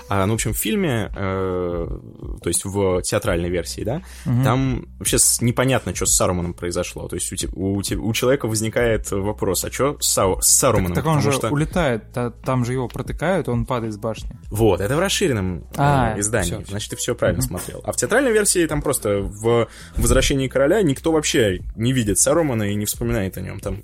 А, 0.09 0.25
ну, 0.27 0.33
в 0.33 0.35
общем, 0.35 0.53
в 0.53 0.57
фильме, 0.57 1.11
э, 1.15 1.99
то 2.43 2.49
есть 2.49 2.65
в 2.65 3.03
театральной 3.03 3.51
версии, 3.51 3.83
да, 3.83 4.03
угу. 4.25 4.43
там 4.45 4.87
вообще 4.99 5.19
непонятно, 5.41 5.95
что 5.95 6.07
с 6.07 6.15
Саруманом 6.15 6.55
произошло. 6.55 7.09
То 7.09 7.17
есть 7.17 7.33
у, 7.55 7.77
у, 7.77 7.79
у 7.79 8.13
человека 8.13 8.47
возникает 8.47 9.11
вопрос, 9.11 9.65
а 9.65 9.73
что 9.73 9.99
с, 10.01 10.13
Сау, 10.13 10.41
с 10.41 10.49
Саруманом? 10.49 10.95
Так, 10.95 11.05
так 11.05 11.13
он 11.13 11.21
же 11.21 11.33
что... 11.33 11.49
улетает, 11.49 12.05
там 12.45 12.65
же 12.65 12.73
его 12.73 12.89
протыкают, 12.89 13.49
он 13.49 13.67
падает 13.67 13.95
с 13.95 13.99
башни. 13.99 14.31
Вот, 14.51 14.81
это 14.81 14.97
в 14.97 15.01
расширенном 15.01 15.65
а, 15.77 16.15
э, 16.17 16.21
издании. 16.21 16.63
Все. 16.63 16.65
Значит, 16.69 16.91
ты 16.91 16.97
все 16.97 17.15
правильно 17.15 17.41
угу. 17.41 17.49
смотрел. 17.49 17.81
А 17.85 17.93
в 17.93 17.97
театральной 17.97 18.33
версии 18.33 18.67
там 18.67 18.83
просто 18.83 19.21
в 19.21 19.69
«Возвращении 19.97 20.49
короля» 20.49 20.72
никто 20.81 21.13
вообще 21.13 21.61
не 21.77 21.93
видит 21.93 22.19
Сарумана 22.19 22.63
и 22.63 22.75
не 22.75 22.87
вспоминает 22.87 23.37
о 23.37 23.43
нем. 23.43 23.61
Там 23.61 23.83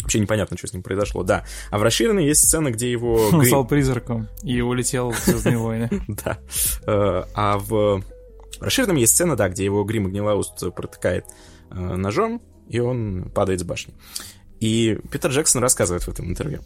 вообще 0.00 0.20
непонятно, 0.20 0.56
что 0.56 0.66
с 0.66 0.72
ним 0.72 0.82
произошло, 0.82 1.22
да. 1.22 1.44
А 1.70 1.78
в 1.78 1.82
расширенной 1.82 2.26
есть 2.26 2.46
сцена, 2.46 2.70
где 2.70 2.90
его... 2.90 3.28
Он 3.32 3.44
стал 3.44 3.66
призраком 3.66 4.28
и 4.42 4.60
улетел 4.60 5.10
в 5.10 5.18
Звездные 5.24 5.58
войны. 5.58 5.90
Да. 6.08 6.38
Э, 6.86 7.24
а 7.34 7.58
в 7.58 8.02
расширенном 8.60 8.96
есть 8.96 9.14
сцена, 9.14 9.36
да, 9.36 9.48
где 9.48 9.64
его 9.64 9.82
грим 9.84 10.08
Гнилауст 10.08 10.74
протыкает 10.74 11.24
э, 11.70 11.74
ножом, 11.74 12.42
и 12.68 12.78
он 12.78 13.30
падает 13.34 13.60
с 13.60 13.64
башни. 13.64 13.94
И 14.60 14.98
Питер 15.10 15.30
Джексон 15.30 15.62
рассказывает 15.62 16.04
в 16.04 16.08
этом 16.08 16.28
интервью, 16.28 16.60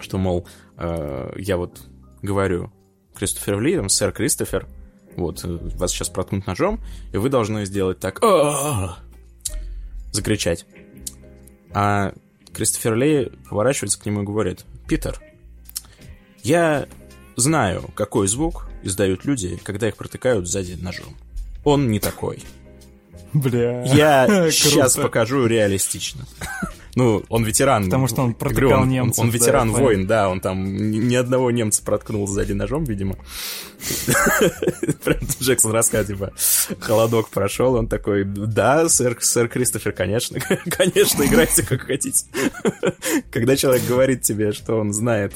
что, 0.00 0.18
мол, 0.18 0.46
э, 0.76 1.32
я 1.36 1.56
вот 1.56 1.80
говорю 2.22 2.72
Кристофер 3.16 3.60
Ли, 3.60 3.88
сэр 3.88 4.12
Кристофер, 4.12 4.66
вот, 5.20 5.42
вас 5.44 5.90
сейчас 5.92 6.08
проткнут 6.08 6.46
ножом, 6.46 6.80
и 7.12 7.16
вы 7.16 7.28
должны 7.28 7.64
сделать 7.64 8.00
так, 8.00 8.20
закричать. 10.12 10.66
А 11.72 12.12
Кристофер 12.52 12.94
Лей 12.96 13.32
поворачивается 13.48 14.00
к 14.00 14.06
нему 14.06 14.22
и 14.22 14.26
говорит, 14.26 14.64
«Питер, 14.88 15.20
я 16.42 16.88
знаю, 17.36 17.90
какой 17.94 18.28
звук 18.28 18.68
издают 18.82 19.24
люди, 19.24 19.58
когда 19.62 19.88
их 19.88 19.96
протыкают 19.96 20.48
сзади 20.48 20.74
ножом. 20.80 21.16
Он 21.64 21.90
не 21.90 22.00
такой. 22.00 22.42
Бля. 23.32 23.82
Я 23.84 24.26
сейчас 24.50 24.96
покажу 24.96 25.46
реалистично. 25.46 26.26
Ну, 26.94 27.24
он 27.28 27.44
ветеран. 27.44 27.84
Потому 27.84 28.08
что 28.08 28.22
он 28.22 28.34
протыкал 28.34 28.84
немцев. 28.84 29.18
Он, 29.18 29.28
он 29.28 29.32
ветеран 29.32 29.72
да, 29.72 29.78
войн, 29.78 30.06
да, 30.06 30.28
он 30.28 30.40
там 30.40 30.90
ни 30.90 31.14
одного 31.14 31.50
немца 31.50 31.82
проткнул 31.84 32.26
сзади 32.26 32.52
ножом, 32.52 32.84
видимо. 32.84 33.16
Прям 35.04 35.18
Джексон 35.40 35.72
рассказывает, 35.72 36.34
типа, 36.36 36.80
холодок 36.80 37.28
прошел, 37.30 37.74
он 37.74 37.88
такой, 37.88 38.24
да, 38.24 38.88
сэр, 38.88 39.16
сэр 39.20 39.48
Кристофер, 39.48 39.92
конечно, 39.92 40.38
конечно, 40.70 41.24
играйте 41.24 41.64
как 41.64 41.82
хотите. 41.82 42.26
Когда 43.30 43.56
человек 43.56 43.86
говорит 43.86 44.22
тебе, 44.22 44.52
что 44.52 44.76
он 44.76 44.92
знает, 44.92 45.34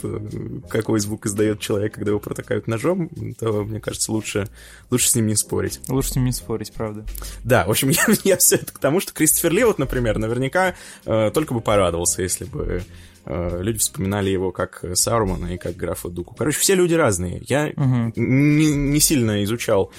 какой 0.69 1.01
звук 1.01 1.27
издает 1.27 1.61
человек, 1.61 1.95
когда 1.95 2.11
его 2.11 2.21
протыкают 2.21 2.67
ножом, 2.67 3.09
то, 3.39 3.65
мне 3.65 3.81
кажется, 3.81 4.13
лучше, 4.13 4.49
лучше 4.91 5.09
с 5.09 5.15
ним 5.15 5.27
не 5.27 5.37
спорить. 5.37 5.81
Лучше 5.89 6.11
с 6.11 6.17
ним 6.17 6.25
не 6.27 6.33
спорить, 6.33 6.73
правда. 6.73 7.05
Да, 7.43 7.65
в 7.67 7.71
общем, 7.71 7.89
я, 7.91 8.07
я 8.25 8.37
все 8.37 8.57
это 8.57 8.73
к 8.73 8.79
тому, 8.79 9.01
что 9.01 9.13
Кристофер 9.13 9.53
Ли, 9.53 9.65
вот, 9.65 9.79
например, 9.79 10.19
наверняка 10.19 10.75
э, 11.05 11.31
только 11.33 11.44
бы 11.53 11.61
порадовался, 11.61 12.23
если 12.23 12.45
бы 12.45 12.83
э, 13.27 13.63
люди 13.63 13.79
вспоминали 13.79 14.31
его 14.31 14.53
как 14.53 14.85
Сарумана 14.95 15.55
и 15.55 15.59
как 15.59 15.77
графа 15.77 16.09
Дуку. 16.09 16.35
Короче, 16.35 16.59
все 16.59 16.75
люди 16.75 16.95
разные. 16.95 17.43
Я 17.47 17.73
угу. 17.77 18.13
не, 18.17 18.75
не 18.75 19.01
сильно 19.01 19.43
изучал, 19.45 19.93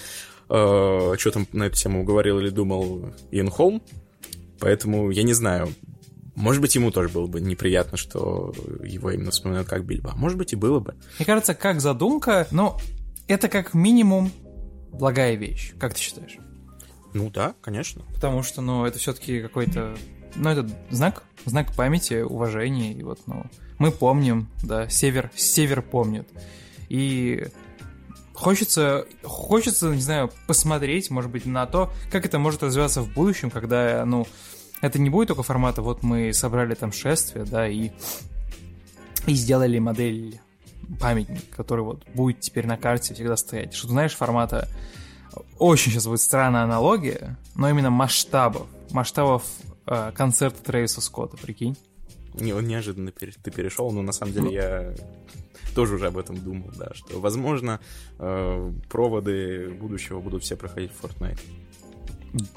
э, 0.49 1.13
что 1.17 1.31
там 1.31 1.47
на 1.51 1.63
эту 1.63 1.77
тему 1.77 2.03
говорил 2.03 2.39
или 2.39 2.49
думал 2.49 3.13
Иэн 3.31 3.49
Холм, 3.49 3.81
поэтому 4.59 5.11
я 5.11 5.23
не 5.23 5.34
знаю. 5.34 5.69
Может 6.35 6.61
быть, 6.61 6.76
ему 6.76 6.91
тоже 6.91 7.09
было 7.09 7.27
бы 7.27 7.39
неприятно, 7.39 7.97
что 7.97 8.53
его 8.84 9.11
именно 9.11 9.31
вспоминают 9.31 9.69
как 9.69 9.85
Бильбо. 9.85 10.11
А 10.13 10.15
может 10.17 10.38
быть, 10.38 10.51
и 10.51 10.57
было 10.57 10.80
бы. 10.80 10.95
Мне 11.17 11.26
кажется, 11.26 11.53
как 11.53 11.80
задумка, 11.80 12.47
но 12.51 12.77
это 13.27 13.47
как 13.47 13.73
минимум 13.73 14.31
благая 14.91 15.35
вещь. 15.35 15.73
Как 15.80 15.93
ты 15.93 16.01
считаешь? 16.01 16.38
Ну 17.13 17.30
да, 17.30 17.55
конечно. 17.61 18.03
Потому 18.13 18.43
что, 18.43 18.61
ну, 18.61 18.85
это 18.85 18.99
все-таки 18.99 19.41
какой-то 19.41 19.95
ну, 20.36 20.49
это 20.49 20.70
знак, 20.90 21.24
знак 21.45 21.74
памяти, 21.74 22.22
уважения, 22.22 22.94
и 22.94 23.03
вот, 23.03 23.20
ну, 23.28 23.45
мы 23.78 23.91
помним, 23.91 24.48
да, 24.64 24.90
север, 24.90 25.32
север 25.36 25.82
помнит. 25.82 26.28
И 26.90 27.48
хочется, 28.34 29.06
хочется, 29.24 29.90
не 29.90 30.02
знаю, 30.02 30.32
посмотреть, 30.48 31.10
может 31.10 31.32
быть, 31.32 31.45
на 31.45 31.66
то, 31.66 31.91
как 32.12 32.26
это 32.26 32.40
может 32.40 32.64
развиваться 32.64 33.02
в 33.02 33.14
будущем, 33.14 33.49
когда, 33.49 34.06
ну, 34.06 34.28
это 34.82 34.99
не 34.99 35.10
будет 35.10 35.30
только 35.30 35.44
формата, 35.44 35.82
вот 35.82 36.03
мы 36.03 36.34
собрали 36.34 36.76
там 36.76 36.91
шествие, 36.91 37.45
да, 37.45 37.68
и, 37.68 37.91
и 39.26 39.34
сделали 39.34 39.80
модель 39.80 40.40
памятник, 40.99 41.49
который 41.49 41.84
вот 41.84 42.06
будет 42.14 42.41
теперь 42.41 42.68
на 42.68 42.78
карте 42.78 43.14
всегда 43.14 43.38
стоять. 43.38 43.74
Что, 43.74 43.88
знаешь, 43.88 44.16
формата 44.16 44.68
очень 45.57 45.91
сейчас 45.91 46.06
будет 46.06 46.22
странная 46.22 46.64
аналогия, 46.64 47.38
но 47.56 47.70
именно 47.70 47.90
масштабов, 47.90 48.68
масштабов 48.91 49.44
э, 49.88 50.12
концерта 50.14 50.64
Трэвиса 50.64 51.02
Скотта, 51.02 51.38
прикинь. 51.38 51.78
Не, 52.34 52.53
он 52.53 52.68
неожиданно 52.68 53.12
ты 53.12 53.52
перешел, 53.52 53.91
но 53.91 54.02
на 54.02 54.12
самом 54.12 54.34
деле 54.34 54.53
я 54.53 54.94
тоже 55.74 55.95
уже 55.95 56.07
об 56.07 56.18
этом 56.18 56.38
думал, 56.38 56.70
да, 56.76 56.94
что, 56.94 57.20
возможно, 57.20 57.80
э, 58.20 58.72
проводы 58.90 59.70
будущего 59.70 60.20
будут 60.20 60.44
все 60.44 60.56
проходить 60.57 60.91
в 60.91 61.03
Fortnite. 61.03 61.40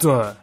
Да, 0.00 0.36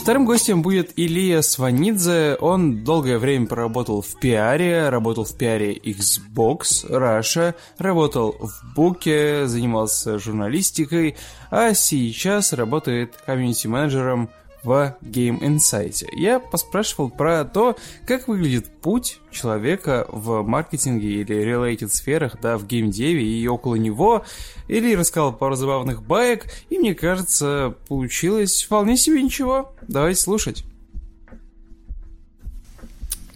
Вторым 0.00 0.24
гостем 0.24 0.62
будет 0.62 0.94
Илья 0.96 1.42
Сванидзе. 1.42 2.36
Он 2.40 2.82
долгое 2.84 3.18
время 3.18 3.46
проработал 3.46 4.00
в 4.00 4.18
пиаре, 4.18 4.88
работал 4.88 5.24
в 5.24 5.36
пиаре 5.36 5.76
Xbox, 5.76 6.88
Russia, 6.88 7.54
работал 7.76 8.34
в 8.40 8.74
Буке, 8.74 9.46
занимался 9.46 10.18
журналистикой, 10.18 11.16
а 11.50 11.74
сейчас 11.74 12.54
работает 12.54 13.14
комьюнити-менеджером 13.26 14.30
в 14.62 14.96
Game 15.02 15.40
Insight. 15.40 16.04
Я 16.12 16.38
поспрашивал 16.40 17.10
про 17.10 17.44
то, 17.44 17.76
как 18.06 18.28
выглядит 18.28 18.68
путь 18.80 19.20
человека 19.30 20.06
в 20.08 20.42
маркетинге 20.42 21.20
или 21.20 21.36
related 21.36 21.88
сферах, 21.88 22.36
да, 22.40 22.58
в 22.58 22.66
геймдеве 22.66 23.24
и 23.24 23.46
около 23.46 23.76
него, 23.76 24.24
или 24.68 24.94
рассказал 24.94 25.32
пару 25.32 25.54
забавных 25.54 26.02
баек, 26.02 26.46
и 26.68 26.78
мне 26.78 26.94
кажется, 26.94 27.74
получилось 27.88 28.64
вполне 28.64 28.96
себе 28.96 29.22
ничего. 29.22 29.72
Давайте 29.88 30.20
слушать. 30.20 30.64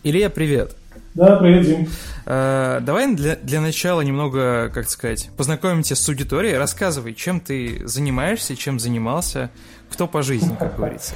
Илья, 0.03 0.29
привет. 0.29 0.77
Да, 1.15 1.37
привет, 1.37 1.65
Дим. 1.65 1.89
Uh, 2.27 2.81
давай 2.81 3.15
для, 3.15 3.37
для 3.37 3.61
начала 3.61 4.01
немного, 4.01 4.71
как 4.73 4.89
сказать, 4.89 5.29
познакомимся 5.37 5.95
с 5.95 6.09
аудиторией. 6.09 6.57
Рассказывай, 6.57 7.13
чем 7.13 7.39
ты 7.39 7.87
занимаешься, 7.87 8.57
чем 8.57 8.81
занимался, 8.81 9.51
кто 9.91 10.07
по 10.07 10.23
жизни, 10.23 10.55
как 10.59 10.77
говорится? 10.77 11.15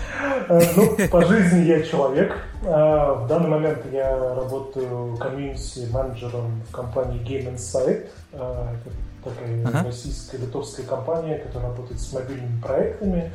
Э, 0.48 0.60
ну, 0.76 0.96
по 1.08 1.24
жизни 1.24 1.64
я 1.64 1.82
человек. 1.82 2.36
А, 2.64 3.14
в 3.14 3.26
данный 3.26 3.48
момент 3.48 3.78
я 3.92 4.16
работаю 4.34 5.16
комьюнити-менеджером 5.16 6.62
в 6.68 6.72
компании 6.72 7.20
Game 7.20 7.54
Insight. 7.54 8.08
А, 8.32 8.74
это 8.74 8.94
такая 9.24 9.66
Ага. 9.66 9.84
российская, 9.84 10.38
литовская 10.38 10.86
компания, 10.86 11.38
которая 11.38 11.70
работает 11.70 12.00
с 12.00 12.12
мобильными 12.12 12.60
проектами. 12.60 13.32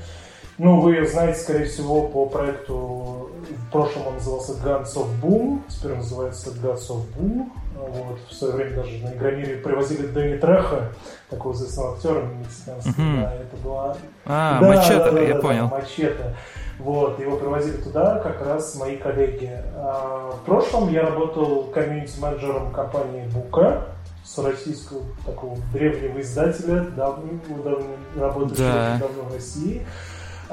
Ну, 0.58 0.80
вы 0.82 1.06
знаете, 1.08 1.40
скорее 1.40 1.66
всего, 1.66 2.08
по 2.08 2.26
проекту, 2.28 3.30
в 3.68 3.72
прошлом 3.72 4.08
он 4.08 4.14
назывался 4.16 4.54
Guns 4.54 4.94
of 4.96 5.08
Boom, 5.22 5.62
теперь 5.68 5.94
он 5.94 5.98
называется 6.00 6.50
Guns 6.52 6.90
of 6.90 7.02
Boom. 7.18 7.50
Вот. 7.76 8.20
В 8.30 8.34
свое 8.34 8.54
время 8.54 8.76
даже 8.76 8.98
на 9.04 9.14
Игромире 9.14 9.58
привозили 9.58 10.08
Дэнни 10.08 10.38
Треха, 10.38 10.90
такого 11.30 11.54
известного 11.54 11.96
актера 11.96 12.22
мексиканского. 12.22 12.94
Мгм. 13.02 13.22
Да, 13.24 13.34
это 13.34 13.58
была 13.64 13.98
А, 14.26 14.60
да, 14.60 14.68
мачете, 14.68 14.98
да, 14.98 15.12
да, 15.12 15.22
я 15.22 15.34
да, 15.34 15.42
понял. 15.42 15.70
Да, 15.70 15.76
мачете. 15.78 16.36
Вот, 16.80 17.20
его 17.20 17.38
привозили 17.38 17.78
туда 17.78 18.20
как 18.20 18.46
раз 18.46 18.76
мои 18.76 18.98
коллеги. 18.98 19.52
А, 19.76 20.32
в 20.32 20.46
прошлом 20.46 20.90
я 20.92 21.02
работал 21.02 21.64
комьюнити-менеджером 21.74 22.72
компании 22.72 23.28
Бука, 23.34 23.88
с 24.24 24.38
российского 24.38 25.02
такого 25.26 25.58
древнего 25.74 26.22
издателя, 26.22 26.82
давно, 26.96 27.28
давно 27.64 27.86
работающего 28.16 28.68
Да. 28.68 28.98
давно 29.00 29.24
в 29.30 29.34
России. 29.34 29.86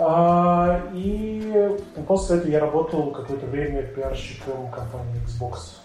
А, 0.02 0.90
и 0.94 1.76
после 2.08 2.36
этого 2.36 2.50
я 2.50 2.60
работал 2.60 3.10
какое-то 3.10 3.46
время 3.46 3.82
пиарщиком 3.82 4.70
компании 4.70 5.20
Xbox. 5.26 5.76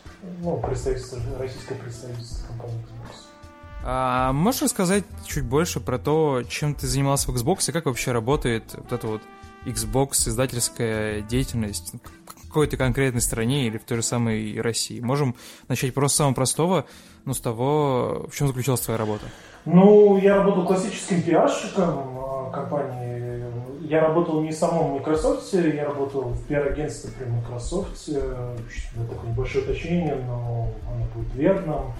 Ну, 0.41 0.57
представительство, 0.61 1.19
российское 1.37 1.75
представительство 1.75 2.47
компании 2.47 2.77
Xbox. 2.77 3.25
А 3.83 4.31
можешь 4.31 4.61
рассказать 4.61 5.03
чуть 5.27 5.43
больше 5.43 5.81
про 5.81 5.99
то, 5.99 6.43
чем 6.47 6.75
ты 6.75 6.87
занимался 6.87 7.29
в 7.29 7.35
Xbox 7.35 7.69
и 7.69 7.73
как 7.73 7.85
вообще 7.85 8.13
работает 8.13 8.63
вот 8.75 8.93
эта 8.93 9.05
вот 9.05 9.21
Xbox 9.65 10.29
издательская 10.29 11.21
деятельность 11.21 11.93
в 11.93 12.47
какой-то 12.47 12.77
конкретной 12.77 13.21
стране 13.21 13.67
или 13.67 13.77
в 13.77 13.83
той 13.83 13.97
же 13.97 14.03
самой 14.03 14.61
России? 14.61 15.01
Можем 15.01 15.35
начать 15.67 15.93
просто 15.93 16.15
с 16.15 16.17
самого 16.19 16.33
простого, 16.35 16.85
но 17.25 17.33
с 17.33 17.41
того, 17.41 18.27
в 18.31 18.35
чем 18.35 18.47
заключалась 18.47 18.79
твоя 18.79 18.97
работа. 18.97 19.25
Ну, 19.65 20.17
я 20.17 20.37
работал 20.37 20.65
классическим 20.65 21.21
пиарщиком 21.21 22.17
э, 22.17 22.51
компании. 22.53 23.43
Я 23.87 24.01
работал 24.01 24.41
не 24.41 24.49
в 24.49 24.55
самом 24.55 24.93
Microsoft, 24.93 25.53
я 25.53 25.85
работал 25.85 26.21
в 26.23 26.47
пиар-агентстве 26.47 27.11
при 27.17 27.25
Microsoft. 27.25 28.09
Это 28.09 28.55
такое 29.09 29.29
небольшое 29.29 29.63
уточнение, 29.63 30.15
но 30.27 30.69
оно 30.91 31.05
будет 31.13 31.33
верным. 31.35 31.93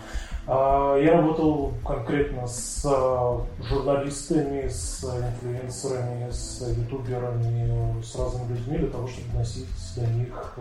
А, 0.47 0.95
Я 0.97 1.13
работал 1.13 1.73
конкретно 1.83 2.47
с 2.47 2.85
э, 2.85 3.63
журналистами, 3.63 4.67
с 4.67 5.03
инфлюенсерами, 5.03 6.29
с 6.29 6.61
ютуберами, 6.61 8.01
с 8.03 8.15
разными 8.15 8.55
людьми 8.55 8.77
для 8.77 8.89
того, 8.89 9.07
чтобы 9.07 9.27
доносить 9.31 9.65
до 9.95 10.05
них 10.07 10.57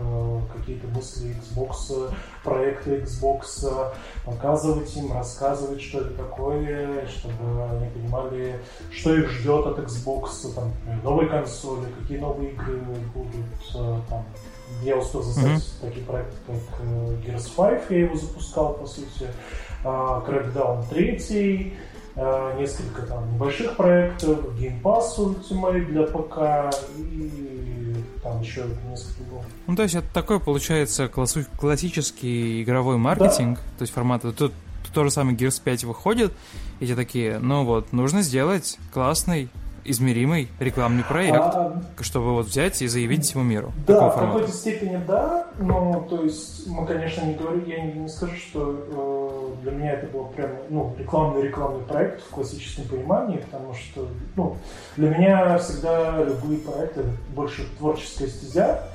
какие-то 0.56 0.86
мысли 0.88 1.36
Xbox, 1.36 2.10
проекты 2.42 3.00
Xbox, 3.00 3.92
показывать 4.24 4.96
им, 4.96 5.12
рассказывать, 5.12 5.82
что 5.82 6.00
это 6.00 6.14
такое, 6.14 7.06
чтобы 7.06 7.64
они 7.70 7.90
понимали, 7.90 8.60
что 8.90 9.14
их 9.14 9.28
ждет 9.30 9.66
от 9.66 9.78
Xbox, 9.80 10.54
там, 10.54 10.72
новые 11.02 11.28
консоли, 11.28 11.86
какие 12.00 12.18
новые 12.18 12.52
игры 12.52 12.80
будут. 13.14 14.06
Там. 14.08 14.24
Я 14.82 14.96
успел 14.96 15.22
застать 15.22 15.62
такие 15.80 16.04
проекты, 16.04 16.34
как 16.46 16.80
э, 16.80 17.16
Gears 17.24 17.50
5, 17.54 17.90
я 17.90 17.98
его 18.00 18.16
запускал, 18.16 18.74
по 18.74 18.86
сути, 18.86 19.26
а, 19.26 19.73
Crackdown 19.84 20.88
3, 20.90 21.72
э, 22.16 22.56
несколько 22.58 23.02
там 23.02 23.32
небольших 23.34 23.76
проектов, 23.76 24.38
Game 24.58 24.80
Pass 24.82 25.16
Ultimate 25.18 25.84
для 25.86 26.02
ПК 26.04 26.74
и 26.96 27.94
там 28.22 28.40
еще 28.40 28.64
несколько 28.88 29.22
другого. 29.24 29.44
Ну, 29.66 29.76
то 29.76 29.82
есть 29.82 29.94
это 29.94 30.06
такой, 30.14 30.40
получается, 30.40 31.08
классу- 31.08 31.44
классический 31.58 32.62
игровой 32.62 32.96
маркетинг, 32.96 33.58
то 33.78 33.82
есть 33.82 33.92
формат, 33.92 34.22
тут, 34.22 34.36
тут 34.36 34.52
то 34.94 35.04
же 35.04 35.10
самое 35.10 35.36
Gears 35.36 35.60
5 35.62 35.84
выходит, 35.84 36.32
и 36.80 36.86
те 36.86 36.94
такие, 36.94 37.38
ну 37.38 37.64
вот, 37.64 37.92
нужно 37.92 38.22
сделать 38.22 38.78
классный, 38.92 39.48
измеримый 39.84 40.48
рекламный 40.60 41.04
проект, 41.04 41.36
А, 41.36 41.82
чтобы 42.00 42.34
вот 42.34 42.46
взять 42.46 42.80
и 42.82 42.86
заявить 42.86 43.24
всему 43.24 43.42
миру. 43.42 43.72
Да, 43.86 44.08
в 44.10 44.18
какой-то 44.18 44.50
степени 44.50 45.00
да, 45.06 45.46
но 45.58 46.06
то 46.08 46.24
есть 46.24 46.66
мы, 46.66 46.86
конечно, 46.86 47.22
не 47.22 47.34
говорим, 47.34 47.64
я 47.66 47.82
не, 47.82 47.92
не 47.92 48.08
скажу, 48.08 48.34
что 48.36 49.54
э, 49.60 49.62
для 49.62 49.72
меня 49.72 49.92
это 49.92 50.06
был 50.06 50.24
прям 50.26 50.50
ну, 50.70 50.94
рекламный 50.98 51.42
рекламный 51.42 51.84
проект 51.84 52.22
в 52.22 52.30
классическом 52.30 52.84
понимании, 52.86 53.38
потому 53.38 53.74
что 53.74 54.08
ну, 54.36 54.56
для 54.96 55.10
меня 55.10 55.58
всегда 55.58 56.22
любые 56.22 56.58
проекты 56.58 57.04
больше 57.34 57.66
творческая 57.78 58.28
стезя, 58.28 58.88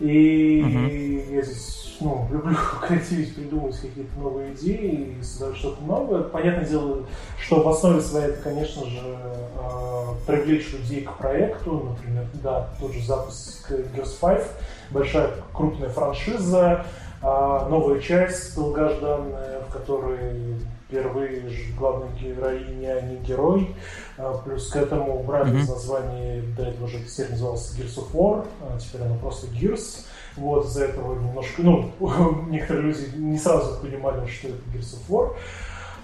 и 0.00 0.62
Мгм. 0.62 1.34
я 1.34 1.42
здесь 1.42 1.96
ну, 2.00 2.28
люблю 2.30 2.56
креативить, 2.86 3.34
придумывать 3.34 3.78
какие-то 3.80 4.18
новые 4.18 4.54
идеи 4.54 5.16
и 5.18 5.22
создавать 5.22 5.56
что-то 5.56 5.82
новое. 5.82 6.22
Понятное 6.22 6.66
дело, 6.66 7.04
что 7.40 7.62
в 7.62 7.68
основе 7.68 8.00
своей 8.00 8.28
это, 8.28 8.42
конечно 8.42 8.84
же, 8.84 9.00
э, 9.00 9.86
привлечь 10.26 10.72
людей 10.72 11.02
к 11.02 11.16
проекту. 11.16 11.94
Например, 11.96 12.24
да, 12.42 12.68
тот 12.80 12.92
же 12.92 13.02
запуск 13.02 13.70
Gears 13.70 14.14
5, 14.20 14.46
большая 14.90 15.30
крупная 15.52 15.88
франшиза, 15.88 16.84
а, 17.22 17.68
новая 17.68 18.00
часть 18.00 18.54
долгожданная, 18.54 19.60
в 19.68 19.72
которой 19.72 20.56
впервые 20.88 21.42
главная 21.78 22.10
героиня 22.20 23.00
не 23.02 23.16
герой. 23.16 23.74
А, 24.18 24.38
Плюс 24.44 24.68
к 24.70 24.76
этому 24.76 25.20
убрали 25.20 25.50
Мгм. 25.50 25.58
из 25.58 25.68
названия, 25.68 26.42
до 26.56 26.62
этого 26.64 26.86
же 26.88 26.98
серия 27.08 27.30
называлась 27.30 27.74
Gears 27.76 27.98
of 27.98 28.12
War, 28.12 28.46
а 28.62 28.78
теперь 28.78 29.02
она 29.02 29.16
просто 29.16 29.46
Gears. 29.48 30.04
Вот, 30.36 30.66
из-за 30.66 30.84
этого 30.84 31.14
немножко, 31.14 31.62
ну, 31.62 31.90
некоторые 32.48 32.88
люди 32.88 33.16
не 33.16 33.38
сразу 33.38 33.80
понимали, 33.80 34.26
что 34.26 34.48
это 34.48 34.58
Gears 34.74 34.96
of 34.96 35.08
War. 35.08 35.32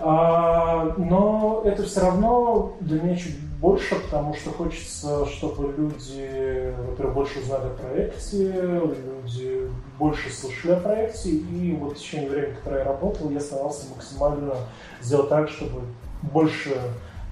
А, 0.00 0.94
но 0.96 1.62
это 1.64 1.84
все 1.84 2.00
равно 2.00 2.74
для 2.80 3.00
меня 3.00 3.14
чуть 3.16 3.36
больше, 3.62 3.94
потому 3.94 4.34
что 4.34 4.50
хочется, 4.50 5.24
чтобы 5.26 5.72
люди, 5.72 6.74
во-первых, 6.88 7.14
больше 7.14 7.38
узнали 7.38 7.66
о 7.66 7.76
проекте, 7.80 8.52
люди 8.60 9.70
больше 10.00 10.30
слышали 10.32 10.72
о 10.72 10.80
проекте, 10.80 11.30
и 11.30 11.72
вот 11.78 11.92
в 11.92 12.00
течение 12.00 12.28
времени, 12.28 12.54
которое 12.56 12.78
я 12.78 12.84
работал, 12.84 13.30
я 13.30 13.38
старался 13.38 13.86
максимально 13.94 14.54
сделать 15.00 15.28
так, 15.28 15.48
чтобы 15.48 15.82
больше 16.22 16.76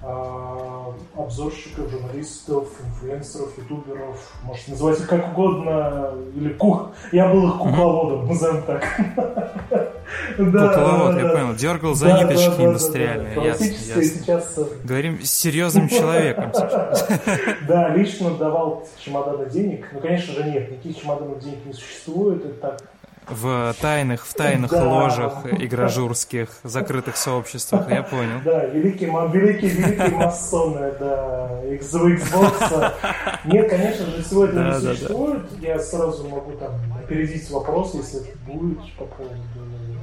обзорщиков, 0.03 1.89
журналистов, 1.91 2.69
инфлюенсеров, 2.83 3.57
ютуберов, 3.57 4.33
можете 4.43 4.71
называть 4.71 4.99
их 4.99 5.07
как 5.07 5.31
угодно, 5.31 6.13
или 6.35 6.53
кух... 6.53 6.91
Я 7.11 7.27
был 7.27 7.49
их 7.49 7.57
кукловодом, 7.57 8.27
назовем 8.27 8.63
так. 8.63 8.83
Кукловод, 10.37 11.17
я 11.17 11.29
понял, 11.29 11.55
дергал 11.55 11.93
за 11.93 12.07
ниточки 12.07 12.61
индустриальные, 12.61 13.43
ясно, 13.43 13.65
сейчас 13.67 14.57
э, 14.57 14.65
Говорим 14.83 15.23
с 15.23 15.31
серьезным 15.31 15.87
человеком. 15.87 16.51
Да, 17.67 17.89
лично 17.89 18.31
давал 18.31 18.87
чемоданы 18.99 19.49
денег. 19.49 19.87
Ну, 19.93 19.99
конечно 19.99 20.33
же, 20.33 20.43
нет, 20.43 20.71
никаких 20.71 21.01
чемоданов 21.01 21.39
денег 21.39 21.65
не 21.65 21.73
существует. 21.73 22.43
Это 22.45 22.53
так. 22.55 22.90
В 23.29 23.73
тайных, 23.79 24.25
в 24.25 24.33
тайных 24.33 24.71
Да. 24.71 24.83
ложах 24.83 25.45
игражурских, 25.45 26.49
закрытых 26.63 27.15
сообществах, 27.15 27.89
я 27.89 28.03
понял. 28.03 28.39
Да, 28.43 28.65
великие, 28.65 29.09
великие, 29.31 29.71
великие 29.71 30.09
масоны, 30.09 30.91
да, 30.99 31.61
X- 31.71 31.93
Xbox. 31.93 32.93
Нет, 33.45 33.69
конечно 33.69 34.05
же, 34.07 34.23
сегодня 34.23 34.55
Да, 34.55 34.63
не 34.65 34.71
да, 34.71 34.79
да. 34.81 34.93
существует. 34.95 35.43
Я 35.61 35.79
сразу 35.79 36.27
могу 36.27 36.51
там 36.53 36.71
опередить 37.01 37.49
вопрос, 37.51 37.93
если 37.93 38.21
это 38.27 38.37
будет 38.45 38.79
по 38.97 39.05
поводу 39.05 39.35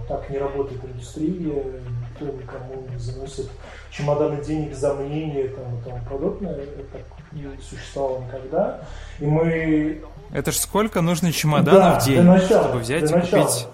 так 0.08 0.30
не 0.30 0.38
работает 0.38 0.82
индустрия, 0.84 1.62
никто 2.10 2.24
никому 2.24 2.86
не 2.90 2.96
заносит 2.98 3.50
чемоданы 3.90 4.42
денег 4.42 4.74
за 4.74 4.94
мнение 4.94 5.48
там, 5.48 5.78
и 5.78 5.82
тому 5.84 6.00
подобное. 6.10 6.54
Это 6.54 6.82
так 6.92 7.02
не 7.32 7.44
существовало 7.60 8.24
никогда. 8.24 8.80
И 9.18 9.26
мы 9.26 10.00
Это 10.32 10.52
ж 10.52 10.56
сколько 10.56 11.00
нужно 11.00 11.32
чемоданов 11.32 11.94
Да, 11.94 12.00
в 12.00 12.04
день, 12.04 12.22
начала, 12.22 12.62
чтобы 12.64 12.78
взять 12.80 13.10
и 13.10 13.14
начала. 13.14 13.42
купить 13.44 13.66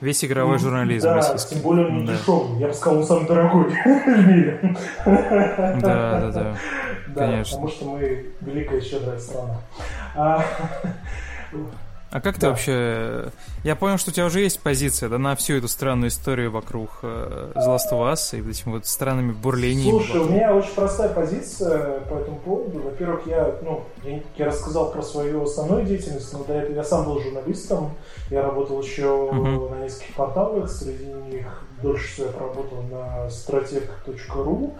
весь 0.00 0.24
игровой 0.24 0.58
журнализм 0.58 1.08
да, 1.08 1.14
российский. 1.16 1.54
тем 1.54 1.62
более 1.62 1.86
он 1.86 1.98
не 2.00 2.06
Да. 2.06 2.12
дешевый. 2.14 2.58
Я 2.60 2.68
бы 2.68 2.74
сказал, 2.74 2.98
он 3.00 3.06
самый 3.06 3.26
дорогой 3.26 3.64
в 3.84 4.26
мире. 4.26 4.76
Да, 5.04 6.20
да, 6.20 6.30
да. 6.30 6.56
Да, 7.08 7.26
Конечно. 7.26 7.52
потому 7.56 7.68
что 7.68 7.84
мы 7.86 8.26
великая 8.42 8.80
щедрая 8.80 9.18
страна. 9.18 9.56
А, 12.12 12.20
как 12.20 12.36
ты 12.36 12.42
Да. 12.42 12.50
вообще... 12.50 13.30
Я 13.64 13.74
понял, 13.74 13.98
что 13.98 14.10
у 14.10 14.14
тебя 14.14 14.26
уже 14.26 14.40
есть 14.40 14.60
позиция, 14.60 15.08
да, 15.08 15.18
на 15.18 15.34
всю 15.34 15.54
эту 15.54 15.66
странную 15.66 16.08
историю 16.08 16.52
вокруг 16.52 16.90
э, 17.02 17.52
Last 17.56 17.90
of 17.92 18.12
Us 18.12 18.38
и 18.38 18.40
вот 18.40 18.50
этими 18.50 18.72
вот 18.74 18.86
странными 18.86 19.32
бурлениями. 19.32 19.90
Слушай, 19.90 20.20
у 20.20 20.28
меня 20.28 20.54
очень 20.54 20.72
простая 20.74 21.08
позиция 21.08 22.00
по 22.00 22.14
этому 22.14 22.36
поводу. 22.38 22.78
Во-первых, 22.80 23.26
я, 23.26 23.56
ну, 23.62 23.82
я, 24.04 24.20
я 24.36 24.46
рассказал 24.46 24.92
про 24.92 25.02
свою 25.02 25.42
основную 25.42 25.84
деятельность, 25.84 26.32
но 26.32 26.44
до 26.44 26.52
этого 26.54 26.76
я 26.76 26.84
сам 26.84 27.06
был 27.06 27.20
журналистом. 27.20 27.90
Я 28.30 28.42
работал 28.42 28.80
еще 28.80 29.30
Мгм. 29.32 29.70
на 29.72 29.84
нескольких 29.84 30.14
порталах, 30.14 30.70
среди 30.70 31.06
них 31.06 31.62
дольше 31.82 32.06
всего 32.12 32.26
я 32.26 32.32
проработал 32.32 32.82
на 32.82 33.26
strateg.ru. 33.28 34.74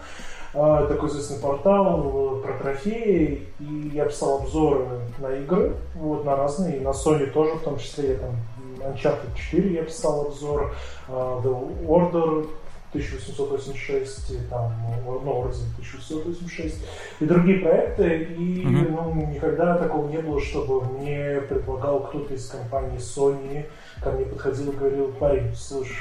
А, 0.59 0.87
Такой 0.87 1.11
известный 1.11 1.39
портал 1.39 2.41
про 2.43 2.55
трофеи, 2.55 3.47
и 3.61 3.91
я 3.93 4.07
писал 4.07 4.39
обзоры 4.39 4.87
на 5.19 5.35
игры, 5.37 5.75
вот, 5.95 6.25
на 6.25 6.35
разные, 6.35 6.79
и 6.79 6.81
на 6.81 6.91
Sony 6.91 7.31
тоже, 7.31 7.57
в 7.57 7.63
том 7.63 7.79
числе, 7.79 8.13
я 8.13 8.17
там 8.17 8.31
Uncharted 8.79 9.37
4 9.37 9.75
я 9.75 9.83
писал 9.83 10.29
обзор, 10.29 10.75
а, 11.09 11.43
The 11.45 11.87
Order 11.87 12.49
1886, 12.93 14.31
и 14.31 14.39
там 14.49 14.73
No 15.07 15.23
Horizon 15.23 15.69
1886 15.77 16.83
и 17.21 17.25
другие 17.27 17.59
проекты. 17.59 18.23
И 18.39 18.65
mm-hmm. 18.65 18.91
ну, 18.91 19.15
никогда 19.33 19.77
такого 19.77 20.09
не 20.09 20.19
было, 20.19 20.41
чтобы 20.41 20.85
мне 20.99 21.43
предлагал 21.43 22.05
кто-то 22.05 22.33
из 22.33 22.49
компании 22.49 22.99
Sony, 22.99 23.67
ко 24.03 24.13
мне 24.13 24.25
подходил 24.25 24.73
и 24.73 24.77
говорил, 24.77 25.13
парень, 25.19 25.55
слушай, 25.55 25.97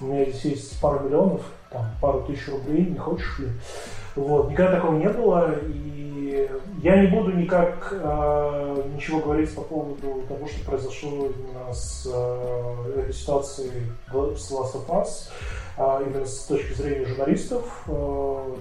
у 0.00 0.06
меня 0.06 0.24
здесь 0.24 0.44
есть 0.44 0.80
пару 0.80 1.06
миллионов, 1.06 1.42
там, 1.72 1.86
пару 2.00 2.22
тысяч 2.22 2.48
рублей, 2.48 2.86
не 2.86 2.98
хочешь 2.98 3.38
ли? 3.38 3.48
Вот, 4.16 4.50
никогда 4.50 4.76
такого 4.76 4.96
не 4.96 5.08
было, 5.08 5.54
и 5.66 6.02
я 6.82 7.00
не 7.00 7.08
буду 7.08 7.32
никак 7.32 7.88
э, 7.92 8.82
ничего 8.94 9.20
говорить 9.20 9.54
по 9.54 9.62
поводу 9.62 10.22
того, 10.28 10.46
что 10.48 10.64
произошло 10.64 11.26
именно 11.26 11.72
с 11.72 12.08
э, 12.12 13.10
ситуацией 13.12 13.70
с 14.10 14.50
Last 14.50 14.74
of 14.74 14.88
Us, 14.88 15.30
э, 15.78 16.04
именно 16.06 16.26
с 16.26 16.44
точки 16.44 16.72
зрения 16.74 17.06
журналистов. 17.06 17.84
Э, 17.86 18.54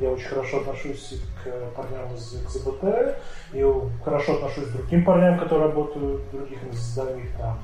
я 0.00 0.10
очень 0.10 0.28
хорошо 0.28 0.58
отношусь 0.58 1.20
к 1.42 1.74
парням 1.76 2.14
из 2.14 2.34
XBT, 2.34 3.14
и 3.52 3.64
хорошо 4.04 4.34
отношусь 4.34 4.66
к 4.66 4.72
другим 4.72 5.04
парням, 5.04 5.38
которые 5.38 5.68
работают 5.68 6.22
в 6.22 6.36
других 6.36 6.58
изданиях, 6.72 7.28
там, 7.38 7.58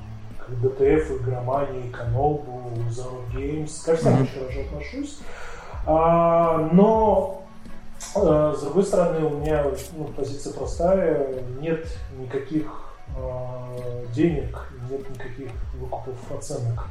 DTF, 0.62 1.22
Игромании, 1.22 1.90
Канобу, 1.90 2.72
Zero 2.88 3.22
Games, 3.32 3.84
ко 3.84 3.96
всем 3.96 4.14
mm-hmm. 4.14 4.22
очень 4.22 4.40
хорошо 4.40 4.60
отношусь. 4.60 5.18
А, 5.86 6.68
но 6.72 7.42
а, 8.14 8.54
с 8.54 8.62
другой 8.62 8.84
стороны, 8.84 9.24
у 9.24 9.38
меня 9.38 9.64
ну, 9.96 10.04
позиция 10.06 10.52
простая, 10.52 11.42
нет 11.60 11.86
никаких 12.18 12.66
а, 13.16 13.68
денег, 14.14 14.68
нет 14.90 15.08
никаких 15.10 15.50
выкупов 15.74 16.16
оценок. 16.36 16.86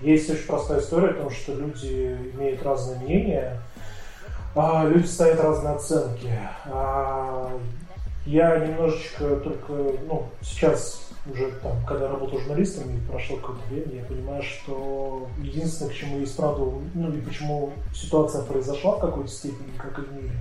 Есть 0.00 0.28
очень 0.28 0.46
простая 0.46 0.80
история 0.80 1.10
о 1.10 1.14
том, 1.14 1.30
что 1.30 1.54
люди 1.54 2.18
имеют 2.34 2.62
разные 2.62 2.98
мнения, 3.00 3.60
а, 4.54 4.84
люди 4.86 5.06
ставят 5.06 5.40
разные 5.40 5.74
оценки. 5.74 6.30
А, 6.66 7.50
я 8.26 8.58
немножечко 8.58 9.36
только, 9.36 9.72
ну, 10.06 10.26
сейчас 10.40 11.03
уже 11.30 11.50
там, 11.62 11.72
когда 11.86 12.08
работал 12.08 12.38
журналистом 12.38 12.84
и 12.94 13.00
прошло 13.10 13.36
какое-то 13.36 13.62
время, 13.70 14.00
я 14.00 14.04
понимаю, 14.04 14.42
что 14.42 15.26
единственное, 15.38 15.90
к 15.90 15.94
чему 15.94 16.18
есть 16.18 16.36
правда, 16.36 16.64
ну 16.94 17.12
и 17.12 17.20
почему 17.20 17.72
ситуация 17.94 18.44
произошла 18.44 18.96
в 18.96 19.00
какой-то 19.00 19.30
степени, 19.30 19.70
как 19.78 19.98
и 19.98 20.02
в 20.02 20.12
мире, 20.12 20.34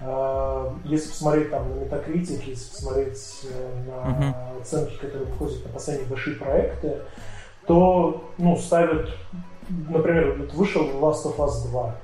а, 0.00 0.74
если 0.84 1.08
посмотреть 1.08 1.50
там 1.50 1.68
на 1.68 1.82
Metacritic, 1.82 2.44
если 2.46 2.70
посмотреть 2.70 3.46
э, 3.50 3.84
на 3.86 4.60
оценки, 4.60 4.94
которые 4.96 5.24
выходят 5.24 5.64
на 5.64 5.72
последние 5.72 6.08
большие 6.08 6.36
проекты, 6.36 6.98
то 7.66 8.30
ну, 8.38 8.56
ставят, 8.56 9.10
например, 9.68 10.36
вот 10.38 10.52
вышел 10.54 10.82
Last 10.82 11.24
of 11.24 11.36
Us 11.38 11.68
2, 11.70 11.94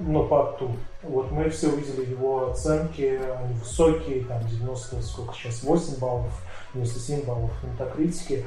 но 0.00 0.24
по 0.24 0.48
акту. 0.48 0.72
Вот 1.02 1.30
мы 1.30 1.48
все 1.50 1.68
увидели 1.68 2.10
его 2.10 2.50
оценки, 2.50 3.20
они 3.38 3.54
высокие, 3.54 4.24
там 4.24 4.46
90, 4.46 5.02
сколько 5.02 5.34
сейчас, 5.34 5.62
8 5.62 5.98
баллов 5.98 6.32
97 6.74 7.24
баллов 7.24 7.50
на 7.62 7.68
метакритике. 7.68 8.44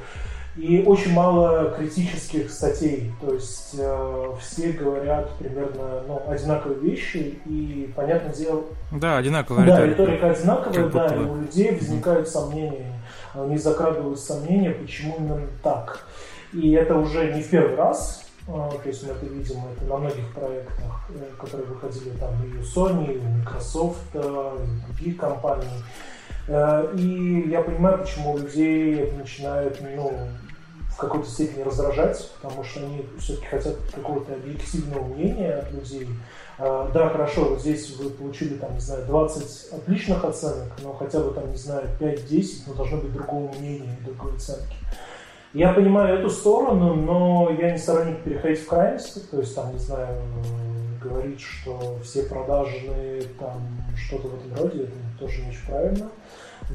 И 0.56 0.84
очень 0.86 1.12
мало 1.12 1.74
критических 1.76 2.48
статей, 2.48 3.12
то 3.20 3.34
есть 3.34 3.74
э, 3.76 4.26
все 4.40 4.70
говорят 4.70 5.32
примерно 5.36 6.04
ну, 6.06 6.22
одинаковые 6.28 6.78
вещи, 6.78 7.40
и 7.44 7.92
понятное 7.96 8.32
дело... 8.32 8.62
Да, 8.92 9.16
одинаковая 9.16 9.66
Да, 9.66 9.84
риторика 9.84 10.30
одинаковая, 10.30 10.88
да, 10.90 11.06
и 11.12 11.18
у 11.18 11.40
людей 11.40 11.72
возникают 11.72 12.28
сомнения, 12.28 12.92
они 13.34 13.58
закрадывают 13.58 14.20
сомнения, 14.20 14.70
почему 14.70 15.16
именно 15.18 15.40
так. 15.64 16.06
И 16.52 16.70
это 16.70 16.96
уже 16.98 17.34
не 17.34 17.42
в 17.42 17.50
первый 17.50 17.74
раз, 17.74 18.23
то 18.46 18.80
есть 18.84 19.02
мы 19.02 19.12
это 19.12 19.26
видим 19.26 19.56
это 19.72 19.84
на 19.84 19.96
многих 19.96 20.32
проектах, 20.34 21.08
э, 21.10 21.30
которые 21.40 21.66
выходили 21.66 22.10
там 22.18 22.34
и 22.44 22.58
у 22.58 22.60
Sony, 22.60 23.14
и 23.14 23.18
у 23.18 23.22
Microsoft, 23.22 24.14
э, 24.14 24.18
и 24.20 24.22
у 24.22 24.92
других 24.92 25.16
компаний. 25.16 25.82
Э, 26.48 26.94
и 26.96 27.48
я 27.48 27.62
понимаю, 27.62 27.98
почему 27.98 28.36
людей 28.36 29.00
это 29.00 29.16
начинает 29.16 29.80
ну, 29.80 30.12
в 30.90 30.96
какой-то 30.96 31.28
степени 31.28 31.62
раздражать, 31.62 32.30
потому 32.40 32.62
что 32.64 32.80
они 32.80 33.04
все-таки 33.18 33.46
хотят 33.46 33.76
какого-то 33.92 34.34
объективного 34.34 35.04
мнения 35.06 35.54
от 35.54 35.72
людей. 35.72 36.08
Э, 36.58 36.88
да, 36.92 37.08
хорошо, 37.08 37.46
вот 37.50 37.60
здесь 37.60 37.96
вы 37.96 38.10
получили, 38.10 38.54
там, 38.54 38.74
не 38.74 38.80
знаю, 38.80 39.06
20 39.06 39.72
отличных 39.72 40.24
оценок, 40.24 40.72
но 40.82 40.92
хотя 40.92 41.20
бы, 41.20 41.32
там, 41.32 41.50
не 41.50 41.56
знаю, 41.56 41.88
5-10, 41.98 42.64
но 42.66 42.74
должно 42.74 42.98
быть 42.98 43.12
другого 43.12 43.52
мнения 43.54 43.96
и 44.00 44.04
другой 44.04 44.36
оценки. 44.36 44.76
Я 45.54 45.72
понимаю 45.72 46.18
эту 46.18 46.30
сторону, 46.30 46.94
но 46.94 47.48
я 47.56 47.70
не 47.70 47.78
сторонник 47.78 48.22
переходить 48.24 48.58
в 48.58 48.66
крайности, 48.66 49.20
то 49.20 49.38
есть, 49.38 49.54
там, 49.54 49.72
не 49.72 49.78
знаю, 49.78 50.20
говорить, 51.00 51.40
что 51.40 51.96
все 52.02 52.24
продажные, 52.24 53.22
там, 53.38 53.62
что-то 53.96 54.28
в 54.28 54.34
этом 54.34 54.64
роде, 54.64 54.82
это 54.82 54.92
тоже 55.20 55.42
не 55.42 55.50
очень 55.50 55.66
правильно. 55.66 56.08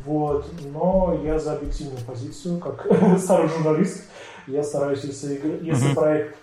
Вот. 0.06 0.49
Но 0.72 1.19
я 1.26 1.39
за 1.39 1.53
объективную 1.53 1.99
позицию, 2.06 2.57
как 2.60 2.88
старый 3.19 3.49
журналист. 3.49 4.06
Я 4.47 4.64
стараюсь, 4.64 5.03
если, 5.03 5.41
если 5.61 5.93
проект... 5.93 6.38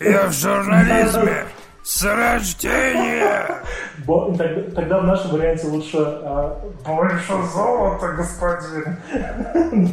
Я 0.00 0.28
в 0.28 0.32
журнализме! 0.32 1.44
С 1.82 2.04
рождения! 2.04 3.60
Тогда, 4.06 4.70
тогда 4.74 5.00
в 5.00 5.04
нашем 5.04 5.32
варианте 5.32 5.66
лучше 5.66 5.98
а, 5.98 6.60
больше 6.86 7.32
золота, 7.52 8.12
господин. 8.12 8.96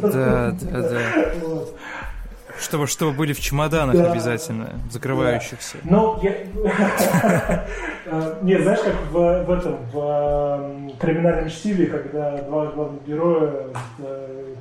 Да, 0.00 0.52
да, 0.60 0.88
да. 0.88 1.00
Чтобы, 2.60 2.86
чтобы 2.86 3.12
были 3.12 3.32
в 3.32 3.40
чемоданах 3.40 3.96
да. 3.96 4.12
обязательно, 4.12 4.80
закрывающихся. 4.90 5.78
Да. 5.82 5.90
Ну, 5.90 6.18
я... 6.22 6.30
Э, 8.06 8.38
нет, 8.42 8.62
знаешь, 8.62 8.80
как 8.80 8.94
в, 9.10 9.44
в 9.44 9.50
этом, 9.50 9.78
в 9.92 10.92
криминальном 11.00 11.48
чтиве, 11.48 11.86
когда 11.86 12.36
два 12.42 12.66
главных 12.66 13.04
героя 13.04 13.68
э, 13.98 14.54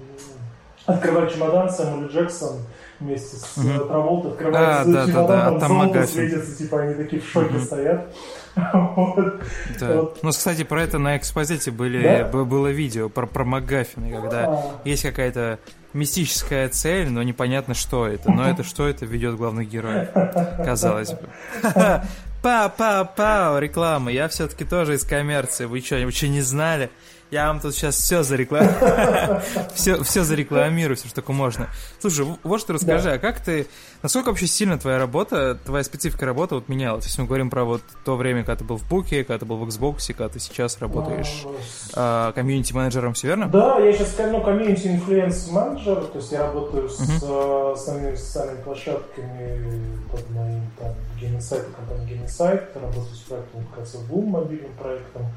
открывают 0.85 1.33
чемодан, 1.33 1.69
Сэмюэл 1.69 2.07
Джексон 2.07 2.59
вместе 2.99 3.37
с 3.37 3.57
mm-hmm. 3.57 3.87
Траволт 3.87 4.25
открывает 4.25 4.55
а, 4.57 4.85
да, 4.85 5.05
чемодан, 5.05 5.27
да, 5.27 5.51
да. 5.51 5.59
там 5.59 5.69
золото 5.69 6.07
светится, 6.07 6.57
типа 6.57 6.81
они 6.81 6.93
такие 6.95 7.21
в 7.21 7.25
шоке 7.25 7.55
mm-hmm. 7.55 7.63
стоят. 7.63 8.15
вот. 8.73 9.43
Да. 9.79 9.93
Вот. 9.93 10.23
Ну, 10.23 10.29
кстати, 10.29 10.63
про 10.63 10.83
это 10.83 10.97
на 10.97 11.17
экспозите 11.17 11.71
были, 11.71 12.03
да? 12.03 12.25
было 12.25 12.67
видео 12.67 13.09
про, 13.09 13.25
про 13.25 13.45
Магафина, 13.45 14.09
когда 14.09 14.45
а. 14.45 14.81
есть 14.83 15.03
какая-то 15.03 15.59
мистическая 15.93 16.69
цель, 16.69 17.09
но 17.09 17.23
непонятно, 17.23 17.73
что 17.73 18.07
это. 18.07 18.31
Но 18.31 18.47
это 18.49 18.63
что 18.63 18.87
это 18.87 19.05
ведет 19.05 19.35
главных 19.35 19.69
героев, 19.69 20.09
казалось 20.57 21.13
бы. 21.13 21.29
Па-па-па, 22.41 23.57
реклама. 23.59 24.11
Я 24.11 24.29
все-таки 24.29 24.63
тоже 24.63 24.95
из 24.95 25.03
коммерции. 25.03 25.65
Вы 25.65 25.81
что, 25.81 25.97
вы 25.97 26.11
что, 26.11 26.27
не 26.29 26.41
знали? 26.41 26.89
Я 27.31 27.47
вам 27.47 27.59
тут 27.59 27.75
сейчас 27.75 27.95
все 27.95 28.23
зарекламирую. 28.23 29.41
все, 29.73 30.03
все 30.03 30.23
зарекламирую, 30.23 30.97
все, 30.97 31.07
что 31.07 31.15
только 31.15 31.31
можно. 31.31 31.67
Слушай, 31.99 32.25
вот 32.43 32.59
что 32.59 32.73
расскажи, 32.73 33.09
да. 33.09 33.13
а 33.13 33.17
как 33.19 33.39
ты... 33.39 33.67
Насколько 34.01 34.29
вообще 34.29 34.47
сильно 34.47 34.79
твоя 34.79 34.97
работа, 34.97 35.55
твоя 35.63 35.83
специфика 35.83 36.25
работы 36.25 36.55
вот 36.55 36.69
менялась? 36.69 37.05
Если 37.05 37.21
мы 37.21 37.27
говорим 37.27 37.49
про 37.49 37.65
вот 37.65 37.81
то 38.03 38.15
время, 38.15 38.43
когда 38.43 38.57
ты 38.57 38.63
был 38.63 38.77
в 38.77 38.87
Буке, 38.87 39.23
когда 39.23 39.39
ты 39.39 39.45
был 39.45 39.57
в 39.57 39.67
Xbox, 39.67 40.07
когда 40.07 40.29
ты 40.29 40.39
сейчас 40.39 40.79
работаешь 40.79 41.45
а, 41.93 42.31
комьюнити-менеджером, 42.31 43.13
все 43.13 43.27
верно? 43.27 43.47
Да, 43.47 43.77
я 43.79 43.93
сейчас 43.93 44.15
ну, 44.17 44.41
community 44.41 44.98
influence 44.98 45.55
manager, 45.55 46.05
то 46.05 46.17
есть 46.17 46.31
я 46.31 46.47
работаю 46.47 46.89
с 46.89 46.99
основными 47.21 48.15
социальными 48.15 48.61
площадками 48.63 49.99
под 50.11 50.29
моим 50.31 50.63
там 50.79 50.95
Game 51.19 51.35
Insight 51.35 51.62
ом, 51.62 51.73
компанией 51.73 52.07
Game 52.07 52.30
Insight, 52.30 52.75
работаю 52.75 53.15
с 53.15 53.19
проектом 53.19 53.67
Guns 53.75 53.95
of 54.09 54.15
Boom, 54.15 54.29
мобильным 54.29 54.71
проектом. 54.73 55.27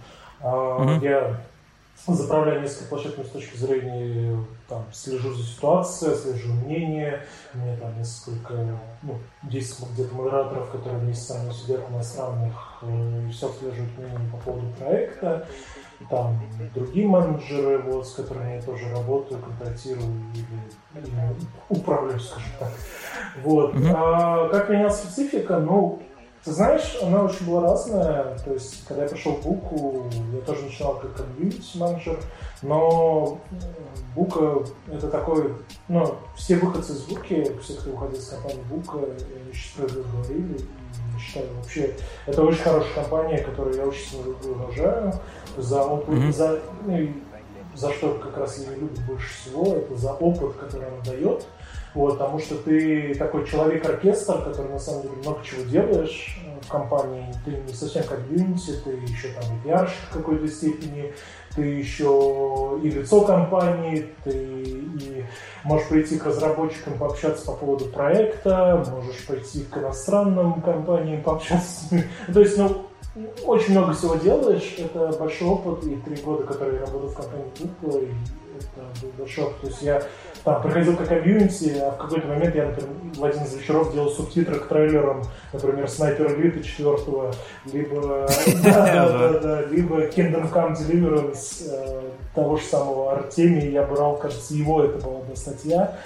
Uh-huh. 0.42 1.04
Я 1.04 1.40
заправляю 2.06 2.62
несколько 2.62 2.88
площадками 2.88 3.24
с 3.24 3.30
точки 3.30 3.56
зрения, 3.56 4.44
там, 4.68 4.84
слежу 4.92 5.32
за 5.32 5.42
ситуацией, 5.42 6.16
слежу 6.16 6.52
мнение, 6.52 7.24
у 7.54 7.58
меня 7.58 7.76
там 7.76 7.96
несколько, 7.98 8.54
ну, 9.02 9.18
10 9.44 9.90
где-то 9.92 10.14
модераторов, 10.14 10.70
которые 10.70 11.00
вместе 11.00 11.32
со 11.32 11.38
мной 11.38 11.54
сидят 11.54 11.88
на 11.90 12.02
странных 12.02 12.78
э, 12.82 13.26
и 13.28 13.30
все 13.30 13.48
отслеживают 13.48 13.98
мнение 13.98 14.30
по 14.32 14.38
поводу 14.38 14.66
проекта, 14.78 15.46
там 16.10 16.40
другие 16.74 17.06
менеджеры, 17.06 17.78
вот, 17.78 18.06
с 18.06 18.14
которыми 18.14 18.54
я 18.54 18.62
тоже 18.62 18.88
работаю, 18.90 19.40
контактирую 19.40 20.22
или, 20.34 21.04
или 21.04 21.12
управляю, 21.68 22.18
скажем 22.18 22.50
так. 22.58 22.72
Вот. 23.44 23.74
Mm-hmm. 23.74 23.92
А, 23.94 24.48
как 24.48 24.68
менялась 24.68 24.96
специфика? 24.96 25.58
Ну, 25.58 26.02
ты 26.44 26.50
знаешь, 26.50 26.96
она 27.00 27.22
очень 27.22 27.46
была 27.46 27.62
разная. 27.62 28.36
То 28.44 28.52
есть, 28.52 28.84
когда 28.86 29.04
я 29.04 29.08
пришел 29.08 29.32
в 29.32 29.42
Буку, 29.42 30.06
я 30.34 30.40
тоже 30.40 30.62
начинал 30.62 30.98
как 30.98 31.14
комьюнити 31.14 31.76
менеджер, 31.76 32.18
но 32.62 33.38
Бука 34.16 34.64
это 34.90 35.08
такой, 35.08 35.54
ну, 35.88 36.16
все 36.36 36.56
выходцы 36.56 36.92
из 36.92 37.02
Буки, 37.02 37.56
все, 37.62 37.74
кто 37.74 37.92
уходил 37.92 38.18
из 38.18 38.28
компании 38.28 38.62
Бука, 38.70 38.98
они 38.98 39.52
справедливо 39.54 40.04
говорили, 40.12 40.58
и 40.58 41.20
считаю 41.20 41.46
вообще, 41.56 41.94
это 42.26 42.42
очень 42.42 42.62
хорошая 42.62 42.94
компания, 42.94 43.38
которую 43.38 43.76
я 43.76 43.86
очень 43.86 44.10
сильно 44.10 44.24
люблю 44.26 44.52
уважаю 44.52 45.12
за 45.56 45.84
опыт, 45.84 46.14
mm-hmm. 46.14 46.32
за, 46.32 46.60
ну, 46.86 47.08
за 47.74 47.92
что 47.92 48.14
как 48.14 48.36
раз 48.36 48.58
ее 48.58 48.74
любят 48.74 48.98
больше 49.06 49.28
всего, 49.32 49.76
это 49.76 49.94
за 49.96 50.12
опыт, 50.12 50.56
который 50.56 50.88
она 50.88 51.00
дает. 51.04 51.46
Вот, 51.94 52.18
потому 52.18 52.38
что 52.38 52.56
ты 52.56 53.14
такой 53.14 53.46
человек-оркестр, 53.46 54.42
который 54.44 54.72
на 54.72 54.78
самом 54.78 55.02
деле 55.02 55.14
много 55.16 55.44
чего 55.44 55.62
делаешь 55.64 56.38
в 56.62 56.68
компании. 56.68 57.26
Ты 57.44 57.50
не 57.50 57.72
совсем 57.72 58.04
как 58.04 58.26
комьюнити, 58.26 58.72
ты 58.84 58.90
еще 58.90 59.28
там 59.28 59.44
и 59.56 59.60
пиарщик 59.64 59.98
в 60.10 60.12
какой-то 60.14 60.48
степени, 60.48 61.12
ты 61.54 61.62
еще 61.62 62.78
и 62.82 62.88
лицо 62.88 63.20
компании, 63.22 64.08
ты 64.24 64.30
и 64.32 65.24
можешь 65.64 65.88
прийти 65.88 66.18
к 66.18 66.26
разработчикам 66.26 66.98
пообщаться 66.98 67.46
по 67.46 67.52
поводу 67.52 67.86
проекта, 67.86 68.84
можешь 68.90 69.26
пойти 69.26 69.64
к 69.64 69.76
иностранным 69.76 70.62
компаниям 70.62 71.22
пообщаться 71.22 71.94
ними. 71.94 72.08
То 72.32 72.40
есть, 72.40 72.56
ну, 72.56 72.86
очень 73.44 73.72
много 73.72 73.92
всего 73.92 74.14
делаешь, 74.14 74.76
это 74.78 75.16
большой 75.18 75.48
опыт, 75.48 75.84
и 75.84 75.96
три 75.96 76.16
года, 76.16 76.44
которые 76.44 76.80
я 76.80 76.86
работал 76.86 77.08
в 77.08 77.14
компании 77.14 77.52
Google, 77.58 78.00
это 78.56 79.00
был 79.02 79.10
большой 79.18 79.44
опыт. 79.44 79.60
То 79.60 79.66
есть 79.66 79.82
я 79.82 80.02
там 80.44 80.60
приходил 80.62 80.96
как 80.96 81.08
комьюнити, 81.08 81.76
а 81.78 81.92
в 81.92 81.98
какой-то 81.98 82.26
момент 82.26 82.54
я, 82.54 82.66
например, 82.66 82.90
в 83.14 83.24
один 83.24 83.42
из 83.44 83.54
вечеров 83.54 83.92
делал 83.92 84.10
субтитры 84.10 84.56
к 84.56 84.66
трейлерам, 84.66 85.22
например, 85.52 85.88
Снайпер 85.88 86.32
Элиты 86.34 86.62
4 86.62 86.96
либо, 87.72 88.28
либо 89.70 90.06
Kingdom 90.08 90.52
Come 90.52 90.74
Deliverance 90.76 91.68
э, 91.70 92.02
того 92.34 92.56
же 92.56 92.64
самого 92.64 93.12
Артемия, 93.12 93.70
я 93.70 93.82
брал, 93.82 94.16
кажется, 94.16 94.54
его, 94.54 94.82
это 94.82 94.98
была 94.98 95.18
одна 95.20 95.36
статья, 95.36 95.96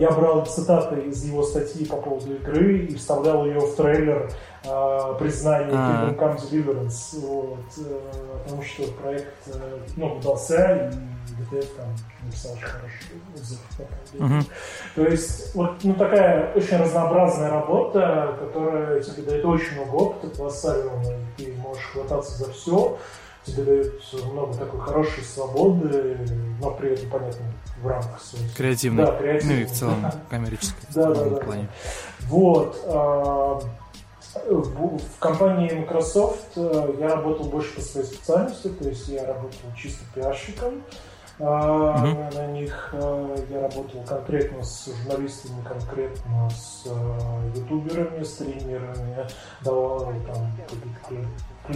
я 0.00 0.10
брал 0.10 0.44
цитаты 0.44 1.00
из 1.02 1.24
его 1.24 1.42
статьи 1.42 1.86
по 1.86 1.96
поводу 1.96 2.34
игры 2.34 2.78
и 2.78 2.94
вставлял 2.96 3.46
ее 3.46 3.60
в 3.60 3.76
трейлер 3.76 4.30
э, 4.64 5.14
признание 5.18 5.70
Kingdom 5.70 6.18
Come 6.18 6.36
Deliverance, 6.36 7.20
вот, 7.20 7.58
э, 7.78 8.00
потому 8.42 8.62
что 8.62 8.82
проект 9.00 9.34
э, 9.46 9.78
ну, 9.96 10.16
удался, 10.16 10.90
и 11.28 11.54
GTF 11.54 11.66
там 11.76 11.86
написал 12.24 12.52
очень 12.52 12.62
хороший 12.62 13.22
отзыв. 13.34 13.58
Uh-huh. 14.14 14.44
То 14.96 15.02
есть, 15.04 15.54
вот 15.54 15.84
ну, 15.84 15.94
такая 15.94 16.52
очень 16.54 16.78
разнообразная 16.78 17.50
работа, 17.50 18.36
которая 18.40 19.00
тебе 19.00 19.22
дает 19.22 19.44
очень 19.44 19.74
много 19.74 19.94
опыта 19.94 20.36
колоссального, 20.36 21.02
и 21.36 21.44
ты 21.44 21.52
можешь 21.58 21.84
хвататься 21.92 22.44
за 22.44 22.52
все, 22.52 22.98
тебе 23.44 23.64
дают 23.64 24.14
много 24.32 24.54
такой 24.54 24.80
хорошей 24.80 25.24
свободы, 25.24 26.16
но 26.60 26.70
при 26.72 26.92
этом, 26.92 27.10
понятно, 27.10 27.46
в 27.82 27.86
рамках 27.86 28.20
своей. 28.20 28.48
Креативной. 28.56 29.06
Да, 29.06 29.16
креативной. 29.16 29.56
Ну 29.56 29.62
и 29.62 29.64
в 29.64 29.72
целом 29.72 30.06
коммерческой. 30.30 30.88
Да, 30.94 31.14
да, 31.14 31.24
да. 31.24 31.68
Вот. 32.28 32.80
А, 32.86 33.60
в, 34.46 35.18
компании 35.18 35.72
Microsoft 35.72 36.56
э, 36.56 36.94
я 36.98 37.08
работал 37.08 37.46
больше 37.46 37.74
по 37.74 37.80
своей 37.80 38.06
специальности, 38.06 38.68
то 38.68 38.88
есть 38.88 39.08
я 39.08 39.26
работал 39.26 39.58
чисто 39.76 40.04
пиарщиком. 40.14 40.82
Uh-huh. 41.38 42.34
На 42.34 42.46
них 42.48 42.90
э, 42.92 43.46
я 43.50 43.60
работал 43.62 44.02
конкретно 44.02 44.64
с 44.64 44.86
журналистами, 44.86 45.62
конкретно 45.62 46.50
с 46.50 46.82
э, 46.86 47.58
ютуберами, 47.58 48.24
стримерами, 48.24 49.26
давал 49.62 50.00
там 50.00 50.52
ключ 51.06 51.24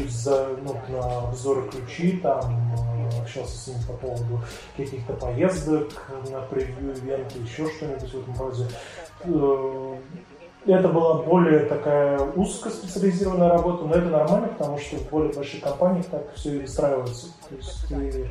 за, 0.08 0.48
ну, 0.62 0.76
на 0.88 1.28
обзоры 1.28 1.68
ключи, 1.68 2.18
там 2.18 2.72
общался 3.20 3.56
с 3.56 3.66
ними 3.68 3.82
по 3.86 3.92
поводу 3.94 4.40
каких-то 4.76 5.12
поездок 5.14 5.88
на 6.30 6.40
превью 6.42 6.94
ивенты, 6.96 7.38
еще 7.38 7.68
что-нибудь 7.70 8.12
в 8.12 8.20
этом 8.20 8.38
роде 8.38 8.66
это 10.66 10.88
была 10.88 11.22
более 11.22 11.60
такая 11.60 12.20
узкоспециализированная 12.20 13.50
работа, 13.50 13.84
но 13.84 13.94
это 13.94 14.08
нормально, 14.08 14.48
потому 14.48 14.78
что 14.78 14.96
в 14.96 15.08
более 15.08 15.32
больших 15.32 15.62
компаниях 15.62 16.06
так 16.06 16.32
все 16.34 16.54
и 16.54 16.60
выстраивается. 16.60 17.26
То 17.48 17.54
есть 17.56 17.88
ты, 17.88 18.30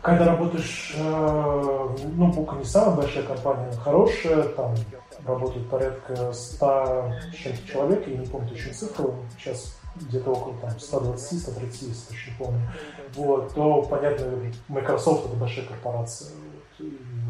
когда 0.00 0.26
работаешь, 0.26 0.94
э, 0.96 1.88
ну, 2.14 2.32
Бука 2.32 2.56
не 2.56 2.64
самая 2.64 2.96
большая 2.96 3.24
компания, 3.24 3.68
но 3.72 3.80
хорошая, 3.80 4.44
там 4.44 4.74
работает 5.26 5.68
порядка 5.68 6.32
100 6.32 7.12
с 7.32 7.36
чем-то 7.36 7.66
человек, 7.66 8.06
я 8.06 8.16
не 8.16 8.26
помню 8.26 8.50
точно 8.50 8.72
цифру, 8.74 9.14
сейчас 9.38 9.76
где-то 9.96 10.30
около 10.30 10.54
там, 10.60 10.70
120-130, 10.70 11.64
если 11.70 12.08
точно 12.08 12.32
помню, 12.38 12.70
вот, 13.14 13.54
то, 13.54 13.82
понятно, 13.82 14.26
Microsoft 14.68 15.26
это 15.26 15.36
большая 15.36 15.66
корпорация 15.66 16.28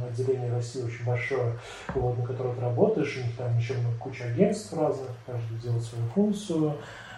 отделение 0.08 0.52
России 0.52 0.82
очень 0.82 1.04
большое, 1.04 1.58
вот, 1.94 2.18
на 2.18 2.26
котором 2.26 2.54
ты 2.54 2.60
работаешь, 2.62 3.16
у 3.16 3.20
них 3.20 3.36
там 3.36 3.56
еще 3.58 3.74
много 3.74 3.96
куча 3.98 4.24
агентств 4.24 4.72
разных, 4.72 5.08
каждый 5.26 5.58
делает 5.58 5.82
свою 5.82 6.06
функцию. 6.14 6.74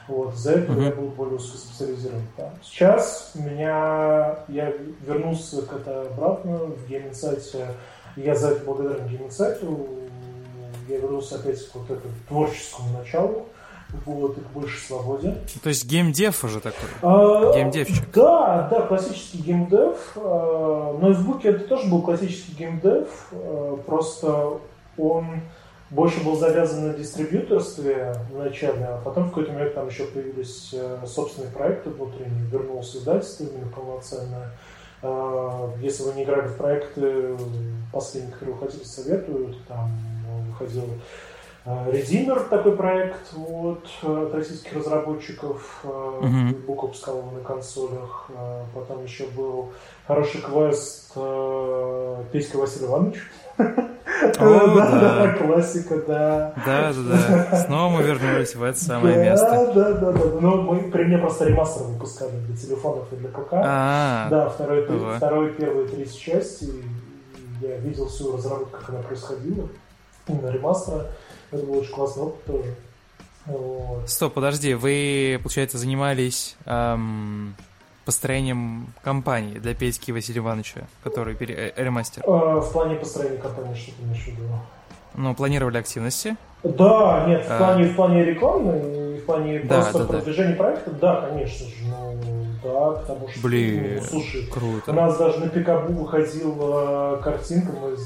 Вот, 0.08 0.36
за 0.36 0.52
это 0.52 0.72
mm-hmm. 0.72 0.84
я 0.84 0.90
был 0.92 1.08
более 1.08 1.34
узкоспециализирован. 1.34 2.22
Да. 2.36 2.52
Сейчас 2.62 3.32
меня, 3.34 4.38
я 4.46 4.72
вернулся 5.04 5.62
к 5.62 5.72
это 5.72 6.02
обратно 6.02 6.58
в 6.58 6.88
Game 6.88 7.12
Insight 7.12 7.54
е. 7.54 7.66
Я 8.14 8.36
за 8.36 8.52
это 8.52 8.64
благодарен 8.64 9.08
Game 9.08 9.33
Insight 9.33 9.76
у. 9.76 9.88
Я 10.88 10.98
вернулся 10.98 11.34
опять 11.34 11.60
к 11.68 11.74
вот 11.74 11.90
этому 11.90 12.14
творческому 12.28 12.96
началу 12.96 13.48
вот, 14.04 14.36
и 14.38 14.40
к 14.40 14.46
большей 14.50 14.78
свободе. 14.78 15.36
То 15.62 15.68
есть 15.68 15.86
геймдев 15.86 16.42
уже 16.44 16.60
такой? 16.60 16.88
А, 17.02 17.54
Геймдевчик? 17.54 18.10
Да, 18.12 18.68
да, 18.70 18.82
классический 18.82 19.38
геймдев. 19.38 20.12
А, 20.16 20.98
но 21.00 21.10
и 21.10 21.14
в 21.14 21.26
Буке 21.26 21.50
это 21.50 21.64
тоже 21.64 21.88
был 21.88 22.02
классический 22.02 22.52
геймдев, 22.52 23.08
а, 23.32 23.76
просто 23.86 24.58
он 24.98 25.42
больше 25.90 26.22
был 26.24 26.36
завязан 26.36 26.88
на 26.88 26.94
дистрибьюторстве 26.94 28.14
вначале, 28.32 28.84
а 28.84 29.00
потом 29.04 29.24
в 29.24 29.28
какой-то 29.28 29.52
момент 29.52 29.74
там 29.74 29.86
еще 29.86 30.04
появились 30.04 30.70
э, 30.72 30.98
собственные 31.06 31.52
проекты 31.52 31.90
внутренние, 31.90 32.44
вернулся 32.50 32.98
издательство 32.98 33.44
именно 33.44 33.70
полноценное. 33.70 34.50
А, 35.02 35.72
если 35.80 36.02
вы 36.02 36.14
не 36.14 36.24
играли 36.24 36.48
в 36.48 36.56
проекты, 36.56 37.36
последние, 37.92 38.32
которые 38.32 38.56
выходили, 38.56 38.82
советую, 38.82 39.54
там 39.68 39.90
выходил 40.48 40.84
Redeemer 41.66 42.48
такой 42.48 42.76
проект 42.76 43.32
вот, 43.32 43.88
от 44.02 44.32
российских 44.32 44.72
разработчиков, 44.76 45.80
uh-huh. 45.82 46.64
Book 46.64 46.82
выпускал 46.82 47.22
на 47.32 47.40
консолях. 47.40 48.26
Э, 48.28 48.62
потом 48.72 49.02
еще 49.02 49.26
был 49.36 49.72
хороший 50.06 50.42
квест 50.42 51.10
э, 51.16 52.22
Петька 52.30 52.58
Василий 52.58 52.86
Иванович. 52.86 53.20
О, 53.58 53.64
да, 54.38 55.00
да, 55.00 55.32
классика, 55.32 55.96
да. 56.06 56.54
Да, 56.64 56.92
да, 56.92 57.46
да. 57.50 57.56
Снова 57.66 57.96
мы 57.96 58.02
вернулись 58.04 58.54
в 58.54 58.62
это 58.62 58.78
самое 58.78 59.16
место. 59.16 59.72
Да, 59.74 59.92
да, 59.92 59.92
да, 59.94 60.12
да. 60.12 60.40
Ну, 60.40 60.62
мы 60.62 60.88
при 60.92 61.02
мне 61.02 61.18
просто 61.18 61.46
ремастер 61.46 61.82
выпускали 61.82 62.36
для 62.46 62.56
телефонов 62.56 63.12
и 63.12 63.16
для 63.16 63.28
ПК. 63.28 63.54
А, 63.54 64.28
да, 64.30 64.48
второй, 64.50 64.86
второй, 65.16 65.52
первый, 65.54 65.88
третий 65.88 66.16
части. 66.16 66.68
Я 67.60 67.76
видел 67.78 68.06
всю 68.06 68.36
разработку, 68.36 68.78
как 68.78 68.90
она 68.90 69.00
происходила. 69.00 69.68
Именно 70.28 70.50
ремастера. 70.50 71.06
Это 71.50 71.62
был 71.64 71.78
очень 71.78 71.92
классный 71.92 72.24
опыт 72.24 72.44
тоже. 72.44 72.74
Вот. 73.46 74.08
Стоп, 74.08 74.34
подожди, 74.34 74.74
вы, 74.74 75.38
получается, 75.42 75.78
занимались 75.78 76.56
эм, 76.64 77.54
построением 78.04 78.92
компании 79.02 79.58
для 79.58 79.74
Петьки 79.74 80.10
Василия 80.10 80.40
Ивановича, 80.40 80.86
который 81.04 81.34
пере... 81.36 81.72
э, 81.76 81.84
ремастер? 81.84 82.24
Э, 82.26 82.60
в 82.60 82.72
плане 82.72 82.96
построения 82.96 83.38
компании, 83.38 83.74
что 83.74 83.92
ты 83.92 84.02
имеешь 84.02 84.24
в 84.24 84.26
виду? 84.28 84.42
Ну, 85.16 85.34
планировали 85.34 85.78
активности? 85.78 86.36
Да, 86.62 87.24
нет, 87.26 87.44
в 87.46 87.50
а. 87.50 87.58
плане, 87.58 87.84
а... 87.84 87.88
в 87.88 87.96
плане 87.96 88.24
рекламы, 88.24 89.18
в 89.18 89.24
плане 89.24 89.60
да, 89.60 89.82
просто 89.82 89.98
да, 89.98 90.04
продвижения 90.04 90.56
да. 90.56 90.56
проекта, 90.56 90.90
да, 90.92 91.20
конечно 91.28 91.66
же. 91.66 91.74
Ну, 91.84 92.46
да, 92.62 92.90
потому 93.00 93.28
что, 93.28 93.40
Блин, 93.42 93.96
ну, 93.96 94.02
слушай, 94.02 94.46
круто. 94.46 94.90
у 94.90 94.94
нас 94.94 95.16
даже 95.16 95.40
на 95.40 95.48
Пикабу 95.48 95.92
выходила 95.92 97.20
картинка, 97.22 97.72
мы 97.72 97.96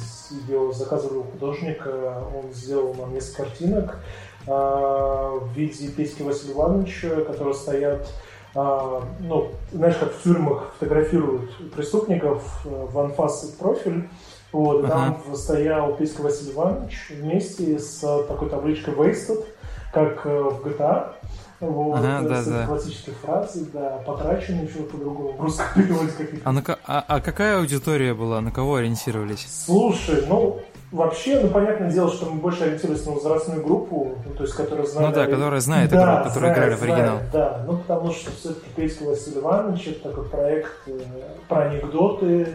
ее 0.46 0.72
заказывали 0.72 1.18
у 1.18 1.22
художника, 1.22 2.22
он 2.34 2.52
сделал 2.52 2.94
нам 2.94 3.14
несколько 3.14 3.44
картинок 3.44 3.98
э, 4.46 4.50
в 4.50 5.50
виде 5.54 5.88
Петьки 5.88 6.22
Василия 6.22 6.52
Ивановича, 6.52 7.08
которые 7.26 7.54
стоят 7.54 8.06
а, 8.54 9.04
ну, 9.20 9.52
знаешь, 9.72 9.96
как 9.96 10.12
в 10.12 10.22
тюрьмах 10.24 10.72
фотографируют 10.78 11.72
преступников 11.72 12.42
э, 12.64 12.86
в 12.90 12.98
анфас 12.98 13.44
профиль. 13.58 14.08
Вот, 14.52 14.84
uh-huh. 14.84 14.88
там 14.88 15.22
стоял 15.34 15.94
Петька 15.94 16.22
Василий 16.22 16.52
Иванович 16.52 17.10
вместе 17.10 17.78
с 17.78 18.00
такой 18.26 18.48
табличкой 18.48 18.94
Wasted, 18.94 19.44
как 19.92 20.26
э, 20.26 20.42
в 20.42 20.66
GTA. 20.66 21.14
Вот, 21.60 21.98
ага, 21.98 22.26
да, 22.26 22.42
да. 22.42 22.66
классических 22.66 23.12
фраз, 23.18 23.54
да, 23.54 24.02
потрачено 24.06 24.62
еще 24.62 24.78
по-другому, 24.78 25.32
в 25.32 25.40
русском 25.42 25.66
переводе 25.74 26.10
каких-то. 26.16 26.48
А, 26.48 26.52
на, 26.52 26.62
а, 26.86 27.04
а 27.06 27.20
какая 27.20 27.58
аудитория 27.58 28.14
была, 28.14 28.40
на 28.40 28.50
кого 28.50 28.76
ориентировались? 28.76 29.46
Слушай, 29.66 30.24
ну, 30.26 30.58
вообще, 30.90 31.38
ну, 31.38 31.48
понятное 31.48 31.90
дело, 31.90 32.10
что 32.10 32.30
мы 32.30 32.40
больше 32.40 32.64
ориентировались 32.64 33.04
на 33.04 33.12
возрастную 33.12 33.62
группу, 33.62 34.16
ну, 34.26 34.34
то 34.34 34.44
есть, 34.44 34.54
которая 34.54 34.86
знает... 34.86 35.08
Ну 35.08 35.14
да, 35.14 35.26
которая 35.26 35.60
знает 35.60 35.90
да, 35.90 35.96
игру, 35.96 36.24
которая 36.24 36.54
играли 36.54 36.74
в 36.76 36.82
оригинал. 36.82 37.16
Знает, 37.16 37.30
да, 37.30 37.64
ну, 37.66 37.76
потому 37.76 38.10
что 38.10 38.30
все-таки 38.30 38.66
Петька 38.74 39.04
Василий 39.04 39.40
Иванович, 39.40 39.86
это 39.88 40.08
такой 40.08 40.24
проект 40.30 40.72
э, 40.86 40.98
про 41.46 41.64
анекдоты, 41.64 42.48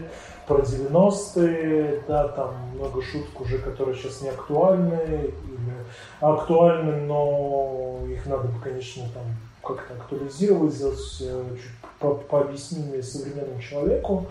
про 0.46 0.58
90-е, 0.58 2.02
да, 2.06 2.28
там 2.28 2.54
много 2.74 3.02
шуток 3.02 3.40
уже, 3.40 3.58
которые 3.58 3.96
сейчас 3.96 4.22
не 4.22 4.28
актуальны, 4.28 5.32
или 5.48 5.74
актуальны, 6.20 6.96
но 7.02 8.00
их 8.08 8.26
надо 8.26 8.48
бы, 8.48 8.60
конечно, 8.60 9.04
там 9.14 9.24
как-то 9.62 9.94
актуализировать, 9.94 10.74
сделать 10.74 11.18
чуть 11.18 11.72
по 11.98 12.14
пообъяснимее 12.14 13.02
современному 13.02 13.60
человеку. 13.60 14.26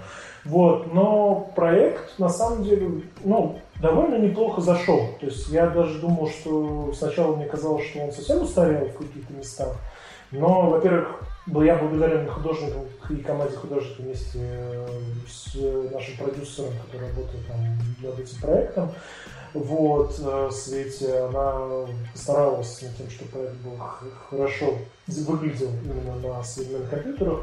Вот, 0.45 0.93
но 0.93 1.49
проект 1.55 2.19
на 2.19 2.29
самом 2.29 2.63
деле, 2.63 3.01
ну, 3.23 3.59
довольно 3.81 4.17
неплохо 4.17 4.61
зашел. 4.61 5.09
То 5.19 5.25
есть 5.25 5.49
я 5.49 5.67
даже 5.67 5.99
думал, 5.99 6.29
что 6.29 6.93
сначала 6.93 7.35
мне 7.35 7.45
казалось, 7.45 7.85
что 7.85 8.01
он 8.01 8.11
совсем 8.11 8.43
устарел 8.43 8.85
в 8.85 8.97
каких-то 8.97 9.33
местах. 9.33 9.75
Но, 10.37 10.69
во-первых, 10.69 11.21
был 11.47 11.61
я 11.61 11.75
благодарен 11.75 12.27
художникам 12.27 12.83
и 13.09 13.15
команде 13.17 13.55
художников 13.55 13.99
вместе 13.99 14.39
э, 14.41 14.87
с 15.27 15.55
нашим 15.91 16.17
продюсером, 16.17 16.73
который 16.85 17.09
работает 17.09 17.47
там 17.47 17.59
над 18.01 18.19
этим 18.19 18.41
проектом. 18.41 18.91
Вот, 19.53 20.19
э, 20.19 20.49
Свете, 20.51 21.19
она 21.19 21.87
старалась 22.13 22.81
над 22.81 22.97
тем, 22.97 23.09
чтобы 23.09 23.31
проект 23.31 23.55
был 23.57 23.77
хорошо 24.29 24.75
выглядел 25.07 25.69
именно 25.83 26.15
на 26.15 26.43
современных 26.43 26.89
компьютерах. 26.89 27.39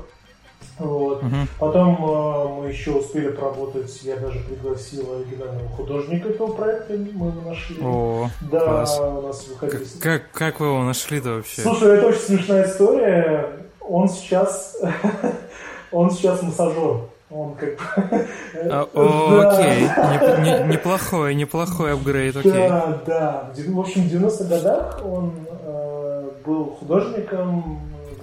Вот. 0.79 1.23
Угу. 1.23 1.37
Потом 1.59 1.97
э, 2.05 2.61
мы 2.61 2.69
еще 2.69 2.93
успели 2.93 3.29
поработать, 3.29 4.03
я 4.03 4.17
даже 4.17 4.41
пригласил 4.41 5.07
оригинального 5.17 5.69
художника 5.71 6.29
этого 6.29 6.53
проекта, 6.53 6.95
мы 6.95 7.29
его 7.29 7.33
нашли. 7.49 7.77
О, 7.83 8.29
да, 8.51 8.61
класс. 8.61 8.99
у 9.01 9.21
нас 9.23 9.47
выходили. 9.49 9.85
Как, 10.01 10.23
как, 10.23 10.31
как 10.33 10.61
вы 10.61 10.67
его 10.67 10.83
нашли-то 10.83 11.31
вообще? 11.37 11.63
Слушай, 11.63 11.99
это 11.99 12.07
очень 12.09 12.21
смешная 12.21 12.67
история. 12.69 13.49
Он 13.81 14.09
сейчас, 14.09 14.77
он 15.93 16.11
сейчас 16.11 16.43
массажер. 16.43 17.01
Он 17.31 17.55
как 17.55 17.71
бы... 17.79 17.85
А, 18.71 18.83
о, 18.95 19.41
Да. 19.41 19.51
окей, 19.57 19.81
Не- 20.45 20.67
не- 20.69 20.73
неплохой, 20.75 21.35
неплохой 21.35 21.95
апгрейд, 21.95 22.37
окей. 22.37 22.53
Да, 22.53 23.01
да. 23.07 23.51
В 23.57 23.81
общем, 23.81 24.03
в 24.07 24.13
90-х 24.13 24.45
годах 24.45 25.01
он 25.03 25.33
э, 25.49 26.31
был 26.45 26.67
художником, 26.79 27.81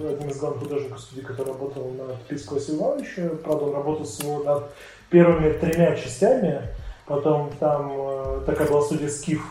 одним 0.08 0.30
из 0.30 0.38
главных 0.38 0.62
художников 0.62 1.00
студии, 1.00 1.22
который 1.22 1.48
работал 1.48 1.90
на 1.90 2.14
Тупицкого 2.14 2.54
Василия 2.56 2.78
Ивановича. 2.78 3.28
Правда, 3.44 3.64
он 3.64 3.74
работал 3.74 4.04
всего 4.04 4.42
над 4.42 4.70
первыми 5.10 5.52
тремя 5.52 5.96
частями. 5.96 6.62
Потом 7.06 7.50
там 7.58 7.92
э, 7.92 8.42
такая 8.46 8.68
была 8.68 8.82
студия 8.82 9.08
Скиф. 9.08 9.42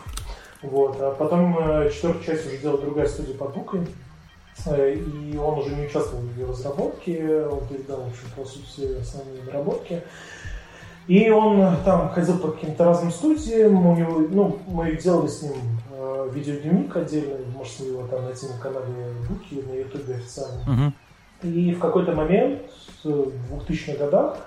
Вот. 0.61 0.97
А 0.99 1.11
потом 1.11 1.57
э, 1.59 1.89
четвертую 1.91 2.23
часть 2.23 2.47
уже 2.47 2.57
делала 2.57 2.81
другая 2.81 3.07
студия 3.07 3.35
под 3.35 3.53
Букой. 3.53 3.81
Э, 4.65 4.93
И 4.95 5.37
он 5.37 5.59
уже 5.59 5.75
не 5.75 5.85
участвовал 5.85 6.23
в 6.23 6.37
ее 6.37 6.47
разработке, 6.47 7.45
он 7.45 7.67
передал, 7.67 8.01
в 8.01 8.07
общем, 8.07 8.27
по 8.35 8.45
сути, 8.45 8.99
основные 8.99 9.43
наработки. 9.43 10.01
И 11.07 11.29
он 11.31 11.77
там 11.83 12.09
ходил 12.09 12.37
по 12.37 12.51
каким-то 12.51 12.85
разным 12.85 13.11
студиям, 13.11 13.85
у 13.85 13.95
него, 13.95 14.19
ну, 14.29 14.59
мы 14.67 14.95
делали 14.95 15.27
с 15.27 15.41
ним 15.41 15.53
видеодневник 16.31 16.95
отдельный, 16.95 17.45
можете 17.55 17.87
его 17.87 18.07
там 18.07 18.25
найти 18.25 18.47
на 18.47 18.57
канале 18.57 19.13
Буки 19.27 19.63
на 19.67 19.73
ютубе 19.73 20.15
официально. 20.15 20.61
Мгм. 20.67 20.93
И 21.43 21.73
в 21.73 21.79
какой-то 21.79 22.13
момент, 22.13 22.61
в 23.03 23.31
2000-х 23.51 23.97
годах, 23.97 24.37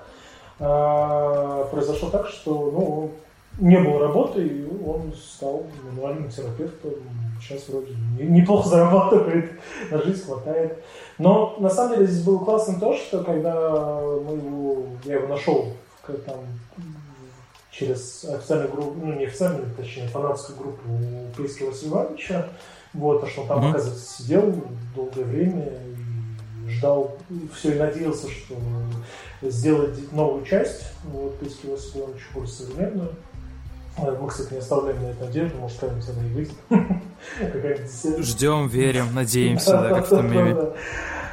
э, 0.59 1.65
произошло 1.71 2.11
так, 2.11 2.27
что 2.29 2.71
ну, 2.71 3.11
не 3.59 3.79
было 3.79 4.01
работы, 4.01 4.47
и 4.47 4.67
он 4.85 5.13
стал 5.13 5.65
мануальным 5.85 6.29
терапевтом. 6.31 6.93
Сейчас 7.41 7.69
вроде 7.69 7.95
не- 8.19 8.41
неплохо 8.41 8.69
зарабатывает, 8.69 9.51
на 9.91 10.03
жизнь 10.03 10.25
хватает. 10.25 10.83
Но 11.19 11.57
на 11.59 11.71
самом 11.71 11.95
деле 11.95 12.07
здесь 12.07 12.25
было 12.25 12.39
классно 12.39 12.79
то, 12.79 12.95
что 12.95 13.25
когда 13.25 14.01
мы 14.01 14.37
его, 14.37 14.85
я 15.05 15.15
его 15.15 15.29
нашел 15.29 15.73
там, 16.07 16.37
через 17.73 18.25
официальную 18.25 18.71
группу, 18.71 18.95
ну 19.01 19.15
не 19.15 19.25
официальную, 19.25 19.67
точнее, 19.75 20.07
фанатскую 20.09 20.59
группу 20.59 20.83
Пейского 21.37 21.71
Василия 21.71 21.91
Ивановича, 21.91 22.49
вот, 22.93 23.25
а 23.25 23.27
что 23.27 23.43
он 23.43 23.49
там, 23.49 23.59
Мгм. 23.61 23.71
оказывается, 23.71 24.23
сидел 24.23 24.55
долгое 24.95 25.25
время 25.25 25.73
и 26.67 26.71
ждал, 26.71 27.17
все 27.55 27.73
и 27.73 27.79
надеялся, 27.79 28.29
что 28.31 28.57
сделает 29.41 30.13
новую 30.13 30.45
часть, 30.45 30.83
вот, 31.05 31.39
Пейский 31.39 31.71
Василий 31.71 32.01
Иванович, 32.01 32.23
более 32.35 32.51
современную. 32.51 33.11
Мы, 33.99 34.29
кстати, 34.29 34.55
не 34.55 34.59
оставляем 34.59 35.03
на 35.03 35.07
это 35.09 35.25
надежду, 35.25 35.59
может, 35.59 35.79
когда-нибудь 35.79 36.09
она 36.09 36.27
и 36.27 36.31
выйдет. 36.31 38.19
Ждем, 38.25 38.69
верим, 38.69 39.15
надеемся, 39.15 39.73
да, 39.73 39.89
как 39.91 40.07
в 40.07 40.09
том 40.09 40.31
меме. 40.31 40.57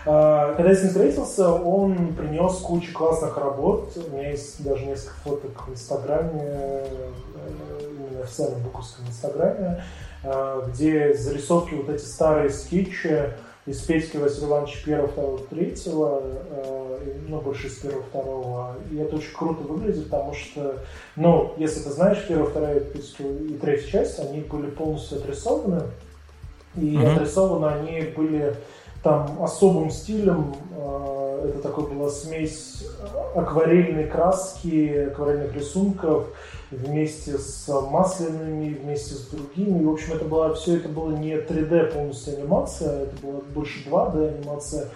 А, 0.05 0.53
Когда 0.55 0.69
я 0.71 0.75
с 0.75 0.81
ним 0.81 0.89
встретился, 0.89 1.49
он 1.53 2.13
принес 2.13 2.53
кучу 2.57 2.93
классных 2.93 3.37
работ. 3.37 3.95
У 3.95 4.15
меня 4.15 4.31
есть 4.31 4.63
даже 4.63 4.85
несколько 4.85 5.13
фоток 5.23 5.67
в 5.67 5.71
Инстаграме, 5.71 6.41
э, 6.41 7.11
именно 7.81 8.23
официальном 8.23 8.61
буковском 8.63 9.07
Инстаграме, 9.07 9.83
э, 10.23 10.61
где 10.69 11.13
зарисовки 11.13 11.75
вот 11.75 11.89
эти 11.89 12.03
старые 12.03 12.49
скетчи 12.49 13.33
из 13.69 13.81
Петьки 13.81 14.17
Василия 14.17 14.47
Ивановича 14.47 14.79
первого, 14.83 15.07
второго, 15.09 15.39
третьего, 15.49 16.21
э, 16.49 16.97
ну, 17.27 17.39
больше 17.39 17.67
из 17.67 17.75
первого, 17.75 18.01
второго. 18.01 18.75
И 18.91 18.97
это 18.97 19.15
очень 19.15 19.35
круто 19.35 19.61
выглядит, 19.61 20.05
потому 20.09 20.33
что, 20.33 20.79
ну, 21.15 21.53
если 21.57 21.81
ты 21.81 21.91
знаешь, 21.91 22.25
первая, 22.27 22.47
вторая 22.49 22.79
Петька 22.79 23.23
и 23.23 23.53
третья 23.61 23.87
часть, 23.91 24.19
они 24.19 24.39
были 24.39 24.71
полностью 24.71 25.19
отрисованы. 25.19 25.83
И 26.75 26.97
Мгм. 26.97 27.15
отрисованы 27.15 27.65
они 27.67 28.01
были 28.15 28.55
там 29.03 29.37
особым 29.41 29.91
стилем. 29.91 30.55
э, 30.75 31.19
Это 31.41 31.59
такой 31.59 31.87
была 31.89 32.09
смесь 32.09 32.85
акварельной 33.33 34.07
краски, 34.07 35.07
акварельных 35.09 35.55
рисунков 35.55 36.27
вместе 36.71 37.37
с 37.37 37.67
масляными, 37.89 38.73
вместе 38.73 39.15
с 39.15 39.27
другими. 39.27 39.81
И, 39.81 39.85
в 39.85 39.91
общем, 39.91 40.13
это 40.13 40.25
было, 40.25 40.53
все 40.53 40.77
это 40.77 40.89
было 40.89 41.11
не 41.11 41.33
3D 41.33 41.93
полностью 41.93 42.37
анимация, 42.37 43.03
это 43.03 43.25
была 43.25 43.41
больше 43.53 43.87
2D 43.87 44.39
анимация. 44.39 44.89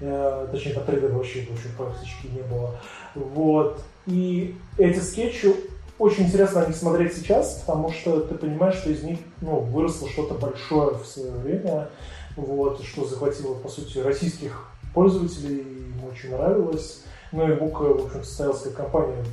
Э, 0.00 0.48
Точнее, 0.50 0.74
по 0.74 0.80
3D 0.80 1.12
вообще, 1.12 1.46
вообще 1.48 1.68
практически 1.76 2.26
не 2.26 2.42
было. 2.42 2.74
Вот. 3.14 3.80
И 4.06 4.56
эти 4.78 4.98
скетчи 4.98 5.54
очень 6.00 6.24
интересно 6.24 6.66
них 6.66 6.76
смотреть 6.76 7.14
сейчас, 7.14 7.62
потому 7.66 7.92
что 7.92 8.20
ты 8.20 8.34
понимаешь, 8.34 8.76
что 8.76 8.90
из 8.90 9.02
них 9.02 9.18
ну, 9.42 9.58
выросло 9.58 10.08
что-то 10.08 10.34
большое 10.34 10.96
в 10.96 11.04
свое 11.04 11.30
время, 11.32 11.90
вот, 12.36 12.82
что 12.82 13.04
захватило, 13.04 13.54
по 13.54 13.68
сути, 13.68 13.98
российских 13.98 14.70
пользователей, 14.94 15.58
им 15.58 16.04
очень 16.10 16.30
нравилось. 16.30 17.02
Ну 17.32 17.50
и 17.50 17.54
Бук, 17.54 17.80
в 17.80 18.04
общем, 18.06 18.24
состоялась 18.24 18.62
как 18.62 18.74
компания 18.76 19.24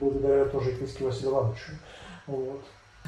благодаря 0.00 0.44
тоже 0.46 0.72
Писке 0.72 1.04
Василию 1.04 1.30
Ивановичу. 1.32 1.72
Вот. 2.26 2.64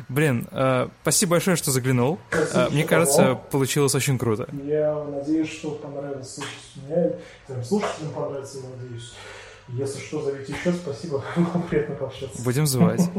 Блин, 0.09 0.47
э, 0.53 0.89
спасибо 1.03 1.31
большое, 1.33 1.57
что 1.57 1.71
заглянул. 1.71 2.19
Спасибо, 2.31 2.61
Э, 2.61 2.69
Мне 2.71 2.81
что 2.83 2.89
кажется, 2.91 3.17
позвал. 3.23 3.43
получилось 3.51 3.95
очень 3.95 4.19
круто. 4.19 4.47
Я 4.65 4.95
надеюсь, 5.05 5.51
что 5.51 5.71
понравилось 5.73 6.35
слушать 6.35 6.53
меня, 6.77 7.13
твоим 7.47 7.65
слушателям 7.65 8.13
понравится, 8.13 8.59
я 8.59 8.65
надеюсь. 8.77 9.13
Если 9.69 9.99
что, 9.99 10.23
зовите 10.23 10.53
еще, 10.53 10.73
спасибо, 10.73 11.25
приятно 11.71 11.95
пообщаться. 11.97 12.43
Будем 12.43 12.67
звать. 12.67 13.01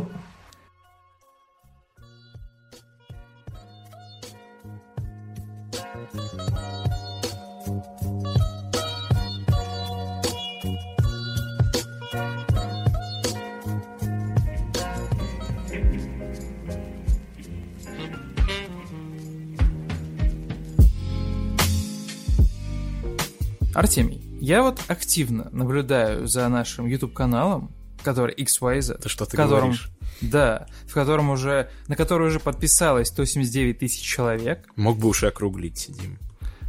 Артемий, 23.77 24.19
я 24.41 24.63
вот 24.63 24.79
активно 24.87 25.49
наблюдаю 25.51 26.25
за 26.27 26.47
нашим 26.49 26.87
YouTube-каналом, 26.87 27.71
который 28.03 28.33
XYZ. 28.35 28.95
Это 28.95 29.07
что 29.07 29.25
ты 29.25 29.37
котором, 29.37 29.59
говоришь? 29.59 29.89
Да, 30.19 30.65
в 30.87 30.93
котором 30.95 31.29
уже, 31.29 31.69
на 31.87 31.95
который 31.95 32.27
уже 32.27 32.39
подписалось 32.39 33.09
179 33.09 33.77
тысяч 33.77 34.01
человек. 34.01 34.67
Мог 34.75 34.97
бы 34.97 35.07
уж 35.09 35.21
и 35.21 35.27
округлить, 35.27 35.77
сидим. 35.77 36.17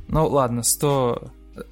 Ну 0.09 0.27
ладно, 0.29 0.63
100... 0.63 1.31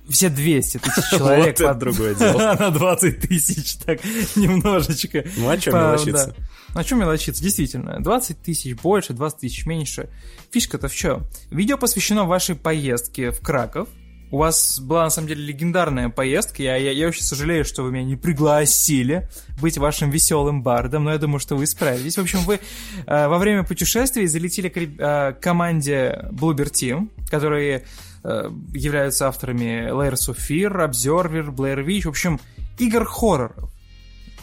Все 0.08 0.30
200 0.30 0.78
тысяч 0.78 1.10
человек. 1.10 1.60
Вот 1.60 1.68
под- 1.68 1.78
другое 1.78 2.14
дело. 2.14 2.56
На 2.58 2.70
20 2.70 3.20
тысяч, 3.20 3.74
так, 3.76 4.02
немножечко. 4.36 5.22
Ну 5.36 5.50
а 5.50 5.60
что 5.60 5.70
По- 5.70 5.76
мелочиться? 5.76 6.34
да. 6.38 6.74
На 6.74 6.82
чем 6.82 6.98
мелочиться? 7.00 7.42
Действительно, 7.42 8.00
20 8.02 8.40
тысяч 8.42 8.74
больше, 8.74 9.12
20 9.12 9.38
тысяч 9.40 9.66
меньше. 9.66 10.08
Фишка-то 10.50 10.88
в 10.88 10.94
чем? 10.94 11.24
Видео 11.50 11.76
посвящено 11.76 12.24
вашей 12.24 12.54
поездке 12.56 13.30
в 13.30 13.40
Краков. 13.40 13.88
У 14.31 14.39
вас 14.39 14.81
была, 14.81 15.05
на 15.05 15.11
самом 15.11 15.28
деле, 15.28 15.44
легендарная 15.44 16.09
поездка. 16.09 16.62
Я, 16.62 16.77
я, 16.77 16.90
я 16.90 17.07
очень 17.07 17.23
сожалею, 17.23 17.65
что 17.65 17.82
вы 17.82 17.93
меня 17.93 18.05
не 18.05 18.16
пригласили 18.16 19.28
быть 19.61 19.78
вашим 19.78 20.11
веселым 20.11 20.62
бардом, 20.62 21.05
но 21.05 21.12
я 21.12 21.19
думаю, 21.19 21.39
что 21.39 21.55
вы 21.55 21.66
справитесь. 21.66 22.16
В 22.16 22.23
общем, 22.23 22.40
вы 22.40 22.59
э, 23.07 23.28
во 23.28 23.39
время 23.39 23.62
путешествий 23.62 24.27
залетели 24.27 24.69
к 24.69 24.78
э, 24.78 25.32
команде 25.40 26.28
Bloober 26.32 26.70
Team, 26.70 27.09
которые 27.31 27.85
э, 28.24 28.51
являются 28.74 29.28
авторами 29.28 29.90
Layers 29.90 30.28
of 30.28 30.39
Fear, 30.39 30.90
Observer, 30.90 31.55
Blair 31.55 31.85
Witch, 31.85 32.03
в 32.03 32.09
общем, 32.09 32.40
игр 32.78 33.05
хорроров. 33.05 33.70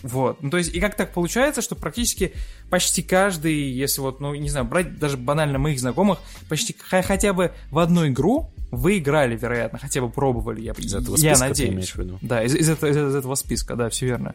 Вот. 0.03 0.43
Ну, 0.43 0.49
то 0.49 0.57
есть, 0.57 0.73
и 0.75 0.81
как 0.81 0.95
так 0.95 1.13
получается, 1.13 1.61
что 1.61 1.75
практически 1.75 2.33
почти 2.73 3.03
каждый, 3.03 3.53
если 3.53 4.01
вот, 4.01 4.19
ну, 4.19 4.33
не 4.33 4.49
знаю, 4.49 4.65
брать 4.65 4.97
даже 4.97 5.15
банально 5.15 5.59
моих 5.59 5.79
знакомых, 5.79 6.17
почти 6.49 6.75
хотя 6.79 7.31
бы 7.31 7.51
в 7.69 7.77
одну 7.77 8.07
игру 8.07 8.51
вы 8.71 8.97
играли, 8.97 9.37
вероятно, 9.37 9.77
хотя 9.77 10.01
бы 10.01 10.09
пробовали, 10.09 10.61
я, 10.61 10.71
из 10.71 10.95
этого 10.95 11.15
я 11.17 11.37
надеюсь. 11.37 11.91
ты 11.91 12.01
в 12.01 12.03
виду? 12.03 12.17
Да, 12.23 12.43
из, 12.43 12.55
из, 12.55 12.67
этого, 12.71 12.89
из, 12.89 12.97
из 12.97 13.13
этого 13.13 13.35
списка, 13.35 13.75
да, 13.75 13.91
все 13.91 14.07
верно. 14.07 14.33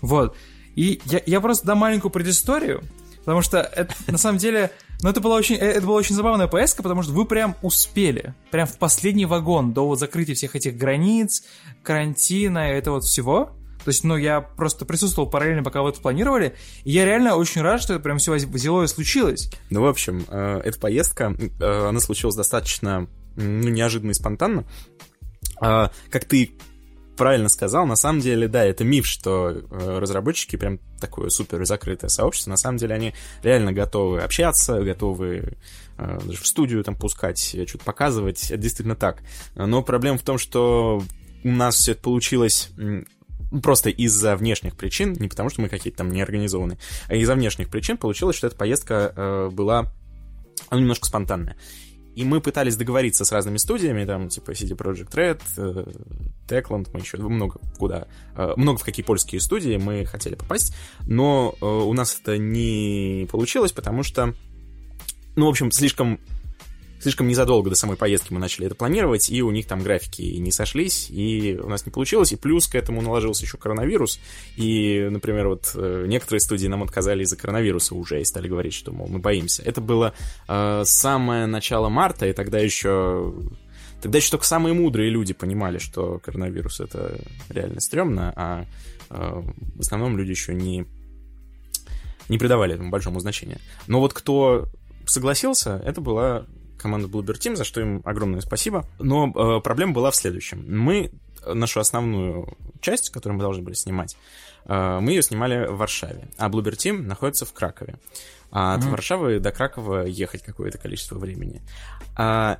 Вот. 0.00 0.36
И 0.74 1.00
я, 1.04 1.22
я 1.24 1.40
просто 1.40 1.68
дам 1.68 1.78
маленькую 1.78 2.10
предысторию, 2.10 2.82
потому 3.20 3.42
что 3.42 3.58
это, 3.58 3.94
на 4.08 4.18
самом 4.18 4.38
деле, 4.38 4.72
ну 5.00 5.10
это 5.10 5.20
была 5.20 5.36
очень, 5.36 5.54
э, 5.54 5.58
это 5.58 5.86
была 5.86 5.98
очень 5.98 6.16
забавная 6.16 6.48
поездка, 6.48 6.82
потому 6.82 7.04
что 7.04 7.12
вы 7.12 7.26
прям 7.26 7.54
успели, 7.62 8.34
прям 8.50 8.66
в 8.66 8.76
последний 8.78 9.26
вагон 9.26 9.72
до 9.72 9.86
вот 9.86 10.00
закрытия 10.00 10.34
всех 10.34 10.56
этих 10.56 10.76
границ, 10.76 11.44
карантина 11.84 12.72
и 12.72 12.76
этого 12.76 12.96
вот 12.96 13.04
всего. 13.04 13.52
То 13.84 13.90
есть, 13.90 14.04
ну, 14.04 14.16
я 14.16 14.40
просто 14.40 14.84
присутствовал 14.84 15.30
параллельно, 15.30 15.62
пока 15.62 15.82
вы 15.82 15.90
это 15.90 16.00
планировали, 16.00 16.54
и 16.84 16.90
я 16.90 17.04
реально 17.04 17.36
очень 17.36 17.62
рад, 17.62 17.80
что 17.80 17.94
это 17.94 18.02
прям 18.02 18.18
все 18.18 18.32
взяло 18.34 18.82
и 18.82 18.86
случилось. 18.86 19.50
Ну, 19.70 19.82
в 19.82 19.86
общем, 19.86 20.24
э, 20.28 20.60
эта 20.64 20.78
поездка, 20.78 21.34
э, 21.38 21.88
она 21.88 22.00
случилась 22.00 22.36
достаточно 22.36 23.08
ну, 23.36 23.68
неожиданно 23.68 24.10
и 24.10 24.14
спонтанно. 24.14 24.64
А, 25.60 25.90
как 26.10 26.24
ты 26.24 26.52
правильно 27.16 27.48
сказал, 27.48 27.86
на 27.86 27.96
самом 27.96 28.20
деле, 28.20 28.46
да, 28.46 28.64
это 28.64 28.84
миф, 28.84 29.06
что 29.06 29.50
э, 29.50 29.98
разработчики 29.98 30.56
прям 30.56 30.78
такое 31.00 31.30
супер 31.30 31.64
закрытое 31.64 32.10
сообщество. 32.10 32.50
На 32.50 32.56
самом 32.56 32.78
деле 32.78 32.94
они 32.94 33.14
реально 33.42 33.72
готовы 33.72 34.20
общаться, 34.20 34.80
готовы 34.82 35.56
даже 35.96 36.40
в 36.40 36.46
студию 36.46 36.84
там 36.84 36.94
пускать, 36.94 37.40
что-то 37.40 37.84
показывать. 37.84 38.52
Это 38.52 38.58
действительно 38.58 38.94
так. 38.94 39.20
Но 39.56 39.82
проблема 39.82 40.16
в 40.16 40.22
том, 40.22 40.38
что 40.38 41.02
у 41.42 41.48
нас 41.48 41.74
все 41.74 41.92
это 41.92 42.02
получилось 42.02 42.70
просто 43.62 43.90
из-за 43.90 44.36
внешних 44.36 44.76
причин, 44.76 45.14
не 45.14 45.28
потому 45.28 45.50
что 45.50 45.60
мы 45.60 45.68
какие-то 45.68 45.98
там 45.98 46.12
неорганизованные, 46.12 46.78
а 47.08 47.14
из-за 47.14 47.34
внешних 47.34 47.68
причин 47.68 47.96
получилось, 47.96 48.36
что 48.36 48.46
эта 48.46 48.56
поездка 48.56 49.12
э, 49.14 49.50
была 49.52 49.92
ну, 50.70 50.78
немножко 50.78 51.06
спонтанная. 51.06 51.56
И 52.14 52.24
мы 52.24 52.40
пытались 52.40 52.76
договориться 52.76 53.24
с 53.24 53.30
разными 53.30 53.58
студиями, 53.58 54.04
там, 54.04 54.28
типа 54.28 54.50
CD 54.50 54.76
Project 54.76 55.10
Red, 55.12 55.40
э, 55.56 55.84
Techland, 56.48 56.88
мы 56.92 57.00
еще 57.00 57.16
много 57.18 57.60
куда, 57.78 58.08
э, 58.34 58.54
много 58.56 58.78
в 58.78 58.84
какие 58.84 59.04
польские 59.04 59.40
студии 59.40 59.76
мы 59.76 60.04
хотели 60.04 60.34
попасть, 60.34 60.74
но 61.06 61.54
э, 61.60 61.64
у 61.64 61.92
нас 61.92 62.18
это 62.20 62.36
не 62.36 63.28
получилось, 63.30 63.70
потому 63.70 64.02
что, 64.02 64.34
ну, 65.36 65.46
в 65.46 65.48
общем, 65.48 65.70
слишком 65.70 66.18
слишком 67.00 67.28
незадолго 67.28 67.70
до 67.70 67.76
самой 67.76 67.96
поездки 67.96 68.32
мы 68.32 68.40
начали 68.40 68.66
это 68.66 68.74
планировать, 68.74 69.30
и 69.30 69.42
у 69.42 69.50
них 69.50 69.66
там 69.66 69.82
графики 69.82 70.22
не 70.22 70.50
сошлись, 70.50 71.08
и 71.10 71.58
у 71.62 71.68
нас 71.68 71.86
не 71.86 71.92
получилось, 71.92 72.32
и 72.32 72.36
плюс 72.36 72.66
к 72.66 72.74
этому 72.74 73.02
наложился 73.02 73.44
еще 73.44 73.56
коронавирус, 73.56 74.20
и, 74.56 75.08
например, 75.10 75.48
вот 75.48 75.72
э, 75.74 76.04
некоторые 76.06 76.40
студии 76.40 76.66
нам 76.66 76.82
отказали 76.82 77.22
из-за 77.22 77.36
коронавируса 77.36 77.94
уже, 77.94 78.20
и 78.20 78.24
стали 78.24 78.48
говорить, 78.48 78.74
что, 78.74 78.92
мол, 78.92 79.08
мы 79.08 79.18
боимся. 79.18 79.62
Это 79.62 79.80
было 79.80 80.14
э, 80.48 80.82
самое 80.84 81.46
начало 81.46 81.88
марта, 81.88 82.26
и 82.26 82.32
тогда 82.32 82.58
еще... 82.58 83.34
Тогда 84.00 84.18
еще 84.18 84.30
только 84.30 84.46
самые 84.46 84.74
мудрые 84.74 85.10
люди 85.10 85.34
понимали, 85.34 85.78
что 85.78 86.20
коронавирус 86.20 86.78
это 86.78 87.18
реально 87.48 87.80
стрёмно, 87.80 88.32
а 88.36 88.64
э, 89.10 89.42
в 89.74 89.80
основном 89.80 90.16
люди 90.16 90.30
еще 90.30 90.54
не, 90.54 90.86
не 92.28 92.38
придавали 92.38 92.74
этому 92.74 92.90
большому 92.90 93.18
значения. 93.18 93.58
Но 93.88 93.98
вот 93.98 94.12
кто 94.12 94.68
согласился, 95.04 95.82
это 95.84 96.00
была 96.00 96.46
команда 96.78 97.08
Bluebird 97.08 97.38
Team, 97.38 97.56
за 97.56 97.64
что 97.64 97.80
им 97.80 98.02
огромное 98.04 98.40
спасибо. 98.40 98.86
Но 98.98 99.28
э, 99.28 99.60
проблема 99.60 99.92
была 99.92 100.10
в 100.10 100.16
следующем. 100.16 100.64
Мы 100.66 101.10
нашу 101.46 101.80
основную 101.80 102.56
часть, 102.80 103.10
которую 103.10 103.36
мы 103.36 103.42
должны 103.42 103.62
были 103.62 103.74
снимать, 103.74 104.16
э, 104.66 104.98
мы 105.00 105.12
ее 105.12 105.22
снимали 105.22 105.66
в 105.66 105.76
Варшаве, 105.76 106.28
а 106.38 106.48
Bluebird 106.48 106.76
Team 106.76 107.02
находится 107.02 107.44
в 107.46 107.52
Кракове. 107.52 107.96
А 108.50 108.74
от 108.74 108.82
mm-hmm. 108.82 108.90
Варшавы 108.90 109.40
до 109.40 109.50
Кракова 109.50 110.06
ехать 110.06 110.42
какое-то 110.42 110.78
количество 110.78 111.18
времени. 111.18 111.62
А 112.16 112.58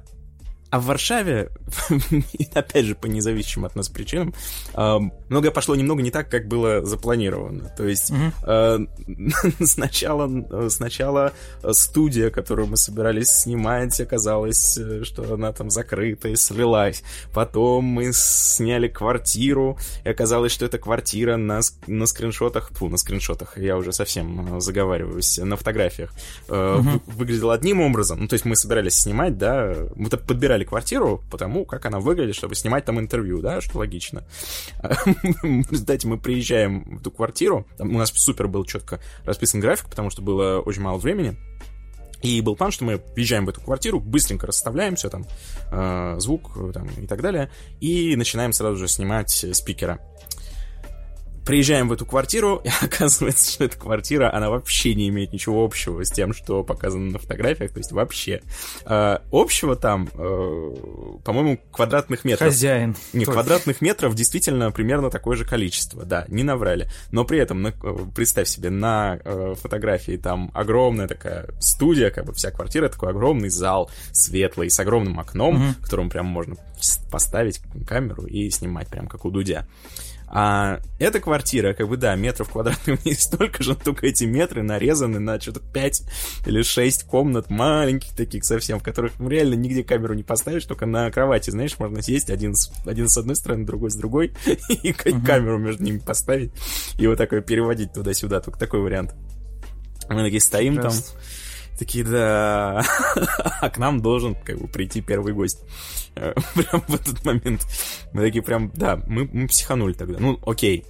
а 0.70 0.80
в 0.80 0.84
Варшаве, 0.86 1.50
опять 2.54 2.84
же, 2.84 2.94
по 2.94 3.06
независимым 3.06 3.66
от 3.66 3.76
нас 3.76 3.88
причинам, 3.88 4.34
многое 4.74 5.50
пошло 5.50 5.74
немного 5.74 6.02
не 6.02 6.10
так, 6.10 6.30
как 6.30 6.46
было 6.48 6.84
запланировано. 6.84 7.72
То 7.76 7.86
есть 7.86 8.10
mm-hmm. 8.10 8.88
сначала, 9.64 10.68
сначала 10.68 11.32
студия, 11.72 12.30
которую 12.30 12.68
мы 12.68 12.76
собирались 12.76 13.28
снимать, 13.28 13.98
оказалось, 14.00 14.76
э, 14.78 15.04
что 15.04 15.34
она 15.34 15.52
там 15.52 15.70
закрыта 15.70 16.28
и 16.28 16.36
слилась. 16.36 17.02
Потом 17.32 17.84
мы 17.84 18.10
сняли 18.12 18.88
квартиру, 18.88 19.78
и 20.04 20.08
оказалось, 20.08 20.52
что 20.52 20.66
эта 20.66 20.78
квартира 20.78 21.36
на, 21.36 21.60
на 21.86 22.06
скриншотах, 22.06 22.70
фу, 22.72 22.88
на 22.88 22.96
скриншотах, 22.96 23.58
я 23.58 23.76
уже 23.76 23.92
совсем 23.92 24.56
э, 24.56 24.60
заговариваюсь, 24.60 25.38
на 25.38 25.56
фотографиях, 25.56 26.12
mm-hmm. 26.48 27.02
выглядела 27.06 27.54
одним 27.54 27.80
образом. 27.80 28.20
Ну, 28.20 28.28
то 28.28 28.34
есть 28.34 28.44
мы 28.44 28.56
собирались 28.56 28.94
снимать, 28.94 29.38
да, 29.38 29.74
мы 29.96 30.08
подбирали 30.08 30.57
подбирали 30.58 30.64
квартиру 30.64 31.22
потому 31.30 31.64
как 31.64 31.86
она 31.86 32.00
выглядит, 32.00 32.34
чтобы 32.34 32.54
снимать 32.54 32.84
там 32.84 32.98
интервью, 32.98 33.40
да, 33.40 33.60
что 33.60 33.78
логично. 33.78 34.24
В 34.82 36.06
мы 36.06 36.18
приезжаем 36.18 36.96
в 36.96 37.00
эту 37.00 37.10
квартиру, 37.10 37.66
там 37.76 37.94
у 37.94 37.98
нас 37.98 38.10
супер 38.14 38.48
был 38.48 38.64
четко 38.64 39.00
расписан 39.24 39.60
график, 39.60 39.88
потому 39.88 40.10
что 40.10 40.22
было 40.22 40.60
очень 40.60 40.82
мало 40.82 40.98
времени, 40.98 41.36
и 42.22 42.40
был 42.40 42.56
план, 42.56 42.72
что 42.72 42.84
мы 42.84 43.00
въезжаем 43.14 43.46
в 43.46 43.48
эту 43.48 43.60
квартиру, 43.60 44.00
быстренько 44.00 44.46
расставляем 44.46 44.96
все 44.96 45.08
там, 45.08 45.26
э, 45.70 46.16
звук 46.18 46.72
там, 46.72 46.88
и 46.88 47.06
так 47.06 47.22
далее, 47.22 47.50
и 47.80 48.16
начинаем 48.16 48.52
сразу 48.52 48.76
же 48.76 48.88
снимать 48.88 49.30
спикера. 49.52 49.98
Приезжаем 51.48 51.88
в 51.88 51.94
эту 51.94 52.04
квартиру, 52.04 52.60
и 52.62 52.68
оказывается, 52.84 53.50
что 53.50 53.64
эта 53.64 53.78
квартира, 53.78 54.30
она 54.30 54.50
вообще 54.50 54.94
не 54.94 55.08
имеет 55.08 55.32
ничего 55.32 55.64
общего 55.64 56.04
с 56.04 56.10
тем, 56.10 56.34
что 56.34 56.62
показано 56.62 57.12
на 57.12 57.18
фотографиях, 57.18 57.72
то 57.72 57.78
есть 57.78 57.90
вообще. 57.90 58.42
Э, 58.84 59.20
общего 59.32 59.74
там, 59.74 60.10
э, 60.12 60.74
по-моему, 61.24 61.58
квадратных 61.72 62.26
метров. 62.26 62.48
Хозяин. 62.48 62.94
Не, 63.14 63.24
Только. 63.24 63.40
квадратных 63.40 63.80
метров 63.80 64.14
действительно 64.14 64.70
примерно 64.72 65.08
такое 65.08 65.38
же 65.38 65.46
количество, 65.46 66.04
да, 66.04 66.26
не 66.28 66.42
наврали. 66.42 66.90
Но 67.12 67.24
при 67.24 67.38
этом, 67.38 67.62
на, 67.62 67.68
э, 67.68 67.96
представь 68.14 68.46
себе, 68.46 68.68
на 68.68 69.18
э, 69.24 69.54
фотографии 69.58 70.18
там 70.18 70.50
огромная 70.52 71.08
такая 71.08 71.48
студия, 71.60 72.10
как 72.10 72.26
бы 72.26 72.34
вся 72.34 72.50
квартира, 72.50 72.90
такой 72.90 73.08
огромный 73.08 73.48
зал, 73.48 73.90
светлый, 74.12 74.68
с 74.68 74.78
огромным 74.78 75.18
окном, 75.18 75.54
угу. 75.54 75.72
в 75.80 75.82
котором 75.84 76.10
прям 76.10 76.26
можно 76.26 76.56
поставить 77.10 77.62
камеру 77.86 78.26
и 78.26 78.50
снимать 78.50 78.88
прям 78.88 79.08
как 79.08 79.24
у 79.24 79.30
Дудя. 79.30 79.66
А 80.30 80.80
эта 80.98 81.20
квартира, 81.20 81.72
как 81.72 81.88
бы, 81.88 81.96
да, 81.96 82.14
метров 82.14 82.50
квадратных 82.50 83.04
не 83.04 83.14
столько 83.18 83.62
же, 83.62 83.74
только 83.74 84.06
эти 84.06 84.24
метры 84.24 84.62
нарезаны 84.62 85.18
на 85.18 85.40
что-то 85.40 85.60
5 85.60 86.02
или 86.46 86.62
6 86.62 87.04
комнат 87.04 87.48
маленьких 87.48 88.14
таких 88.14 88.44
совсем, 88.44 88.78
в 88.78 88.82
которых 88.82 89.18
ну, 89.18 89.28
реально 89.28 89.54
нигде 89.54 89.82
камеру 89.82 90.14
не 90.14 90.22
поставишь, 90.22 90.64
только 90.64 90.86
на 90.86 91.10
кровати, 91.10 91.50
знаешь, 91.50 91.78
можно 91.78 92.02
сесть 92.02 92.30
один 92.30 92.54
с, 92.54 92.70
один 92.84 93.08
с 93.08 93.16
одной 93.16 93.36
стороны, 93.36 93.64
другой 93.64 93.90
с 93.90 93.96
другой, 93.96 94.34
и 94.68 94.92
камеру 94.92 95.58
между 95.58 95.82
ними 95.82 95.98
поставить, 95.98 96.52
и 96.98 97.06
вот 97.06 97.16
такой 97.16 97.40
переводить 97.40 97.92
туда-сюда, 97.92 98.40
только 98.40 98.58
такой 98.58 98.80
вариант. 98.80 99.14
Мы 100.08 100.22
такие 100.22 100.40
стоим 100.40 100.76
там, 100.76 100.92
такие, 101.78 102.04
да, 102.04 102.84
а 103.60 103.70
к 103.70 103.78
нам 103.78 104.00
должен 104.00 104.34
как 104.34 104.58
бы 104.58 104.68
прийти 104.68 105.00
первый 105.00 105.32
гость. 105.32 105.64
Э, 106.16 106.34
прям 106.54 106.82
в 106.86 106.94
этот 106.94 107.24
момент. 107.24 107.66
Мы 108.12 108.22
такие 108.22 108.42
прям, 108.42 108.70
да, 108.74 109.00
мы, 109.06 109.28
мы 109.32 109.48
психанули 109.48 109.92
тогда. 109.92 110.18
Ну, 110.18 110.38
окей, 110.44 110.84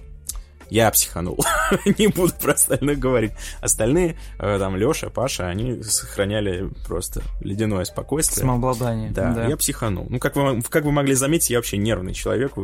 я 0.69 0.91
психанул. 0.91 1.43
не 1.97 2.07
буду 2.07 2.33
про 2.41 2.53
остальных 2.53 2.99
говорить. 2.99 3.31
Остальные, 3.61 4.17
э, 4.37 4.59
там, 4.59 4.75
Леша, 4.75 5.09
Паша, 5.09 5.47
они 5.47 5.81
сохраняли 5.83 6.69
просто 6.87 7.21
ледяное 7.41 7.85
спокойствие. 7.85 8.41
Самообладание. 8.41 9.11
Да, 9.11 9.33
да, 9.33 9.47
я 9.47 9.57
психанул. 9.57 10.07
Ну, 10.09 10.19
как 10.19 10.35
вы, 10.35 10.61
как 10.61 10.85
вы 10.85 10.91
могли 10.91 11.15
заметить, 11.15 11.49
я 11.49 11.57
вообще 11.57 11.77
нервный 11.77 12.13
человек. 12.13 12.55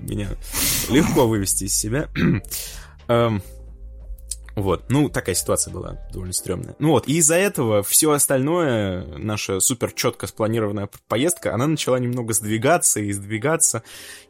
Меня 0.00 0.28
легко 0.90 1.26
вывести 1.26 1.64
из 1.64 1.74
себя. 1.74 2.08
Вот, 4.56 4.86
ну, 4.88 5.10
такая 5.10 5.34
ситуация 5.34 5.70
была 5.72 5.98
довольно 6.12 6.32
стрёмная. 6.32 6.74
Ну 6.78 6.88
вот, 6.88 7.06
и 7.06 7.18
из-за 7.18 7.34
этого 7.34 7.82
все 7.82 8.10
остальное, 8.10 9.04
наша 9.18 9.60
супер 9.60 9.92
четко 9.92 10.26
спланированная 10.26 10.88
поездка, 11.08 11.54
она 11.54 11.66
начала 11.66 11.98
немного 11.98 12.32
сдвигаться 12.32 13.00
и 13.00 13.12
сдвигаться, 13.12 13.82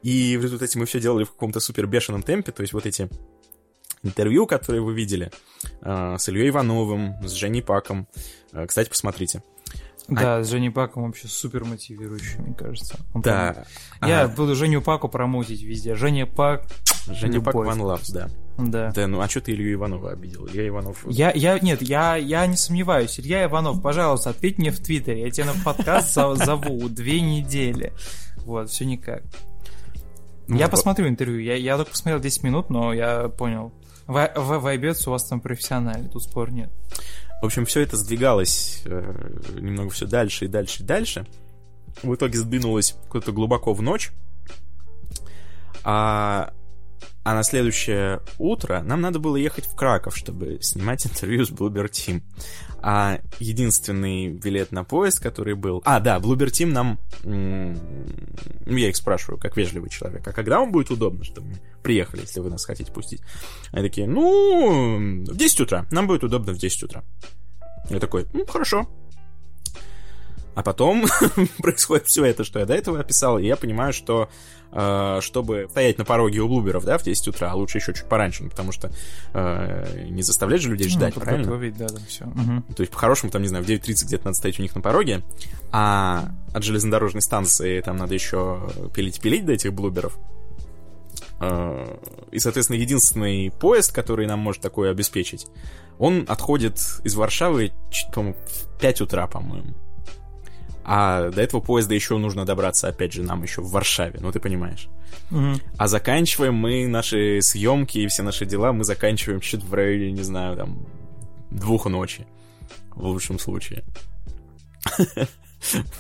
и 0.03 0.37
в 0.37 0.43
результате 0.43 0.81
мы 0.81 0.87
все 0.87 1.01
делали 1.01 1.23
в 1.23 1.31
каком-то 1.31 1.61
супер 1.61 1.87
бешеном 1.87 2.25
темпе, 2.25 2.51
то 2.51 2.63
есть 2.63 2.73
вот 2.73 2.87
эти 2.87 3.09
интервью, 4.03 4.47
которые 4.49 4.83
вы 4.83 4.95
видели, 4.95 5.31
э, 5.83 6.17
с 6.19 6.29
Ильей 6.29 6.49
Ивановым, 6.49 7.23
с 7.25 7.31
Женей 7.31 7.63
Паком, 7.63 8.09
э, 8.53 8.67
кстати, 8.67 8.89
посмотрите. 8.89 9.45
Да, 10.09 10.39
а... 10.39 10.45
с 10.45 10.49
Женей 10.49 10.71
Паком 10.71 11.05
вообще 11.05 11.29
супер 11.29 11.65
мотивирующий, 11.65 12.39
мне 12.39 12.55
кажется. 12.55 12.99
Он 13.15 13.23
да. 13.23 13.65
Прям... 14.01 14.11
Я 14.11 14.23
а... 14.25 14.29
буду 14.29 14.55
Женю 14.55 14.83
Паку 14.83 15.09
промоутить 15.09 15.63
везде. 15.63 15.95
Женя 15.95 16.27
Пак... 16.27 16.65
Женя 17.07 17.41
Пак 17.41 17.55
One 17.55 17.79
Love, 17.79 18.13
да. 18.13 18.29
Да. 18.59 18.93
Да, 18.93 19.07
ну 19.07 19.21
а 19.21 19.29
что 19.29 19.41
ты 19.41 19.53
Илью 19.53 19.75
Иванова 19.75 20.13
обидел? 20.13 20.47
Илья 20.49 20.69
Иванов... 20.69 21.05
Я, 21.09 21.31
я, 21.33 21.59
нет, 21.59 21.83
я, 21.83 22.17
я 22.17 22.47
не 22.47 22.57
сомневаюсь. 22.57 23.21
Илья 23.21 23.45
Иванов, 23.45 23.83
пожалуйста, 23.83 24.31
ответь 24.31 24.59
мне 24.59 24.71
в 24.71 24.79
Твиттере. 24.81 25.23
Я 25.23 25.31
тебя 25.31 25.47
на 25.47 25.55
подкаст 25.65 26.15
зову 26.15 26.89
две 26.89 27.21
недели. 27.21 27.93
Вот, 28.45 28.71
все 28.71 28.85
никак. 28.85 29.23
Ну, 30.49 30.57
я 30.57 30.69
посмотрю 30.69 31.09
интервью. 31.09 31.41
Я, 31.41 31.57
я 31.57 31.77
только 31.77 31.91
посмотрел 31.91 32.21
10 32.21 32.43
минут, 32.45 32.71
но 32.71 32.93
я 32.93 33.29
понял 33.29 33.73
Ва- 34.07 34.33
ва- 34.37 34.61
Вайбец 34.61 35.07
у 35.09 35.11
вас 35.11 35.25
там 35.25 35.41
профессиональный, 35.41 36.09
тут 36.09 36.23
спор 36.23 36.53
нет. 36.53 36.71
В 37.43 37.47
общем, 37.47 37.67
все 37.67 37.81
это 37.81 37.97
сдвигалось 37.97 38.83
э, 38.85 39.39
немного 39.61 39.91
все 39.91 40.07
дальше 40.07 40.45
и 40.45 40.49
дальше 40.49 40.83
и 40.83 40.87
дальше. 40.87 41.27
В 42.03 42.15
итоге 42.15 42.39
сдвинулось 42.39 42.95
куда-то 43.09 43.33
глубоко 43.33 43.73
в 43.75 43.83
ночь. 43.83 44.13
А, 45.83 46.53
а 47.27 47.35
на 47.35 47.43
следующее 47.43 48.21
утро 48.39 48.83
нам 48.83 49.01
надо 49.01 49.19
было 49.19 49.35
ехать 49.35 49.67
в 49.67 49.75
Краков, 49.75 50.17
чтобы 50.17 50.59
снимать 50.61 51.05
интервью 51.07 51.45
с 51.45 51.51
Bloober 51.51 51.91
Team. 51.91 52.23
А 52.81 53.19
единственный 53.41 54.29
билет 54.29 54.71
на 54.71 54.85
поезд, 54.85 55.19
который 55.19 55.55
был... 55.55 55.83
А, 55.85 55.99
да, 55.99 56.19
Bloober 56.19 56.47
Team 56.47 56.67
нам... 56.67 57.01
Ну, 57.25 58.77
я 58.77 58.91
их 58.91 58.95
спрашиваю, 58.95 59.41
как 59.41 59.57
вежливый 59.57 59.91
человек, 59.91 60.25
а 60.25 60.33
когда 60.33 60.61
вам 60.61 60.71
будет 60.71 60.93
удобно, 60.93 61.25
чтобы 61.25 61.49
мы 61.49 61.57
приехали, 61.83 62.21
если 62.21 62.39
вы 62.39 62.49
нас 62.49 62.65
хотите 62.65 62.93
пустить? 62.93 63.23
Они 63.73 63.89
такие, 63.89 64.07
ну, 64.07 65.25
в 65.27 65.37
10 65.37 65.61
утра. 65.63 65.85
Нам 65.91 66.07
будет 66.07 66.23
удобно 66.23 66.53
в 66.53 66.59
10 66.59 66.85
утра. 66.85 67.03
Я 67.91 67.99
такой, 67.99 68.27
ну, 68.35 68.47
хорошо. 68.47 68.89
А 70.55 70.63
потом 70.63 71.07
происходит 71.59 72.07
все 72.07 72.25
это, 72.25 72.45
что 72.45 72.61
я 72.61 72.67
до 72.67 72.75
этого 72.75 73.01
описал, 73.01 73.39
и 73.39 73.47
я 73.47 73.57
понимаю, 73.57 73.93
что 73.93 74.31
чтобы 74.71 75.69
стоять 75.71 75.97
на 75.99 76.05
пороге 76.05 76.41
у 76.41 76.49
блуберов, 76.49 76.85
да, 76.85 76.99
в 76.99 77.03
10 77.03 77.29
утра, 77.29 77.51
а 77.51 77.55
лучше 77.55 77.79
еще 77.79 77.95
чуть 77.95 78.05
пораньше, 78.09 78.45
ну, 78.45 78.51
потому 78.51 78.73
что 78.73 78.91
э, 79.33 80.07
не 80.11 80.23
заставлять 80.23 80.61
же 80.61 80.71
людей 80.71 80.89
ждать, 80.89 81.15
Ну, 81.17 81.23
правильно? 81.23 81.77
да, 81.79 81.89
да, 81.89 81.99
все. 82.09 82.25
То 82.77 82.81
есть, 82.83 82.93
по-хорошему, 82.93 83.31
там, 83.33 83.43
не 83.43 83.49
знаю, 83.49 83.65
в 83.65 83.69
9.30 83.69 84.05
где-то 84.07 84.25
надо 84.27 84.37
стоять 84.37 84.59
у 84.59 84.63
них 84.63 84.75
на 84.75 84.81
пороге, 84.83 85.23
а 85.73 86.31
от 86.53 86.63
железнодорожной 86.63 87.23
станции 87.23 87.81
там 87.81 87.97
надо 87.97 88.15
еще 88.15 88.69
пилить-пилить 88.95 89.47
до 89.47 89.53
этих 89.53 89.73
блуберов. 89.73 90.19
Э, 91.41 91.97
И, 92.31 92.39
соответственно, 92.39 92.77
единственный 92.79 93.51
поезд, 93.51 93.93
который 93.95 94.27
нам 94.27 94.41
может 94.41 94.63
такое 94.63 94.91
обеспечить, 94.91 95.47
он 95.99 96.25
отходит 96.29 96.79
из 97.05 97.15
Варшавы, 97.15 97.73
по-моему, 98.13 98.37
в 98.47 98.79
5 98.81 99.01
утра, 99.03 99.27
по-моему. 99.27 99.75
А 100.89 101.31
до 101.31 101.43
этого 101.43 101.61
поезда 101.61 101.97
еще 101.97 102.17
нужно 102.17 102.45
добраться, 102.45 102.87
опять 102.87 103.13
же, 103.13 103.25
нам 103.25 103.43
еще 103.43 103.61
в 103.61 103.71
Варшаве, 103.73 104.21
ну 104.21 104.31
ты 104.31 104.39
понимаешь. 104.39 104.87
Мгм. 105.31 105.61
А 105.77 105.89
заканчиваем 105.89 106.55
мы 106.55 106.87
наши 106.87 107.41
съемки 107.43 107.99
и 107.99 108.07
все 108.07 108.23
наши 108.23 108.47
дела, 108.47 108.73
мы 108.73 108.85
заканчиваем 108.85 109.41
чуть 109.41 109.65
в 109.65 109.75
районе, 109.75 110.13
не 110.13 110.23
знаю, 110.23 110.57
там, 110.57 110.87
двух 111.51 111.87
ночи. 111.87 112.25
В 112.91 113.05
лучшем 113.05 113.41
случае. 113.41 113.83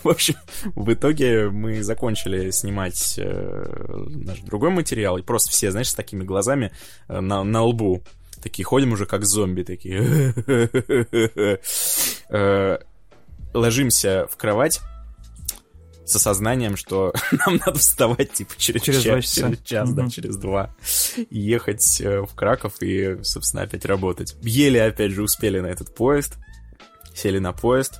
В 0.04 0.08
общем, 0.08 0.36
в 0.76 0.92
итоге 0.92 1.50
мы 1.50 1.82
закончили 1.82 2.52
снимать 2.52 3.18
э, 3.18 4.04
наш 4.06 4.38
другой 4.42 4.70
материал, 4.70 5.18
и 5.18 5.22
просто 5.22 5.50
все, 5.50 5.72
знаешь, 5.72 5.88
с 5.88 5.94
такими 5.94 6.22
глазами 6.22 6.70
э, 7.08 7.18
на, 7.18 7.42
на 7.42 7.62
лбу. 7.64 8.04
Такие 8.40 8.64
ходим 8.64 8.92
уже 8.92 9.06
как 9.06 9.24
зомби, 9.24 9.64
такие. 9.64 10.32
Ложимся 13.56 14.26
в 14.30 14.36
кровать 14.36 14.80
с 16.04 16.14
осознанием, 16.14 16.76
что 16.76 17.12
нам 17.46 17.56
надо 17.64 17.78
вставать, 17.78 18.32
типа, 18.32 18.52
через, 18.58 18.82
Через 18.82 19.02
час, 19.02 19.24
часа. 19.24 19.40
через 19.48 19.58
час, 19.64 19.92
да, 19.92 20.02
Мгм. 20.02 20.10
через 20.10 20.36
два, 20.36 20.74
и 21.30 21.38
ехать 21.40 22.00
э, 22.00 22.20
в 22.20 22.34
Краков 22.34 22.74
и, 22.80 23.18
собственно, 23.24 23.62
опять 23.64 23.84
работать. 23.84 24.36
Еле, 24.42 24.84
опять 24.84 25.10
же, 25.12 25.22
успели 25.22 25.58
на 25.58 25.66
этот 25.66 25.94
поезд, 25.94 26.36
сели 27.14 27.38
на 27.38 27.52
поезд, 27.52 27.98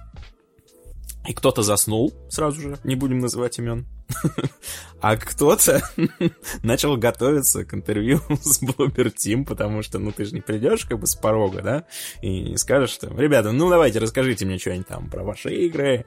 и 1.26 1.32
кто-то 1.32 1.62
заснул 1.62 2.14
сразу 2.30 2.60
же, 2.60 2.78
не 2.84 2.94
будем 2.94 3.18
называть 3.18 3.58
имен. 3.58 3.86
А 5.00 5.16
кто-то 5.16 5.82
начал 6.62 6.96
готовиться 6.96 7.64
к 7.64 7.74
интервью 7.74 8.20
с 8.40 8.62
Bloober 8.62 9.12
Team, 9.14 9.44
потому 9.44 9.82
что, 9.82 9.98
ну, 9.98 10.10
ты 10.10 10.24
же 10.24 10.34
не 10.34 10.40
придешь 10.40 10.86
как 10.86 10.98
бы 10.98 11.06
с 11.06 11.14
порога, 11.14 11.60
да, 11.60 11.84
и 12.22 12.40
не 12.40 12.56
скажешь, 12.56 12.90
что, 12.90 13.08
ребята, 13.14 13.52
ну, 13.52 13.68
давайте, 13.68 13.98
расскажите 13.98 14.46
мне 14.46 14.58
что-нибудь 14.58 14.86
там 14.88 15.10
про 15.10 15.22
ваши 15.22 15.50
игры, 15.54 16.06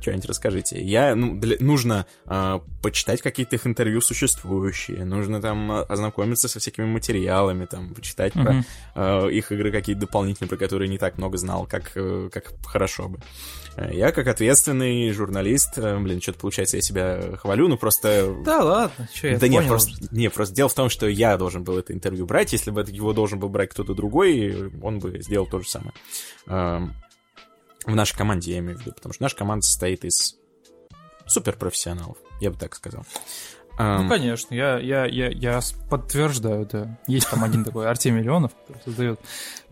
что-нибудь 0.00 0.26
расскажите. 0.26 0.80
Я, 0.82 1.14
ну, 1.14 1.38
для- 1.40 1.56
нужно 1.60 2.06
а, 2.26 2.60
почитать 2.82 3.22
какие-то 3.22 3.56
их 3.56 3.66
интервью 3.66 4.00
существующие, 4.02 5.04
нужно 5.06 5.40
там 5.40 5.72
а, 5.72 5.82
ознакомиться 5.84 6.46
со 6.48 6.60
всякими 6.60 6.84
материалами, 6.84 7.64
там, 7.64 7.94
почитать 7.94 8.34
про 8.34 8.52
Мгм. 8.52 8.64
э, 8.96 9.30
их 9.32 9.50
игры 9.50 9.72
какие-то 9.72 10.02
дополнительные, 10.02 10.48
про 10.50 10.58
которые 10.58 10.88
не 10.88 10.98
так 10.98 11.16
много 11.16 11.38
знал, 11.38 11.66
как, 11.66 11.92
э, 11.94 12.28
как 12.32 12.52
хорошо 12.66 13.08
бы. 13.08 13.18
Я, 13.92 14.10
как 14.12 14.26
ответственный 14.26 15.10
журналист, 15.12 15.76
э, 15.76 15.98
блин, 15.98 16.22
что-то 16.22 16.38
получается, 16.40 16.76
я 16.76 16.82
себя 16.82 17.36
хвалю, 17.36 17.68
ну 17.68 17.76
просто... 17.76 18.34
Да 18.44 18.62
ладно, 18.64 19.08
что 19.12 19.28
я 19.28 19.38
да 19.38 19.48
нет, 19.48 19.58
понял. 19.58 19.68
просто, 19.68 19.92
не, 20.10 20.30
просто 20.30 20.54
дело 20.54 20.68
в 20.70 20.74
том, 20.74 20.88
что 20.88 21.06
я 21.06 21.36
должен 21.36 21.62
был 21.62 21.76
это 21.78 21.92
интервью 21.92 22.24
брать, 22.26 22.52
если 22.52 22.70
бы 22.70 22.82
его 22.88 23.12
должен 23.12 23.38
был 23.38 23.50
брать 23.50 23.70
кто-то 23.70 23.92
другой, 23.94 24.72
он 24.82 24.98
бы 24.98 25.20
сделал 25.20 25.46
то 25.46 25.60
же 25.60 25.68
самое. 25.68 25.92
Эм, 26.46 26.94
В 27.84 27.94
нашей 27.94 28.16
команде, 28.16 28.52
я 28.52 28.58
имею 28.60 28.78
в 28.78 28.80
виду, 28.80 28.92
потому 28.92 29.12
что 29.12 29.22
наша 29.22 29.36
команда 29.36 29.66
состоит 29.66 30.04
из 30.06 30.36
суперпрофессионалов, 31.26 32.16
я 32.40 32.50
бы 32.50 32.56
так 32.56 32.74
сказал. 32.74 33.04
Эм, 33.78 34.04
Ну, 34.04 34.08
конечно, 34.08 34.54
я, 34.54 34.78
я, 34.78 35.04
я, 35.04 35.28
я 35.28 35.60
подтверждаю, 35.90 36.66
да. 36.70 36.98
Есть 37.06 37.28
там 37.28 37.44
один 37.44 37.62
такой 37.62 37.86
Артемий 37.88 38.22
Леонов, 38.22 38.52
который 38.54 38.82
создает 38.84 39.20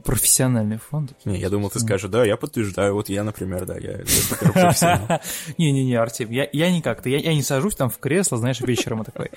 профессиональный 0.05 0.79
фонд. 0.79 1.13
Не, 1.25 1.39
я 1.39 1.51
думал, 1.51 1.71
ты 1.71 1.81
скажешь, 1.81 2.11
да, 2.11 2.25
я 2.25 2.37
подтверждаю, 2.37 2.95
вот 2.95 3.09
я, 3.09 3.25
например, 3.25 3.65
да, 3.65 3.77
я. 3.77 4.01
Не-не-не, 5.59 5.97
Артем, 5.97 6.31
я, 6.31 6.49
я 6.53 6.71
не 6.71 6.83
как-то, 6.83 7.09
я, 7.09 7.19
я 7.19 7.35
не 7.35 7.43
сажусь 7.43 7.75
там 7.75 7.91
в 7.91 7.99
кресло, 7.99 8.39
знаешь, 8.39 8.61
вечером 8.61 9.03
и 9.03 9.05
такой. 9.05 9.31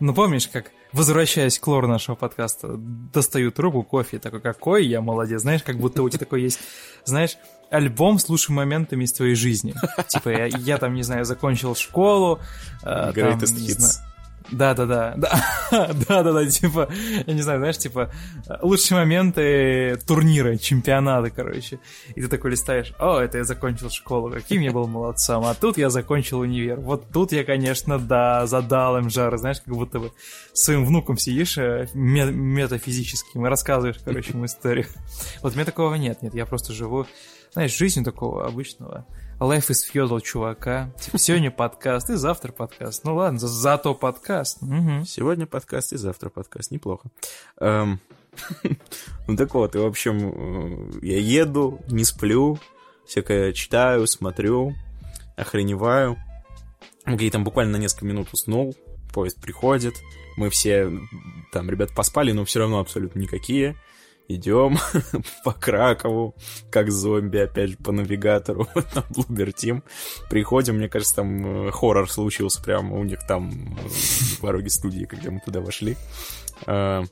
Ну, 0.00 0.14
помнишь, 0.14 0.48
как, 0.48 0.72
возвращаясь 0.92 1.58
к 1.58 1.66
лору 1.66 1.86
нашего 1.86 2.16
подкаста, 2.16 2.74
достаю 2.76 3.52
трубку, 3.52 3.82
кофе, 3.82 4.18
такой, 4.18 4.40
какой 4.40 4.86
я 4.86 5.00
молодец, 5.00 5.42
знаешь, 5.42 5.62
как 5.62 5.76
будто 5.76 6.02
у 6.02 6.08
тебя 6.08 6.20
такой 6.20 6.42
есть, 6.42 6.60
знаешь, 7.04 7.36
альбом 7.70 8.18
с 8.18 8.28
лучшими 8.28 8.56
моментами 8.56 9.04
из 9.04 9.12
твоей 9.12 9.34
жизни. 9.34 9.74
Типа, 10.08 10.30
я, 10.30 10.46
я 10.46 10.78
там, 10.78 10.94
не 10.94 11.02
знаю, 11.02 11.24
закончил 11.24 11.74
школу. 11.74 12.40
э, 12.82 12.84
там, 12.84 13.10
Greatest 13.12 13.56
hits. 13.56 13.78
знаю, 13.78 14.05
да-да-да, 14.50 15.14
да, 15.16 15.42
да-да-да, 16.08 16.46
типа, 16.46 16.88
я 17.26 17.34
не 17.34 17.42
знаю, 17.42 17.58
знаешь, 17.58 17.78
типа, 17.78 18.10
лучшие 18.62 18.98
моменты 18.98 19.98
турнира, 20.06 20.56
чемпионата, 20.56 21.30
короче. 21.30 21.80
И 22.14 22.20
ты 22.20 22.28
такой 22.28 22.52
листаешь, 22.52 22.92
о, 22.98 23.18
это 23.18 23.38
я 23.38 23.44
закончил 23.44 23.90
школу, 23.90 24.30
каким 24.30 24.60
я 24.62 24.72
был 24.72 24.86
молодцом, 24.86 25.44
а 25.44 25.54
тут 25.54 25.78
я 25.78 25.90
закончил 25.90 26.40
универ. 26.40 26.80
Вот 26.80 27.10
тут 27.12 27.32
я, 27.32 27.44
конечно, 27.44 27.98
да, 27.98 28.46
задал 28.46 28.98
им 28.98 29.10
жары, 29.10 29.38
знаешь, 29.38 29.60
как 29.60 29.74
будто 29.74 29.98
бы 29.98 30.12
своим 30.52 30.84
внуком 30.84 31.16
сидишь 31.16 31.58
э, 31.58 31.88
ме- 31.94 32.30
метафизическим 32.32 33.46
и 33.46 33.48
рассказываешь, 33.48 33.96
короче, 34.04 34.32
ему 34.32 34.46
историю. 34.46 34.86
Вот 35.42 35.52
у 35.52 35.56
меня 35.56 35.64
такого 35.64 35.94
нет, 35.94 36.22
нет, 36.22 36.34
я 36.34 36.46
просто 36.46 36.72
живу, 36.72 37.06
знаешь, 37.52 37.76
жизнью 37.76 38.04
такого 38.04 38.46
обычного 38.46 39.06
Life 39.38 39.68
is 39.70 39.84
feudal 39.92 40.20
чувака. 40.22 40.90
Типа, 40.98 41.18
сегодня 41.18 41.50
подкаст 41.50 42.08
и 42.10 42.14
завтра 42.14 42.52
подкаст. 42.52 43.04
Ну 43.04 43.16
ладно, 43.16 43.38
за- 43.38 43.48
зато 43.48 43.94
подкаст. 43.94 44.62
Мгм. 44.62 45.04
Сегодня 45.04 45.46
подкаст 45.46 45.92
и 45.92 45.96
завтра 45.96 46.30
подкаст. 46.30 46.70
Неплохо. 46.70 47.08
Эм, 47.60 48.00
Ну 49.28 49.36
так 49.36 49.54
вот, 49.54 49.74
и 49.74 49.78
в 49.78 49.84
общем, 49.84 50.98
э, 51.02 51.06
я 51.06 51.18
еду, 51.18 51.80
не 51.88 52.04
сплю, 52.04 52.58
всякое 53.06 53.52
читаю, 53.52 54.06
смотрю, 54.06 54.74
охреневаю. 55.36 56.16
Окей, 57.04 57.30
там 57.30 57.44
буквально 57.44 57.72
на 57.72 57.80
несколько 57.82 58.06
минут 58.06 58.28
уснул, 58.32 58.74
поезд 59.12 59.40
приходит, 59.40 59.94
мы 60.36 60.48
все, 60.50 60.90
там, 61.52 61.70
ребят 61.70 61.94
поспали, 61.94 62.32
но 62.32 62.44
все 62.44 62.60
равно 62.60 62.78
абсолютно 62.80 63.18
никакие. 63.20 63.76
Идем 64.28 64.76
по 65.44 65.52
Кракову, 65.52 66.34
как 66.70 66.90
зомби, 66.90 67.38
опять 67.38 67.70
же, 67.70 67.76
по 67.76 67.92
навигатору 67.92 68.66
на 68.74 69.00
Bloober 69.10 69.54
Team. 69.54 69.82
Приходим, 70.28 70.76
мне 70.76 70.88
кажется, 70.88 71.16
там 71.16 71.68
э, 71.68 71.70
хоррор 71.70 72.10
случился 72.10 72.62
прямо 72.62 72.96
у 72.96 73.04
них 73.04 73.20
там 73.26 73.78
э, 73.78 73.88
в 73.88 74.40
пороге 74.40 74.70
студии, 74.70 75.04
когда 75.04 75.30
мы 75.30 75.40
туда 75.40 75.60
вошли. 75.60 75.96
Э, 76.66 77.04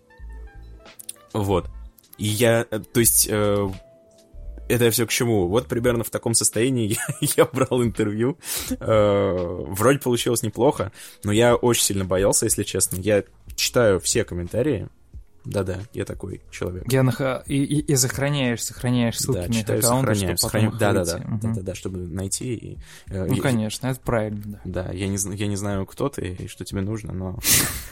Вот. 1.32 1.70
И 2.18 2.26
я, 2.26 2.66
э, 2.70 2.78
то 2.80 3.00
есть, 3.00 3.28
это 4.68 4.90
все 4.90 5.06
к 5.06 5.10
чему? 5.10 5.46
Вот 5.46 5.66
примерно 5.68 6.04
в 6.04 6.10
таком 6.10 6.34
состоянии 6.34 6.96
я, 6.96 7.16
я 7.36 7.44
брал 7.44 7.82
интервью. 7.82 8.38
Э, 8.80 9.36
Вроде 9.68 9.98
получилось 9.98 10.42
неплохо, 10.42 10.90
но 11.22 11.32
я 11.32 11.54
очень 11.54 11.84
сильно 11.84 12.04
боялся, 12.04 12.46
если 12.46 12.62
честно. 12.62 12.96
Я 12.96 13.24
читаю 13.56 14.00
все 14.00 14.24
комментарии. 14.24 14.88
Да-да, 15.44 15.78
я 15.92 16.04
такой 16.04 16.40
человек. 16.50 16.90
Я 16.90 17.02
нах- 17.02 17.42
и, 17.46 17.62
и, 17.62 17.80
и 17.80 17.96
сохраняешь, 17.96 18.62
сохраняешь 18.64 19.18
ссылки 19.18 19.40
Да, 19.40 19.42
на 19.42 19.50
их 19.52 19.56
читаю, 19.58 19.78
аккаунты, 19.80 20.14
сохраняю. 20.14 20.38
сохраняю. 20.38 20.70
потом 20.72 20.74
их 20.74 20.80
Да-да-да, 20.80 21.16
выйти. 21.18 21.26
Мгм. 21.28 21.40
да-да-да, 21.54 21.74
чтобы 21.74 21.98
найти. 21.98 22.54
И, 22.54 22.78
э, 23.08 23.26
Ну, 23.26 23.34
я- 23.34 23.42
конечно, 23.42 23.86
это 23.88 24.00
правильно, 24.00 24.60
да. 24.64 24.84
Да, 24.84 24.92
я 24.92 25.06
не, 25.08 25.18
я 25.36 25.46
не 25.46 25.56
знаю, 25.56 25.84
кто 25.86 26.08
ты 26.08 26.28
и 26.40 26.48
что 26.48 26.64
тебе 26.64 26.80
нужно, 26.80 27.12
но, 27.12 27.38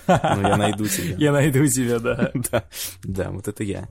но 0.07 0.49
я 0.49 0.57
найду 0.57 0.87
тебя. 0.87 1.15
Я 1.19 1.33
найду 1.33 1.67
тебя, 1.67 1.99
да. 1.99 2.31
Да, 2.51 2.65
да, 3.05 3.31
вот 3.31 3.49
это 3.49 3.63
я. 3.65 3.87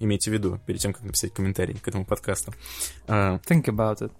Имейте 0.00 0.30
в 0.30 0.34
виду, 0.34 0.58
перед 0.66 0.80
тем, 0.80 0.92
как 0.92 1.02
написать 1.02 1.32
комментарий 1.32 1.74
к 1.74 1.86
этому 1.88 2.04
подкасту. 2.04 2.54
А, 3.06 3.38
Think 3.48 3.64
about 3.66 3.98
it. 4.00 4.12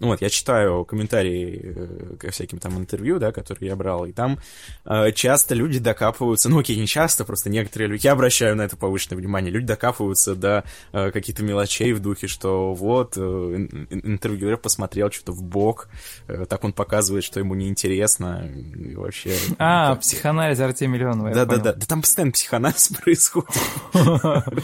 Ну 0.00 0.08
вот, 0.08 0.22
я 0.22 0.30
читаю 0.30 0.84
комментарии 0.86 1.60
э, 1.62 2.16
ко 2.18 2.30
всяким 2.30 2.58
там 2.58 2.78
интервью, 2.78 3.18
да, 3.18 3.32
которые 3.32 3.68
я 3.68 3.76
брал, 3.76 4.06
и 4.06 4.12
там 4.12 4.38
э, 4.86 5.12
часто 5.12 5.54
люди 5.54 5.78
докапываются, 5.78 6.48
ну 6.48 6.58
окей, 6.58 6.76
не 6.76 6.86
часто, 6.86 7.24
просто 7.26 7.50
некоторые 7.50 7.88
люди, 7.88 8.06
я 8.06 8.12
обращаю 8.12 8.56
на 8.56 8.62
это 8.62 8.78
повышенное 8.78 9.18
внимание, 9.18 9.52
люди 9.52 9.66
докапываются 9.66 10.34
до 10.34 10.64
э, 10.92 11.10
каких-то 11.10 11.42
мелочей 11.42 11.92
в 11.92 12.00
духе, 12.00 12.28
что 12.28 12.72
вот, 12.72 13.14
э, 13.16 13.20
интервьюер 13.20 14.56
посмотрел 14.56 15.10
что-то 15.10 15.32
в 15.32 15.42
бок, 15.42 15.88
э, 16.28 16.46
так 16.48 16.64
он 16.64 16.72
показывает, 16.72 17.22
что 17.22 17.38
ему 17.38 17.54
неинтересно, 17.54 18.50
и 18.74 18.94
вообще... 18.94 19.36
А, 19.58 19.96
психоанализ 19.96 20.58
Артемия 20.60 20.96
Миллионова, 20.96 21.30
Да-да-да, 21.34 21.74
да 21.74 21.86
там 21.86 22.00
постоянно 22.00 22.32
психоанализ 22.32 22.88
происходит. 23.04 23.50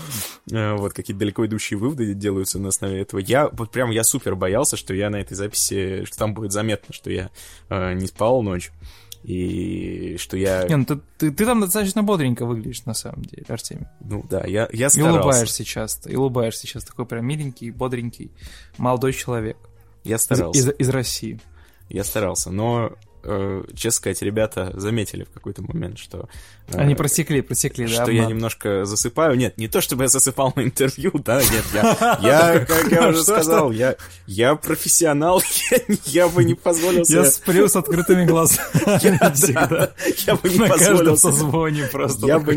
Э, 0.52 0.74
вот, 0.76 0.92
какие-то 0.92 1.18
далеко 1.18 1.44
идущие 1.44 1.76
выводы 1.76 2.14
делаются 2.14 2.60
на 2.60 2.68
основе 2.68 3.00
этого. 3.00 3.18
Я, 3.18 3.48
вот 3.48 3.72
прям, 3.72 3.90
я 3.90 4.04
супер 4.04 4.36
боялся, 4.36 4.76
что 4.76 4.94
я 4.94 5.10
на 5.10 5.16
этой 5.26 5.34
записи, 5.34 6.04
что 6.04 6.16
там 6.18 6.34
будет 6.34 6.52
заметно, 6.52 6.94
что 6.94 7.10
я 7.10 7.30
э, 7.68 7.92
не 7.94 8.06
спал 8.06 8.42
ночь. 8.42 8.72
И 9.22 10.16
что 10.18 10.36
я... 10.36 10.68
Не, 10.68 10.76
ну 10.76 10.84
ты, 10.84 11.00
ты, 11.18 11.30
ты 11.32 11.44
там 11.44 11.60
достаточно 11.60 12.04
бодренько 12.04 12.46
выглядишь, 12.46 12.84
на 12.84 12.94
самом 12.94 13.22
деле, 13.22 13.44
Артемий. 13.48 13.86
Ну 14.00 14.24
да, 14.30 14.44
я, 14.46 14.68
я 14.72 14.88
старался. 14.88 15.00
И 15.00 15.20
улыбаешься 15.20 15.64
часто, 15.64 16.10
и 16.10 16.14
улыбаешься 16.14 16.60
сейчас. 16.60 16.84
Такой 16.84 17.06
прям 17.06 17.26
миленький, 17.26 17.70
бодренький, 17.70 18.30
молодой 18.78 19.12
человек. 19.12 19.56
Я 20.04 20.18
старался. 20.18 20.58
Из, 20.58 20.68
из, 20.68 20.74
из 20.78 20.88
России. 20.90 21.40
Я 21.88 22.04
старался, 22.04 22.50
но 22.50 22.92
э, 23.26 23.64
честно 23.74 23.96
сказать, 23.96 24.22
ребята 24.22 24.72
заметили 24.74 25.24
в 25.24 25.30
какой-то 25.30 25.62
момент, 25.62 25.98
что... 25.98 26.28
Э, 26.68 26.78
Они 26.78 26.94
просекли, 26.94 27.40
просекли, 27.40 27.86
да? 27.86 28.02
Что 28.02 28.10
я 28.12 28.26
немножко 28.26 28.84
засыпаю. 28.84 29.36
Нет, 29.36 29.58
не 29.58 29.68
то, 29.68 29.80
чтобы 29.80 30.04
я 30.04 30.08
засыпал 30.08 30.52
на 30.56 30.62
интервью, 30.62 31.12
да, 31.14 31.40
нет, 31.40 31.64
я, 31.74 32.18
я 32.22 32.64
как 32.64 32.90
я 32.90 33.08
уже 33.08 33.22
сказал, 33.22 33.70
я, 33.72 33.96
я 34.26 34.54
профессионал, 34.54 35.42
я, 36.04 36.28
бы 36.28 36.44
не 36.44 36.54
позволил 36.54 37.04
себе... 37.04 37.18
Я 37.18 37.24
сплю 37.24 37.68
с 37.68 37.76
открытыми 37.76 38.24
глазами 38.24 38.66
Я 40.26 40.36
бы 40.36 40.48
не 40.48 40.58
позволил 40.68 41.16
созвоне 41.16 41.88
просто. 41.90 42.26
Я 42.26 42.38
бы 42.38 42.56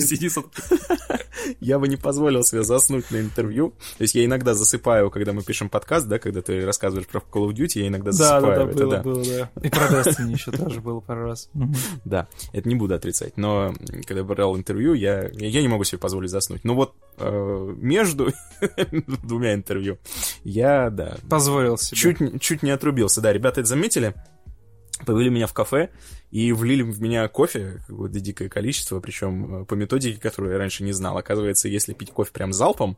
я 1.59 1.79
бы 1.79 1.87
не 1.87 1.95
позволил 1.95 2.43
себе 2.43 2.63
заснуть 2.63 3.11
на 3.11 3.17
интервью. 3.17 3.73
То 3.97 4.03
есть 4.03 4.15
я 4.15 4.25
иногда 4.25 4.53
засыпаю, 4.53 5.09
когда 5.09 5.33
мы 5.33 5.43
пишем 5.43 5.69
подкаст, 5.69 6.07
да, 6.07 6.19
когда 6.19 6.41
ты 6.41 6.65
рассказываешь 6.65 7.07
про 7.07 7.19
Call 7.19 7.49
of 7.49 7.53
Duty, 7.53 7.79
я 7.79 7.87
иногда 7.87 8.11
засыпаю. 8.11 8.43
Да, 8.43 8.65
да, 8.65 8.65
было, 8.65 8.97
было, 8.97 9.23
да. 9.23 9.49
И 9.61 9.69
про 9.69 9.87
Destiny 9.87 10.33
еще 10.33 10.51
тоже 10.59 10.81
было 10.81 10.99
пару 10.99 11.25
раз. 11.25 11.49
Да, 12.05 12.27
это 12.53 12.67
не 12.67 12.75
буду 12.75 12.95
отрицать. 12.95 13.37
Но 13.37 13.73
когда 14.05 14.23
брал 14.23 14.57
интервью, 14.57 14.93
я, 14.93 15.29
я 15.29 15.61
не 15.61 15.67
могу 15.67 15.83
себе 15.83 15.99
позволить 15.99 16.31
заснуть. 16.31 16.63
Но 16.63 16.75
вот 16.75 16.95
э, 17.17 17.73
между 17.77 18.31
двумя 19.23 19.53
интервью 19.53 19.97
я, 20.43 20.89
да... 20.89 21.17
Позволил 21.29 21.77
себе. 21.77 21.97
Чуть, 21.97 22.41
чуть 22.41 22.63
не 22.63 22.71
отрубился. 22.71 23.21
Да, 23.21 23.31
ребята 23.33 23.61
это 23.61 23.69
заметили 23.69 24.13
повели 25.05 25.29
меня 25.29 25.47
в 25.47 25.53
кафе 25.53 25.89
и 26.31 26.51
влили 26.51 26.83
в 26.83 27.01
меня 27.01 27.27
кофе, 27.27 27.81
какое-то 27.87 28.19
дикое 28.19 28.49
количество, 28.49 28.99
причем 28.99 29.61
э, 29.61 29.65
по 29.65 29.73
методике, 29.75 30.19
которую 30.19 30.53
я 30.53 30.59
раньше 30.59 30.83
не 30.83 30.91
знал. 30.91 31.17
Оказывается, 31.17 31.67
если 31.67 31.93
пить 31.93 32.11
кофе 32.11 32.31
прям 32.31 32.53
залпом, 32.53 32.97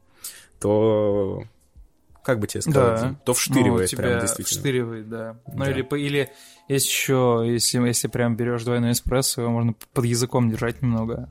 то 0.60 1.44
как 2.24 2.40
бы 2.40 2.48
тебе 2.48 2.62
сказать, 2.62 3.02
да. 3.02 3.16
то 3.26 3.34
вштыривает 3.34 3.92
ну, 3.92 3.98
прям 3.98 4.20
действительно. 4.20 4.58
Вштыривает, 4.58 5.10
да. 5.10 5.38
Ну 5.48 5.66
да. 5.66 5.72
или, 5.72 5.82
или 5.98 6.30
есть 6.68 6.88
еще, 6.88 7.44
если, 7.46 7.80
если 7.80 8.08
прям 8.08 8.36
берешь 8.36 8.64
двойной 8.64 8.92
эспрессо, 8.92 9.42
его 9.42 9.52
можно 9.52 9.74
под 9.94 10.06
языком 10.06 10.50
держать 10.50 10.82
немного. 10.82 11.28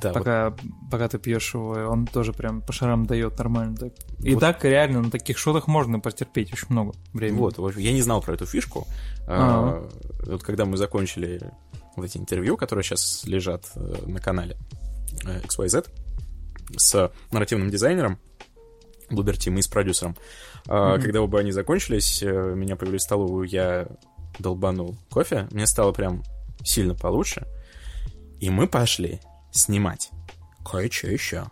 Да, 0.00 0.12
пока, 0.12 0.50
вот. 0.50 0.60
пока 0.90 1.08
ты 1.08 1.18
пьешь 1.18 1.52
его, 1.54 1.70
он 1.88 2.06
тоже 2.06 2.32
прям 2.32 2.62
по 2.62 2.72
шарам 2.72 3.06
дает 3.06 3.36
нормально. 3.38 3.76
Так. 3.76 3.92
И 4.22 4.34
вот. 4.34 4.40
так 4.40 4.64
реально 4.64 5.02
на 5.02 5.10
таких 5.10 5.36
шотах 5.36 5.66
можно 5.66 5.98
потерпеть 5.98 6.52
очень 6.52 6.68
много 6.70 6.92
времени. 7.12 7.38
Вот, 7.38 7.76
я 7.76 7.92
не 7.92 8.02
знал 8.02 8.22
про 8.22 8.34
эту 8.34 8.46
фишку. 8.46 8.86
А, 9.26 9.88
вот 10.26 10.42
когда 10.42 10.64
мы 10.64 10.76
закончили 10.76 11.40
вот 11.96 12.04
эти 12.04 12.18
интервью, 12.18 12.56
которые 12.56 12.84
сейчас 12.84 13.24
лежат 13.24 13.70
э, 13.74 13.94
на 14.06 14.20
канале 14.20 14.56
э, 15.26 15.40
XYZ 15.40 15.88
с 16.76 17.12
нарративным 17.32 17.70
дизайнером, 17.70 18.18
Блубер 19.10 19.36
Тим 19.36 19.58
и 19.58 19.62
с 19.62 19.68
продюсером. 19.68 20.16
Mm-hmm. 20.66 21.02
Когда 21.02 21.22
оба 21.22 21.40
они 21.40 21.52
закончились, 21.52 22.22
э, 22.22 22.54
меня 22.54 22.76
повели 22.76 22.98
в 22.98 23.02
столовую, 23.02 23.48
я 23.48 23.86
долбанул 24.38 24.96
кофе, 25.10 25.48
мне 25.50 25.66
стало 25.66 25.92
прям 25.92 26.22
сильно 26.62 26.94
получше, 26.94 27.46
и 28.40 28.50
мы 28.50 28.66
пошли 28.66 29.20
снимать 29.50 30.10
кое-что 30.64 31.08
еще. 31.08 31.46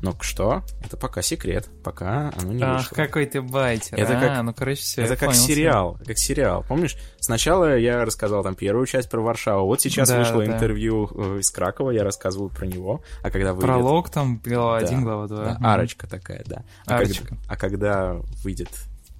Но 0.00 0.16
что? 0.20 0.62
Это 0.80 0.96
пока 0.96 1.22
секрет, 1.22 1.68
пока 1.82 2.32
оно 2.38 2.52
не 2.52 2.62
Ах, 2.62 2.82
вышло. 2.82 2.94
какой 2.94 3.26
ты 3.26 3.42
байтер. 3.42 3.98
Это 3.98 4.16
а, 4.16 4.20
как, 4.20 4.42
ну, 4.44 4.54
короче, 4.54 4.80
все. 4.82 5.02
Это 5.02 5.16
как 5.16 5.30
понял, 5.30 5.40
сериал, 5.40 5.94
все. 5.96 6.04
как 6.04 6.18
сериал. 6.18 6.64
Помнишь, 6.68 6.96
сначала 7.18 7.76
я 7.76 8.04
рассказал 8.04 8.44
там 8.44 8.54
первую 8.54 8.86
часть 8.86 9.10
про 9.10 9.20
Варшаву, 9.20 9.66
вот 9.66 9.80
сейчас 9.80 10.08
да, 10.08 10.20
вышло 10.20 10.44
да. 10.44 10.54
интервью 10.54 11.10
э, 11.12 11.38
из 11.40 11.50
Кракова, 11.50 11.90
я 11.90 12.04
рассказываю 12.04 12.48
про 12.48 12.66
него, 12.66 13.02
а 13.24 13.30
когда 13.30 13.52
выйдет... 13.52 13.66
Пролог 13.66 14.10
там, 14.10 14.40
глава 14.44 14.80
да, 14.80 14.86
1, 14.86 15.02
глава 15.02 15.26
2. 15.26 15.36
Да, 15.36 15.50
mm 15.50 15.66
арочка 15.66 16.06
такая, 16.06 16.44
да. 16.46 16.62
А 16.86 16.94
арочка. 16.94 17.26
Когда, 17.26 17.42
а 17.48 17.56
когда 17.56 18.12
выйдет 18.44 18.70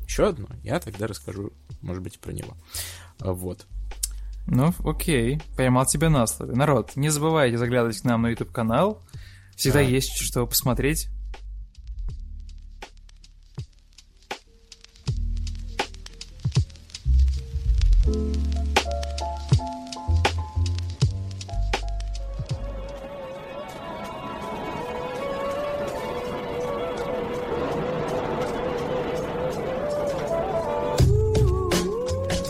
еще 0.07 0.29
одно, 0.29 0.47
я 0.63 0.79
тогда 0.79 1.09
расскажу, 1.09 1.53
может 1.83 2.05
быть, 2.05 2.21
про 2.21 2.33
него. 2.33 2.55
Вот. 3.19 3.67
Ну, 4.47 4.73
окей, 4.85 5.43
поймал 5.57 5.87
тебя 5.87 6.09
на 6.09 6.27
слове. 6.27 6.55
Народ, 6.55 6.93
не 6.95 7.11
забывайте 7.11 7.59
заглядывать 7.59 8.01
к 8.01 8.05
нам 8.05 8.23
на 8.23 8.29
YouTube-канал. 8.29 9.03
Всегда 9.59 9.81
да. 9.81 9.87
есть 9.87 10.17
что 10.17 10.47
посмотреть. 10.47 11.09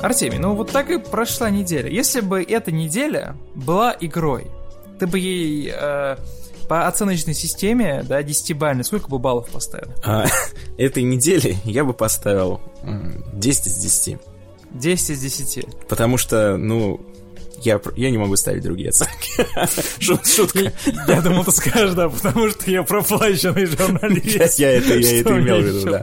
Артемий, 0.02 0.38
ну 0.38 0.54
вот 0.54 0.70
так 0.70 0.90
и 0.90 0.98
прошла 0.98 1.48
неделя. 1.48 1.88
Если 1.88 2.20
бы 2.20 2.42
эта 2.42 2.70
неделя 2.70 3.34
была 3.54 3.96
игрой, 3.98 4.50
ты 4.98 5.06
бы 5.06 5.18
ей 5.18 5.72
э, 5.74 6.16
по 6.68 6.86
оценочной 6.86 7.34
системе, 7.34 8.04
да, 8.06 8.22
10-бальной, 8.22 8.84
сколько 8.84 9.08
бы 9.08 9.18
баллов 9.18 9.48
поставил? 9.48 9.92
А, 10.04 10.26
этой 10.78 11.02
неделе 11.02 11.56
я 11.64 11.84
бы 11.84 11.94
поставил 11.94 12.60
10 13.32 13.66
из 13.66 13.76
10. 13.76 14.18
10 14.70 15.10
из 15.10 15.20
10. 15.20 15.66
Потому 15.88 16.16
что, 16.18 16.56
ну, 16.56 17.00
я, 17.62 17.80
я 17.96 18.10
не 18.10 18.18
могу 18.18 18.36
ставить 18.36 18.62
другие 18.62 18.90
оценки. 18.90 19.46
Шутка. 20.00 20.72
Я 21.06 21.20
думал, 21.20 21.44
ты 21.44 21.52
скажешь, 21.52 21.94
да, 21.94 22.08
потому 22.08 22.50
что 22.50 22.70
я 22.70 22.82
проплаченный 22.82 23.66
журналист. 23.66 24.58
Я 24.58 24.72
это 24.72 24.98
имел 24.98 25.60
в 25.60 25.64
виду, 25.64 25.90
да. 25.90 26.02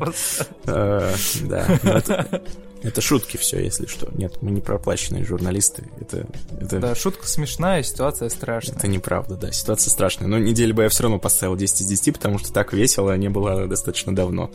А, 0.65 1.13
да. 1.43 2.41
Это 2.85 3.01
шутки 3.01 3.37
все, 3.37 3.59
если 3.59 3.87
что. 3.87 4.11
Нет, 4.13 4.43
мы 4.43 4.51
не 4.51 4.61
проплаченные 4.61 5.25
журналисты. 5.25 5.89
Это, 5.99 6.27
это... 6.61 6.79
Да, 6.79 6.93
шутка 6.93 7.27
смешная, 7.27 7.81
ситуация 7.81 8.29
страшная. 8.29 8.77
Это 8.77 8.87
неправда, 8.87 9.35
да, 9.35 9.51
ситуация 9.51 9.89
страшная. 9.89 10.27
Но 10.27 10.37
неделю 10.37 10.75
бы 10.75 10.83
я 10.83 10.89
все 10.89 11.01
равно 11.01 11.17
поставил 11.17 11.55
10 11.55 11.81
из 11.81 11.87
10, 11.87 12.13
потому 12.13 12.37
что 12.37 12.53
так 12.53 12.73
весело 12.73 13.17
не 13.17 13.27
было 13.27 13.65
достаточно 13.65 14.15
давно. 14.15 14.51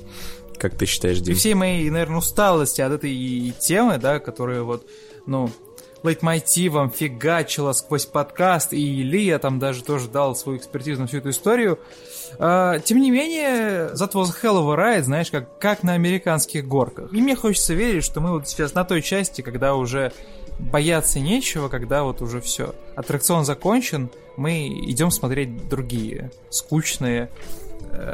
Как 0.59 0.77
ты 0.77 0.87
считаешь, 0.87 1.19
Дим? 1.19 1.35
И 1.35 1.37
всей 1.37 1.55
моей, 1.55 1.91
наверное, 1.91 2.19
усталости 2.19 2.81
от 2.81 2.93
этой 2.93 3.53
темы, 3.59 3.99
да, 3.99 4.21
которая 4.21 4.63
вот, 4.63 4.87
ну, 5.27 5.51
лейтмотивом 6.03 6.91
фигачила 6.91 7.73
сквозь 7.73 8.07
подкаст, 8.07 8.73
и 8.73 9.03
Илья 9.03 9.39
там 9.39 9.59
даже 9.59 9.83
тоже 9.85 10.09
дал 10.09 10.35
свою 10.35 10.59
экспертизу 10.59 11.03
на 11.03 11.07
всю 11.07 11.19
эту 11.19 11.31
историю. 11.31 11.79
А, 12.39 12.79
тем 12.79 13.01
не 13.01 13.11
менее, 13.11 13.93
that 13.95 14.13
was 14.13 14.31
hell 14.43 14.63
of 14.63 14.73
a 14.73 14.77
ride, 14.77 15.03
знаешь, 15.03 15.31
как, 15.31 15.59
как 15.59 15.83
на 15.83 15.95
американских 15.95 16.67
горках. 16.67 17.13
И 17.13 17.21
мне 17.21 17.37
хочется 17.37 17.75
верить, 17.75 18.05
что 18.05 18.21
мы 18.21 18.31
вот 18.33 18.49
сейчас 18.49 18.75
на 18.75 18.85
той 18.85 19.03
части, 19.03 19.43
когда 19.43 19.75
уже 19.75 20.13
бояться 20.59 21.21
нечего, 21.21 21.69
когда 21.69 22.03
вот 22.03 22.21
уже 22.23 22.41
все. 22.41 22.75
Аттракцион 22.97 23.45
закончен, 23.45 24.11
мы 24.37 24.69
идем 24.69 25.11
смотреть 25.11 25.69
другие, 25.69 26.31
скучные, 26.51 27.31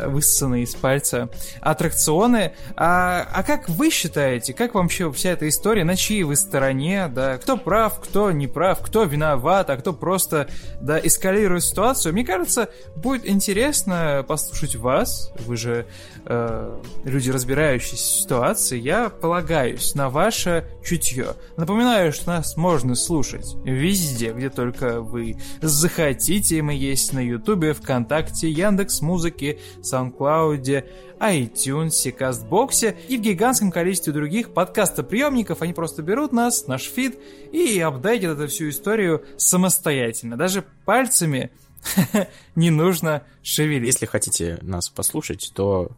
высосанные 0.06 0.64
из 0.64 0.74
пальца 0.74 1.28
аттракционы. 1.60 2.52
А, 2.76 3.26
а 3.32 3.42
как 3.42 3.68
вы 3.68 3.90
считаете, 3.90 4.52
как 4.52 4.74
вообще 4.74 5.10
вся 5.12 5.30
эта 5.30 5.48
история, 5.48 5.84
на 5.84 5.96
чьей 5.96 6.22
вы 6.22 6.36
стороне, 6.36 7.08
да, 7.08 7.38
кто 7.38 7.56
прав, 7.56 8.00
кто 8.00 8.30
не 8.30 8.46
прав, 8.46 8.80
кто 8.80 9.04
виноват, 9.04 9.70
а 9.70 9.76
кто 9.76 9.92
просто, 9.92 10.48
да, 10.80 10.98
эскалирует 10.98 11.64
ситуацию? 11.64 12.12
Мне 12.12 12.24
кажется, 12.24 12.68
будет 12.96 13.26
интересно 13.26 14.24
послушать 14.26 14.76
вас, 14.76 15.32
вы 15.46 15.56
же 15.56 15.86
э, 16.26 16.80
люди, 17.04 17.30
разбирающиеся 17.30 17.96
в 17.96 18.22
ситуации, 18.22 18.78
я 18.78 19.08
полагаюсь 19.08 19.94
на 19.94 20.10
ваше 20.10 20.68
чутье. 20.84 21.34
Напоминаю, 21.56 22.12
что 22.12 22.28
нас 22.28 22.56
можно 22.56 22.94
слушать 22.94 23.56
везде, 23.64 24.32
где 24.32 24.50
только 24.50 25.00
вы 25.00 25.38
захотите. 25.62 26.60
Мы 26.62 26.74
есть 26.74 27.12
на 27.12 27.20
Ютубе, 27.20 27.72
ВКонтакте, 27.72 28.50
Яндекс 28.50 29.00
Музыке, 29.00 29.58
SoundCloud, 29.80 30.84
iTunes, 31.18 32.12
Кастбоксе 32.12 32.96
и 33.08 33.16
в 33.16 33.20
гигантском 33.20 33.70
количестве 33.70 34.12
других 34.12 34.52
подкастоприемников. 34.52 35.62
Они 35.62 35.72
просто 35.72 36.02
берут 36.02 36.32
нас, 36.32 36.66
наш 36.66 36.82
фид, 36.82 37.18
и 37.52 37.78
апдейтят 37.80 38.38
эту 38.38 38.48
всю 38.48 38.68
историю 38.68 39.24
самостоятельно. 39.36 40.36
Даже 40.36 40.64
пальцами 40.84 41.50
не 42.54 42.70
нужно 42.70 43.22
шевелить. 43.42 43.86
Если 43.86 44.06
хотите 44.06 44.58
нас 44.62 44.88
послушать, 44.88 45.52
то 45.54 45.92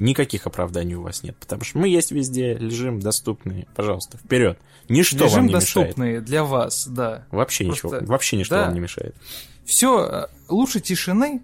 никаких 0.00 0.46
оправданий 0.46 0.94
у 0.94 1.02
вас 1.02 1.22
нет, 1.22 1.36
потому 1.38 1.62
что 1.62 1.78
мы 1.78 1.88
есть 1.88 2.10
везде, 2.10 2.54
лежим 2.54 3.00
доступные. 3.00 3.68
Пожалуйста, 3.76 4.18
вперед. 4.18 4.58
Ничто 4.88 5.24
Лежим 5.24 5.36
вам 5.36 5.46
не 5.46 5.52
доступные 5.52 6.10
мешает. 6.12 6.24
для 6.24 6.44
вас, 6.44 6.88
да. 6.88 7.26
Вообще 7.30 7.64
Просто- 7.66 7.86
ничего, 7.88 8.06
вообще 8.06 8.36
ничто 8.36 8.56
да. 8.56 8.64
вам 8.64 8.74
не 8.74 8.80
мешает. 8.80 9.14
Все 9.64 10.26
лучше 10.48 10.80
тишины 10.80 11.42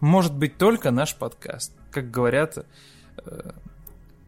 может 0.00 0.34
быть 0.34 0.56
только 0.56 0.90
наш 0.90 1.14
подкаст. 1.14 1.72
Как 1.90 2.10
говорят 2.10 2.58
э, 3.18 3.50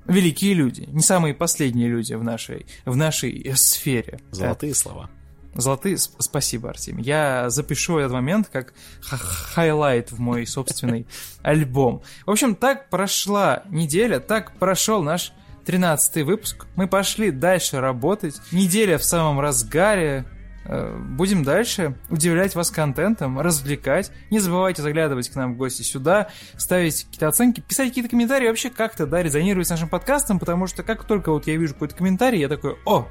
великие 0.06 0.54
люди, 0.54 0.82
не 0.92 1.02
самые 1.02 1.34
последние 1.34 1.88
люди 1.88 2.14
в 2.14 2.22
нашей, 2.22 2.66
в 2.84 2.94
нашей 2.94 3.42
э, 3.42 3.56
сфере. 3.56 4.20
Золотые 4.30 4.74
слова. 4.74 5.10
Золотые, 5.54 5.96
сп- 5.96 6.16
спасибо, 6.18 6.70
Артем. 6.70 6.96
Я 6.98 7.50
запишу 7.50 7.98
этот 7.98 8.12
момент 8.12 8.48
как 8.50 8.72
hi- 9.02 9.16
highlight 9.18 10.10
в 10.10 10.18
мой 10.18 10.46
собственный 10.46 11.06
альбом. 11.42 12.02
В 12.26 12.30
общем, 12.30 12.54
так 12.54 12.88
прошла 12.88 13.62
неделя, 13.68 14.18
так 14.18 14.52
прошел 14.58 15.02
наш 15.02 15.32
13 15.66 16.24
выпуск. 16.24 16.66
Мы 16.74 16.88
пошли 16.88 17.30
дальше 17.30 17.80
работать. 17.80 18.40
Неделя 18.50 18.96
в 18.98 19.04
самом 19.04 19.40
разгаре. 19.40 20.24
Э, 20.64 20.96
Будем 20.98 21.42
дальше 21.44 21.96
удивлять 22.08 22.54
вас 22.54 22.70
контентом, 22.70 23.38
развлекать. 23.38 24.10
Не 24.30 24.38
забывайте 24.38 24.80
заглядывать 24.80 25.28
к 25.28 25.34
нам 25.34 25.54
в 25.54 25.56
гости 25.58 25.82
сюда, 25.82 26.28
ставить 26.56 27.04
какие-то 27.04 27.28
оценки, 27.28 27.60
писать 27.60 27.88
какие-то 27.88 28.08
комментарии, 28.10 28.48
вообще 28.48 28.70
как-то, 28.70 29.06
да, 29.06 29.22
резонировать 29.22 29.66
с 29.66 29.70
нашим 29.70 29.88
подкастом, 29.88 30.38
потому 30.38 30.66
что 30.66 30.82
как 30.82 31.04
только 31.04 31.30
вот 31.30 31.46
я 31.46 31.56
вижу 31.56 31.74
какой-то 31.74 31.94
комментарий, 31.96 32.40
я 32.40 32.48
такой, 32.48 32.76
о, 32.86 33.06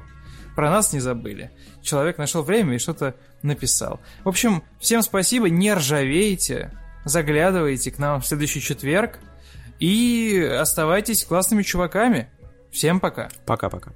про 0.54 0.70
нас 0.70 0.92
не 0.92 1.00
забыли. 1.00 1.50
Человек 1.82 2.18
нашел 2.18 2.42
время 2.42 2.74
и 2.74 2.78
что-то 2.78 3.14
написал. 3.42 4.00
В 4.24 4.28
общем, 4.28 4.62
всем 4.80 5.02
спасибо, 5.02 5.48
не 5.50 5.72
ржавейте, 5.72 6.70
заглядывайте 7.04 7.90
к 7.90 7.98
нам 7.98 8.20
в 8.20 8.26
следующий 8.26 8.60
четверг 8.60 9.18
и 9.78 10.40
оставайтесь 10.60 11.24
классными 11.24 11.62
чуваками. 11.62 12.28
Всем 12.70 13.00
пока. 13.00 13.28
Пока-пока. 13.46 13.92